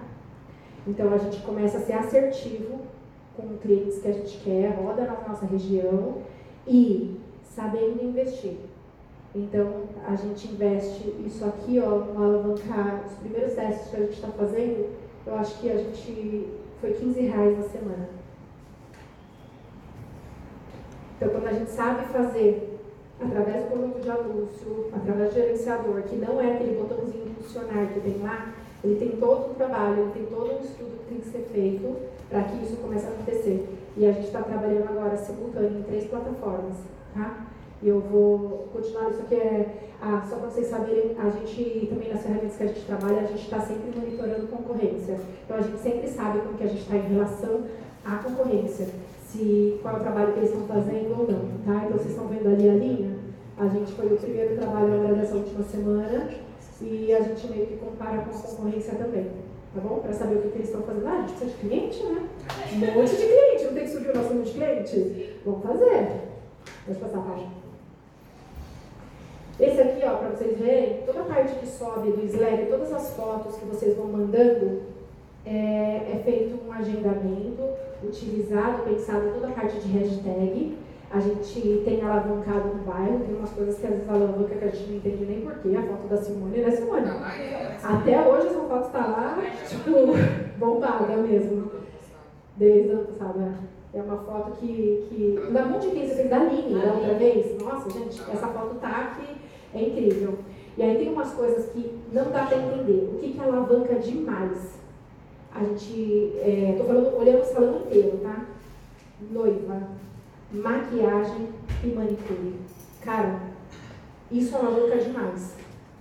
Então 0.87 1.13
a 1.13 1.19
gente 1.19 1.41
começa 1.43 1.79
a 1.79 1.81
ser 1.81 1.93
assertivo 1.93 2.81
com 3.37 3.57
clientes 3.59 4.01
que 4.01 4.09
a 4.09 4.13
gente 4.13 4.39
quer, 4.39 4.71
roda 4.71 5.03
na 5.03 5.29
nossa 5.29 5.47
região 5.47 6.19
e 6.67 7.19
sabendo 7.45 8.03
investir. 8.03 8.57
Então 9.35 9.85
a 10.07 10.15
gente 10.15 10.53
investe 10.53 11.09
isso 11.25 11.45
aqui, 11.45 11.81
ó, 11.81 11.91
no 11.91 12.23
alavancar, 12.23 13.03
os 13.07 13.15
primeiros 13.15 13.55
testes 13.55 13.89
que 13.89 13.97
a 13.97 14.01
gente 14.01 14.15
está 14.15 14.29
fazendo, 14.29 14.91
eu 15.27 15.35
acho 15.37 15.59
que 15.59 15.71
a 15.71 15.77
gente 15.77 16.49
foi 16.81 16.93
15 16.93 17.21
reais 17.21 17.59
na 17.59 17.65
semana. 17.65 18.09
Então 21.17 21.31
quando 21.31 21.47
a 21.47 21.53
gente 21.53 21.71
sabe 21.71 22.05
fazer 22.13 22.79
através 23.21 23.65
do 23.65 23.71
conjunto 23.71 24.01
de 24.01 24.11
anúncio, 24.11 24.91
através 24.95 25.31
do 25.31 25.35
gerenciador, 25.35 26.03
que 26.03 26.17
não 26.17 26.41
é 26.41 26.55
aquele 26.55 26.79
botãozinho 26.79 27.29
impulsionar 27.29 27.87
que 27.95 28.01
tem 28.01 28.19
lá, 28.23 28.53
ele 28.85 28.97
tem 28.97 29.17
todo 29.17 29.53
um 29.53 29.55
trabalho, 29.55 30.03
ele 30.03 30.11
tem 30.13 30.27
todo 30.27 30.53
um 30.53 30.61
estudo 30.61 30.99
que 30.99 31.15
tem 31.15 31.21
que 31.21 31.29
ser 31.29 31.49
feito 31.53 31.97
para 32.29 32.43
que 32.43 32.65
isso 32.65 32.77
comece 32.77 33.07
a 33.07 33.11
acontecer. 33.11 33.67
E 33.97 34.07
a 34.07 34.13
gente 34.13 34.27
está 34.27 34.43
trabalhando 34.43 34.89
agora 34.89 35.17
simultâneo 35.17 35.79
em 35.79 35.83
três 35.83 36.05
plataformas, 36.05 36.77
tá? 37.15 37.47
Eu 37.85 37.99
vou 37.99 38.69
continuar, 38.73 39.11
isso 39.11 39.23
aqui 39.23 39.35
é, 39.35 39.91
ah, 40.01 40.25
só 40.29 40.37
para 40.37 40.51
vocês 40.51 40.69
saberem, 40.69 41.17
a 41.19 41.29
gente 41.31 41.89
também 41.91 42.13
nas 42.13 42.23
ferramentas 42.23 42.57
que 42.57 42.63
a 42.63 42.67
gente 42.69 42.87
trabalha, 42.87 43.21
a 43.21 43.25
gente 43.25 43.43
está 43.43 43.61
sempre 43.61 43.99
monitorando 43.99 44.47
concorrência. 44.47 45.19
Então 45.45 45.57
a 45.57 45.63
gente 45.63 45.79
sempre 45.79 46.09
sabe 46.09 46.41
como 46.41 46.57
que 46.57 46.63
a 46.63 46.69
gente 46.69 46.83
está 46.83 46.97
em 46.97 47.13
relação 47.13 47.65
à 48.05 48.17
concorrência, 48.19 48.87
se 49.27 49.81
qual 49.83 49.97
é 49.97 49.99
o 49.99 50.01
trabalho 50.01 50.33
que 50.33 50.39
eles 50.39 50.51
estão 50.51 50.67
fazendo 50.67 51.11
ou 51.11 51.27
não, 51.29 51.49
tá? 51.65 51.85
Então 51.85 51.99
vocês 51.99 52.11
estão 52.11 52.29
vendo 52.29 52.49
ali 52.49 52.69
a 52.69 52.75
linha? 52.75 53.19
A 53.59 53.67
gente 53.67 53.93
foi 53.93 54.07
o 54.07 54.17
primeiro 54.17 54.57
trabalho 54.57 54.95
agora 54.95 55.15
dessa 55.15 55.35
última 55.35 55.65
semana 55.65 56.29
e 56.81 57.13
a 57.13 57.21
gente 57.21 57.49
meio 57.49 57.67
que 57.67 57.77
compara 57.79 58.19
com 58.19 58.31
a 58.31 58.43
concorrência 58.43 58.95
também, 58.95 59.29
tá 59.75 59.81
bom? 59.81 59.99
Para 59.99 60.13
saber 60.13 60.37
o 60.37 60.43
que, 60.43 60.49
que 60.51 60.59
eles 60.59 60.69
estão 60.69 60.83
fazendo. 60.83 61.07
Ah, 61.09 61.19
a 61.19 61.21
gente 61.23 61.33
precisa 61.33 61.51
de 61.51 61.69
cliente, 61.69 62.03
né? 62.05 62.29
Um 62.75 63.01
monte 63.01 63.11
de 63.11 63.27
cliente, 63.27 63.65
não 63.65 63.75
tem 63.75 63.85
que 63.85 63.91
subir 63.91 64.11
o 64.11 64.17
nosso 64.17 64.29
número 64.29 64.45
de 64.45 64.53
cliente? 64.53 65.37
Vamos 65.45 65.63
fazer. 65.63 66.23
Pode 66.87 66.99
passar 66.99 67.19
a 67.19 67.23
página. 67.23 67.62
Esse 69.63 69.81
aqui, 69.81 70.03
ó, 70.05 70.17
para 70.17 70.31
vocês 70.31 70.59
verem, 70.59 71.03
toda 71.07 71.21
a 71.21 71.25
parte 71.25 71.55
que 71.55 71.67
sobe 71.69 72.11
do 72.11 72.25
Slack, 72.25 72.67
todas 72.67 72.93
as 72.93 73.15
fotos 73.15 73.55
que 73.57 73.65
vocês 73.67 73.97
vão 73.97 74.07
mandando, 74.09 74.83
é, 75.47 76.15
é 76.15 76.23
feito 76.25 76.59
um 76.67 76.73
agendamento, 76.73 77.63
utilizado, 78.03 78.83
pensado 78.83 79.31
toda 79.33 79.47
a 79.47 79.53
parte 79.53 79.79
de 79.79 79.97
hashtag. 79.97 80.77
A 81.13 81.21
gente 81.21 81.83
tem 81.85 82.03
alavancado 82.03 82.75
no 82.75 82.83
bairro, 82.83 83.21
tem 83.21 83.37
umas 83.37 83.51
coisas 83.51 83.79
que 83.79 83.87
às 83.87 83.93
vezes 83.93 84.09
alavanca 84.09 84.55
que 84.57 84.65
a 84.65 84.69
gente 84.69 84.89
não 84.89 84.97
entende 84.97 85.25
nem 85.27 85.41
porquê. 85.43 85.77
A 85.77 85.83
foto 85.83 86.09
da 86.09 86.17
Simone, 86.17 86.59
né, 86.59 86.71
Simone? 86.73 87.11
Até 87.85 88.29
hoje 88.29 88.47
essa 88.49 88.61
foto 88.61 88.87
está 88.87 89.07
lá, 89.07 89.39
tipo, 89.69 89.91
bombada 90.59 91.17
mesmo. 91.19 91.71
Desde 92.57 92.91
ano 92.91 93.05
passado, 93.05 93.55
é 93.95 94.03
uma 94.03 94.17
foto 94.17 94.53
que, 94.59 95.07
que. 95.09 95.53
Da 95.53 95.67
monte 95.67 95.89
de 95.89 95.95
quem 95.95 96.09
você 96.09 96.15
fez 96.15 96.31
da 96.31 96.41
Aline, 96.41 96.81
da 96.81 96.95
outra 96.95 97.15
vez. 97.15 97.63
Nossa, 97.63 97.91
gente, 97.91 98.23
essa 98.31 98.47
foto 98.49 98.75
tá 98.81 99.17
que 99.17 99.32
é 99.75 99.83
incrível. 99.83 100.39
E 100.77 100.83
aí 100.83 100.97
tem 100.97 101.13
umas 101.13 101.33
coisas 101.33 101.71
que 101.73 101.99
não 102.13 102.31
dá 102.31 102.47
para 102.47 102.57
entender. 102.57 103.11
O 103.13 103.19
que, 103.19 103.33
que 103.33 103.41
alavanca 103.41 103.95
demais? 103.97 104.79
A 105.55 105.65
gente. 105.65 106.33
É, 106.39 106.75
tô 106.79 106.85
falando, 106.85 107.17
olhando 107.17 107.43
o 107.43 107.45
salão 107.45 107.81
inteiro, 107.81 108.19
tá? 108.23 108.47
Noiva, 109.31 109.89
maquiagem 110.51 111.49
e 111.85 111.87
manicure. 111.89 112.55
Cara, 113.03 113.41
isso 114.31 114.57
alavanca 114.57 114.97
demais. 114.97 115.55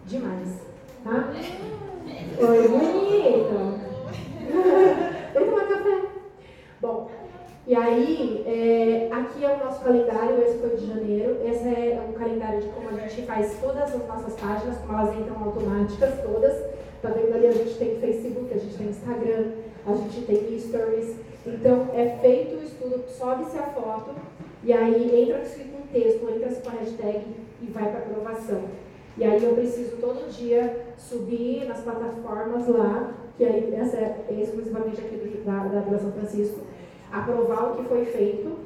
Demais. 0.06 0.62
Tá? 1.04 1.32
Oi, 2.40 2.68
bonita. 2.68 3.92
Vem 5.34 5.50
tomar 5.50 5.68
café. 5.68 6.02
Bom, 6.82 7.12
e 7.68 7.76
aí, 7.76 8.44
é, 8.48 9.10
aqui 9.12 9.46
é 9.46 9.54
o 9.54 9.64
nosso 9.64 9.84
calendário, 9.84 10.42
esse 10.42 10.58
foi 10.58 10.76
de 10.76 10.88
janeiro. 10.88 11.38
Esse 11.46 11.68
é 11.68 12.04
um 12.10 12.14
calendário 12.14 12.60
de 12.60 12.68
como 12.70 12.90
a 12.90 13.08
gente 13.08 13.22
faz 13.28 13.56
todas 13.62 13.84
as 13.84 14.08
nossas 14.08 14.34
páginas, 14.34 14.78
como 14.80 14.98
elas 14.98 15.16
entram 15.16 15.44
automáticas, 15.44 16.22
todas. 16.24 16.58
Tá 17.02 17.10
vendo 17.10 17.36
ali? 17.36 17.48
A 17.48 17.52
gente 17.52 17.78
tem 17.78 18.00
Facebook, 18.00 18.52
a 18.54 18.58
gente 18.58 18.78
tem 18.78 18.88
Instagram, 18.88 19.52
a 19.86 19.94
gente 19.94 20.22
tem 20.26 20.60
Stories. 20.60 21.16
Então, 21.46 21.88
é 21.94 22.18
feito 22.22 22.56
o 22.56 22.64
estudo, 22.64 23.04
sobe-se 23.08 23.58
a 23.58 23.64
foto, 23.64 24.12
e 24.64 24.74
aí 24.74 25.24
entra-se 25.24 25.64
com 25.66 25.82
texto, 25.92 26.30
entra-se 26.30 26.62
com 26.62 26.70
a 26.70 26.80
hashtag 26.80 27.26
e 27.62 27.66
vai 27.68 27.90
para 27.90 28.00
aprovação. 28.00 28.62
E 29.18 29.24
aí 29.24 29.44
eu 29.44 29.54
preciso 29.54 29.98
todo 29.98 30.32
dia 30.32 30.94
subir 30.98 31.66
nas 31.66 31.82
plataformas 31.82 32.68
lá, 32.68 33.14
que 33.38 33.44
aí 33.44 33.74
essa 33.76 33.98
é 33.98 34.38
exclusivamente 34.40 35.02
aqui 35.02 35.42
da, 35.46 35.66
da 35.66 35.80
Vila 35.82 36.00
São 36.00 36.12
Francisco, 36.12 36.62
aprovar 37.12 37.72
o 37.72 37.76
que 37.76 37.90
foi 37.90 38.06
feito, 38.06 38.58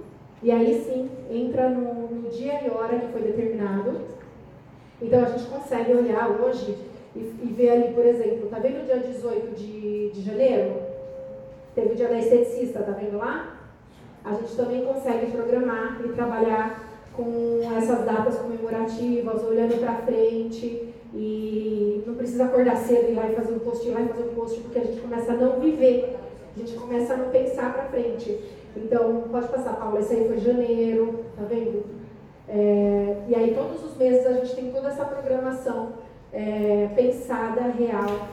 e 0.44 0.52
aí 0.52 0.84
sim 0.86 1.10
entra 1.30 1.70
no, 1.70 2.08
no 2.08 2.30
dia 2.30 2.66
e 2.66 2.70
hora 2.70 3.00
que 3.00 3.12
foi 3.12 3.22
determinado. 3.22 4.02
Então 5.02 5.24
a 5.24 5.30
gente 5.30 5.46
consegue 5.46 5.94
olhar 5.94 6.30
hoje 6.30 6.78
e, 7.16 7.20
e 7.20 7.54
ver 7.56 7.70
ali, 7.72 7.94
por 7.94 8.06
exemplo, 8.06 8.50
tá 8.50 8.60
vendo 8.60 8.82
o 8.82 8.86
dia 8.86 9.00
18 9.00 9.56
de, 9.56 10.10
de 10.12 10.22
janeiro? 10.22 10.82
Teve 11.74 11.94
o 11.94 11.96
dia 11.96 12.08
da 12.08 12.20
esteticista, 12.20 12.84
tá 12.84 12.92
vendo 12.92 13.18
lá? 13.18 13.58
A 14.24 14.34
gente 14.34 14.56
também 14.56 14.86
consegue 14.86 15.32
programar 15.32 16.02
e 16.04 16.10
trabalhar 16.10 16.84
com 17.16 17.62
essas 17.78 18.06
datas 18.06 18.38
comemorativas, 18.38 19.44
olhando 19.44 19.80
para 19.80 19.96
frente 19.98 20.94
e 21.14 22.04
não 22.06 22.16
precisa 22.16 22.46
acordar 22.46 22.76
cedo 22.76 23.08
e 23.08 23.12
ir 23.12 23.16
lá 23.16 23.30
e 23.30 23.36
fazer 23.36 23.54
um 23.54 23.60
post, 23.60 23.88
ir 23.88 23.92
lá 23.92 24.02
e 24.02 24.08
fazer 24.08 24.24
um 24.24 24.36
post, 24.36 24.60
porque 24.62 24.80
a 24.80 24.84
gente 24.84 25.02
começa 25.02 25.32
a 25.32 25.36
não 25.36 25.60
viver, 25.60 26.16
a 26.56 26.60
gente 26.60 26.74
começa 26.78 27.14
a 27.14 27.18
não 27.18 27.30
pensar 27.30 27.74
para 27.74 27.86
frente. 27.86 28.40
Então, 28.76 29.24
pode 29.32 29.48
passar, 29.48 29.74
Paula, 29.74 30.00
esse 30.00 30.14
aí 30.14 30.28
foi 30.28 30.40
janeiro, 30.40 31.26
tá 31.36 31.44
vendo? 31.44 31.86
É, 32.48 33.24
e 33.28 33.36
aí, 33.36 33.54
todos 33.54 33.84
os 33.84 33.98
meses 33.98 34.26
a 34.26 34.34
gente 34.34 34.56
tem 34.56 34.72
toda 34.72 34.90
essa 34.90 35.06
programação 35.06 35.94
é, 36.32 36.90
pensada, 36.96 37.62
real, 37.62 38.28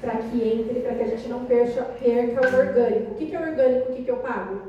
para 0.00 0.16
que 0.16 0.42
entre, 0.42 0.80
para 0.80 0.94
que 0.94 1.02
a 1.02 1.06
gente 1.08 1.28
não 1.28 1.44
perca, 1.44 1.82
perca 1.82 2.40
o 2.40 2.58
orgânico. 2.58 3.12
O 3.12 3.14
que, 3.14 3.26
que 3.26 3.36
é 3.36 3.40
orgânico, 3.40 3.92
o 3.92 3.94
que, 3.94 4.04
que 4.04 4.10
eu 4.10 4.16
pago? 4.16 4.60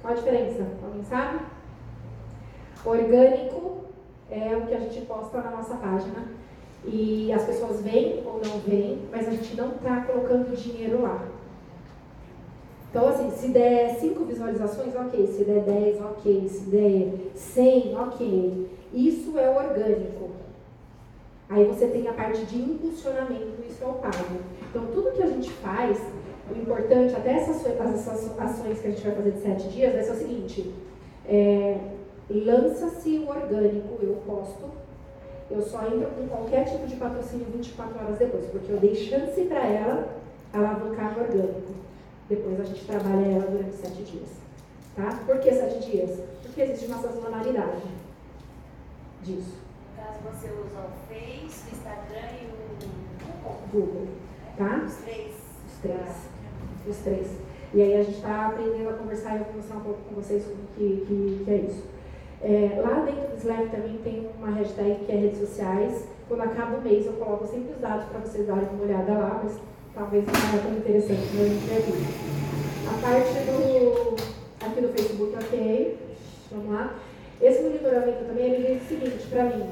Qual 0.00 0.12
a 0.12 0.16
diferença? 0.16 0.66
Alguém 0.84 1.04
sabe? 1.04 1.40
Orgânico 2.84 3.84
é 4.30 4.56
o 4.56 4.66
que 4.66 4.74
a 4.74 4.78
gente 4.78 5.00
posta 5.06 5.40
na 5.40 5.50
nossa 5.50 5.76
página 5.76 6.36
e 6.86 7.32
as 7.32 7.44
pessoas 7.44 7.80
veem 7.80 8.22
ou 8.24 8.40
não 8.44 8.60
veem, 8.60 9.00
mas 9.10 9.26
a 9.26 9.30
gente 9.32 9.56
não 9.56 9.72
está 9.72 10.02
colocando 10.02 10.56
dinheiro 10.56 11.02
lá. 11.02 11.26
Então, 12.90 13.08
assim, 13.08 13.30
se 13.30 13.48
der 13.48 13.94
5 13.96 14.24
visualizações, 14.24 14.94
ok. 14.94 15.26
Se 15.26 15.44
der 15.44 15.62
10, 15.64 16.00
ok. 16.00 16.48
Se 16.48 16.60
der 16.70 17.12
100, 17.34 17.96
ok. 17.96 18.70
Isso 18.94 19.38
é 19.38 19.50
orgânico. 19.50 20.30
Aí 21.48 21.64
você 21.64 21.88
tem 21.88 22.08
a 22.08 22.12
parte 22.12 22.44
de 22.46 22.58
impulsionamento, 22.58 23.62
isso 23.68 23.84
é 23.84 23.86
o 23.86 23.94
pago. 23.94 24.40
Então, 24.70 24.86
tudo 24.86 25.12
que 25.12 25.22
a 25.22 25.26
gente 25.26 25.50
faz, 25.50 25.98
o 26.50 26.58
importante, 26.58 27.14
até 27.14 27.32
essas, 27.32 27.66
essas 27.66 28.40
ações 28.40 28.80
que 28.80 28.88
a 28.88 28.90
gente 28.90 29.02
vai 29.02 29.14
fazer 29.14 29.30
de 29.32 29.40
7 29.40 29.68
dias, 29.68 29.92
vai 29.92 30.02
ser 30.02 30.12
o 30.12 30.16
seguinte: 30.16 30.74
é, 31.28 31.78
lança-se 32.30 33.18
o 33.18 33.28
orgânico, 33.28 33.98
eu 34.02 34.16
posto, 34.26 34.70
eu 35.50 35.62
só 35.62 35.86
entro 35.86 36.08
com 36.10 36.26
qualquer 36.28 36.64
tipo 36.64 36.86
de 36.86 36.96
patrocínio 36.96 37.46
24 37.52 38.04
horas 38.04 38.18
depois, 38.18 38.46
porque 38.46 38.72
eu 38.72 38.78
dei 38.78 38.94
chance 38.94 39.40
para 39.42 39.64
ela 39.66 40.16
alavancar 40.52 41.16
o 41.16 41.22
orgânico. 41.22 41.74
Depois 42.28 42.60
a 42.60 42.64
gente 42.64 42.84
trabalha 42.84 43.26
ela 43.26 43.46
durante 43.50 43.76
7 43.76 44.02
dias. 44.02 44.28
Tá? 44.96 45.20
Por 45.24 45.38
que 45.38 45.52
7 45.52 45.90
dias? 45.90 46.20
Porque 46.42 46.60
existe 46.62 46.86
uma 46.86 46.98
sazonalidade 46.98 47.82
disso. 49.22 49.54
No 49.96 50.02
caso, 50.02 50.18
você 50.24 50.48
usa 50.48 50.80
o 50.80 51.08
Face, 51.08 51.70
o 51.70 51.76
Instagram 51.76 52.28
e 52.42 52.46
o 52.46 53.72
Google. 53.72 54.08
Tá? 54.56 54.82
Os 54.84 54.94
três. 54.96 55.34
Os 55.66 55.78
três. 55.80 56.08
Os 56.88 56.96
três. 56.98 57.26
E 57.74 57.82
aí 57.82 57.94
a 57.94 58.02
gente 58.02 58.16
está 58.16 58.46
aprendendo 58.46 58.88
a 58.88 58.94
conversar 58.94 59.36
e 59.36 59.38
eu 59.38 59.44
vou 59.44 59.54
mostrar 59.56 59.76
um 59.76 59.80
pouco 59.80 60.00
com 60.08 60.14
vocês 60.14 60.42
sobre 60.42 60.62
o 60.62 60.66
que, 60.76 61.06
que, 61.06 61.44
que 61.44 61.50
é 61.50 61.56
isso. 61.56 61.95
É, 62.48 62.80
lá 62.80 63.00
dentro 63.00 63.28
do 63.28 63.36
Slack 63.38 63.70
também 63.70 63.98
tem 64.04 64.30
uma 64.38 64.52
hashtag 64.52 65.04
que 65.04 65.10
é 65.10 65.16
redes 65.16 65.40
sociais. 65.40 66.06
Quando 66.28 66.42
acaba 66.42 66.76
o 66.76 66.80
mês 66.80 67.04
eu 67.04 67.14
coloco 67.14 67.44
sempre 67.44 67.72
os 67.72 67.80
dados 67.80 68.04
para 68.04 68.20
vocês 68.20 68.46
darem 68.46 68.68
uma 68.68 68.84
olhada 68.84 69.14
lá, 69.14 69.40
mas 69.42 69.54
talvez 69.92 70.24
não 70.24 70.32
seja 70.32 70.62
tão 70.62 70.76
interessante 70.76 71.26
para 71.26 71.40
a 71.40 71.48
gente 71.48 71.66
ver 71.66 71.78
aqui. 71.78 71.92
A 72.86 73.02
parte 73.02 73.32
do, 73.50 74.64
aqui 74.64 74.80
do 74.80 74.92
Facebook, 74.92 75.34
ok. 75.34 75.98
Vamos 76.52 76.72
lá. 76.72 76.94
Esse 77.42 77.62
monitoramento 77.64 78.24
também 78.26 78.44
ele 78.44 78.74
diz 78.74 78.84
o 78.84 78.88
seguinte 78.90 79.26
para 79.26 79.44
mim, 79.46 79.68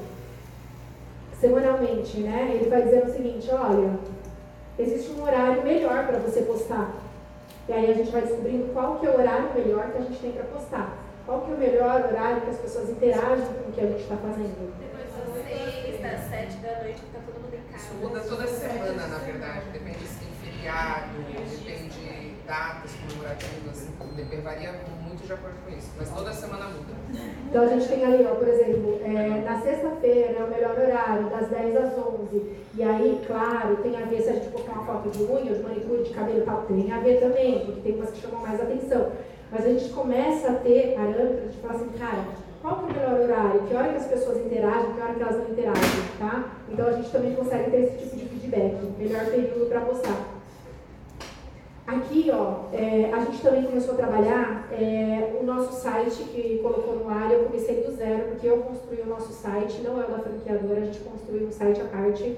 semanalmente, 1.39 2.17
né? 2.17 2.51
Ele 2.55 2.69
vai 2.69 2.81
dizendo 2.81 3.05
o 3.05 3.13
seguinte, 3.13 3.49
olha, 3.53 3.97
existe 4.77 5.13
um 5.13 5.23
horário 5.23 5.63
melhor 5.63 6.07
para 6.07 6.19
você 6.19 6.41
postar. 6.41 6.93
E 7.69 7.71
aí 7.71 7.89
a 7.89 7.93
gente 7.93 8.11
vai 8.11 8.21
descobrindo 8.21 8.73
qual 8.73 8.99
que 8.99 9.05
é 9.05 9.09
o 9.11 9.17
horário 9.17 9.53
melhor 9.55 9.91
que 9.91 9.97
a 9.97 10.01
gente 10.01 10.19
tem 10.19 10.33
para 10.33 10.43
postar. 10.43 11.04
Qual 11.25 11.41
que 11.41 11.51
é 11.51 11.55
o 11.55 11.57
melhor 11.57 12.05
horário 12.05 12.41
que 12.41 12.51
as 12.51 12.59
pessoas 12.59 12.89
interagem 12.89 13.45
com 13.45 13.69
o 13.69 13.73
que 13.73 13.81
a 13.81 13.87
gente 13.87 14.01
está 14.01 14.15
fazendo? 14.15 14.73
Depois 14.77 15.09
das 15.09 15.47
seis, 15.47 15.99
das 15.99 16.21
sete 16.29 16.57
da 16.57 16.83
noite, 16.83 17.01
que 17.01 17.11
tá 17.11 17.19
todo 17.25 17.41
mundo 17.41 17.55
em 17.55 17.71
casa. 17.71 17.83
Isso 17.83 17.93
muda 17.95 18.19
toda 18.21 18.47
semana, 18.47 19.07
na 19.07 19.17
verdade. 19.17 19.65
Depende 19.73 20.05
se 20.05 20.19
tem 20.19 20.29
feriado, 20.43 21.17
depende 21.33 22.35
datas 22.45 22.91
comemorativas. 22.93 23.87
Depende, 24.15 24.41
varia 24.43 24.73
muito 25.01 25.25
de 25.25 25.33
acordo 25.33 25.55
com 25.65 25.75
isso. 25.75 25.89
Mas 25.97 26.11
toda 26.11 26.31
semana 26.31 26.65
muda. 26.65 26.93
Então 27.49 27.63
a 27.63 27.67
gente 27.67 27.87
tem 27.87 28.05
ali, 28.05 28.23
ó, 28.23 28.35
por 28.35 28.47
exemplo, 28.47 29.01
é, 29.03 29.41
na 29.41 29.61
sexta-feira 29.61 30.39
é 30.39 30.43
o 30.43 30.47
melhor 30.47 30.77
horário, 30.77 31.29
das 31.31 31.49
10 31.49 31.75
às 31.75 31.97
11. 31.97 32.65
E 32.75 32.83
aí, 32.83 33.23
claro, 33.25 33.77
tem 33.77 33.97
a 33.97 34.05
ver 34.05 34.21
se 34.21 34.29
a 34.29 34.33
gente 34.33 34.49
colocar 34.49 34.73
uma 34.73 34.85
foto 34.85 35.09
de 35.09 35.23
unha, 35.23 35.55
de 35.55 35.63
manicure, 35.63 36.03
de 36.03 36.13
cabelo 36.13 36.37
e 36.37 36.45
tal, 36.45 36.61
tem 36.63 36.91
a 36.91 36.99
ver 36.99 37.19
também, 37.19 37.65
porque 37.65 37.81
tem 37.81 37.95
umas 37.95 38.11
que 38.11 38.21
chamam 38.21 38.41
mais 38.41 38.61
atenção. 38.61 39.11
Mas 39.55 39.67
a 39.67 39.69
gente 39.69 39.89
começa 39.93 40.49
a 40.49 40.55
ter 40.55 40.95
parâmetros 40.95 41.53
de 41.53 41.57
falar 41.59 41.75
assim, 41.75 41.89
cara, 41.97 42.25
qual 42.61 42.75
que 42.75 42.83
é 42.83 42.87
o 42.87 42.93
melhor 42.93 43.21
horário? 43.21 43.61
Que 43.61 43.73
hora 43.73 43.87
que 43.87 43.95
as 43.95 44.07
pessoas 44.07 44.45
interagem, 44.45 44.91
que 44.91 45.01
hora 45.01 45.13
que 45.13 45.21
elas 45.21 45.37
não 45.37 45.49
interagem, 45.49 46.01
tá? 46.19 46.51
Então 46.69 46.85
a 46.85 46.91
gente 46.91 47.09
também 47.09 47.35
consegue 47.35 47.71
ter 47.71 47.77
esse 47.83 48.17
tipo 48.17 48.17
de 48.17 48.25
feedback, 48.25 48.75
melhor 48.99 49.25
período 49.27 49.69
para 49.69 49.79
postar. 49.79 50.25
Aqui, 51.87 52.29
ó, 52.33 52.65
é, 52.73 53.09
a 53.13 53.19
gente 53.21 53.41
também 53.41 53.63
começou 53.63 53.93
a 53.93 53.97
trabalhar 53.97 54.67
é, 54.73 55.39
o 55.39 55.45
nosso 55.45 55.71
site 55.71 56.23
que 56.23 56.59
colocou 56.61 56.97
no 56.97 57.07
ar. 57.07 57.31
Eu 57.31 57.45
comecei 57.45 57.81
do 57.81 57.95
zero, 57.95 58.31
porque 58.31 58.47
eu 58.47 58.57
construí 58.57 59.03
o 59.03 59.07
nosso 59.07 59.31
site, 59.31 59.79
não 59.83 60.01
é 60.01 60.05
o 60.05 60.11
da 60.11 60.19
franqueadora, 60.19 60.81
a 60.81 60.85
gente 60.85 60.99
construiu 60.99 61.47
um 61.47 61.51
site 61.51 61.79
à 61.79 61.85
parte. 61.85 62.35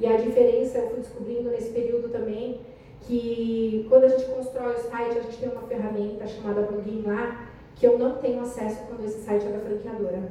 E 0.00 0.06
a 0.06 0.16
diferença 0.16 0.78
eu 0.78 0.88
fui 0.88 1.00
descobrindo 1.00 1.50
nesse 1.50 1.68
período 1.68 2.08
também 2.08 2.58
que 3.06 3.86
quando 3.88 4.04
a 4.04 4.08
gente 4.08 4.24
constrói 4.26 4.74
o 4.74 4.90
site, 4.90 5.18
a 5.18 5.22
gente 5.22 5.38
tem 5.38 5.48
uma 5.48 5.62
ferramenta 5.62 6.26
chamada 6.26 6.62
plugin 6.62 7.02
lá, 7.06 7.48
que 7.76 7.86
eu 7.86 7.98
não 7.98 8.16
tenho 8.16 8.42
acesso 8.42 8.84
quando 8.88 9.04
esse 9.04 9.22
site 9.22 9.46
é 9.46 9.50
da 9.50 9.58
franqueadora. 9.58 10.22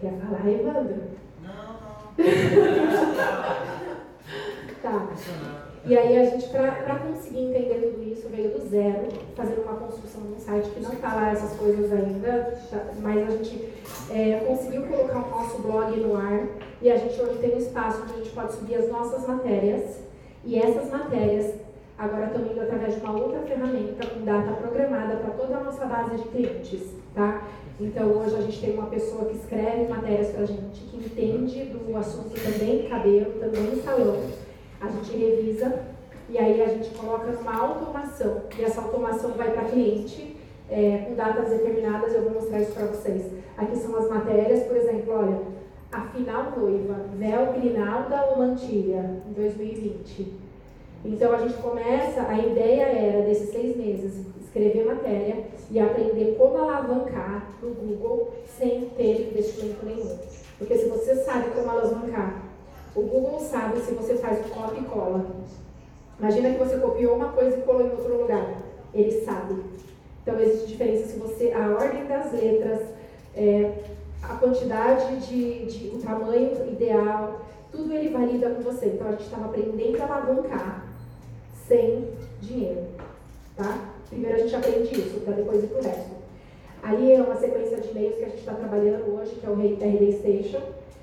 Quer 0.00 0.12
falar, 0.12 0.48
Evandro? 0.48 1.02
Não, 1.42 1.80
Tá. 4.82 5.08
E 5.84 5.96
aí 5.96 6.18
a 6.18 6.24
gente, 6.24 6.48
para 6.48 6.98
conseguir 6.98 7.40
entender 7.40 7.90
tudo 7.90 8.02
isso, 8.10 8.28
veio 8.28 8.50
do 8.50 8.66
zero, 8.68 9.08
fazendo 9.34 9.62
uma 9.62 9.74
construção 9.74 10.22
de 10.22 10.32
um 10.34 10.38
site 10.38 10.70
que 10.70 10.80
não 10.80 10.92
está 10.92 11.14
lá 11.14 11.32
essas 11.32 11.58
coisas 11.58 11.90
ainda, 11.92 12.58
mas 13.00 13.28
a 13.28 13.30
gente 13.30 13.72
é, 14.10 14.44
conseguiu 14.46 14.82
colocar 14.82 15.18
o 15.18 15.30
nosso 15.30 15.58
blog 15.62 15.98
no 15.98 16.16
ar 16.16 16.46
e 16.80 16.90
a 16.90 16.96
gente 16.96 17.20
hoje 17.20 17.38
tem 17.38 17.54
um 17.54 17.58
espaço 17.58 18.02
onde 18.02 18.12
a 18.12 18.16
gente 18.16 18.30
pode 18.30 18.52
subir 18.52 18.74
as 18.76 18.88
nossas 18.90 19.26
matérias 19.26 20.00
e 20.44 20.58
essas 20.58 20.90
matérias 20.90 21.54
agora 22.00 22.26
estão 22.26 22.40
indo 22.40 22.60
através 22.62 22.94
de 22.94 23.00
uma 23.00 23.12
outra 23.12 23.40
ferramenta 23.40 24.06
com 24.06 24.24
data 24.24 24.52
programada 24.52 25.16
para 25.16 25.30
toda 25.34 25.58
a 25.58 25.64
nossa 25.64 25.84
base 25.84 26.16
de 26.16 26.22
clientes, 26.28 26.94
tá? 27.14 27.46
Então 27.78 28.08
hoje 28.08 28.36
a 28.36 28.40
gente 28.40 28.58
tem 28.58 28.74
uma 28.74 28.86
pessoa 28.86 29.26
que 29.26 29.36
escreve 29.36 29.86
matérias 29.86 30.28
para 30.28 30.42
a 30.42 30.46
gente, 30.46 30.80
que 30.80 30.96
entende 30.96 31.64
do 31.66 31.96
assunto 31.96 32.34
também 32.40 32.88
cabelo, 32.88 33.38
também 33.38 33.82
salão 33.82 34.16
a 34.80 34.88
gente 34.88 35.14
revisa 35.14 35.78
e 36.30 36.38
aí 36.38 36.62
a 36.62 36.68
gente 36.68 36.88
coloca 36.90 37.26
numa 37.32 37.54
automação. 37.54 38.44
E 38.58 38.64
essa 38.64 38.80
automação 38.80 39.32
vai 39.32 39.50
para 39.50 39.64
cliente 39.64 40.36
é, 40.70 41.04
com 41.06 41.14
datas 41.14 41.50
determinadas, 41.50 42.14
eu 42.14 42.22
vou 42.22 42.32
mostrar 42.32 42.60
isso 42.60 42.72
para 42.72 42.86
vocês. 42.86 43.30
Aqui 43.58 43.76
são 43.76 43.94
as 43.96 44.08
matérias, 44.08 44.62
por 44.62 44.76
exemplo, 44.76 45.12
olha, 45.12 45.38
a 45.92 46.02
final 46.02 46.52
noiva, 46.56 47.04
véu 47.16 47.52
grinalda 47.52 48.24
ou 48.30 48.38
mantilha, 48.38 49.22
em 49.28 49.32
2020. 49.32 50.39
Então 51.04 51.32
a 51.32 51.38
gente 51.38 51.54
começa, 51.54 52.22
a 52.22 52.38
ideia 52.38 52.82
era 52.82 53.22
desses 53.22 53.50
seis 53.50 53.76
meses, 53.76 54.24
escrever 54.40 54.84
matéria 54.84 55.44
e 55.70 55.80
aprender 55.80 56.36
como 56.36 56.58
alavancar 56.58 57.46
no 57.62 57.70
Google 57.70 58.34
sem 58.58 58.90
ter 58.96 59.28
investimento 59.30 59.84
nenhum. 59.86 60.18
Porque 60.58 60.76
se 60.76 60.88
você 60.88 61.14
sabe 61.16 61.50
como 61.50 61.70
alavancar 61.70 62.50
o 62.94 63.02
Google 63.02 63.38
sabe 63.38 63.80
se 63.80 63.94
você 63.94 64.16
faz 64.16 64.44
um 64.44 64.48
copy 64.48 64.80
e 64.80 64.84
cola. 64.84 65.24
Imagina 66.18 66.50
que 66.50 66.58
você 66.58 66.76
copiou 66.76 67.16
uma 67.16 67.32
coisa 67.32 67.56
e 67.56 67.62
colou 67.62 67.86
em 67.86 67.90
outro 67.90 68.18
lugar. 68.18 68.62
Ele 68.92 69.24
sabe. 69.24 69.62
Então 70.22 70.38
existe 70.40 70.66
diferença 70.66 71.06
se 71.06 71.18
você. 71.18 71.52
A 71.52 71.68
ordem 71.68 72.04
das 72.06 72.32
letras, 72.32 72.88
é, 73.36 73.72
a 74.22 74.34
quantidade 74.34 75.16
de, 75.20 75.66
de. 75.66 75.96
o 75.96 76.02
tamanho 76.02 76.50
ideal, 76.70 77.42
tudo 77.70 77.94
ele 77.94 78.08
valida 78.08 78.50
com 78.50 78.62
você. 78.62 78.86
Então 78.86 79.06
a 79.06 79.12
gente 79.12 79.24
estava 79.24 79.46
aprendendo 79.46 80.02
a 80.02 80.04
alavancar 80.04 80.89
sem 81.70 82.08
dinheiro. 82.40 82.82
Tá? 83.56 83.92
Primeiro 84.08 84.36
a 84.36 84.40
gente 84.40 84.56
aprende 84.56 85.00
isso, 85.00 85.20
para 85.20 85.34
depois 85.34 85.62
ir 85.62 85.68
para 85.68 85.78
o 85.78 85.84
resto. 85.84 86.10
Ali 86.82 87.12
é 87.12 87.22
uma 87.22 87.36
sequência 87.36 87.76
de 87.76 87.90
e-mails 87.90 88.16
que 88.16 88.24
a 88.24 88.28
gente 88.28 88.40
está 88.40 88.54
trabalhando 88.54 89.14
hoje, 89.14 89.36
que 89.36 89.46
é 89.46 89.50
o 89.50 89.54
RD 89.54 90.12
Station 90.18 90.60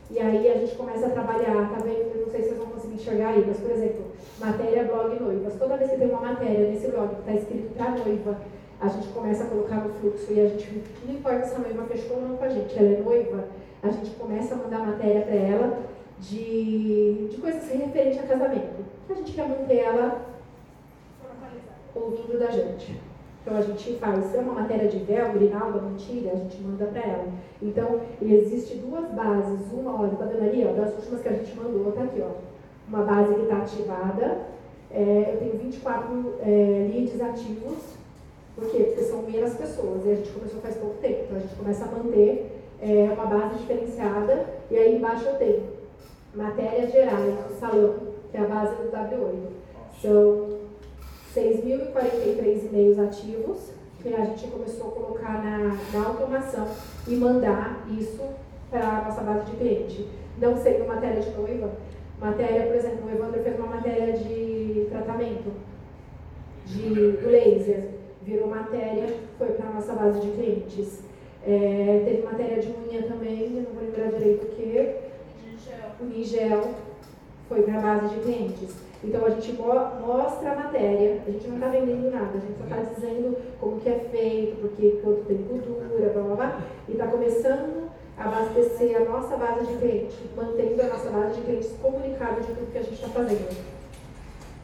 e 0.10 0.20
aí 0.20 0.50
a 0.50 0.58
gente 0.58 0.76
começa 0.76 1.08
a 1.08 1.10
trabalhar, 1.10 1.70
tá 1.70 1.84
vendo? 1.84 2.16
Eu 2.16 2.26
não 2.26 2.32
sei 2.32 2.42
se 2.42 2.48
vocês 2.48 2.58
vão 2.58 2.68
conseguir 2.68 2.96
enxergar 2.96 3.30
aí, 3.30 3.44
mas 3.46 3.58
por 3.58 3.72
exemplo, 3.72 4.06
matéria 4.40 4.84
blog 4.86 5.20
noivas. 5.22 5.56
Toda 5.56 5.78
vez 5.78 5.92
que 5.92 5.98
tem 5.98 6.10
uma 6.10 6.22
matéria 6.22 6.70
nesse 6.70 6.88
blog 6.88 7.10
que 7.10 7.20
está 7.20 7.34
escrito 7.34 7.74
para 7.76 7.92
noiva, 7.92 8.38
a 8.80 8.88
gente 8.88 9.08
começa 9.10 9.44
a 9.44 9.48
colocar 9.48 9.76
no 9.78 9.94
fluxo 9.96 10.32
e 10.32 10.40
a 10.40 10.48
gente, 10.48 10.84
não 11.06 11.14
importa 11.14 11.46
se 11.46 11.56
a 11.56 11.60
noiva 11.60 11.84
fechou 11.86 12.18
ou 12.18 12.22
não 12.22 12.38
com 12.38 12.46
a 12.46 12.50
gente, 12.50 12.78
ela 12.78 12.90
é 12.90 13.02
noiva, 13.02 13.46
a 13.84 13.90
gente 13.90 14.12
começa 14.12 14.54
a 14.54 14.58
mandar 14.58 14.80
matéria 14.80 15.22
para 15.22 15.36
ela 15.36 15.80
de, 16.20 17.28
de 17.30 17.38
coisas 17.38 17.70
referentes 17.70 18.20
a 18.20 18.24
casamento. 18.24 18.86
A 19.10 19.14
gente 19.14 19.32
quer 19.34 19.48
manter 19.48 19.78
ela 19.78 20.37
ouvindo 22.06 22.40
da 22.40 22.50
gente. 22.50 23.00
Então 23.48 23.58
a 23.58 23.62
gente 23.62 23.94
faz, 23.94 24.26
se 24.26 24.36
é 24.36 24.42
uma 24.42 24.56
matéria 24.56 24.90
de 24.90 25.00
véu, 25.00 25.32
grinalda, 25.32 25.82
mentira, 25.82 26.32
a 26.34 26.36
gente 26.36 26.62
manda 26.62 26.86
para 26.86 27.02
ela. 27.02 27.28
Então, 27.62 28.02
existe 28.22 28.76
duas 28.76 29.10
bases, 29.12 29.72
uma, 29.72 30.02
olha, 30.02 30.16
tá 30.18 30.26
vendo 30.26 30.44
ali, 30.44 30.68
ó, 30.68 30.74
das 30.74 30.94
últimas 30.96 31.22
que 31.22 31.30
a 31.30 31.34
gente 31.34 31.56
mandou, 31.56 31.94
tá 31.94 32.04
aqui, 32.04 32.22
ó. 32.22 32.32
Uma 32.90 33.04
base 33.04 33.34
que 33.34 33.42
está 33.44 33.58
ativada, 33.60 34.48
é, 34.92 35.32
eu 35.34 35.38
tenho 35.40 35.58
24 35.64 36.34
é, 36.42 36.90
leads 36.94 37.22
ativos, 37.22 37.78
por 38.54 38.70
quê? 38.70 38.84
Porque 38.84 39.04
são 39.04 39.22
menos 39.24 39.54
pessoas, 39.54 40.06
e 40.06 40.12
a 40.12 40.16
gente 40.16 40.32
começou 40.32 40.60
faz 40.60 40.76
pouco 40.76 40.98
tempo, 40.98 41.24
então 41.24 41.38
a 41.38 41.40
gente 41.40 41.56
começa 41.56 41.86
a 41.86 41.88
manter 41.88 42.52
é, 42.82 43.10
uma 43.14 43.26
base 43.28 43.60
diferenciada, 43.60 44.46
e 44.70 44.76
aí 44.76 44.98
embaixo 44.98 45.26
eu 45.26 45.36
tenho 45.36 45.64
matérias 46.36 46.92
gerais 46.92 47.34
do 47.34 47.60
salão, 47.60 47.96
que 48.30 48.36
é 48.36 48.42
a 48.42 48.46
base 48.46 48.76
do 48.76 48.92
W8. 48.92 49.58
São 50.02 50.47
6.043 51.36 52.70
e-mails 52.70 53.00
ativos, 53.00 53.72
que 54.02 54.14
a 54.14 54.26
gente 54.26 54.48
começou 54.48 54.88
a 54.88 54.92
colocar 54.92 55.44
na, 55.44 55.78
na 55.94 56.08
automação 56.08 56.68
e 57.08 57.16
mandar 57.16 57.86
isso 58.00 58.24
para 58.70 58.88
a 58.88 59.02
nossa 59.06 59.22
base 59.22 59.46
de 59.52 59.58
cliente. 59.58 60.08
Não 60.38 60.56
sendo 60.56 60.88
matéria 60.88 61.22
de 61.22 61.32
noiva, 61.32 61.72
matéria, 62.20 62.68
por 62.68 62.76
exemplo, 62.76 63.08
o 63.08 63.12
Evandro 63.12 63.44
fez 63.44 63.58
uma 63.58 63.68
matéria 63.68 64.14
de 64.14 64.88
tratamento 64.90 65.52
de, 66.66 67.12
do 67.12 67.30
laser, 67.30 67.90
virou 68.24 68.48
matéria, 68.48 69.16
foi 69.38 69.48
para 69.48 69.70
a 69.70 69.74
nossa 69.74 69.94
base 69.94 70.20
de 70.20 70.32
clientes. 70.32 71.02
É, 71.46 72.02
teve 72.04 72.24
matéria 72.24 72.62
de 72.62 72.68
unha 72.68 73.04
também, 73.04 73.50
não 73.50 73.74
vou 73.74 73.84
lembrar 73.84 74.12
direito 74.12 74.46
o 74.46 74.50
que. 74.50 75.08
O 76.00 76.06
Nigel 76.06 76.76
foi 77.48 77.64
para 77.64 77.80
a 77.80 77.82
base 77.82 78.16
de 78.16 78.22
clientes. 78.22 78.87
Então 79.04 79.26
a 79.26 79.30
gente 79.30 79.54
mostra 79.54 80.52
a 80.52 80.56
matéria, 80.56 81.22
a 81.26 81.32
gente 81.32 81.48
não 81.48 81.56
está 81.56 81.70
vendendo 81.70 82.12
nada, 82.12 82.32
a 82.36 82.40
gente 82.40 82.58
só 82.58 82.64
está 82.64 82.78
dizendo 82.78 83.38
como 83.60 83.80
que 83.80 83.90
é 83.90 84.00
feito, 84.12 84.62
porque 84.62 85.00
quanto 85.04 85.26
tempo 85.26 85.54
dura, 85.54 86.10
blá 86.10 86.24
blá 86.24 86.36
blá, 86.36 86.62
e 86.88 86.94
está 86.94 87.08
começando 87.08 87.90
a 88.18 88.24
abastecer 88.24 88.98
a 88.98 89.06
nossa 89.06 89.38
base 89.38 89.68
de 89.68 89.78
clientes, 89.78 90.18
mantendo 90.36 90.82
a 90.82 90.88
nossa 90.88 91.10
base 91.12 91.36
de 91.36 91.42
clientes 91.42 91.72
comunicada 91.80 92.42
de 92.42 92.48
tudo 92.48 92.72
que 92.72 92.78
a 92.80 92.82
gente 92.82 92.96
está 92.96 93.10
fazendo. 93.10 93.56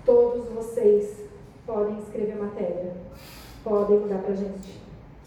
Todos 0.05 0.49
vocês 0.49 1.23
podem 1.65 1.99
escrever 1.99 2.35
matéria, 2.35 2.93
podem 3.63 3.99
mandar 3.99 4.19
para 4.19 4.33
a 4.33 4.35
gente. 4.35 4.81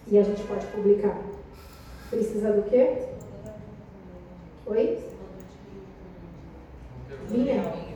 E 0.08 0.18
a 0.18 0.22
gente 0.22 0.42
pode 0.42 0.66
publicar. 0.66 1.18
Precisa 2.10 2.52
do 2.52 2.62
quê? 2.68 2.98
Oi? 4.66 4.98
Vinha? 7.28 7.95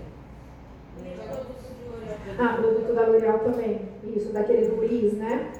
Ah, 2.38 2.56
produto 2.60 2.94
da 2.94 3.06
L'Oréal 3.06 3.38
também. 3.40 3.80
Isso, 4.04 4.32
daquele 4.32 4.68
do 4.68 4.84
Liz, 4.84 5.14
né? 5.14 5.52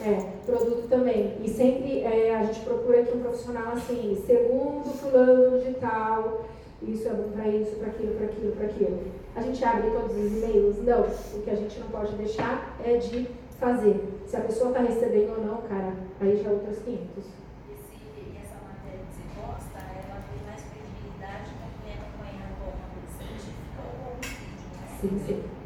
É, 0.00 0.32
produto 0.46 0.88
também. 0.88 1.36
E 1.42 1.48
sempre 1.48 2.00
é, 2.00 2.34
a 2.34 2.42
gente 2.44 2.60
procura 2.60 3.00
aqui 3.00 3.16
um 3.16 3.20
profissional 3.20 3.72
assim, 3.72 4.20
segundo 4.26 4.90
fulano 4.98 5.60
de 5.60 5.74
tal, 5.74 6.44
isso 6.82 7.06
é 7.06 7.12
bom 7.12 7.30
para 7.30 7.48
isso, 7.48 7.76
para 7.76 7.88
aquilo, 7.88 8.14
para 8.14 8.26
aquilo, 8.26 8.52
para 8.52 8.66
aquilo. 8.66 8.98
A 9.36 9.40
gente 9.40 9.64
abre 9.64 9.90
todos 9.90 10.16
os 10.16 10.32
e-mails? 10.32 10.82
Não. 10.82 11.02
O 11.02 11.42
que 11.42 11.50
a 11.50 11.54
gente 11.54 11.78
não 11.78 11.88
pode 11.88 12.14
deixar 12.16 12.76
é 12.84 12.96
de 12.96 13.28
fazer. 13.60 14.02
Se 14.26 14.36
a 14.36 14.40
pessoa 14.40 14.70
está 14.70 14.82
recebendo 14.82 15.38
ou 15.38 15.44
não, 15.44 15.62
cara, 15.62 15.94
aí 16.20 16.42
já 16.42 16.50
é 16.50 16.52
outros 16.52 16.78
500. 16.80 17.24
E 17.68 18.36
essa 18.36 18.58
matéria 18.66 18.98
que 19.06 19.14
você 19.14 19.22
posta, 19.40 19.78
ela 19.78 20.18
tem 20.26 20.42
mais 20.44 20.62
credibilidade 20.62 21.52
quando 21.54 21.86
é 21.86 21.94
acompanhada 21.94 22.52
com 22.58 22.74
uma 22.74 23.06
científica 23.16 23.78
ou 23.78 23.90
com 24.02 24.10
um 24.10 24.20
vídeo, 24.20 24.66
né? 24.74 24.98
Sim, 25.00 25.20
sim. 25.26 25.61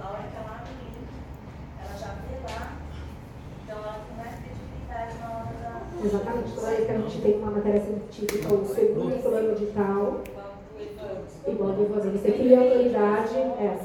A 0.00 0.10
hora 0.10 0.22
que 0.22 0.36
ela 0.36 0.56
abre 0.58 0.72
ela 1.80 1.98
já 1.98 2.14
vê 2.22 2.36
lá, 2.46 2.72
então 3.62 3.76
ela 3.78 4.00
tem 4.06 4.16
mais 4.16 4.34
credibilidade 4.40 5.32
Exatamente. 6.04 6.52
Toda 6.52 6.66
vez 6.68 6.86
que 6.86 6.92
a 6.92 6.98
gente 6.98 7.22
tem 7.22 7.38
uma 7.38 7.50
matéria 7.50 7.80
científica, 7.80 8.54
o 8.54 8.66
segundo 8.66 9.22
plano 9.22 9.54
de 9.54 9.66
tal, 9.66 10.20
igual 11.46 11.70
eu 11.70 11.76
vou 11.76 11.90
fazer, 11.90 12.10
você 12.10 12.32
cria 12.32 12.60
autoridade, 12.60 13.36
é. 13.36 13.78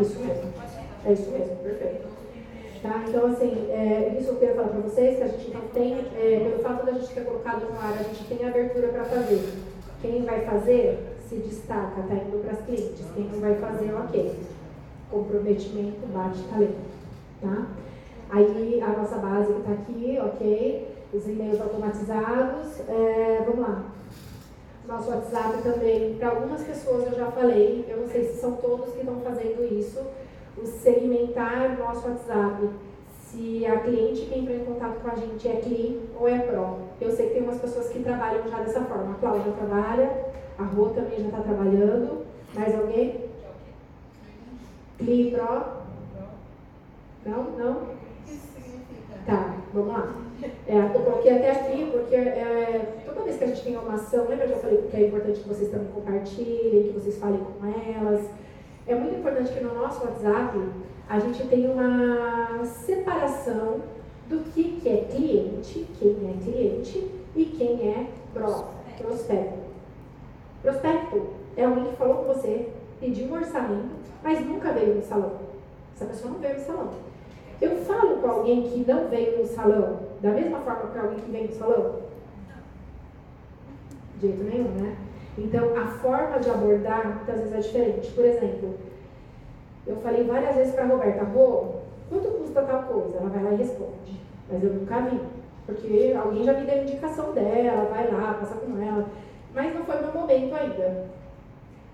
Isso 0.00 0.18
mesmo. 0.18 0.52
É 1.04 1.12
isso 1.12 1.30
mesmo, 1.30 1.56
perfeito. 1.56 2.08
Tá? 2.82 3.04
Então, 3.06 3.26
assim, 3.26 3.70
é, 3.70 4.16
isso 4.18 4.30
eu 4.30 4.36
queria 4.36 4.54
falar 4.54 4.68
para 4.68 4.80
vocês, 4.80 5.18
que 5.18 5.22
a 5.22 5.28
gente 5.28 5.50
não 5.50 5.60
tem, 5.68 5.98
é, 6.16 6.40
pelo 6.40 6.62
fato 6.62 6.86
da 6.86 6.92
gente 6.92 7.12
ter 7.12 7.24
colocado 7.24 7.70
no 7.70 7.78
ar, 7.78 7.94
a 7.98 8.02
gente 8.02 8.24
tem 8.24 8.48
abertura 8.48 8.88
para 8.88 9.04
fazer. 9.04 9.52
Quem 10.00 10.24
vai 10.24 10.40
fazer 10.46 11.19
se 11.30 11.36
destaca, 11.36 12.02
tá 12.02 12.14
indo 12.14 12.42
para 12.42 12.52
as 12.52 12.64
clientes. 12.64 13.06
Quem 13.14 13.24
não 13.26 13.40
vai 13.40 13.54
fazer, 13.54 13.94
ok. 13.94 14.36
Comprometimento, 15.08 16.04
bate 16.08 16.42
talento. 16.42 16.90
Tá? 17.40 17.66
Aí 18.30 18.80
a 18.82 18.88
nossa 18.88 19.16
base 19.16 19.52
está 19.52 19.72
aqui, 19.72 20.18
ok. 20.20 20.96
Os 21.14 21.28
e-mails 21.28 21.60
automatizados. 21.60 22.80
É, 22.88 23.44
vamos 23.46 23.60
lá. 23.60 23.84
Nosso 24.88 25.10
WhatsApp 25.10 25.62
também, 25.62 26.14
para 26.14 26.30
algumas 26.30 26.62
pessoas 26.62 27.06
eu 27.06 27.16
já 27.16 27.30
falei, 27.30 27.84
eu 27.88 27.98
não 27.98 28.08
sei 28.08 28.24
se 28.24 28.40
são 28.40 28.52
todos 28.56 28.92
que 28.92 29.00
estão 29.00 29.20
fazendo 29.20 29.62
isso, 29.72 30.00
o 30.58 30.66
segmentar 30.66 31.78
nosso 31.78 32.08
WhatsApp. 32.08 32.68
Se 33.28 33.64
a 33.64 33.78
cliente 33.78 34.22
que 34.22 34.36
entrou 34.36 34.56
em 34.56 34.64
contato 34.64 35.00
com 35.00 35.08
a 35.08 35.14
gente 35.14 35.46
é 35.46 35.60
CLI 35.60 36.10
ou 36.18 36.26
é 36.26 36.40
PRO. 36.40 36.78
Eu 37.00 37.12
sei 37.12 37.28
que 37.28 37.34
tem 37.34 37.42
umas 37.44 37.60
pessoas 37.60 37.88
que 37.88 38.02
trabalham 38.02 38.48
já 38.48 38.58
dessa 38.58 38.80
forma. 38.80 39.12
A 39.12 39.18
Cláudia 39.20 39.52
trabalha, 39.52 40.10
a 40.60 40.64
Rô 40.64 40.90
também 40.90 41.18
já 41.18 41.26
está 41.26 41.40
trabalhando. 41.40 42.26
Mais 42.54 42.74
alguém? 42.74 43.30
CLI 44.98 45.30
PRO? 45.30 45.62
Não? 47.24 47.42
Não? 47.58 48.00
Tá, 49.24 49.56
vamos 49.72 49.92
lá. 49.92 50.14
É, 50.66 50.78
eu 50.78 50.88
coloquei 51.02 51.36
até 51.36 51.50
aqui 51.50 51.90
porque 51.90 52.14
é, 52.14 53.02
toda 53.06 53.22
vez 53.22 53.36
que 53.36 53.44
a 53.44 53.46
gente 53.46 53.62
tem 53.62 53.76
uma 53.76 53.94
ação, 53.94 54.26
lembra 54.28 54.46
que 54.46 54.52
eu 54.52 54.58
falei 54.58 54.88
que 54.90 54.96
é 54.96 55.06
importante 55.06 55.40
que 55.40 55.48
vocês 55.48 55.70
também 55.70 55.88
compartilhem, 55.88 56.84
que 56.84 56.92
vocês 56.94 57.18
falem 57.18 57.40
com 57.40 57.66
elas. 57.66 58.26
É 58.86 58.94
muito 58.94 59.16
importante 59.18 59.52
que 59.52 59.64
no 59.64 59.74
nosso 59.74 60.04
WhatsApp 60.04 60.58
a 61.08 61.18
gente 61.18 61.46
tenha 61.46 61.70
uma 61.70 62.64
separação 62.64 63.80
do 64.28 64.40
que, 64.52 64.80
que 64.80 64.88
é 64.88 65.04
cliente, 65.04 65.86
quem 65.98 66.10
é 66.10 66.44
cliente 66.44 67.10
e 67.34 67.44
quem 67.44 67.88
é 67.88 68.06
pro, 68.32 68.64
prospecto. 68.98 69.59
Prospecto 70.62 71.28
é 71.56 71.64
alguém 71.64 71.86
que 71.86 71.96
falou 71.96 72.16
com 72.16 72.34
você, 72.34 72.68
pediu 73.00 73.28
um 73.28 73.34
orçamento, 73.34 73.90
mas 74.22 74.46
nunca 74.46 74.72
veio 74.72 74.94
no 74.96 75.02
salão. 75.02 75.32
Essa 75.94 76.06
pessoa 76.06 76.32
não 76.32 76.40
veio 76.40 76.54
no 76.54 76.64
salão. 76.64 76.90
Eu 77.60 77.76
falo 77.84 78.16
com 78.16 78.28
alguém 78.28 78.62
que 78.62 78.84
não 78.90 79.08
veio 79.08 79.38
no 79.38 79.46
salão 79.46 80.10
da 80.22 80.30
mesma 80.30 80.58
forma 80.60 80.90
que 80.90 80.98
alguém 80.98 81.18
que 81.18 81.30
vem 81.30 81.46
no 81.46 81.52
salão? 81.52 82.00
De 84.16 84.26
jeito 84.26 84.44
nenhum, 84.44 84.68
né? 84.72 84.96
Então, 85.38 85.74
a 85.76 85.86
forma 85.86 86.38
de 86.38 86.50
abordar 86.50 87.06
muitas 87.06 87.36
vezes 87.36 87.54
é 87.54 87.60
diferente. 87.60 88.12
Por 88.12 88.24
exemplo, 88.24 88.74
eu 89.86 89.96
falei 89.96 90.24
várias 90.24 90.56
vezes 90.56 90.74
para 90.74 90.84
a 90.84 90.88
Roberta, 90.88 91.24
Rô, 91.24 91.76
quanto 92.10 92.28
custa 92.28 92.62
tal 92.62 92.82
coisa? 92.82 93.16
Ela 93.16 93.30
vai 93.30 93.42
lá 93.42 93.52
e 93.52 93.56
responde. 93.56 94.20
Mas 94.50 94.62
eu 94.62 94.74
nunca 94.74 95.00
vi. 95.00 95.20
Porque 95.64 96.14
alguém 96.22 96.44
já 96.44 96.52
me 96.52 96.66
deu 96.66 96.82
indicação 96.82 97.32
dela, 97.32 97.88
vai 97.90 98.10
lá, 98.10 98.34
passa 98.34 98.56
com 98.56 98.82
ela. 98.82 99.06
Mas 99.54 99.74
não 99.74 99.84
foi 99.84 99.96
o 99.96 100.02
meu 100.02 100.12
momento 100.12 100.54
ainda. 100.54 101.06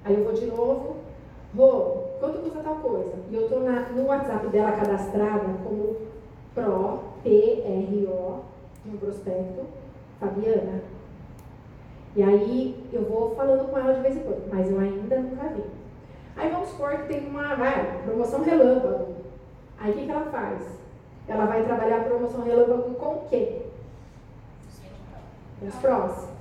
Aí 0.05 0.15
eu 0.15 0.25
vou 0.25 0.33
de 0.33 0.47
novo, 0.47 0.97
Rô, 1.57 2.03
quanto 2.21 2.39
custa 2.41 2.61
tal 2.61 2.77
coisa? 2.77 3.15
E 3.31 3.35
eu 3.35 3.43
estou 3.43 3.61
no 3.61 4.07
WhatsApp 4.07 4.47
dela 4.49 4.73
cadastrada 4.73 5.47
como 5.65 5.97
PRO, 6.55 7.01
P-R-O, 7.23 8.41
no 8.85 8.99
prospecto, 8.99 9.65
Fabiana. 10.21 10.83
E 12.15 12.23
aí 12.23 12.89
eu 12.93 13.05
vou 13.05 13.35
falando 13.35 13.71
com 13.71 13.79
ela 13.79 13.95
de 13.95 14.01
vez 14.01 14.17
em 14.17 14.21
quando, 14.21 14.49
mas 14.53 14.71
eu 14.71 14.79
ainda 14.79 15.19
nunca 15.19 15.49
vi. 15.49 15.65
Aí 16.37 16.51
vamos 16.51 16.69
supor 16.69 16.99
que 16.99 17.09
tem 17.09 17.27
uma 17.27 17.55
vai, 17.55 18.03
promoção 18.05 18.43
relâmpago. 18.43 19.15
Aí 19.79 19.93
o 19.93 19.95
que, 19.95 20.05
que 20.05 20.11
ela 20.11 20.27
faz? 20.27 20.63
Ela 21.29 21.47
vai 21.47 21.65
trabalhar 21.65 22.03
a 22.03 22.05
promoção 22.05 22.43
relâmpago 22.43 22.95
com 22.95 23.27
quem? 23.29 23.63
Com 25.61 25.67
os 25.67 25.75
prós. 25.77 26.36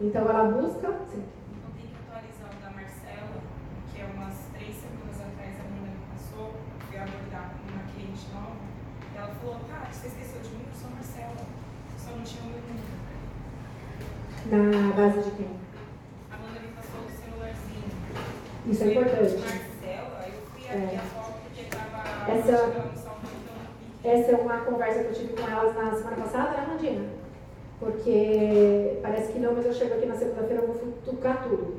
Então 0.00 0.22
ela 0.28 0.44
busca. 0.44 0.88
Sim. 1.10 1.24
Não 1.64 1.70
tem 1.74 1.86
que 1.86 1.96
atualizar 2.06 2.50
o 2.54 2.62
da 2.62 2.70
Marcela, 2.70 3.36
que 3.92 4.00
é 4.00 4.04
umas 4.04 4.34
três 4.54 4.74
semanas 4.76 5.16
atrás 5.20 5.58
a 5.58 5.64
menina 5.68 5.90
que 5.98 6.06
passou, 6.14 6.54
fui 6.86 6.98
abordar 6.98 7.50
com 7.58 7.72
uma 7.72 7.82
cliente 7.92 8.26
nova. 8.32 8.56
E 9.12 9.16
ela 9.18 9.34
falou, 9.34 9.56
tá, 9.68 9.88
você 9.90 10.06
esqueceu 10.08 10.40
de 10.42 10.50
mim, 10.50 10.64
eu 10.68 10.74
sou 10.78 10.90
Marcela. 10.90 11.42
Só 11.98 12.10
não 12.14 12.22
tinha 12.22 12.42
o 12.42 12.46
meu 12.46 12.62
número. 12.62 12.98
Na 14.48 14.94
base 14.94 15.18
de 15.28 15.30
quem? 15.36 15.50
A 16.30 16.34
Amanda 16.36 16.60
me 16.60 16.68
passou 16.68 17.00
o 17.02 17.10
celularzinho. 17.10 17.90
Isso 18.66 18.82
é 18.84 18.86
importante. 18.92 19.34
Marcela, 19.42 20.24
eu 20.28 20.32
fui 20.52 20.62
aqui 20.68 20.94
É. 20.94 20.98
a 20.98 21.02
foto 21.02 21.32
porque 21.42 21.64
tava 21.64 22.30
Essa- 22.32 22.52
eu. 22.52 22.98
Essa 24.04 24.30
é 24.30 24.36
uma 24.36 24.58
conversa 24.58 25.00
que 25.02 25.08
eu 25.08 25.14
tive 25.14 25.32
com 25.34 25.48
elas 25.48 25.74
na 25.74 25.90
semana 25.92 26.16
passada, 26.16 26.50
né, 26.52 26.66
Mandinha? 26.68 27.17
Porque 27.80 28.98
parece 29.02 29.32
que 29.32 29.38
não, 29.38 29.54
mas 29.54 29.66
eu 29.66 29.72
chego 29.72 29.94
aqui 29.94 30.06
na 30.06 30.16
segunda-feira, 30.16 30.62
eu 30.62 30.66
vou 30.66 30.76
futucar 30.76 31.44
tudo. 31.48 31.76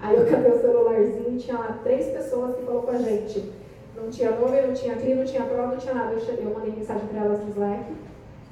Aí 0.00 0.16
eu 0.16 0.26
catei 0.26 0.52
o 0.52 0.60
celularzinho 0.60 1.30
tinha 1.40 1.58
lá 1.58 1.80
três 1.82 2.06
pessoas 2.06 2.56
que 2.56 2.62
falou 2.62 2.82
com 2.82 2.90
a 2.90 2.98
gente. 2.98 3.52
Não 3.96 4.08
tinha 4.08 4.30
nome, 4.30 4.60
não 4.60 4.72
tinha 4.72 4.94
CLI, 4.94 5.14
não 5.14 5.24
tinha 5.24 5.42
prova, 5.42 5.72
não 5.72 5.78
tinha 5.78 5.94
nada. 5.94 6.12
Eu, 6.12 6.20
cheguei, 6.20 6.46
eu 6.46 6.54
mandei 6.54 6.72
mensagem 6.72 7.06
para 7.08 7.20
elas 7.20 7.40
no 7.40 7.50
Slack. 7.50 7.84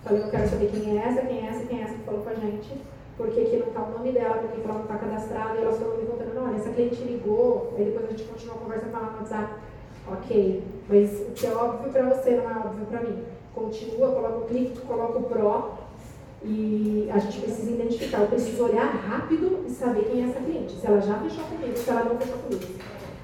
Falei, 0.04 0.22
eu 0.22 0.30
quero 0.30 0.48
saber 0.48 0.70
quem 0.70 0.98
é 0.98 1.02
essa, 1.02 1.22
quem 1.22 1.46
é 1.46 1.50
essa, 1.50 1.66
quem 1.66 1.80
é 1.80 1.82
essa 1.84 1.94
que 1.94 2.04
falou 2.04 2.22
com 2.22 2.30
a 2.30 2.34
gente. 2.34 2.80
Por 3.16 3.28
que, 3.30 3.44
que 3.44 3.56
não 3.56 3.68
está 3.68 3.82
o 3.82 3.90
nome 3.90 4.12
dela, 4.12 4.38
por 4.38 4.50
que, 4.50 4.60
que 4.60 4.64
ela 4.64 4.74
não 4.74 4.82
está 4.82 4.96
cadastrada. 4.96 5.58
E 5.58 5.62
elas 5.62 5.78
foram 5.78 5.96
me 5.96 6.06
contando, 6.06 6.44
olha, 6.44 6.56
essa 6.56 6.70
cliente 6.70 7.02
ligou. 7.02 7.74
Aí 7.76 7.84
depois 7.84 8.06
a 8.06 8.10
gente 8.10 8.24
continuou 8.24 8.56
a 8.56 8.60
conversa 8.60 8.86
com 8.86 8.96
ela 8.96 9.10
no 9.10 9.18
WhatsApp. 9.18 9.54
Ok, 10.10 10.64
mas 10.88 11.20
o 11.20 11.32
que 11.32 11.46
é 11.46 11.54
óbvio 11.54 11.92
para 11.92 12.02
você 12.08 12.30
não 12.30 12.50
é 12.50 12.54
óbvio 12.54 12.86
para 12.86 13.00
mim. 13.02 13.24
Continua, 13.54 14.12
coloca 14.12 14.38
o 14.38 14.44
clique, 14.46 14.80
coloca 14.80 15.18
o 15.18 15.22
PRO 15.22 15.87
e 16.42 17.08
a 17.12 17.18
gente 17.18 17.40
precisa 17.40 17.70
identificar. 17.70 18.20
Eu 18.20 18.28
preciso 18.28 18.64
olhar 18.64 18.86
rápido 18.86 19.64
e 19.66 19.70
saber 19.70 20.04
quem 20.04 20.24
é 20.24 20.28
essa 20.28 20.40
cliente. 20.40 20.74
Se 20.78 20.86
ela 20.86 21.00
já 21.00 21.18
fechou 21.18 21.44
comigo, 21.44 21.76
se 21.76 21.90
ela 21.90 22.04
não 22.04 22.18
fechou 22.18 22.38
comigo. 22.38 22.64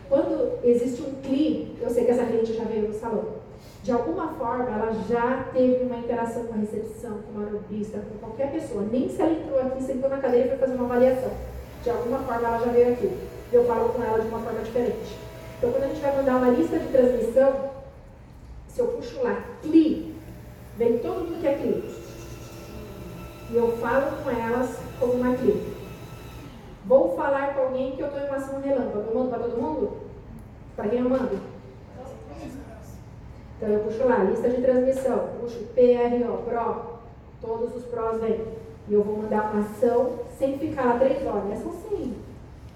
Quando 0.09 0.59
existe 0.65 1.03
um 1.03 1.15
CLI, 1.23 1.77
eu 1.81 1.91
sei 1.91 2.05
que 2.05 2.11
essa 2.11 2.25
cliente 2.25 2.55
já 2.55 2.65
veio 2.65 2.89
no 2.89 2.95
salão. 2.95 3.45
De 3.83 3.93
alguma 3.93 4.29
forma, 4.29 4.71
ela 4.71 4.93
já 5.09 5.49
teve 5.53 5.85
uma 5.85 5.99
interação 5.99 6.45
com 6.45 6.55
a 6.55 6.57
recepção, 6.57 7.19
com 7.19 7.39
o 7.39 7.45
aerobista, 7.45 7.99
com 7.99 8.19
qualquer 8.19 8.51
pessoa. 8.53 8.87
Nem 8.91 9.09
se 9.09 9.21
ela 9.21 9.33
entrou 9.33 9.61
aqui, 9.61 9.83
sentou 9.83 10.09
na 10.09 10.19
cadeira 10.19 10.47
e 10.47 10.49
foi 10.51 10.59
fazer 10.59 10.75
uma 10.75 10.85
avaliação. 10.87 11.31
De 11.83 11.91
alguma 11.91 12.19
forma, 12.21 12.49
ela 12.49 12.59
já 12.59 12.73
veio 12.73 12.93
aqui. 12.93 13.11
Eu 13.53 13.65
falo 13.67 13.91
com 13.91 14.03
ela 14.03 14.21
de 14.21 14.29
uma 14.29 14.41
forma 14.41 14.61
diferente. 14.61 15.19
Então, 15.59 15.71
quando 15.71 15.85
a 15.85 15.89
gente 15.89 16.01
vai 16.01 16.17
mandar 16.17 16.37
uma 16.37 16.51
lista 16.51 16.79
de 16.79 16.89
transmissão, 16.89 17.71
se 18.69 18.81
eu 18.81 18.89
puxo 18.89 19.23
lá, 19.23 19.45
CLI, 19.63 20.15
vem 20.77 20.99
todo 20.99 21.21
mundo 21.21 21.41
que 21.41 21.47
é 21.47 21.55
CLI. 21.55 22.04
E 23.51 23.57
eu 23.57 23.77
falo 23.79 24.23
com 24.23 24.31
elas 24.31 24.79
como 24.99 25.13
uma 25.15 25.35
CLI. 25.35 25.75
Vou 26.87 27.17
falar 27.17 27.55
com 27.55 27.63
alguém 27.63 27.97
que 27.97 28.03
eu 28.03 28.09
estou 28.09 28.23
em 28.23 28.27
uma 28.27 28.37
ação 28.37 28.61
relâmpago. 28.61 29.09
Eu 29.09 29.15
mando 29.15 29.31
para 29.31 29.39
todo 29.39 29.61
mundo? 29.61 29.93
Para 30.77 30.89
quem 30.89 31.01
eu 31.01 31.09
mando? 31.09 31.41
Então 33.57 33.69
eu 33.69 33.81
puxo 33.81 34.05
lá, 34.07 34.25
lista 34.25 34.51
de 34.51 34.61
transmissão, 34.61 35.31
puxo 35.41 35.61
PRO, 35.75 36.43
PRO, 36.45 36.99
todos 37.41 37.75
os 37.77 37.85
PROs 37.85 38.21
vêm. 38.21 38.41
E 38.89 38.93
eu 38.93 39.03
vou 39.03 39.19
mandar 39.19 39.53
uma 39.53 39.63
ação 39.63 40.19
sem 40.39 40.59
ficar 40.59 40.85
lá 40.85 40.99
três 40.99 41.25
horas. 41.27 41.53
Essa 41.53 41.71
sim, 41.89 42.15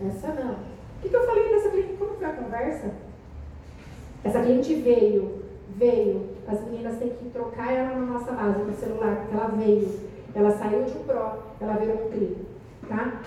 essa 0.00 0.28
não. 0.28 0.52
O 0.52 1.02
que, 1.02 1.08
que 1.08 1.16
eu 1.16 1.26
falei 1.26 1.48
dessa 1.48 1.68
cliente? 1.68 1.94
Como 1.94 2.14
foi 2.14 2.26
a 2.26 2.32
conversa? 2.32 2.90
Essa 4.24 4.42
cliente 4.42 4.74
veio, 4.76 5.42
veio. 5.76 6.30
As 6.46 6.60
meninas 6.62 6.98
têm 6.98 7.10
que 7.10 7.28
trocar 7.30 7.72
ela 7.72 7.94
na 7.94 8.06
nossa 8.14 8.32
base, 8.32 8.58
no 8.60 8.74
celular, 8.74 9.16
porque 9.16 9.34
ela 9.34 9.48
veio. 9.48 10.07
Ela 10.34 10.50
saiu 10.52 10.84
de 10.84 10.92
um 10.92 11.04
PRO, 11.04 11.38
ela 11.60 11.74
virou 11.74 11.96
um 11.96 12.10
CLI. 12.10 12.46
Tá? 12.88 13.20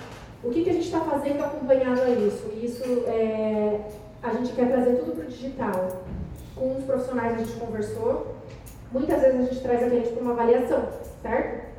O 0.44 0.49
que, 0.49 0.64
que 0.64 0.69
a 0.69 0.73
gente 0.73 0.86
está 0.86 1.02
fazendo 1.02 1.44
acompanhado 1.44 2.02
a 2.02 2.10
isso? 2.10 2.49
Isso 2.61 2.84
é, 3.07 3.80
a 4.23 4.34
gente 4.34 4.53
quer 4.53 4.72
trazer 4.72 4.95
tudo 4.98 5.15
para 5.15 5.26
o 5.26 5.28
digital. 5.28 6.02
Com 6.56 6.78
os 6.78 6.84
profissionais 6.84 7.34
a 7.34 7.38
gente 7.38 7.60
conversou. 7.60 8.36
Muitas 8.91 9.22
vezes 9.22 9.40
a 9.40 9.44
gente 9.44 9.61
traz 9.61 9.84
a 9.84 9.90
cliente 9.90 10.10
para 10.10 10.23
uma 10.23 10.34
avaliação, 10.34 10.88
certo? 11.22 11.72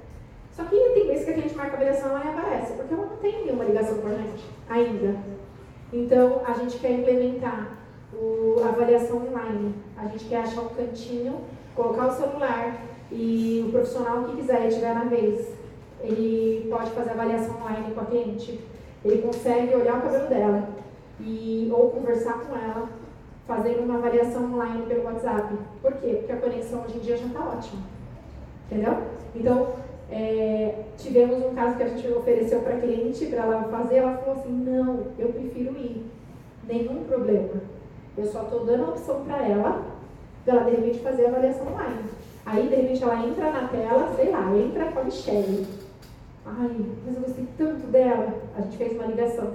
Só 0.53 0.65
que 0.65 0.77
tem 0.77 1.07
vezes 1.07 1.24
que 1.24 1.31
a 1.31 1.36
gente 1.36 1.55
marca 1.55 1.73
a 1.73 1.77
avaliação 1.77 2.11
ela 2.11 2.20
nem 2.20 2.32
aparece, 2.32 2.73
porque 2.74 2.94
ela 2.94 3.07
não 3.07 3.16
tem 3.16 3.44
nenhuma 3.44 3.65
ligação 3.65 3.99
com 3.99 4.09
a 4.09 4.15
gente 4.15 4.44
ainda. 4.69 5.16
Então 5.93 6.43
a 6.47 6.53
gente 6.53 6.78
quer 6.78 6.93
implementar 6.93 7.78
o, 8.12 8.62
a 8.65 8.69
avaliação 8.69 9.27
online. 9.28 9.74
A 9.97 10.07
gente 10.07 10.24
quer 10.27 10.43
achar 10.43 10.62
um 10.62 10.69
cantinho, 10.69 11.40
colocar 11.74 12.09
o 12.09 12.12
celular 12.12 12.77
e 13.13 13.65
o 13.67 13.71
profissional 13.71 14.25
que 14.25 14.37
quiser 14.37 14.65
e 14.65 14.69
estiver 14.69 14.95
na 14.95 15.05
vez, 15.05 15.49
ele 16.01 16.67
pode 16.69 16.91
fazer 16.91 17.11
avaliação 17.11 17.57
online 17.57 17.95
com 17.95 18.01
a 18.01 18.05
cliente. 18.05 18.61
Ele 19.05 19.23
consegue 19.23 19.75
olhar 19.75 19.99
o 19.99 20.03
cabelo 20.03 20.29
dela 20.29 20.69
e 21.21 21.71
ou 21.73 21.91
conversar 21.91 22.41
com 22.41 22.57
ela 22.57 22.89
fazendo 23.47 23.85
uma 23.85 23.99
avaliação 23.99 24.53
online 24.53 24.87
pelo 24.87 25.05
WhatsApp. 25.05 25.55
Por 25.81 25.93
quê? 25.95 26.17
Porque 26.19 26.33
a 26.33 26.37
conexão 26.37 26.85
hoje 26.85 26.97
em 26.97 27.01
dia 27.01 27.17
já 27.17 27.27
está 27.27 27.41
ótima. 27.41 27.83
Entendeu? 28.71 28.97
Então, 29.35 29.69
é, 30.11 30.85
tivemos 30.97 31.45
um 31.45 31.55
caso 31.55 31.77
que 31.77 31.83
a 31.83 31.89
gente 31.89 32.09
ofereceu 32.09 32.61
para 32.61 32.77
a 32.77 32.81
cliente, 32.81 33.27
para 33.27 33.43
ela 33.43 33.65
fazer, 33.65 33.97
ela 33.97 34.17
falou 34.19 34.41
assim, 34.41 34.53
não, 34.53 35.07
eu 35.19 35.29
prefiro 35.29 35.73
ir, 35.77 36.07
nenhum 36.67 37.05
problema. 37.05 37.61
Eu 38.17 38.27
só 38.27 38.43
estou 38.43 38.65
dando 38.65 38.85
a 38.85 38.89
opção 38.89 39.25
para 39.25 39.47
ela, 39.47 39.83
para 40.45 40.55
ela 40.55 40.65
de 40.65 40.77
repente 40.77 40.99
fazer 41.01 41.27
a 41.27 41.29
avaliação 41.29 41.67
online. 41.67 42.05
Aí, 42.44 42.69
de 42.69 42.74
repente, 42.74 43.02
ela 43.02 43.27
entra 43.27 43.51
na 43.51 43.69
tela, 43.69 44.12
sei 44.16 44.31
lá, 44.31 44.56
entra 44.56 44.93
com 44.93 45.01
a 45.01 45.05
Michelle. 45.05 45.66
Ai, 46.44 46.77
mas 47.06 47.14
eu 47.14 47.23
gostei 47.23 47.47
tanto 47.56 47.86
dela. 47.86 48.35
A 48.56 48.60
gente 48.62 48.77
fez 48.77 48.93
uma 48.93 49.06
ligação, 49.06 49.52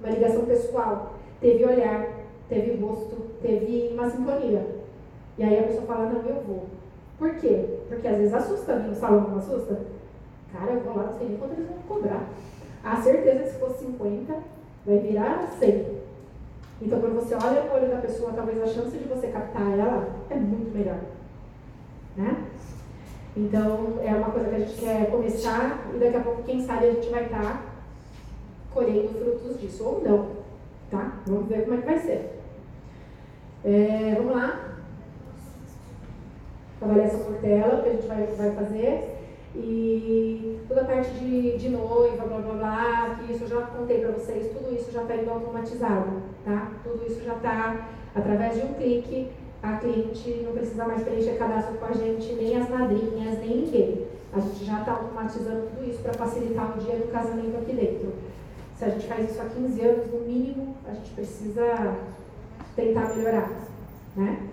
uma 0.00 0.10
ligação 0.10 0.44
pessoal. 0.46 1.14
Teve 1.40 1.64
olhar, 1.64 2.08
teve 2.48 2.82
rosto, 2.82 3.16
teve 3.42 3.90
uma 3.92 4.08
sintonia. 4.08 4.66
E 5.36 5.42
aí 5.42 5.58
a 5.58 5.64
pessoa 5.64 5.86
fala, 5.86 6.06
não, 6.06 6.22
eu 6.22 6.42
vou. 6.42 6.66
Por 7.18 7.34
quê? 7.36 7.80
Porque 7.88 8.08
às 8.08 8.16
vezes 8.16 8.34
assusta, 8.34 8.76
no 8.76 8.94
salão 8.94 9.28
não 9.28 9.38
assusta? 9.38 9.80
Cara, 10.52 10.72
eu 10.72 10.80
vou 10.80 10.96
lá, 10.96 11.04
não 11.04 11.18
sei 11.18 11.28
nem 11.28 11.36
quanto 11.36 11.52
eles 11.52 11.66
vão 11.66 11.78
cobrar. 11.86 12.28
A 12.82 12.96
certeza 12.96 13.40
que 13.40 13.50
se 13.50 13.58
fosse 13.58 13.84
50, 13.84 14.34
vai 14.86 14.98
virar 14.98 15.48
100. 15.58 15.94
Então, 16.82 17.00
quando 17.00 17.14
você 17.14 17.34
olha 17.34 17.62
no 17.64 17.74
olho 17.74 17.88
da 17.88 17.98
pessoa, 17.98 18.32
talvez 18.32 18.60
a 18.62 18.66
chance 18.66 18.96
de 18.96 19.08
você 19.08 19.28
captar 19.28 19.78
ela 19.78 20.08
é 20.30 20.34
muito 20.34 20.76
melhor. 20.76 20.98
Né? 22.16 22.44
Então, 23.36 23.98
é 24.02 24.14
uma 24.14 24.30
coisa 24.30 24.48
que 24.48 24.54
a 24.54 24.58
gente 24.60 24.80
quer 24.80 25.10
começar 25.10 25.90
e 25.94 25.98
daqui 25.98 26.16
a 26.16 26.20
pouco, 26.20 26.42
quem 26.44 26.64
sabe, 26.64 26.86
a 26.86 26.92
gente 26.92 27.08
vai 27.10 27.24
estar 27.24 27.42
tá 27.42 27.62
colhendo 28.72 29.08
frutos 29.08 29.60
disso, 29.60 29.84
ou 29.84 30.02
não. 30.02 30.44
Tá? 30.90 31.18
Vamos 31.26 31.48
ver 31.48 31.64
como 31.64 31.74
é 31.74 31.80
que 31.80 31.86
vai 31.86 31.98
ser. 31.98 32.40
É, 33.64 34.14
vamos 34.16 34.36
lá 34.36 34.74
avaliação 36.84 37.20
por 37.20 37.36
tela 37.36 37.82
que 37.82 37.88
a 37.88 37.92
gente 37.92 38.06
vai, 38.06 38.26
vai 38.26 38.50
fazer. 38.52 39.10
E 39.54 40.58
toda 40.68 40.82
a 40.82 40.84
parte 40.84 41.10
de, 41.12 41.56
de 41.56 41.68
noiva, 41.68 42.26
blá 42.26 42.38
blá 42.38 42.54
blá, 42.54 43.18
que 43.20 43.32
isso 43.32 43.44
eu 43.44 43.48
já 43.48 43.62
contei 43.62 44.00
para 44.00 44.10
vocês, 44.10 44.52
tudo 44.52 44.74
isso 44.74 44.90
já 44.90 45.02
está 45.02 45.14
indo 45.14 45.30
automatizado, 45.30 46.22
tá? 46.44 46.72
Tudo 46.82 47.06
isso 47.06 47.22
já 47.22 47.34
está 47.34 47.88
através 48.14 48.56
de 48.56 48.62
um 48.62 48.74
clique, 48.74 49.28
a 49.64 49.78
cliente 49.78 50.42
não 50.44 50.52
precisa 50.52 50.84
mais 50.84 51.02
preencher 51.02 51.38
cadastro 51.38 51.78
com 51.78 51.86
a 51.86 51.92
gente, 51.92 52.34
nem 52.34 52.60
as 52.60 52.68
madrinhas, 52.68 53.38
nem 53.38 53.62
ninguém. 53.62 54.06
A 54.30 54.38
gente 54.38 54.62
já 54.62 54.80
está 54.80 54.92
automatizando 54.92 55.68
tudo 55.68 55.88
isso 55.88 56.02
para 56.02 56.12
facilitar 56.12 56.76
o 56.76 56.80
dia 56.80 56.96
do 56.96 57.10
casamento 57.10 57.56
aqui 57.56 57.72
dentro. 57.72 58.12
Se 58.76 58.84
a 58.84 58.90
gente 58.90 59.06
faz 59.06 59.30
isso 59.30 59.40
há 59.40 59.46
15 59.46 59.80
anos, 59.80 60.12
no 60.12 60.20
mínimo, 60.20 60.76
a 60.86 60.92
gente 60.92 61.10
precisa 61.12 61.96
tentar 62.76 63.14
melhorar, 63.14 63.50
né? 64.14 64.50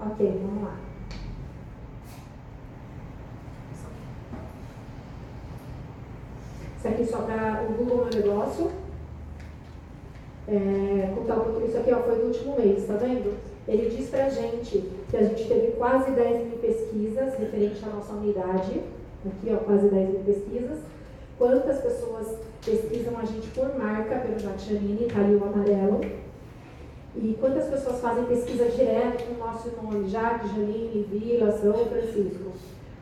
Ok, 0.00 0.40
vamos 0.42 0.64
lá. 0.64 0.76
Isso 6.76 6.88
aqui 6.88 7.06
só 7.06 7.18
para 7.22 7.62
o 7.62 7.72
Google 7.72 8.06
Meu 8.06 8.22
Negócio. 8.22 8.70
É, 10.46 11.12
contar 11.14 11.36
um 11.36 11.44
pouquinho, 11.44 11.68
isso 11.68 11.78
aqui 11.78 11.92
ó, 11.92 12.02
foi 12.02 12.16
do 12.16 12.26
último 12.26 12.56
mês, 12.58 12.86
tá 12.86 12.94
vendo? 12.94 13.49
Ele 13.68 13.94
diz 13.94 14.08
pra 14.08 14.28
gente 14.28 14.90
que 15.08 15.16
a 15.16 15.22
gente 15.22 15.46
teve 15.46 15.72
quase 15.72 16.10
10 16.10 16.46
mil 16.48 16.58
pesquisas 16.58 17.34
referente 17.38 17.84
à 17.84 17.94
nossa 17.94 18.12
unidade. 18.12 18.82
Aqui, 19.26 19.52
ó, 19.52 19.56
quase 19.58 19.88
10 19.88 20.08
mil 20.08 20.20
pesquisas. 20.20 20.78
Quantas 21.38 21.80
pessoas 21.80 22.38
pesquisam 22.64 23.18
a 23.18 23.24
gente 23.24 23.48
por 23.48 23.78
marca 23.78 24.16
pelo 24.16 24.38
Jacques 24.38 24.66
tá 25.12 25.20
ali 25.20 25.34
o 25.36 25.44
amarelo. 25.44 26.00
E 27.16 27.36
quantas 27.40 27.66
pessoas 27.68 28.00
fazem 28.00 28.24
pesquisa 28.24 28.66
direto 28.66 29.24
com 29.24 29.34
o 29.34 29.46
nosso 29.46 29.70
nome, 29.82 30.08
Jacques, 30.08 30.50
Janine, 30.50 31.08
Vila, 31.10 31.50
São 31.58 31.74
Francisco, 31.86 32.52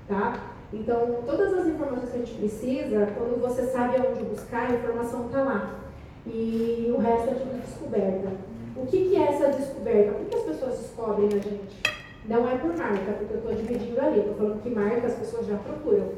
tá? 0.09 0.55
Então, 0.73 1.17
todas 1.27 1.53
as 1.53 1.67
informações 1.67 2.11
que 2.11 2.17
a 2.17 2.21
gente 2.21 2.39
precisa, 2.39 3.09
quando 3.17 3.41
você 3.41 3.67
sabe 3.67 3.97
aonde 3.97 4.23
buscar, 4.25 4.71
a 4.71 4.75
informação 4.75 5.27
está 5.27 5.43
lá. 5.43 5.81
E 6.27 6.93
o 6.95 6.99
resto 6.99 7.31
é 7.31 7.35
tudo 7.35 7.63
descoberta. 7.63 8.48
O 8.81 8.87
que, 8.87 9.09
que 9.09 9.17
é 9.17 9.23
essa 9.23 9.49
descoberta? 9.49 10.13
Por 10.13 10.27
que 10.27 10.37
as 10.37 10.43
pessoas 10.43 10.79
descobrem 10.79 11.27
a 11.27 11.31
gente? 11.31 11.83
Não 12.27 12.49
é 12.49 12.57
por 12.59 12.77
marca, 12.77 13.13
porque 13.19 13.35
eu 13.35 13.39
estou 13.39 13.55
dividindo 13.55 14.01
ali. 14.01 14.21
Estou 14.21 14.35
falando 14.35 14.63
que 14.63 14.71
marca 14.71 15.07
as 15.07 15.15
pessoas 15.15 15.47
já 15.47 15.57
procuram. 15.57 16.13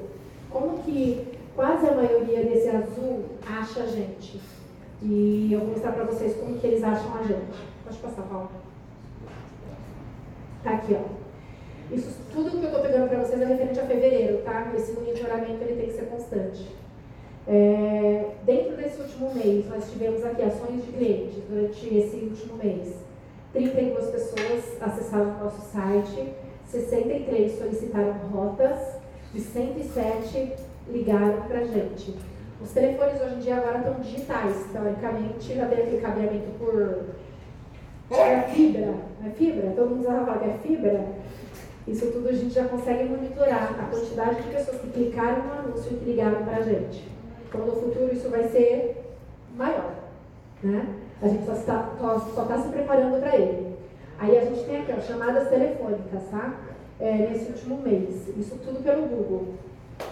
Como 0.51 0.79
que 0.83 1.27
quase 1.57 1.87
a 1.87 1.95
maioria 1.95 2.45
desse 2.45 2.69
azul 2.69 3.25
acha 3.47 3.83
a 3.83 3.87
gente? 3.87 4.41
E 5.03 5.51
eu 5.51 5.61
vou 5.61 5.69
mostrar 5.71 5.93
para 5.93 6.05
vocês 6.05 6.37
como 6.37 6.59
que 6.59 6.67
eles 6.67 6.85
acham 6.85 7.17
a 7.17 7.23
gente. 7.23 7.57
Pode 7.85 7.97
passar, 7.99 8.23
Paulo. 8.23 8.51
Tá 10.63 10.71
aqui, 10.73 10.95
ó. 10.95 11.95
Isso 11.95 12.21
tudo 12.31 12.51
que 12.51 12.59
eu 12.59 12.65
estou 12.65 12.83
pegando 12.83 13.09
para 13.09 13.25
vocês 13.25 13.41
é 13.41 13.45
referente 13.47 13.81
a 13.81 13.87
fevereiro, 13.87 14.43
tá? 14.43 14.71
Esse 14.77 14.93
monitoramento 14.93 15.63
ele 15.63 15.81
tem 15.81 15.87
que 15.87 15.95
ser 15.95 16.07
constante. 16.07 16.69
É, 17.53 18.27
dentro 18.45 18.77
desse 18.77 19.01
último 19.03 19.35
mês, 19.35 19.69
nós 19.69 19.91
tivemos 19.91 20.25
aqui 20.25 20.41
ações 20.41 20.85
de 20.85 20.93
clientes 20.93 21.43
durante 21.49 21.85
esse 21.97 22.17
último 22.19 22.57
mês. 22.63 22.95
32 23.53 24.07
pessoas 24.07 24.81
acessaram 24.81 25.35
o 25.35 25.45
nosso 25.45 25.61
site, 25.63 26.33
63 26.67 27.59
solicitaram 27.59 28.13
rotas 28.33 28.79
e 29.35 29.41
107 29.41 30.53
ligaram 30.89 31.43
para 31.49 31.59
a 31.59 31.65
gente. 31.65 32.15
Os 32.63 32.71
telefones 32.71 33.21
hoje 33.21 33.35
em 33.35 33.39
dia 33.41 33.57
agora 33.57 33.79
estão 33.79 33.95
digitais, 33.95 34.67
teoricamente 34.71 35.53
já 35.53 35.67
tem 35.67 35.79
aquele 35.79 36.01
cabeamento 36.01 36.57
por 36.57 37.17
é 38.13 38.43
fibra, 38.43 38.95
não 39.21 39.29
é 39.29 39.31
fibra? 39.31 39.73
Todo 39.75 39.91
mundo 39.91 40.05
fala 40.05 40.39
que 40.39 40.51
é 40.51 40.59
fibra. 40.63 41.05
Isso 41.89 42.13
tudo 42.13 42.29
a 42.29 42.33
gente 42.33 42.55
já 42.55 42.69
consegue 42.69 43.09
monitorar 43.09 43.75
a 43.77 43.91
quantidade 43.91 44.41
de 44.43 44.55
pessoas 44.55 44.81
que 44.81 44.91
clicaram 44.91 45.43
no 45.43 45.53
anúncio 45.53 45.93
e 45.93 45.97
que 45.97 46.05
ligaram 46.11 46.45
para 46.45 46.59
a 46.59 46.63
gente. 46.63 47.20
Então, 47.51 47.67
no 47.67 47.73
futuro, 47.73 48.15
isso 48.15 48.31
vai 48.31 48.45
ser 48.45 49.05
maior. 49.57 49.93
Né? 50.63 50.87
A 51.21 51.29
gente 51.29 51.45
só 51.45 51.53
está, 51.53 51.91
só 51.99 52.43
está 52.43 52.59
se 52.59 52.69
preparando 52.69 53.21
para 53.21 53.37
ele. 53.37 53.77
Aí 54.19 54.39
a 54.39 54.45
gente 54.45 54.65
tem 54.65 54.81
aqui, 54.81 54.93
ó, 54.97 55.01
chamadas 55.01 55.49
telefônicas, 55.49 56.23
tá? 56.31 56.55
É, 57.01 57.13
nesse 57.17 57.51
último 57.51 57.83
mês. 57.83 58.29
Isso 58.39 58.57
tudo 58.65 58.83
pelo 58.83 59.09
Google. 59.09 59.55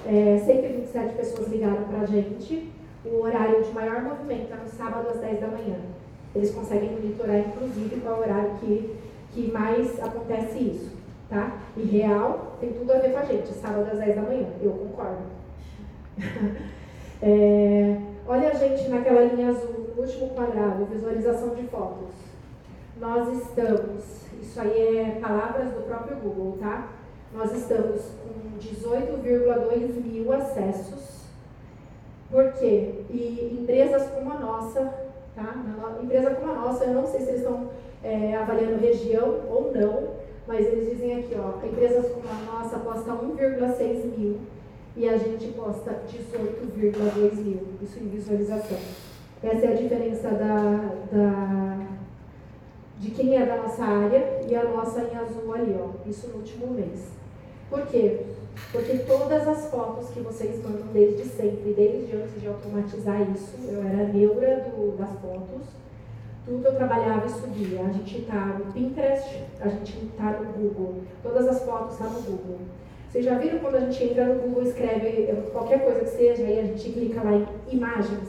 É, 0.06 0.39
127 0.44 1.15
pessoas 1.15 1.48
ligaram 1.48 1.85
para 1.85 2.01
a 2.01 2.06
gente. 2.06 2.73
O 3.05 3.23
horário 3.23 3.62
de 3.62 3.70
maior 3.70 4.02
movimento 4.02 4.52
é 4.52 4.56
no 4.56 4.69
sábado 4.69 5.09
às 5.09 5.20
10 5.20 5.40
da 5.40 5.47
manhã. 5.47 5.77
Eles 6.35 6.51
conseguem 6.51 6.90
monitorar, 6.90 7.39
inclusive, 7.39 8.01
qual 8.01 8.16
o 8.16 8.20
horário 8.20 8.51
que, 8.60 8.97
que 9.32 9.52
mais 9.52 10.02
acontece 10.02 10.59
isso 10.59 10.98
tá? 11.28 11.59
E 11.77 11.82
real 11.82 12.56
tem 12.60 12.73
tudo 12.73 12.93
a 12.93 12.98
ver 12.98 13.12
com 13.12 13.19
a 13.19 13.24
gente, 13.24 13.52
sábado 13.55 13.89
às 13.93 13.98
10 13.98 14.16
da 14.16 14.23
manhã, 14.23 14.47
eu 14.62 14.73
concordo. 14.73 15.23
é, 17.20 17.97
olha 18.27 18.51
a 18.51 18.55
gente 18.55 18.89
naquela 18.89 19.23
linha 19.23 19.51
azul, 19.51 19.93
no 19.95 20.03
último 20.03 20.31
quadrado, 20.31 20.86
visualização 20.86 21.55
de 21.55 21.65
fotos. 21.65 22.09
Nós 23.01 23.28
estamos, 23.43 24.05
isso 24.40 24.61
aí 24.61 24.99
é 24.99 25.19
palavras 25.20 25.73
do 25.73 25.86
próprio 25.86 26.16
Google, 26.16 26.59
tá? 26.61 26.89
Nós 27.35 27.53
estamos 27.53 28.03
com 28.23 28.59
18,2 28.59 30.05
mil 30.05 30.32
acessos. 30.32 31.19
Por 32.31 32.53
quê? 32.53 33.05
E 33.11 33.59
empresas 33.61 34.09
como 34.11 34.31
a 34.32 34.39
nossa, 34.39 34.93
tá? 35.35 35.55
Empresa 36.03 36.31
como 36.31 36.53
a 36.53 36.55
nossa, 36.55 36.85
eu 36.85 36.95
não 36.95 37.07
sei 37.07 37.20
se 37.20 37.28
eles 37.31 37.40
estão 37.40 37.70
é, 38.03 38.36
avaliando 38.36 38.81
região 38.81 39.40
ou 39.49 39.73
não, 39.74 40.09
mas 40.47 40.66
eles 40.66 40.90
dizem 40.90 41.19
aqui, 41.19 41.36
ó, 41.36 41.65
empresas 41.66 42.07
como 42.12 42.24
a 42.28 42.53
nossa 42.53 42.78
posta 42.78 43.12
1,6 43.12 44.16
mil 44.16 44.39
e 44.98 45.08
a 45.08 45.16
gente 45.16 45.52
posta 45.52 46.02
18,2 46.12 47.34
mil, 47.36 47.60
isso 47.80 48.00
em 48.00 48.08
visualização. 48.08 48.78
Essa 49.40 49.66
é 49.66 49.72
a 49.72 49.76
diferença 49.76 50.28
da, 50.30 50.92
da, 51.12 51.86
de 52.98 53.12
quem 53.12 53.36
é 53.36 53.46
da 53.46 53.58
nossa 53.58 53.84
área 53.84 54.40
e 54.44 54.56
a 54.56 54.64
nossa 54.64 55.02
em 55.02 55.16
azul 55.16 55.54
ali, 55.54 55.76
ó, 55.78 56.08
isso 56.08 56.26
no 56.26 56.38
último 56.38 56.72
mês. 56.72 57.12
Por 57.70 57.86
quê? 57.86 58.22
Porque 58.72 58.98
todas 59.06 59.46
as 59.46 59.70
fotos 59.70 60.10
que 60.10 60.18
vocês 60.18 60.60
mandam 60.64 60.88
desde 60.92 61.24
sempre, 61.26 61.74
desde 61.76 62.16
antes 62.16 62.40
de 62.40 62.48
automatizar 62.48 63.22
isso, 63.30 63.54
eu 63.68 63.80
era 63.80 64.12
neura 64.12 64.68
do, 64.68 64.96
das 64.96 65.10
fotos, 65.20 65.68
tudo 66.44 66.66
eu 66.66 66.74
trabalhava 66.74 67.24
e 67.24 67.30
subia. 67.30 67.82
A 67.82 67.92
gente 67.92 68.22
está 68.22 68.46
no 68.46 68.72
Pinterest, 68.72 69.44
a 69.60 69.68
gente 69.68 70.06
está 70.06 70.32
no 70.32 70.52
Google. 70.54 71.02
Todas 71.22 71.46
as 71.46 71.62
fotos 71.62 71.92
estão 71.92 72.08
tá 72.08 72.14
no 72.14 72.22
Google. 72.22 72.58
Vocês 73.10 73.24
já 73.24 73.39
viram 73.39 73.59
quando 73.60 73.76
a 73.76 73.80
gente 73.80 74.05
entra 74.05 74.26
no 74.26 74.43
Google 74.43 74.64
e 74.64 74.68
escreve 74.68 75.35
qualquer 75.51 75.82
coisa 75.82 76.01
que 76.01 76.10
seja, 76.10 76.43
aí 76.43 76.60
a 76.60 76.64
gente 76.64 76.90
clica 76.90 77.22
lá 77.22 77.32
em 77.32 77.47
imagens? 77.72 78.28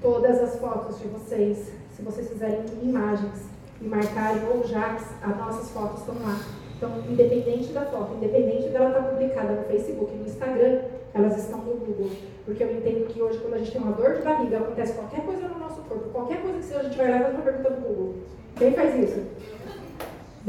Todas 0.00 0.40
as 0.40 0.56
fotos 0.56 1.00
de 1.00 1.08
vocês, 1.08 1.72
se 1.90 2.02
vocês 2.02 2.28
fizerem 2.28 2.60
imagens 2.80 3.44
e 3.80 3.84
marcarem 3.84 4.42
ou 4.48 4.64
JAX, 4.64 5.04
as 5.20 5.36
nossas 5.36 5.70
fotos 5.70 6.00
estão 6.00 6.14
lá. 6.22 6.38
Então, 6.76 6.90
independente 7.10 7.72
da 7.72 7.82
foto, 7.86 8.14
independente 8.14 8.68
dela 8.68 8.90
estar 8.90 9.02
publicada 9.02 9.52
no 9.52 9.64
Facebook, 9.64 10.14
no 10.14 10.26
Instagram, 10.26 10.82
elas 11.12 11.36
estão 11.38 11.58
no 11.58 11.74
Google. 11.74 12.10
Porque 12.44 12.62
eu 12.62 12.72
entendo 12.72 13.08
que 13.08 13.20
hoje, 13.20 13.38
quando 13.38 13.54
a 13.54 13.58
gente 13.58 13.72
tem 13.72 13.82
uma 13.82 13.92
dor 13.92 14.16
de 14.16 14.22
barriga, 14.22 14.58
acontece 14.58 14.92
qualquer 14.94 15.22
coisa 15.22 15.48
no 15.48 15.58
nosso 15.58 15.82
corpo, 15.82 16.08
qualquer 16.10 16.40
coisa 16.40 16.58
que 16.58 16.64
seja, 16.64 16.80
a 16.80 16.82
gente 16.84 16.96
vai 16.96 17.10
lá 17.10 17.16
e 17.16 17.22
faz 17.22 17.34
uma 17.34 17.42
pergunta 17.42 17.70
no 17.70 17.80
Google. 17.80 18.14
Quem 18.56 18.72
faz 18.72 18.94
isso? 18.94 19.22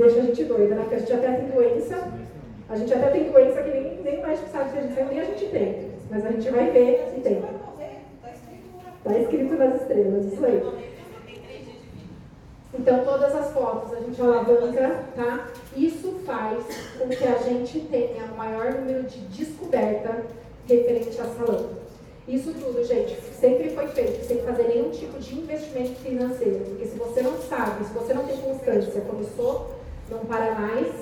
Deixa 0.01 0.17
a 0.19 0.23
gente 0.23 0.43
doida, 0.45 0.73
né? 0.73 0.81
Porque 0.81 0.95
a 0.95 0.97
gente 0.97 1.13
até 1.13 1.31
tem 1.33 1.49
doença, 1.49 2.11
a 2.67 2.75
gente 2.75 2.91
até 2.91 3.09
tem 3.11 3.31
doença 3.31 3.61
que 3.61 3.69
nem, 3.69 4.01
nem 4.01 4.17
o 4.17 4.27
médico 4.27 4.49
sabe 4.51 4.71
se 4.71 4.77
a 4.79 4.81
gente 4.81 4.95
tem, 4.95 5.05
nem 5.05 5.19
a 5.19 5.25
gente 5.25 5.45
tem. 5.45 5.91
Mas 6.09 6.25
a 6.25 6.31
gente 6.31 6.49
vai 6.49 6.71
ver 6.71 7.11
se 7.13 7.21
tem. 7.21 7.43
Está 8.97 9.19
escrito 9.19 9.53
nas 9.53 9.79
estrelas, 9.79 10.25
isso 10.25 10.43
aí. 10.43 10.63
Então, 12.73 13.03
todas 13.03 13.35
as 13.35 13.51
fotos 13.51 13.93
a 13.93 13.99
gente 13.99 14.19
alavanca, 14.19 15.03
tá? 15.15 15.47
Isso 15.77 16.19
faz 16.25 16.63
com 16.97 17.07
que 17.07 17.23
a 17.23 17.37
gente 17.37 17.81
tenha 17.81 18.25
o 18.25 18.37
maior 18.37 18.71
número 18.71 19.03
de 19.03 19.19
descoberta 19.27 20.23
referente 20.67 21.21
a 21.21 21.25
salão. 21.25 21.69
Isso 22.27 22.51
tudo, 22.53 22.83
gente, 22.83 23.15
sempre 23.39 23.69
foi 23.69 23.87
feito 23.89 24.25
sem 24.25 24.41
fazer 24.41 24.63
nenhum 24.63 24.89
tipo 24.89 25.19
de 25.19 25.37
investimento 25.37 25.99
financeiro. 25.99 26.65
Porque 26.65 26.85
se 26.87 26.97
você 26.97 27.21
não 27.21 27.37
sabe, 27.37 27.85
se 27.85 27.93
você 27.93 28.15
não 28.15 28.25
tem 28.25 28.37
constância, 28.37 29.01
começou, 29.01 29.80
não 30.11 30.19
para 30.25 30.53
mais, 30.53 30.93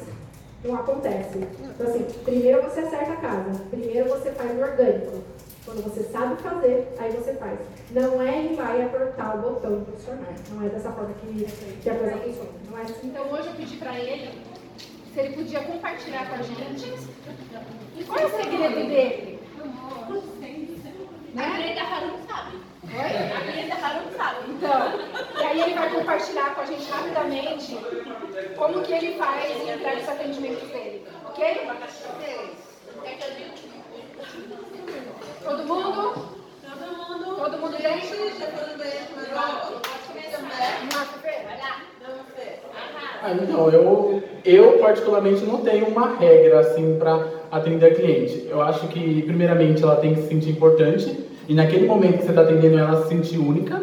não 0.63 0.75
acontece. 0.75 1.39
Então, 1.39 1.87
assim, 1.87 2.05
primeiro 2.23 2.61
você 2.61 2.81
acerta 2.81 3.13
a 3.13 3.17
casa, 3.17 3.65
primeiro 3.71 4.07
você 4.09 4.31
faz 4.31 4.57
o 4.57 4.61
orgânico. 4.61 5.23
Quando 5.65 5.83
você 5.83 6.03
sabe 6.03 6.41
fazer, 6.41 6.87
aí 6.97 7.11
você 7.11 7.33
faz. 7.33 7.59
Não 7.91 8.21
é 8.21 8.43
ir 8.43 8.55
lá 8.55 8.75
e 8.75 8.83
apertar 8.83 9.35
o 9.35 9.41
botão 9.41 9.83
para 9.83 9.93
funcionar. 9.93 10.33
Não 10.51 10.65
é 10.65 10.69
dessa 10.69 10.91
forma 10.91 11.13
que, 11.15 11.45
que 11.81 11.89
a 11.89 11.95
coisa 11.95 12.17
funciona. 12.17 12.49
Não 12.69 12.77
é 12.77 12.81
assim. 12.83 13.07
Então 13.07 13.31
hoje 13.31 13.47
eu 13.47 13.53
pedi 13.53 13.77
pra 13.77 13.99
ele 13.99 14.31
se 15.13 15.19
ele 15.19 15.35
podia 15.35 15.59
compartilhar 15.61 16.29
com 16.29 16.35
a 16.35 16.41
gente. 16.41 16.93
E 17.97 18.03
qual 18.03 18.19
é 18.19 18.25
o 18.25 18.29
segredo 18.29 18.75
dele? 18.75 19.39
A 21.37 21.49
Brenda 21.57 21.81
Harum 21.81 22.17
sabe. 22.27 22.57
Oi? 22.91 23.01
A 23.35 23.51
Brenda 23.51 23.75
Harum 23.75 24.11
sabe. 24.17 24.51
Então, 24.51 25.39
e 25.39 25.45
aí 25.45 25.61
ele 25.61 25.73
vai 25.73 25.89
compartilhar 25.89 26.55
com 26.55 26.61
a 26.61 26.65
gente 26.65 26.89
rapidamente 26.89 27.77
como 28.57 28.81
que 28.81 28.93
ele 28.93 29.17
faz 29.17 29.51
e 29.51 29.71
entrega 29.71 30.01
os 30.01 30.09
atendimentos 30.09 30.67
dele. 30.69 31.05
Ok? 31.27 31.67
Todo 35.43 35.63
mundo? 35.65 36.39
Todo 36.63 36.97
mundo. 36.97 37.35
Todo 37.35 37.57
mundo 37.57 37.77
dentro? 37.77 38.17
Vai 39.15 39.33
lá. 39.33 39.79
Ah, 43.21 43.33
então, 43.33 43.69
eu, 43.69 44.23
eu 44.45 44.79
particularmente 44.79 45.43
não 45.45 45.61
tenho 45.61 45.87
uma 45.87 46.15
regra 46.17 46.61
assim 46.61 46.97
para 46.97 47.27
atender 47.51 47.91
a 47.91 47.95
cliente. 47.95 48.47
Eu 48.49 48.61
acho 48.61 48.87
que, 48.87 49.21
primeiramente, 49.23 49.83
ela 49.83 49.97
tem 49.97 50.15
que 50.15 50.21
se 50.21 50.29
sentir 50.29 50.51
importante 50.51 51.27
e 51.49 51.55
naquele 51.55 51.87
momento 51.87 52.19
que 52.19 52.25
você 52.25 52.29
está 52.29 52.43
atendendo 52.43 52.77
ela, 52.77 53.01
se 53.01 53.09
sentir 53.09 53.39
única. 53.39 53.81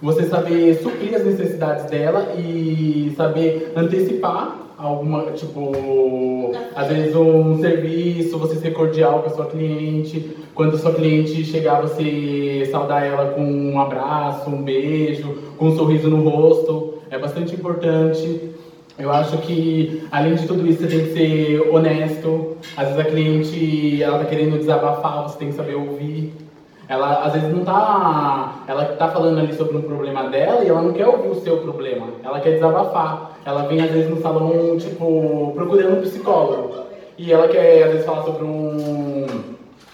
Você 0.00 0.22
saber 0.26 0.72
suprir 0.76 1.16
as 1.16 1.24
necessidades 1.24 1.86
dela 1.86 2.32
e 2.38 3.12
saber 3.16 3.72
antecipar 3.74 4.56
alguma, 4.78 5.32
tipo, 5.32 6.52
às 6.76 6.86
vezes 6.86 7.16
um 7.16 7.58
serviço, 7.58 8.38
você 8.38 8.54
ser 8.54 8.70
cordial 8.72 9.22
com 9.22 9.30
a 9.30 9.30
sua 9.30 9.46
cliente. 9.46 10.36
Quando 10.54 10.76
a 10.76 10.78
sua 10.78 10.94
cliente 10.94 11.44
chegar, 11.44 11.80
você 11.80 12.68
saudar 12.70 13.04
ela 13.04 13.32
com 13.32 13.42
um 13.42 13.80
abraço, 13.80 14.48
um 14.48 14.62
beijo, 14.62 15.38
com 15.58 15.70
um 15.70 15.76
sorriso 15.76 16.08
no 16.08 16.22
rosto. 16.28 16.98
É 17.10 17.18
bastante 17.18 17.52
importante. 17.56 18.52
Eu 18.96 19.10
acho 19.10 19.38
que, 19.38 20.04
além 20.12 20.36
de 20.36 20.46
tudo 20.46 20.64
isso, 20.68 20.82
você 20.82 20.86
tem 20.86 21.04
que 21.06 21.12
ser 21.14 21.68
honesto. 21.68 22.56
Às 22.76 22.90
vezes 22.90 23.00
a 23.00 23.04
cliente, 23.04 24.00
ela 24.00 24.20
tá 24.20 24.24
querendo 24.26 24.56
desabafar, 24.56 25.24
você 25.24 25.36
tem 25.36 25.48
que 25.48 25.54
saber 25.54 25.74
ouvir. 25.74 26.45
Ela, 26.88 27.24
às 27.24 27.32
vezes, 27.32 27.52
não 27.52 27.64
tá... 27.64 28.62
Ela 28.66 28.84
tá 28.84 29.08
falando 29.08 29.38
ali 29.38 29.52
sobre 29.54 29.76
um 29.76 29.82
problema 29.82 30.28
dela 30.28 30.64
e 30.64 30.68
ela 30.68 30.82
não 30.82 30.92
quer 30.92 31.06
ouvir 31.06 31.28
o 31.28 31.34
seu 31.34 31.58
problema. 31.58 32.06
Ela 32.22 32.40
quer 32.40 32.52
desabafar. 32.52 33.38
Ela 33.44 33.62
vem, 33.62 33.80
às 33.80 33.90
vezes, 33.90 34.08
no 34.08 34.20
salão, 34.20 34.76
tipo, 34.78 35.52
procurando 35.54 35.98
um 35.98 36.02
psicólogo. 36.02 36.86
E 37.18 37.32
ela 37.32 37.48
quer, 37.48 37.84
às 37.84 37.90
vezes, 37.92 38.06
falar 38.06 38.22
sobre 38.22 38.44
um... 38.44 39.26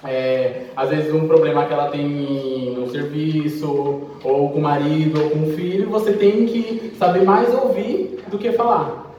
É, 0.04 0.62
às 0.76 0.90
vezes 0.90 1.14
um 1.14 1.28
problema 1.28 1.64
que 1.64 1.72
ela 1.72 1.88
tem 1.88 2.74
no 2.76 2.90
serviço, 2.90 4.02
ou 4.24 4.50
com 4.50 4.58
o 4.58 4.60
marido, 4.60 5.22
ou 5.22 5.30
com 5.30 5.44
o 5.44 5.52
filho, 5.52 5.88
você 5.90 6.12
tem 6.12 6.44
que 6.44 6.92
saber 6.98 7.22
mais 7.22 7.54
ouvir 7.54 8.20
do 8.28 8.36
que 8.36 8.50
falar. 8.50 9.14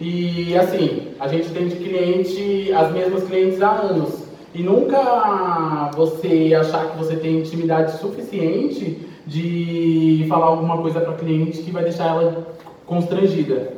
E 0.00 0.56
assim, 0.56 1.08
a 1.20 1.28
gente 1.28 1.50
tem 1.50 1.68
de 1.68 1.76
cliente, 1.76 2.72
as 2.72 2.90
mesmas 2.90 3.24
clientes 3.24 3.60
há 3.60 3.70
anos. 3.72 4.23
E 4.54 4.62
nunca 4.62 5.90
você 5.96 6.54
achar 6.54 6.90
que 6.90 6.96
você 6.96 7.16
tem 7.16 7.40
intimidade 7.40 7.98
suficiente 7.98 9.04
de 9.26 10.24
falar 10.28 10.46
alguma 10.46 10.78
coisa 10.78 11.00
para 11.00 11.14
cliente 11.14 11.60
que 11.60 11.72
vai 11.72 11.82
deixar 11.82 12.06
ela 12.06 12.46
constrangida. 12.86 13.72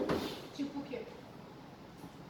Tipo 0.54 0.78
o 0.78 0.82
quê? 0.82 0.98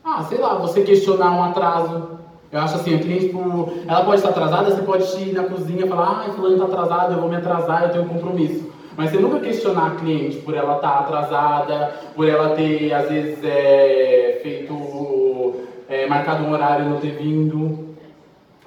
Ah, 0.05 0.23
sei 0.29 0.39
lá, 0.39 0.55
você 0.55 0.83
questionar 0.83 1.33
um 1.33 1.43
atraso. 1.43 2.11
Eu 2.53 2.61
acho 2.61 2.77
assim, 2.77 2.95
a 2.95 2.99
cliente, 3.01 3.27
tipo, 3.27 3.73
ela 3.89 4.05
pode 4.05 4.19
estar 4.19 4.29
atrasada, 4.29 4.71
você 4.71 4.83
pode 4.83 5.05
ir 5.21 5.33
na 5.33 5.43
cozinha 5.43 5.85
e 5.85 5.89
falar, 5.89 6.21
ai, 6.21 6.31
fulano 6.31 6.55
está 6.55 6.67
atrasado, 6.67 7.15
eu 7.15 7.21
vou 7.21 7.29
me 7.29 7.37
atrasar, 7.37 7.83
eu 7.83 7.91
tenho 7.91 8.05
um 8.05 8.09
compromisso. 8.09 8.71
Mas 8.97 9.11
você 9.11 9.19
nunca 9.19 9.41
questionar 9.41 9.89
a 9.89 9.95
cliente 9.97 10.37
por 10.37 10.55
ela 10.55 10.77
estar 10.77 11.01
atrasada, 11.01 11.95
por 12.15 12.29
ela 12.29 12.51
ter, 12.51 12.95
às 12.95 13.09
vezes, 13.09 13.45
é, 13.45 14.39
feito, 14.41 15.57
é, 15.89 16.07
marcado 16.07 16.45
um 16.45 16.53
horário 16.53 16.87
e 16.87 16.89
não 16.89 17.01
ter 17.01 17.11
vindo. 17.11 17.86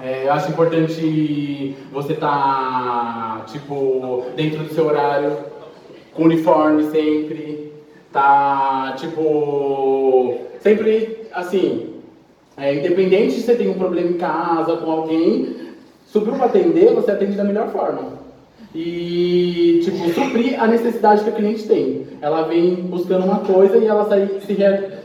É, 0.01 0.27
eu 0.27 0.31
acho 0.31 0.49
importante 0.49 1.75
você 1.91 2.13
estar, 2.13 3.43
tipo, 3.47 4.23
dentro 4.33 4.63
do 4.63 4.73
seu 4.73 4.85
horário, 4.85 5.37
com 6.13 6.23
uniforme 6.23 6.89
sempre, 6.89 7.73
tá, 8.09 8.95
tipo, 8.97 10.37
sempre, 10.61 11.27
assim, 11.33 11.95
é, 12.55 12.75
independente 12.75 13.33
se 13.33 13.41
você 13.41 13.55
tem 13.55 13.67
um 13.67 13.77
problema 13.77 14.09
em 14.09 14.13
casa, 14.13 14.77
com 14.77 14.89
alguém, 14.89 15.55
subiu 16.05 16.33
para 16.33 16.45
atender, 16.45 16.93
você 16.93 17.11
atende 17.11 17.35
da 17.35 17.43
melhor 17.43 17.67
forma. 17.67 18.19
E, 18.73 19.81
tipo, 19.83 19.97
suprir 20.13 20.61
a 20.61 20.67
necessidade 20.67 21.25
que 21.25 21.29
a 21.29 21.33
cliente 21.33 21.67
tem. 21.67 22.07
Ela 22.21 22.43
vem 22.43 22.75
buscando 22.75 23.25
uma 23.25 23.39
coisa 23.39 23.77
e 23.77 23.85
ela 23.85 24.07
sai, 24.07 24.29
se 24.45 24.55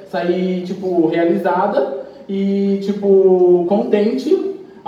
sai 0.09 0.63
tipo, 0.65 1.09
realizada 1.09 2.05
e, 2.29 2.79
tipo, 2.83 3.67
contente, 3.69 4.44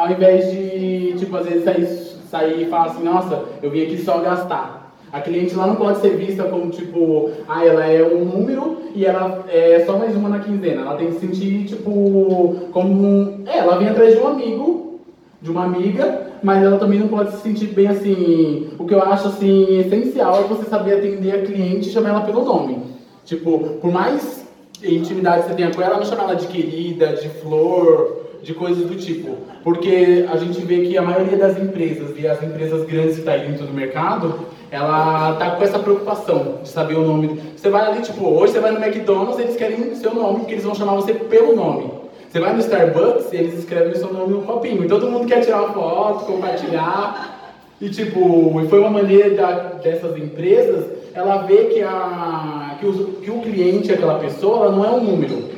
ao 0.06 0.12
invés 0.12 0.50
de, 0.52 1.14
tipo, 1.18 1.36
às 1.36 1.46
vezes 1.46 1.64
sair, 1.64 1.86
sair 2.30 2.62
e 2.62 2.66
falar 2.66 2.84
assim, 2.86 3.02
nossa, 3.02 3.42
eu 3.60 3.70
vim 3.70 3.82
aqui 3.82 3.98
só 3.98 4.18
gastar. 4.18 4.94
A 5.12 5.20
cliente 5.20 5.54
lá 5.54 5.66
não 5.66 5.76
pode 5.76 5.98
ser 6.00 6.16
vista 6.16 6.44
como 6.44 6.70
tipo, 6.70 7.30
ah, 7.48 7.64
ela 7.64 7.86
é 7.86 8.02
um 8.04 8.24
número 8.24 8.78
e 8.94 9.04
ela 9.04 9.44
é 9.48 9.82
só 9.86 9.96
mais 9.96 10.14
uma 10.14 10.28
na 10.28 10.40
quinzena. 10.40 10.82
Ela 10.82 10.96
tem 10.96 11.08
que 11.08 11.14
se 11.14 11.20
sentir 11.20 11.64
tipo 11.64 12.68
como 12.72 12.92
um... 12.92 13.44
é, 13.46 13.58
ela 13.58 13.78
vem 13.78 13.88
atrás 13.88 14.14
de 14.14 14.20
um 14.20 14.28
amigo, 14.28 15.00
de 15.40 15.50
uma 15.50 15.64
amiga, 15.64 16.32
mas 16.42 16.62
ela 16.62 16.76
também 16.76 16.98
não 16.98 17.08
pode 17.08 17.32
se 17.32 17.38
sentir 17.38 17.68
bem 17.68 17.86
assim. 17.86 18.68
O 18.78 18.84
que 18.84 18.94
eu 18.94 19.02
acho 19.02 19.28
assim 19.28 19.78
essencial 19.78 20.40
é 20.40 20.42
você 20.42 20.68
saber 20.68 20.98
atender 20.98 21.32
a 21.32 21.42
cliente 21.42 21.88
e 21.88 21.92
chamar 21.92 22.10
ela 22.10 22.20
pelo 22.22 22.44
nome. 22.44 22.78
Tipo, 23.24 23.58
por 23.80 23.90
mais 23.90 24.44
intimidade 24.82 25.42
que 25.42 25.48
você 25.48 25.54
tenha 25.54 25.72
com 25.72 25.80
ela, 25.80 25.96
não 25.96 26.04
chamar 26.04 26.24
ela 26.24 26.36
de 26.36 26.46
querida, 26.48 27.14
de 27.14 27.28
flor, 27.28 28.15
de 28.46 28.54
coisas 28.54 28.86
do 28.86 28.94
tipo. 28.94 29.36
Porque 29.64 30.24
a 30.32 30.36
gente 30.36 30.60
vê 30.60 30.86
que 30.86 30.96
a 30.96 31.02
maioria 31.02 31.36
das 31.36 31.58
empresas 31.58 32.14
e 32.16 32.26
as 32.26 32.40
empresas 32.40 32.84
grandes 32.84 33.16
que 33.16 33.22
tá 33.22 33.32
aí 33.32 33.48
dentro 33.48 33.66
do 33.66 33.74
mercado, 33.74 34.38
ela 34.70 35.34
tá 35.34 35.50
com 35.50 35.64
essa 35.64 35.80
preocupação 35.80 36.60
de 36.62 36.68
saber 36.68 36.94
o 36.94 37.04
nome. 37.04 37.40
Você 37.56 37.68
vai 37.68 37.84
ali, 37.86 38.02
tipo, 38.02 38.24
hoje 38.24 38.52
você 38.52 38.60
vai 38.60 38.70
no 38.70 38.82
McDonald's, 38.82 39.40
eles 39.40 39.56
querem 39.56 39.94
seu 39.96 40.14
nome, 40.14 40.40
porque 40.40 40.52
eles 40.54 40.64
vão 40.64 40.76
chamar 40.76 40.94
você 40.94 41.12
pelo 41.12 41.56
nome. 41.56 41.90
Você 42.30 42.38
vai 42.38 42.52
no 42.52 42.60
Starbucks, 42.60 43.32
eles 43.32 43.58
escrevem 43.58 43.92
o 43.92 43.96
seu 43.96 44.12
nome 44.12 44.32
no 44.32 44.42
copinho. 44.42 44.84
E 44.84 44.88
todo 44.88 45.10
mundo 45.10 45.26
quer 45.26 45.40
tirar 45.40 45.62
uma 45.62 45.72
foto, 45.72 46.26
compartilhar. 46.26 47.52
E 47.80 47.88
tipo, 47.88 48.64
foi 48.68 48.78
uma 48.78 48.90
maneira 48.90 49.30
da, 49.30 49.52
dessas 49.82 50.16
empresas, 50.16 50.86
ela 51.14 51.38
vê 51.38 51.64
que, 51.64 51.82
a, 51.82 52.76
que, 52.78 52.86
o, 52.86 52.92
que 52.92 53.30
o 53.30 53.40
cliente, 53.40 53.92
aquela 53.92 54.18
pessoa, 54.18 54.66
ela 54.66 54.76
não 54.76 54.84
é 54.84 54.90
um 54.90 55.02
número. 55.02 55.50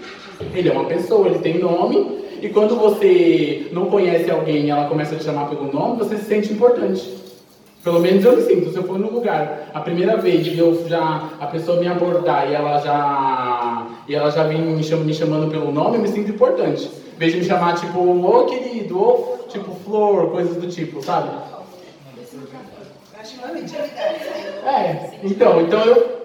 Ele 0.55 0.69
é 0.69 0.73
uma 0.73 0.85
pessoa, 0.85 1.29
ele 1.29 1.41
tem 1.41 1.59
nome. 1.59 2.19
E 2.41 2.49
quando 2.49 2.77
você 2.77 3.69
não 3.73 3.87
conhece 3.87 4.31
alguém 4.31 4.67
e 4.67 4.71
ela 4.71 4.89
começa 4.89 5.15
a 5.15 5.19
te 5.19 5.25
chamar 5.25 5.49
pelo 5.49 5.73
nome, 5.73 5.99
você 5.99 6.17
se 6.17 6.25
sente 6.25 6.53
importante. 6.53 7.17
Pelo 7.83 8.01
menos 8.01 8.25
eu 8.25 8.37
me 8.37 8.43
sinto. 8.43 8.71
Se 8.71 8.77
eu 8.77 8.85
for 8.85 8.99
num 8.99 9.11
lugar 9.11 9.71
a 9.73 9.81
primeira 9.81 10.17
vez 10.17 10.47
e 10.47 10.59
eu 10.59 10.87
já 10.89 11.31
a 11.41 11.47
pessoa 11.47 11.81
me 11.81 11.89
abordar 11.89 12.49
e 12.51 12.55
ela 12.55 12.79
já 12.81 13.87
e 14.07 14.15
ela 14.15 14.31
já 14.31 14.45
vem 14.45 14.61
me, 14.61 14.83
cham, 14.83 15.01
me 15.01 15.15
chamando 15.15 15.51
pelo 15.51 15.71
nome, 15.73 15.97
eu 15.97 16.03
me 16.03 16.09
sinto 16.09 16.31
importante. 16.31 16.91
Em 17.15 17.19
vez 17.19 17.33
de 17.33 17.39
me 17.39 17.45
chamar 17.45 17.75
tipo, 17.77 17.99
ô 18.01 18.47
querido, 18.47 18.99
ou 18.99 19.47
tipo 19.49 19.75
flor, 19.85 20.31
coisas 20.31 20.57
do 20.57 20.69
tipo, 20.69 21.03
sabe? 21.03 21.31
Intimidade. 23.57 23.91
É, 24.65 25.21
então, 25.23 25.61
então 25.61 25.81
eu 25.85 26.18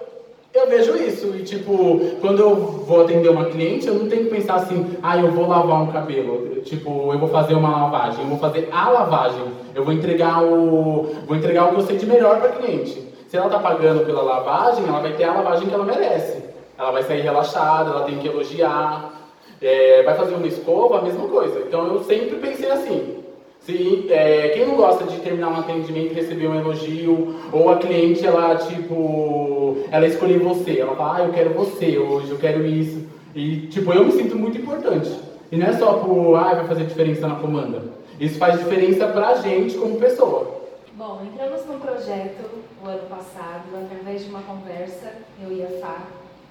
Eu 0.54 0.68
vejo 0.68 0.96
isso, 0.96 1.34
e 1.36 1.42
tipo, 1.42 1.98
quando 2.20 2.38
eu 2.38 2.54
vou 2.54 3.02
atender 3.02 3.28
uma 3.28 3.46
cliente, 3.46 3.88
eu 3.88 3.94
não 3.94 4.08
tenho 4.08 4.26
que 4.26 4.30
pensar 4.30 4.54
assim, 4.54 4.96
ah, 5.02 5.18
eu 5.18 5.32
vou 5.32 5.48
lavar 5.48 5.82
um 5.82 5.88
cabelo, 5.88 6.60
tipo, 6.60 7.12
eu 7.12 7.18
vou 7.18 7.28
fazer 7.28 7.54
uma 7.54 7.70
lavagem, 7.70 8.20
eu 8.20 8.28
vou 8.28 8.38
fazer 8.38 8.68
a 8.70 8.88
lavagem, 8.88 9.42
eu 9.74 9.84
vou 9.84 9.92
entregar 9.92 10.44
o, 10.44 11.12
vou 11.26 11.36
entregar 11.36 11.64
o 11.64 11.70
que 11.70 11.74
eu 11.74 11.80
sei 11.80 11.96
de 11.96 12.06
melhor 12.06 12.38
para 12.38 12.50
cliente. 12.50 13.04
Se 13.26 13.36
ela 13.36 13.50
tá 13.50 13.58
pagando 13.58 14.06
pela 14.06 14.22
lavagem, 14.22 14.86
ela 14.86 15.00
vai 15.00 15.14
ter 15.14 15.24
a 15.24 15.34
lavagem 15.34 15.66
que 15.66 15.74
ela 15.74 15.84
merece. 15.84 16.44
Ela 16.78 16.92
vai 16.92 17.02
sair 17.02 17.22
relaxada, 17.22 17.90
ela 17.90 18.04
tem 18.04 18.18
que 18.18 18.28
elogiar, 18.28 19.12
é, 19.60 20.04
vai 20.04 20.14
fazer 20.14 20.36
uma 20.36 20.46
escova, 20.46 21.00
a 21.00 21.02
mesma 21.02 21.26
coisa. 21.26 21.64
Então 21.66 21.84
eu 21.88 22.04
sempre 22.04 22.36
pensei 22.36 22.70
assim, 22.70 23.23
se, 23.64 24.06
é, 24.10 24.50
quem 24.50 24.66
não 24.66 24.76
gosta 24.76 25.04
de 25.04 25.18
terminar 25.20 25.48
um 25.48 25.60
atendimento 25.60 26.12
e 26.12 26.14
receber 26.14 26.48
um 26.48 26.58
elogio, 26.58 27.34
ou 27.50 27.70
a 27.70 27.78
cliente, 27.78 28.24
ela, 28.26 28.56
tipo, 28.56 29.78
ela 29.90 30.06
escolher 30.06 30.38
você, 30.38 30.80
ela 30.80 30.94
fala, 30.94 31.16
ah, 31.16 31.24
eu 31.24 31.32
quero 31.32 31.54
você 31.54 31.98
hoje, 31.98 32.30
eu 32.30 32.38
quero 32.38 32.66
isso. 32.66 33.06
E, 33.34 33.66
tipo, 33.68 33.90
eu 33.92 34.04
me 34.04 34.12
sinto 34.12 34.36
muito 34.36 34.58
importante. 34.58 35.10
E 35.50 35.56
não 35.56 35.66
é 35.66 35.72
só 35.72 35.94
por, 35.94 36.36
ah, 36.36 36.54
vai 36.54 36.66
fazer 36.66 36.84
diferença 36.84 37.26
na 37.26 37.36
comanda. 37.36 37.82
Isso 38.20 38.38
faz 38.38 38.58
diferença 38.58 39.06
pra 39.08 39.36
gente 39.36 39.76
como 39.76 39.98
pessoa. 39.98 40.62
Bom, 40.92 41.22
entramos 41.24 41.64
num 41.66 41.80
projeto 41.80 42.44
o 42.84 42.86
ano 42.86 43.08
passado, 43.08 43.64
através 43.82 44.24
de 44.24 44.30
uma 44.30 44.42
conversa, 44.42 45.10
eu 45.42 45.50
e 45.50 45.62
a 45.62 45.80
Fá, 45.80 46.02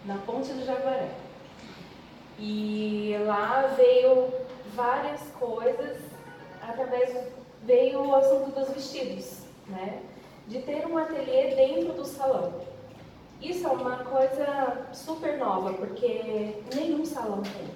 na 0.05 0.15
Ponte 0.25 0.51
do 0.51 0.65
Jaguaré. 0.65 1.09
E 2.39 3.15
lá 3.25 3.73
veio 3.77 4.29
várias 4.75 5.21
coisas 5.39 6.12
através 6.67 7.15
veio 7.63 8.05
o 8.05 8.15
assunto 8.15 8.51
dos 8.51 8.69
vestidos, 8.69 9.39
né? 9.67 10.01
De 10.47 10.59
ter 10.61 10.85
um 10.85 10.97
ateliê 10.97 11.55
dentro 11.55 11.93
do 11.93 12.05
salão. 12.05 12.53
Isso 13.41 13.67
é 13.67 13.71
uma 13.71 13.97
coisa 13.97 14.87
super 14.93 15.37
nova, 15.37 15.73
porque 15.73 16.55
nenhum 16.73 17.05
salão 17.05 17.41
tem. 17.41 17.67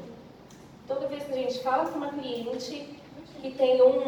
Toda 0.88 1.08
vez 1.08 1.24
que 1.24 1.32
a 1.34 1.36
gente 1.36 1.60
fala 1.62 1.90
com 1.90 1.98
uma 1.98 2.10
cliente 2.10 2.98
que 3.42 3.52
tem 3.52 3.82
um, 3.82 4.02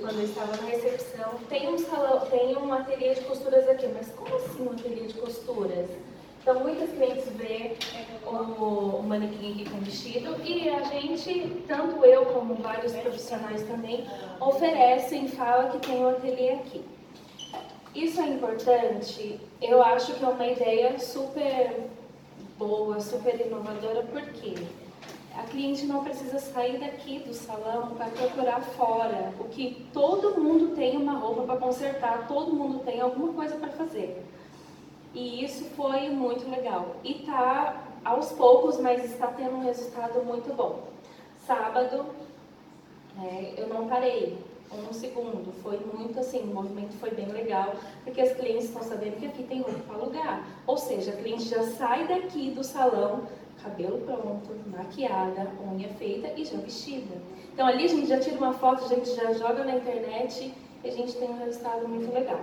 quando 0.00 0.18
eu 0.18 0.24
estava 0.24 0.56
na 0.56 0.68
recepção, 0.68 1.34
tem 1.48 1.68
um 1.72 1.78
salão, 1.78 2.20
tem 2.26 2.56
um 2.56 2.72
ateliê 2.72 3.14
de 3.14 3.22
costuras 3.22 3.68
aqui, 3.68 3.86
mas 3.88 4.08
como 4.12 4.36
assim 4.36 4.66
um 4.66 4.72
ateliê 4.72 5.06
de 5.06 5.14
costuras? 5.14 5.88
Então, 6.48 6.60
muitas 6.60 6.88
clientes 6.90 7.24
o, 8.24 8.30
o 8.30 9.02
manequim 9.02 9.50
aqui 9.50 9.68
com 9.68 9.78
vestido 9.78 10.36
e 10.44 10.68
a 10.68 10.80
gente, 10.84 11.64
tanto 11.66 12.04
eu 12.04 12.24
como 12.26 12.54
vários 12.54 12.92
profissionais 12.92 13.64
também, 13.64 14.06
oferecem, 14.38 15.26
fala 15.26 15.70
que 15.70 15.84
tem 15.84 16.04
um 16.04 16.08
ateliê 16.08 16.50
aqui. 16.50 16.84
Isso 17.92 18.20
é 18.20 18.28
importante, 18.28 19.40
eu 19.60 19.82
acho 19.82 20.14
que 20.14 20.24
é 20.24 20.28
uma 20.28 20.46
ideia 20.46 20.96
super 21.00 21.88
boa, 22.56 23.00
super 23.00 23.44
inovadora, 23.44 24.04
porque 24.04 24.54
a 25.36 25.42
cliente 25.42 25.84
não 25.84 26.04
precisa 26.04 26.38
sair 26.38 26.78
daqui 26.78 27.18
do 27.26 27.34
salão 27.34 27.96
para 27.96 28.06
procurar 28.06 28.60
fora, 28.60 29.34
o 29.40 29.48
que 29.48 29.84
todo 29.92 30.40
mundo 30.40 30.76
tem 30.76 30.96
uma 30.96 31.18
roupa 31.18 31.42
para 31.42 31.56
consertar, 31.56 32.28
todo 32.28 32.54
mundo 32.54 32.84
tem 32.84 33.00
alguma 33.00 33.32
coisa 33.32 33.56
para 33.56 33.70
fazer. 33.70 34.24
E 35.16 35.42
isso 35.42 35.64
foi 35.70 36.10
muito 36.10 36.46
legal. 36.50 36.96
E 37.02 37.14
tá 37.14 37.82
aos 38.04 38.32
poucos, 38.32 38.78
mas 38.78 39.02
está 39.02 39.28
tendo 39.28 39.56
um 39.56 39.64
resultado 39.64 40.22
muito 40.22 40.54
bom. 40.54 40.82
Sábado, 41.46 42.04
é, 43.24 43.54
eu 43.56 43.66
não 43.66 43.88
parei 43.88 44.36
um 44.70 44.92
segundo. 44.92 45.54
Foi 45.62 45.80
muito 45.94 46.20
assim, 46.20 46.40
o 46.40 46.48
movimento 46.48 46.92
foi 46.98 47.12
bem 47.12 47.28
legal, 47.28 47.76
porque 48.04 48.20
as 48.20 48.32
clientes 48.32 48.66
estão 48.66 48.82
sabendo 48.82 49.16
que 49.16 49.26
aqui 49.26 49.42
tem 49.44 49.62
roupa 49.62 49.80
para 49.88 49.96
alugar. 49.96 50.46
Ou 50.66 50.76
seja, 50.76 51.12
a 51.12 51.16
cliente 51.16 51.44
já 51.44 51.62
sai 51.62 52.06
daqui 52.06 52.50
do 52.50 52.62
salão, 52.62 53.22
cabelo 53.62 53.98
pronto, 54.00 54.54
maquiada, 54.66 55.50
unha 55.66 55.88
feita 55.94 56.30
e 56.38 56.44
já 56.44 56.58
vestida. 56.58 57.16
Então 57.54 57.66
ali 57.66 57.86
a 57.86 57.88
gente 57.88 58.06
já 58.06 58.20
tira 58.20 58.36
uma 58.36 58.52
foto, 58.52 58.84
a 58.84 58.88
gente 58.88 59.14
já 59.14 59.32
joga 59.32 59.64
na 59.64 59.76
internet 59.76 60.52
e 60.84 60.88
a 60.88 60.92
gente 60.92 61.14
tem 61.16 61.30
um 61.30 61.38
resultado 61.38 61.88
muito 61.88 62.12
legal. 62.12 62.40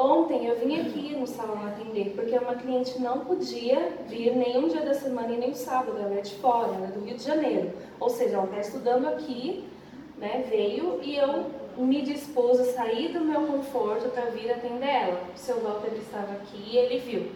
Ontem 0.00 0.46
eu 0.46 0.56
vim 0.60 0.80
aqui 0.80 1.16
no 1.16 1.26
salão 1.26 1.66
atender 1.66 2.12
porque 2.14 2.38
uma 2.38 2.54
cliente 2.54 3.00
não 3.00 3.24
podia 3.24 3.96
vir 4.06 4.36
nenhum 4.36 4.68
dia 4.68 4.82
da 4.82 4.94
semana 4.94 5.32
e 5.32 5.38
nem 5.38 5.50
o 5.50 5.56
sábado, 5.56 5.98
ela 5.98 6.14
é 6.14 6.20
de 6.20 6.36
fora, 6.36 6.72
ela 6.72 6.86
é 6.86 6.90
do 6.92 7.04
Rio 7.04 7.16
de 7.16 7.24
Janeiro. 7.24 7.72
Ou 7.98 8.08
seja, 8.08 8.36
ela 8.36 8.44
está 8.44 8.60
estudando 8.60 9.08
aqui, 9.08 9.68
né, 10.16 10.46
veio 10.48 11.00
e 11.02 11.16
eu 11.16 11.46
me 11.76 12.00
dispus 12.02 12.60
a 12.60 12.64
sair 12.66 13.12
do 13.12 13.24
meu 13.24 13.44
conforto 13.48 14.08
para 14.10 14.26
vir 14.26 14.52
atender 14.52 14.88
ela. 14.88 15.20
O 15.34 15.36
seu 15.36 15.58
Walter 15.62 15.92
estava 15.94 16.32
aqui 16.32 16.62
e 16.70 16.76
ele 16.76 17.00
viu. 17.00 17.32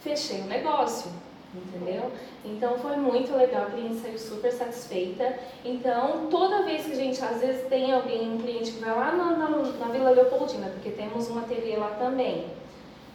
Fechei 0.00 0.40
o 0.40 0.46
negócio 0.46 1.08
entendeu? 1.54 2.10
Então 2.44 2.78
foi 2.78 2.96
muito 2.96 3.34
legal, 3.34 3.62
a 3.62 3.70
cliente 3.70 3.96
saiu 3.96 4.18
super 4.18 4.52
satisfeita. 4.52 5.38
Então, 5.64 6.26
toda 6.30 6.62
vez 6.62 6.84
que 6.84 6.92
a 6.92 6.96
gente, 6.96 7.22
às 7.22 7.40
vezes 7.40 7.66
tem 7.68 7.92
alguém, 7.92 8.30
um 8.30 8.38
cliente 8.38 8.72
que 8.72 8.80
vai 8.80 8.94
lá 8.94 9.12
na, 9.12 9.36
na, 9.36 9.48
na 9.48 9.86
Vila 9.88 10.10
Leopoldina, 10.10 10.68
porque 10.68 10.90
temos 10.90 11.30
um 11.30 11.38
ateliê 11.38 11.76
lá 11.76 11.90
também. 11.98 12.46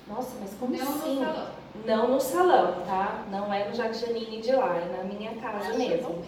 Nossa, 0.07 0.31
mas 0.39 0.53
como 0.59 0.75
Não 0.75 0.81
assim? 0.81 1.15
no 1.15 1.25
salão. 1.25 1.47
Não 1.85 2.07
no 2.07 2.19
salão, 2.19 2.73
tá? 2.85 3.23
Não 3.31 3.53
é 3.53 3.67
no 3.67 3.75
Jacques 3.75 4.01
Janine 4.01 4.41
de 4.41 4.51
lá, 4.51 4.75
é 4.77 4.97
na 4.97 5.03
minha 5.03 5.33
casa 5.35 5.69
Acho 5.69 5.77
mesmo. 5.77 6.23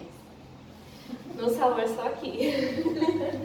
No 1.35 1.49
salão 1.49 1.79
é 1.79 1.87
só 1.87 2.07
aqui. 2.07 2.83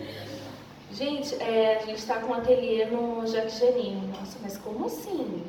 gente, 0.93 1.35
é, 1.43 1.79
a 1.83 1.87
gente 1.87 1.99
está 1.99 2.21
com 2.21 2.33
um 2.33 2.35
ateliê 2.35 2.87
no 2.87 3.27
Jacques 3.27 3.59
Janine. 3.59 4.07
Nossa, 4.09 4.39
mas 4.43 4.57
como 4.57 4.87
assim? 4.87 5.43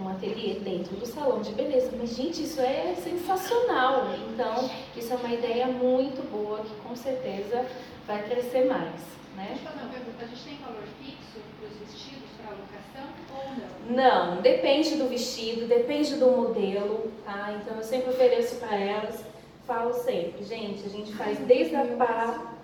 Um 0.00 0.08
ateliê 0.08 0.54
dentro 0.54 0.96
do 0.96 1.06
salão 1.06 1.40
de 1.40 1.52
beleza. 1.52 1.90
Mas, 1.98 2.16
gente, 2.16 2.42
isso 2.42 2.60
é 2.60 2.94
sensacional. 3.02 4.08
Então, 4.32 4.70
isso 4.96 5.12
é 5.12 5.16
uma 5.16 5.32
ideia 5.32 5.66
muito 5.66 6.22
boa 6.30 6.60
que 6.60 6.74
com 6.86 6.94
certeza 6.94 7.66
vai 8.06 8.22
crescer 8.28 8.66
mais. 8.66 9.00
Né? 9.36 9.48
Deixa 9.48 9.64
eu 9.64 9.72
fazer 9.72 9.80
uma 9.84 9.92
pergunta. 9.92 10.24
A 10.24 10.28
gente 10.28 10.44
tem 10.44 10.56
valor 10.58 10.82
fixo 11.02 11.40
para 11.58 11.68
os 11.68 11.76
vestidos 11.78 12.28
para 12.38 12.52
alocação 12.52 13.06
ou 13.34 13.94
não? 13.94 14.34
Não, 14.34 14.42
depende 14.42 14.96
do 14.96 15.08
vestido, 15.08 15.66
depende 15.66 16.16
do 16.16 16.26
modelo, 16.26 17.10
tá? 17.24 17.58
Então 17.60 17.76
eu 17.76 17.82
sempre 17.82 18.10
ofereço 18.10 18.56
para 18.56 18.76
elas, 18.76 19.24
falo 19.66 19.92
sempre, 19.92 20.42
gente, 20.44 20.86
a 20.86 20.88
gente 20.88 21.12
faz 21.14 21.38
desde 21.40 21.76
a 21.76 21.84
pá 21.96 22.55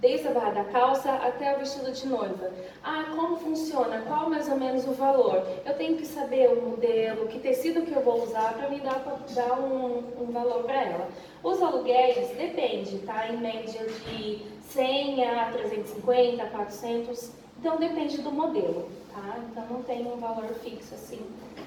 desde 0.00 0.28
a 0.28 0.30
barra 0.32 0.50
da 0.50 0.64
calça 0.64 1.10
até 1.12 1.54
o 1.54 1.58
vestido 1.58 1.90
de 1.90 2.06
noiva. 2.06 2.52
Ah, 2.82 3.06
como 3.14 3.36
funciona? 3.36 4.02
Qual 4.06 4.30
mais 4.30 4.48
ou 4.48 4.56
menos 4.56 4.86
o 4.86 4.92
valor? 4.92 5.44
Eu 5.66 5.74
tenho 5.74 5.96
que 5.96 6.06
saber 6.06 6.48
o 6.50 6.70
modelo, 6.70 7.26
que 7.26 7.38
tecido 7.38 7.82
que 7.82 7.92
eu 7.92 8.02
vou 8.02 8.22
usar 8.22 8.54
para 8.54 8.68
me 8.68 8.80
dar, 8.80 9.02
dar 9.34 9.60
um, 9.60 10.04
um 10.20 10.30
valor 10.30 10.64
para 10.64 10.82
ela. 10.82 11.08
Os 11.42 11.60
aluguéis 11.60 12.28
depende, 12.36 12.98
tá? 13.00 13.28
Em 13.28 13.38
média 13.38 13.86
de 13.86 14.42
100 14.68 15.24
a 15.24 15.52
350, 15.52 16.44
400. 16.46 17.32
Então 17.58 17.76
depende 17.76 18.18
do 18.22 18.30
modelo, 18.30 18.88
tá? 19.12 19.38
Então 19.50 19.66
não 19.68 19.82
tem 19.82 20.06
um 20.06 20.16
valor 20.16 20.48
fixo 20.62 20.94
assim. 20.94 21.26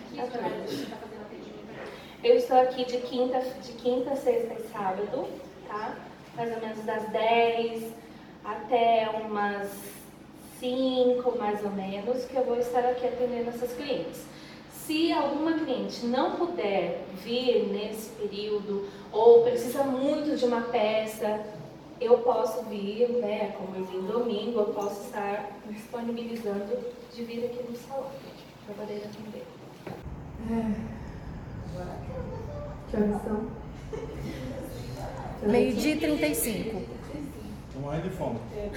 Que 0.09 0.15
você 0.15 0.83
está 0.83 0.95
fazendo? 0.95 1.11
Eu 2.23 2.35
estou 2.35 2.59
aqui 2.59 2.85
de 2.85 2.97
quinta, 2.99 3.39
de 3.39 3.73
quinta, 3.73 4.15
sexta 4.15 4.53
e 4.53 4.61
sábado, 4.71 5.27
tá? 5.67 5.97
Mais 6.35 6.53
ou 6.53 6.61
menos 6.61 6.85
das 6.85 7.09
10 7.09 8.01
até 8.43 9.09
umas 9.23 9.69
5 10.59 11.37
mais 11.37 11.63
ou 11.63 11.71
menos, 11.71 12.25
que 12.25 12.35
eu 12.35 12.43
vou 12.43 12.57
estar 12.57 12.79
aqui 12.79 13.07
atendendo 13.07 13.49
essas 13.49 13.73
clientes. 13.73 14.23
Se 14.85 15.11
alguma 15.11 15.53
cliente 15.53 16.05
não 16.05 16.35
puder 16.35 17.05
vir 17.23 17.67
nesse 17.71 18.09
período 18.11 18.87
ou 19.11 19.43
precisa 19.43 19.83
muito 19.83 20.35
de 20.35 20.45
uma 20.45 20.61
peça, 20.61 21.45
eu 21.99 22.17
posso 22.19 22.63
vir, 22.63 23.09
né, 23.09 23.53
como 23.57 23.75
eu 23.75 23.85
vim 23.85 24.01
domingo, 24.01 24.59
eu 24.59 24.73
posso 24.73 25.05
estar 25.05 25.51
disponibilizando 25.69 26.79
de 27.13 27.23
vir 27.23 27.45
aqui 27.45 27.63
no 27.69 27.77
salão 27.77 28.07
para 28.65 28.75
poder 28.75 29.03
atender. 29.05 29.45
Que 32.89 32.97
horas 32.97 33.21
são? 33.23 33.47
Meio-dia 35.43 35.95
e 35.95 35.99
35. 35.99 36.90
Morrendo 37.81 38.03
de 38.03 38.15
fome. 38.15 38.39
É 38.55 38.69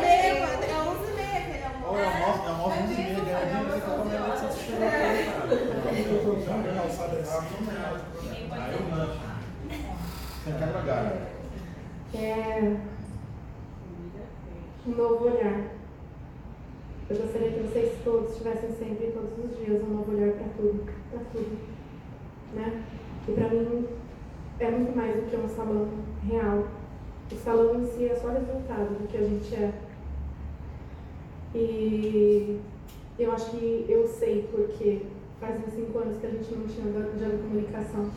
mesmo, 0.00 0.46
é 0.46 0.74
11 0.74 1.10
e 1.10 1.14
meia 1.16 1.40
que 1.40 1.50
ele 1.50 1.58
eu 1.58 1.66
almoço, 2.06 2.42
eu 2.44 2.50
almoço 2.52 2.78
11 2.78 2.92
e 2.92 2.96
meia, 2.96 3.18
antes 4.30 4.56
de 4.56 4.62
chegar 4.64 4.94
galho. 10.86 11.14
É 12.14 12.76
um 14.86 14.90
novo 14.90 15.24
olhar. 15.24 15.58
Eu 17.10 17.16
gostaria 17.16 17.50
que 17.50 17.60
vocês 17.60 17.98
todos 18.04 18.36
tivessem 18.36 18.70
sempre, 18.78 19.12
todos 19.12 19.32
os 19.44 19.56
dias, 19.58 19.82
um 19.82 19.88
novo 19.96 20.12
olhar 20.12 20.32
para 20.34 20.46
tudo, 20.56 20.84
para 21.10 21.20
tudo, 21.32 21.58
né? 22.54 22.84
E 23.26 23.32
para 23.32 23.48
mim 23.48 24.03
é 24.60 24.70
muito 24.70 24.96
mais 24.96 25.16
do 25.16 25.30
que 25.30 25.36
um 25.36 25.48
salão 25.48 25.88
real. 26.22 26.64
O 27.30 27.36
salão 27.36 27.80
em 27.80 27.86
si 27.86 28.06
é 28.06 28.14
só 28.14 28.28
resultado 28.28 28.98
do 28.98 29.08
que 29.08 29.16
a 29.16 29.22
gente 29.22 29.54
é. 29.54 29.72
E 31.54 32.60
Eu 33.18 33.32
acho 33.32 33.50
que 33.52 33.86
eu 33.88 34.08
sei 34.08 34.48
porque 34.50 35.02
fazem 35.40 35.62
cinco 35.70 35.98
anos 35.98 36.18
que 36.18 36.26
a 36.26 36.30
gente 36.30 36.52
não 36.54 36.66
tinha 36.66 36.90
diálogo 36.90 37.16
de 37.16 37.42
comunicação. 37.42 38.10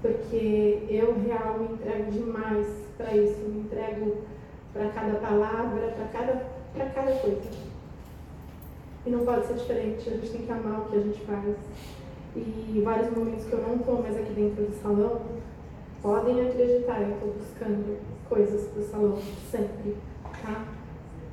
Porque 0.00 0.86
eu 0.88 1.14
real 1.20 1.58
me 1.58 1.74
entrego 1.74 2.10
demais 2.10 2.66
para 2.96 3.16
isso, 3.16 3.38
me 3.40 3.60
entrego 3.60 4.18
para 4.72 4.88
cada 4.90 5.18
palavra, 5.18 5.88
para 5.88 6.06
cada, 6.08 6.46
pra 6.72 6.86
cada 6.90 7.12
coisa. 7.18 7.50
E 9.04 9.10
não 9.10 9.24
pode 9.24 9.46
ser 9.46 9.54
diferente, 9.54 10.08
a 10.08 10.12
gente 10.12 10.30
tem 10.30 10.46
que 10.46 10.52
amar 10.52 10.80
o 10.80 10.84
que 10.84 10.96
a 10.96 11.00
gente 11.00 11.20
faz. 11.20 11.56
E 12.34 12.80
vários 12.82 13.14
momentos 13.14 13.44
que 13.44 13.52
eu 13.52 13.60
não 13.60 13.76
estou 13.76 14.02
mais 14.02 14.16
aqui 14.16 14.32
dentro 14.32 14.64
do 14.64 14.82
salão, 14.82 15.20
podem 16.00 16.40
acreditar, 16.40 17.02
eu 17.02 17.14
estou 17.14 17.34
buscando 17.34 17.98
coisas 18.28 18.68
para 18.68 18.80
o 18.80 18.84
salão 18.84 19.18
sempre, 19.50 19.96
tá? 20.42 20.64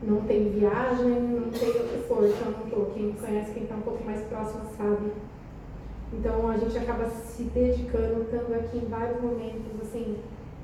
Não 0.03 0.21
tem 0.21 0.49
viagem, 0.49 1.07
não 1.07 1.49
tem 1.49 1.69
o 1.69 1.73
que 1.73 2.07
for, 2.07 2.21
não 2.21 2.65
estou. 2.65 2.91
Quem 2.93 3.03
me 3.07 3.13
conhece, 3.13 3.51
quem 3.51 3.63
está 3.63 3.75
um 3.75 3.81
pouco 3.81 4.03
mais 4.03 4.21
próximo 4.23 4.63
sabe. 4.77 5.11
Então 6.13 6.49
a 6.49 6.57
gente 6.57 6.77
acaba 6.77 7.09
se 7.09 7.43
dedicando, 7.43 8.23
estando 8.23 8.53
aqui 8.55 8.77
em 8.77 8.89
vários 8.89 9.21
momentos, 9.21 9.81
assim, 9.81 10.17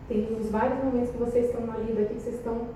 tem 0.08 0.38
uns 0.40 0.50
vários 0.50 0.84
momentos 0.84 1.12
que 1.12 1.18
vocês 1.18 1.46
estão 1.46 1.66
na 1.66 1.78
lida 1.78 2.06
que 2.06 2.16
vocês 2.16 2.36
estão 2.36 2.68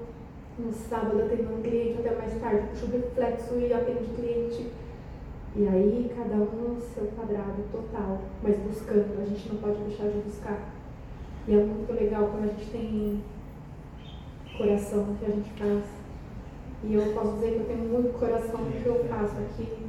no 0.57 0.71
sábado 0.73 1.21
atendendo 1.21 1.55
um 1.55 1.61
cliente 1.61 1.99
até 1.99 2.15
mais 2.15 2.33
tarde, 2.41 2.67
puxa 2.69 2.85
o 2.85 2.89
reflexo 2.89 3.55
e 3.55 3.73
atende 3.73 4.05
cliente. 4.15 4.67
E 5.55 5.67
aí 5.67 6.11
cada 6.15 6.35
um 6.35 6.75
no 6.75 6.81
seu 6.81 7.07
quadrado 7.07 7.63
total, 7.71 8.19
mas 8.43 8.57
buscando, 8.59 9.21
a 9.21 9.25
gente 9.25 9.49
não 9.49 9.61
pode 9.61 9.77
deixar 9.83 10.07
de 10.09 10.19
buscar. 10.19 10.69
E 11.47 11.55
é 11.55 11.63
muito 11.63 11.91
legal 11.91 12.29
quando 12.31 12.43
a 12.43 12.53
gente 12.53 12.69
tem 12.71 13.23
coração 14.57 15.05
no 15.05 15.15
que 15.17 15.25
a 15.25 15.29
gente 15.29 15.49
faz. 15.53 15.83
E 16.83 16.93
eu 16.93 17.13
posso 17.13 17.33
dizer 17.35 17.53
que 17.53 17.59
eu 17.59 17.65
tenho 17.65 17.89
muito 17.89 18.19
coração 18.19 18.61
no 18.61 18.71
que 18.71 18.85
eu 18.85 19.05
faço 19.05 19.35
aqui. 19.37 19.87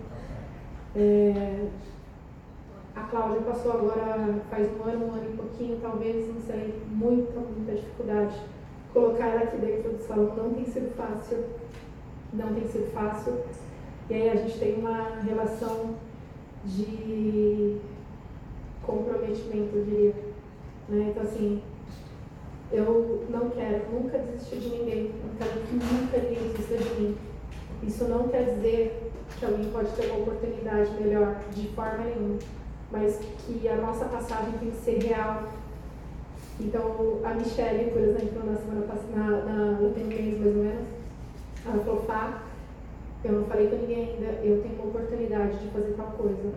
É, 0.96 1.68
a 2.96 3.00
Cláudia 3.02 3.42
passou 3.42 3.72
agora, 3.72 4.40
faz 4.50 4.68
um 4.78 4.82
ano, 4.88 5.06
um 5.06 5.12
ano 5.12 5.30
e 5.32 5.36
pouquinho, 5.36 5.78
talvez, 5.80 6.26
não 6.34 6.40
sei, 6.40 6.82
muita, 6.88 7.38
muita 7.38 7.72
dificuldade. 7.72 8.40
Colocar 8.92 9.28
ela 9.28 9.42
aqui 9.42 9.58
dentro 9.58 9.92
do 9.92 10.02
salão 10.02 10.34
não 10.36 10.54
tem 10.54 10.64
sido 10.64 10.94
fácil. 10.96 11.44
Não 12.32 12.54
tem 12.54 12.66
sido 12.66 12.92
fácil. 12.92 13.34
E 14.10 14.14
aí 14.14 14.28
a 14.28 14.36
gente 14.36 14.58
tem 14.58 14.74
uma 14.74 15.20
relação 15.20 15.94
de 16.64 17.78
comprometimento, 18.82 19.76
eu 19.76 19.84
diria. 19.84 20.14
Né? 20.88 21.06
Então, 21.10 21.22
assim, 21.22 21.62
eu 22.72 23.26
não 23.30 23.50
quero 23.50 23.90
nunca 23.92 24.18
desistir 24.18 24.56
de 24.56 24.68
ninguém. 24.68 25.14
Não 25.24 25.34
quero 25.38 25.60
que 25.60 25.74
nunca 25.74 26.18
ninguém 26.18 26.52
desista 26.52 26.76
de 26.76 27.00
mim. 27.00 27.16
Isso 27.82 28.04
não 28.04 28.28
quer 28.28 28.56
dizer 28.56 29.12
que 29.38 29.46
alguém 29.46 29.70
pode 29.70 29.90
ter 29.92 30.10
uma 30.10 30.20
oportunidade 30.20 30.90
melhor, 31.00 31.40
de 31.54 31.68
forma 31.68 32.04
nenhuma 32.04 32.38
mas 32.90 33.20
que 33.46 33.68
a 33.68 33.76
nossa 33.76 34.04
passagem 34.06 34.52
tem 34.58 34.70
que 34.70 34.76
ser 34.78 34.98
real. 35.02 35.44
Então, 36.58 37.20
a 37.24 37.34
Michelle, 37.34 37.90
por 37.90 38.00
exemplo, 38.00 38.44
na 38.44 38.58
semana 38.58 38.86
passada, 38.86 39.08
na, 39.14 39.30
na, 39.30 39.64
no 39.78 39.90
mais 39.90 40.56
ou 40.56 40.62
menos, 40.62 40.88
ela 41.64 41.84
falou, 41.84 42.02
Fá, 42.02 42.42
eu 43.22 43.32
não 43.32 43.44
falei 43.44 43.68
com 43.68 43.76
ninguém 43.76 44.10
ainda, 44.10 44.40
eu 44.42 44.62
tenho 44.62 44.74
uma 44.76 44.86
oportunidade 44.86 45.58
de 45.58 45.68
fazer 45.68 45.92
tal 45.92 46.06
coisa. 46.12 46.52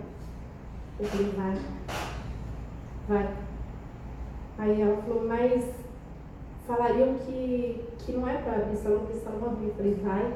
Eu 1.00 1.06
falei, 1.06 1.32
vai, 1.32 1.58
vai. 3.08 3.36
Aí 4.58 4.82
ela 4.82 5.02
falou, 5.02 5.26
mas 5.26 5.66
falariam 6.66 7.16
que, 7.16 7.84
que 8.00 8.14
não 8.14 8.28
é 8.28 8.38
para 8.38 8.58
abrir 8.58 8.78
salão, 8.78 9.06
que 9.06 9.18
salão 9.18 9.56
ruim. 9.56 9.68
Eu 9.68 9.74
falei, 9.74 9.94
vai. 9.96 10.34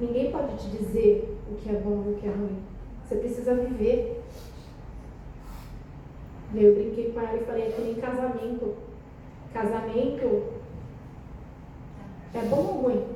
Ninguém 0.00 0.32
pode 0.32 0.56
te 0.56 0.68
dizer 0.70 1.38
o 1.50 1.54
que 1.54 1.70
é 1.70 1.74
bom 1.74 2.04
e 2.06 2.12
o 2.12 2.16
que 2.16 2.26
é 2.26 2.30
ruim. 2.30 2.58
Você 3.04 3.16
precisa 3.16 3.54
viver. 3.54 4.24
Eu 6.54 6.74
brinquei 6.74 7.12
com 7.12 7.20
ela 7.20 7.36
e 7.36 7.44
falei, 7.44 7.66
é 7.66 7.70
que 7.70 7.82
nem 7.82 7.94
casamento. 7.94 8.74
Casamento 9.52 10.44
é 12.34 12.42
bom 12.48 12.56
ou 12.56 12.82
ruim? 12.82 13.15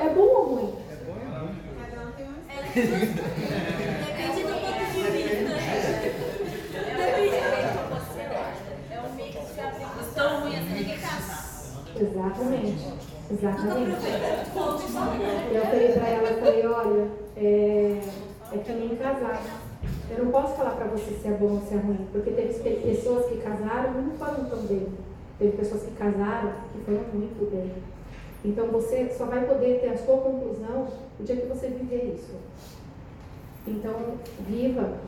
É 0.00 0.08
bom 0.08 0.22
ou 0.22 0.44
ruim? 0.54 0.74
É 0.90 0.96
bom 1.04 1.12
ou 1.12 1.40
ruim? 1.40 1.54
Cada 1.78 1.98
um 2.06 2.12
tem 2.12 2.26
uma 2.26 2.38
Depende 4.02 4.42
do 4.42 4.48
ponto 4.60 4.80
de 4.82 5.22
vista. 5.22 5.52
É 8.90 9.00
um 9.00 9.10
mix 9.14 9.32
de 9.54 9.60
aplicação. 9.60 10.14
Tão 10.14 10.40
ruim 10.40 10.54
assim 10.56 10.84
casar. 11.00 11.42
Exatamente. 12.00 12.84
Exatamente. 13.30 14.06
Eu 15.52 15.62
falei 15.66 15.92
pra 15.92 16.08
ela, 16.08 16.28
falei, 16.38 16.66
olha, 16.66 17.08
é, 17.36 18.00
é 18.52 18.72
nem 18.72 18.96
casar. 18.96 19.42
Eu 20.10 20.24
não 20.24 20.32
posso 20.32 20.56
falar 20.56 20.72
para 20.72 20.88
você 20.88 21.12
se 21.12 21.28
é 21.28 21.30
bom 21.30 21.54
ou 21.54 21.60
se 21.60 21.74
é 21.74 21.78
ruim, 21.78 22.06
porque 22.12 22.30
teve 22.30 22.52
pessoas 22.80 23.26
que 23.26 23.36
casaram 23.38 23.98
e 23.98 24.02
não 24.02 24.16
foram 24.16 24.44
tão 24.44 24.58
bem. 24.62 24.88
Teve 25.38 25.56
pessoas 25.56 25.82
que 25.84 25.92
casaram 25.92 26.52
que 26.72 26.84
foram 26.84 27.02
muito 27.14 27.50
bem. 27.50 27.72
Então 28.44 28.66
você 28.68 29.08
só 29.16 29.26
vai 29.26 29.46
poder 29.46 29.80
ter 29.80 29.90
a 29.90 29.98
sua 29.98 30.18
conclusão 30.18 30.88
o 31.18 31.22
dia 31.22 31.36
que 31.36 31.46
você 31.46 31.68
viver 31.68 32.16
isso. 32.16 32.34
Então, 33.66 33.94
viva, 34.40 34.98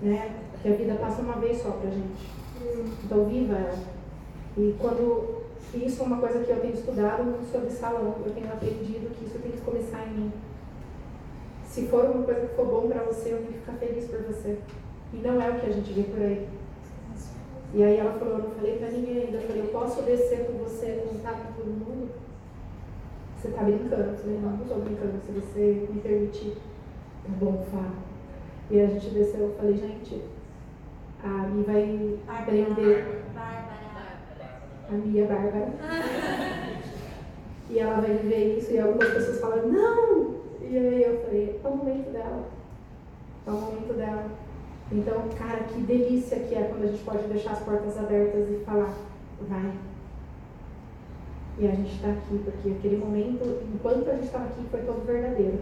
né? 0.00 0.34
Que 0.60 0.68
a 0.68 0.72
vida 0.72 0.94
passa 0.94 1.22
uma 1.22 1.34
vez 1.34 1.62
só 1.62 1.70
pra 1.70 1.90
gente. 1.90 2.28
Então, 3.04 3.24
viva 3.26 3.54
ela. 3.54 3.78
E 4.56 4.74
quando. 4.80 5.42
Isso 5.74 6.02
é 6.02 6.04
uma 6.04 6.18
coisa 6.18 6.44
que 6.44 6.50
eu 6.50 6.60
tenho 6.60 6.74
estudado 6.74 7.24
muito 7.24 7.50
sobre 7.50 7.70
salão, 7.70 8.16
eu 8.26 8.32
tenho 8.34 8.52
aprendido 8.52 9.14
que 9.16 9.24
isso 9.24 9.38
tem 9.38 9.52
que 9.52 9.60
começar 9.62 10.06
em 10.06 10.10
mim 10.10 10.32
se 11.72 11.86
for 11.86 12.04
uma 12.04 12.22
coisa 12.22 12.46
que 12.46 12.54
for 12.54 12.66
bom 12.66 12.86
para 12.86 13.02
você, 13.04 13.32
eu 13.32 13.38
tenho 13.38 13.52
que 13.52 13.58
ficar 13.60 13.72
feliz 13.78 14.04
por 14.04 14.20
você. 14.24 14.58
E 15.14 15.16
não 15.16 15.40
é 15.40 15.48
o 15.48 15.58
que 15.58 15.66
a 15.66 15.72
gente 15.72 15.90
vê 15.90 16.02
por 16.02 16.20
aí. 16.20 16.46
E 17.72 17.82
aí 17.82 17.96
ela 17.96 18.12
falou, 18.18 18.34
eu 18.34 18.44
não 18.44 18.50
falei 18.50 18.76
para 18.76 18.90
ninguém 18.90 19.22
ainda. 19.22 19.38
Eu 19.38 19.46
falei, 19.46 19.62
eu 19.62 19.68
posso 19.68 20.02
descer 20.02 20.46
com 20.46 20.58
você, 20.58 21.02
contar 21.08 21.32
para 21.32 21.52
todo 21.52 21.68
mundo? 21.68 22.10
Você 23.42 23.48
tá 23.48 23.64
brincando? 23.64 24.16
Eu 24.24 24.40
não, 24.40 24.50
não 24.50 24.62
estou 24.62 24.78
brincando, 24.78 25.20
se 25.26 25.32
você 25.32 25.88
me 25.90 26.00
permitir. 26.00 26.52
Tá 27.24 27.30
bom, 27.40 27.66
fala. 27.72 27.90
E 28.70 28.80
a 28.80 28.86
gente 28.86 29.10
desceu, 29.10 29.40
eu 29.40 29.54
falei, 29.56 29.76
gente, 29.78 30.22
a 31.24 31.48
Mi 31.48 31.64
vai 31.64 32.18
aprender. 32.28 33.24
A 34.88 34.92
Mia 34.92 35.26
Bárbara. 35.26 35.72
e 37.68 37.78
ela 37.80 38.00
vai 38.00 38.16
viver 38.18 38.58
isso, 38.58 38.70
e 38.70 38.78
algumas 38.78 39.12
pessoas 39.12 39.40
falam, 39.40 39.66
não! 39.66 40.36
E 40.60 40.78
aí 40.78 41.02
eu 41.02 41.20
falei, 41.24 41.60
é 41.64 41.68
o 41.68 41.76
momento 41.76 42.12
dela. 42.12 42.44
É 43.44 43.50
o 43.50 43.54
momento 43.54 43.92
dela. 43.94 44.30
Então, 44.92 45.28
cara, 45.36 45.64
que 45.64 45.80
delícia 45.80 46.38
que 46.38 46.54
é 46.54 46.62
quando 46.62 46.84
a 46.84 46.86
gente 46.86 47.02
pode 47.02 47.26
deixar 47.26 47.54
as 47.54 47.64
portas 47.64 47.98
abertas 47.98 48.48
e 48.48 48.64
falar, 48.64 48.94
vai. 49.48 49.72
E 51.58 51.66
a 51.66 51.70
gente 51.70 51.94
está 51.94 52.08
aqui, 52.08 52.40
porque 52.44 52.70
aquele 52.70 52.96
momento, 52.96 53.62
enquanto 53.74 54.08
a 54.08 54.14
gente 54.14 54.24
estava 54.24 54.44
aqui, 54.44 54.64
foi 54.70 54.80
todo 54.80 55.06
verdadeiro. 55.06 55.58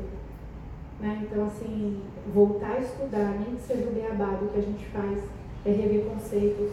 Né? 1.01 1.23
Então, 1.23 1.47
assim, 1.47 2.01
voltar 2.33 2.73
a 2.73 2.81
estudar, 2.81 3.35
nem 3.41 3.57
que 3.57 3.63
seja 3.63 3.89
o 3.89 4.49
que 4.49 4.59
a 4.59 4.63
gente 4.63 4.87
faz, 4.87 5.19
é 5.65 5.71
rever 5.71 6.05
conceitos. 6.05 6.73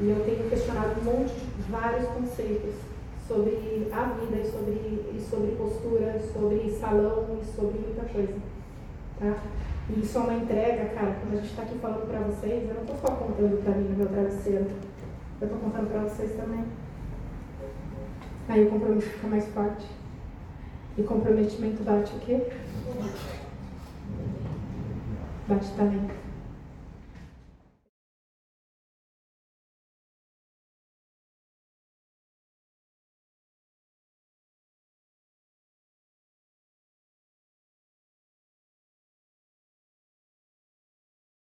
E 0.00 0.08
eu 0.08 0.24
tenho 0.24 0.48
questionado 0.48 1.00
um 1.00 1.04
monte 1.04 1.34
de 1.34 1.70
vários 1.70 2.06
conceitos 2.08 2.74
sobre 3.26 3.88
a 3.92 4.04
vida 4.04 4.36
e 4.36 4.50
sobre, 4.50 4.72
e 4.72 5.26
sobre 5.28 5.56
postura, 5.56 6.20
sobre 6.32 6.70
salão 6.70 7.38
e 7.40 7.44
sobre 7.44 7.78
muita 7.78 8.04
coisa. 8.04 8.34
Tá? 9.18 9.36
E 9.88 10.00
isso 10.00 10.18
é 10.18 10.20
uma 10.20 10.34
entrega, 10.34 10.90
cara, 10.94 11.16
quando 11.20 11.34
a 11.34 11.36
gente 11.36 11.50
está 11.50 11.62
aqui 11.62 11.78
falando 11.78 12.08
para 12.08 12.20
vocês, 12.20 12.68
eu 12.68 12.74
não 12.74 12.82
estou 12.82 12.96
só 12.96 13.16
contando 13.16 13.62
para 13.62 13.74
mim 13.74 13.88
no 13.88 13.96
meu 13.96 14.08
travesseiro, 14.08 14.66
eu 15.40 15.46
estou 15.46 15.60
contando 15.60 15.88
para 15.88 16.00
vocês 16.02 16.32
também. 16.36 16.64
Aí 18.48 18.64
o 18.64 18.70
compromisso 18.70 19.08
fica 19.08 19.26
mais 19.26 19.46
forte. 19.48 19.86
E 20.96 21.02
comprometimento 21.02 21.82
bate 21.82 22.14
o 22.14 22.20
quê? 22.20 22.46
Bate 25.48 25.70
também. 25.76 26.25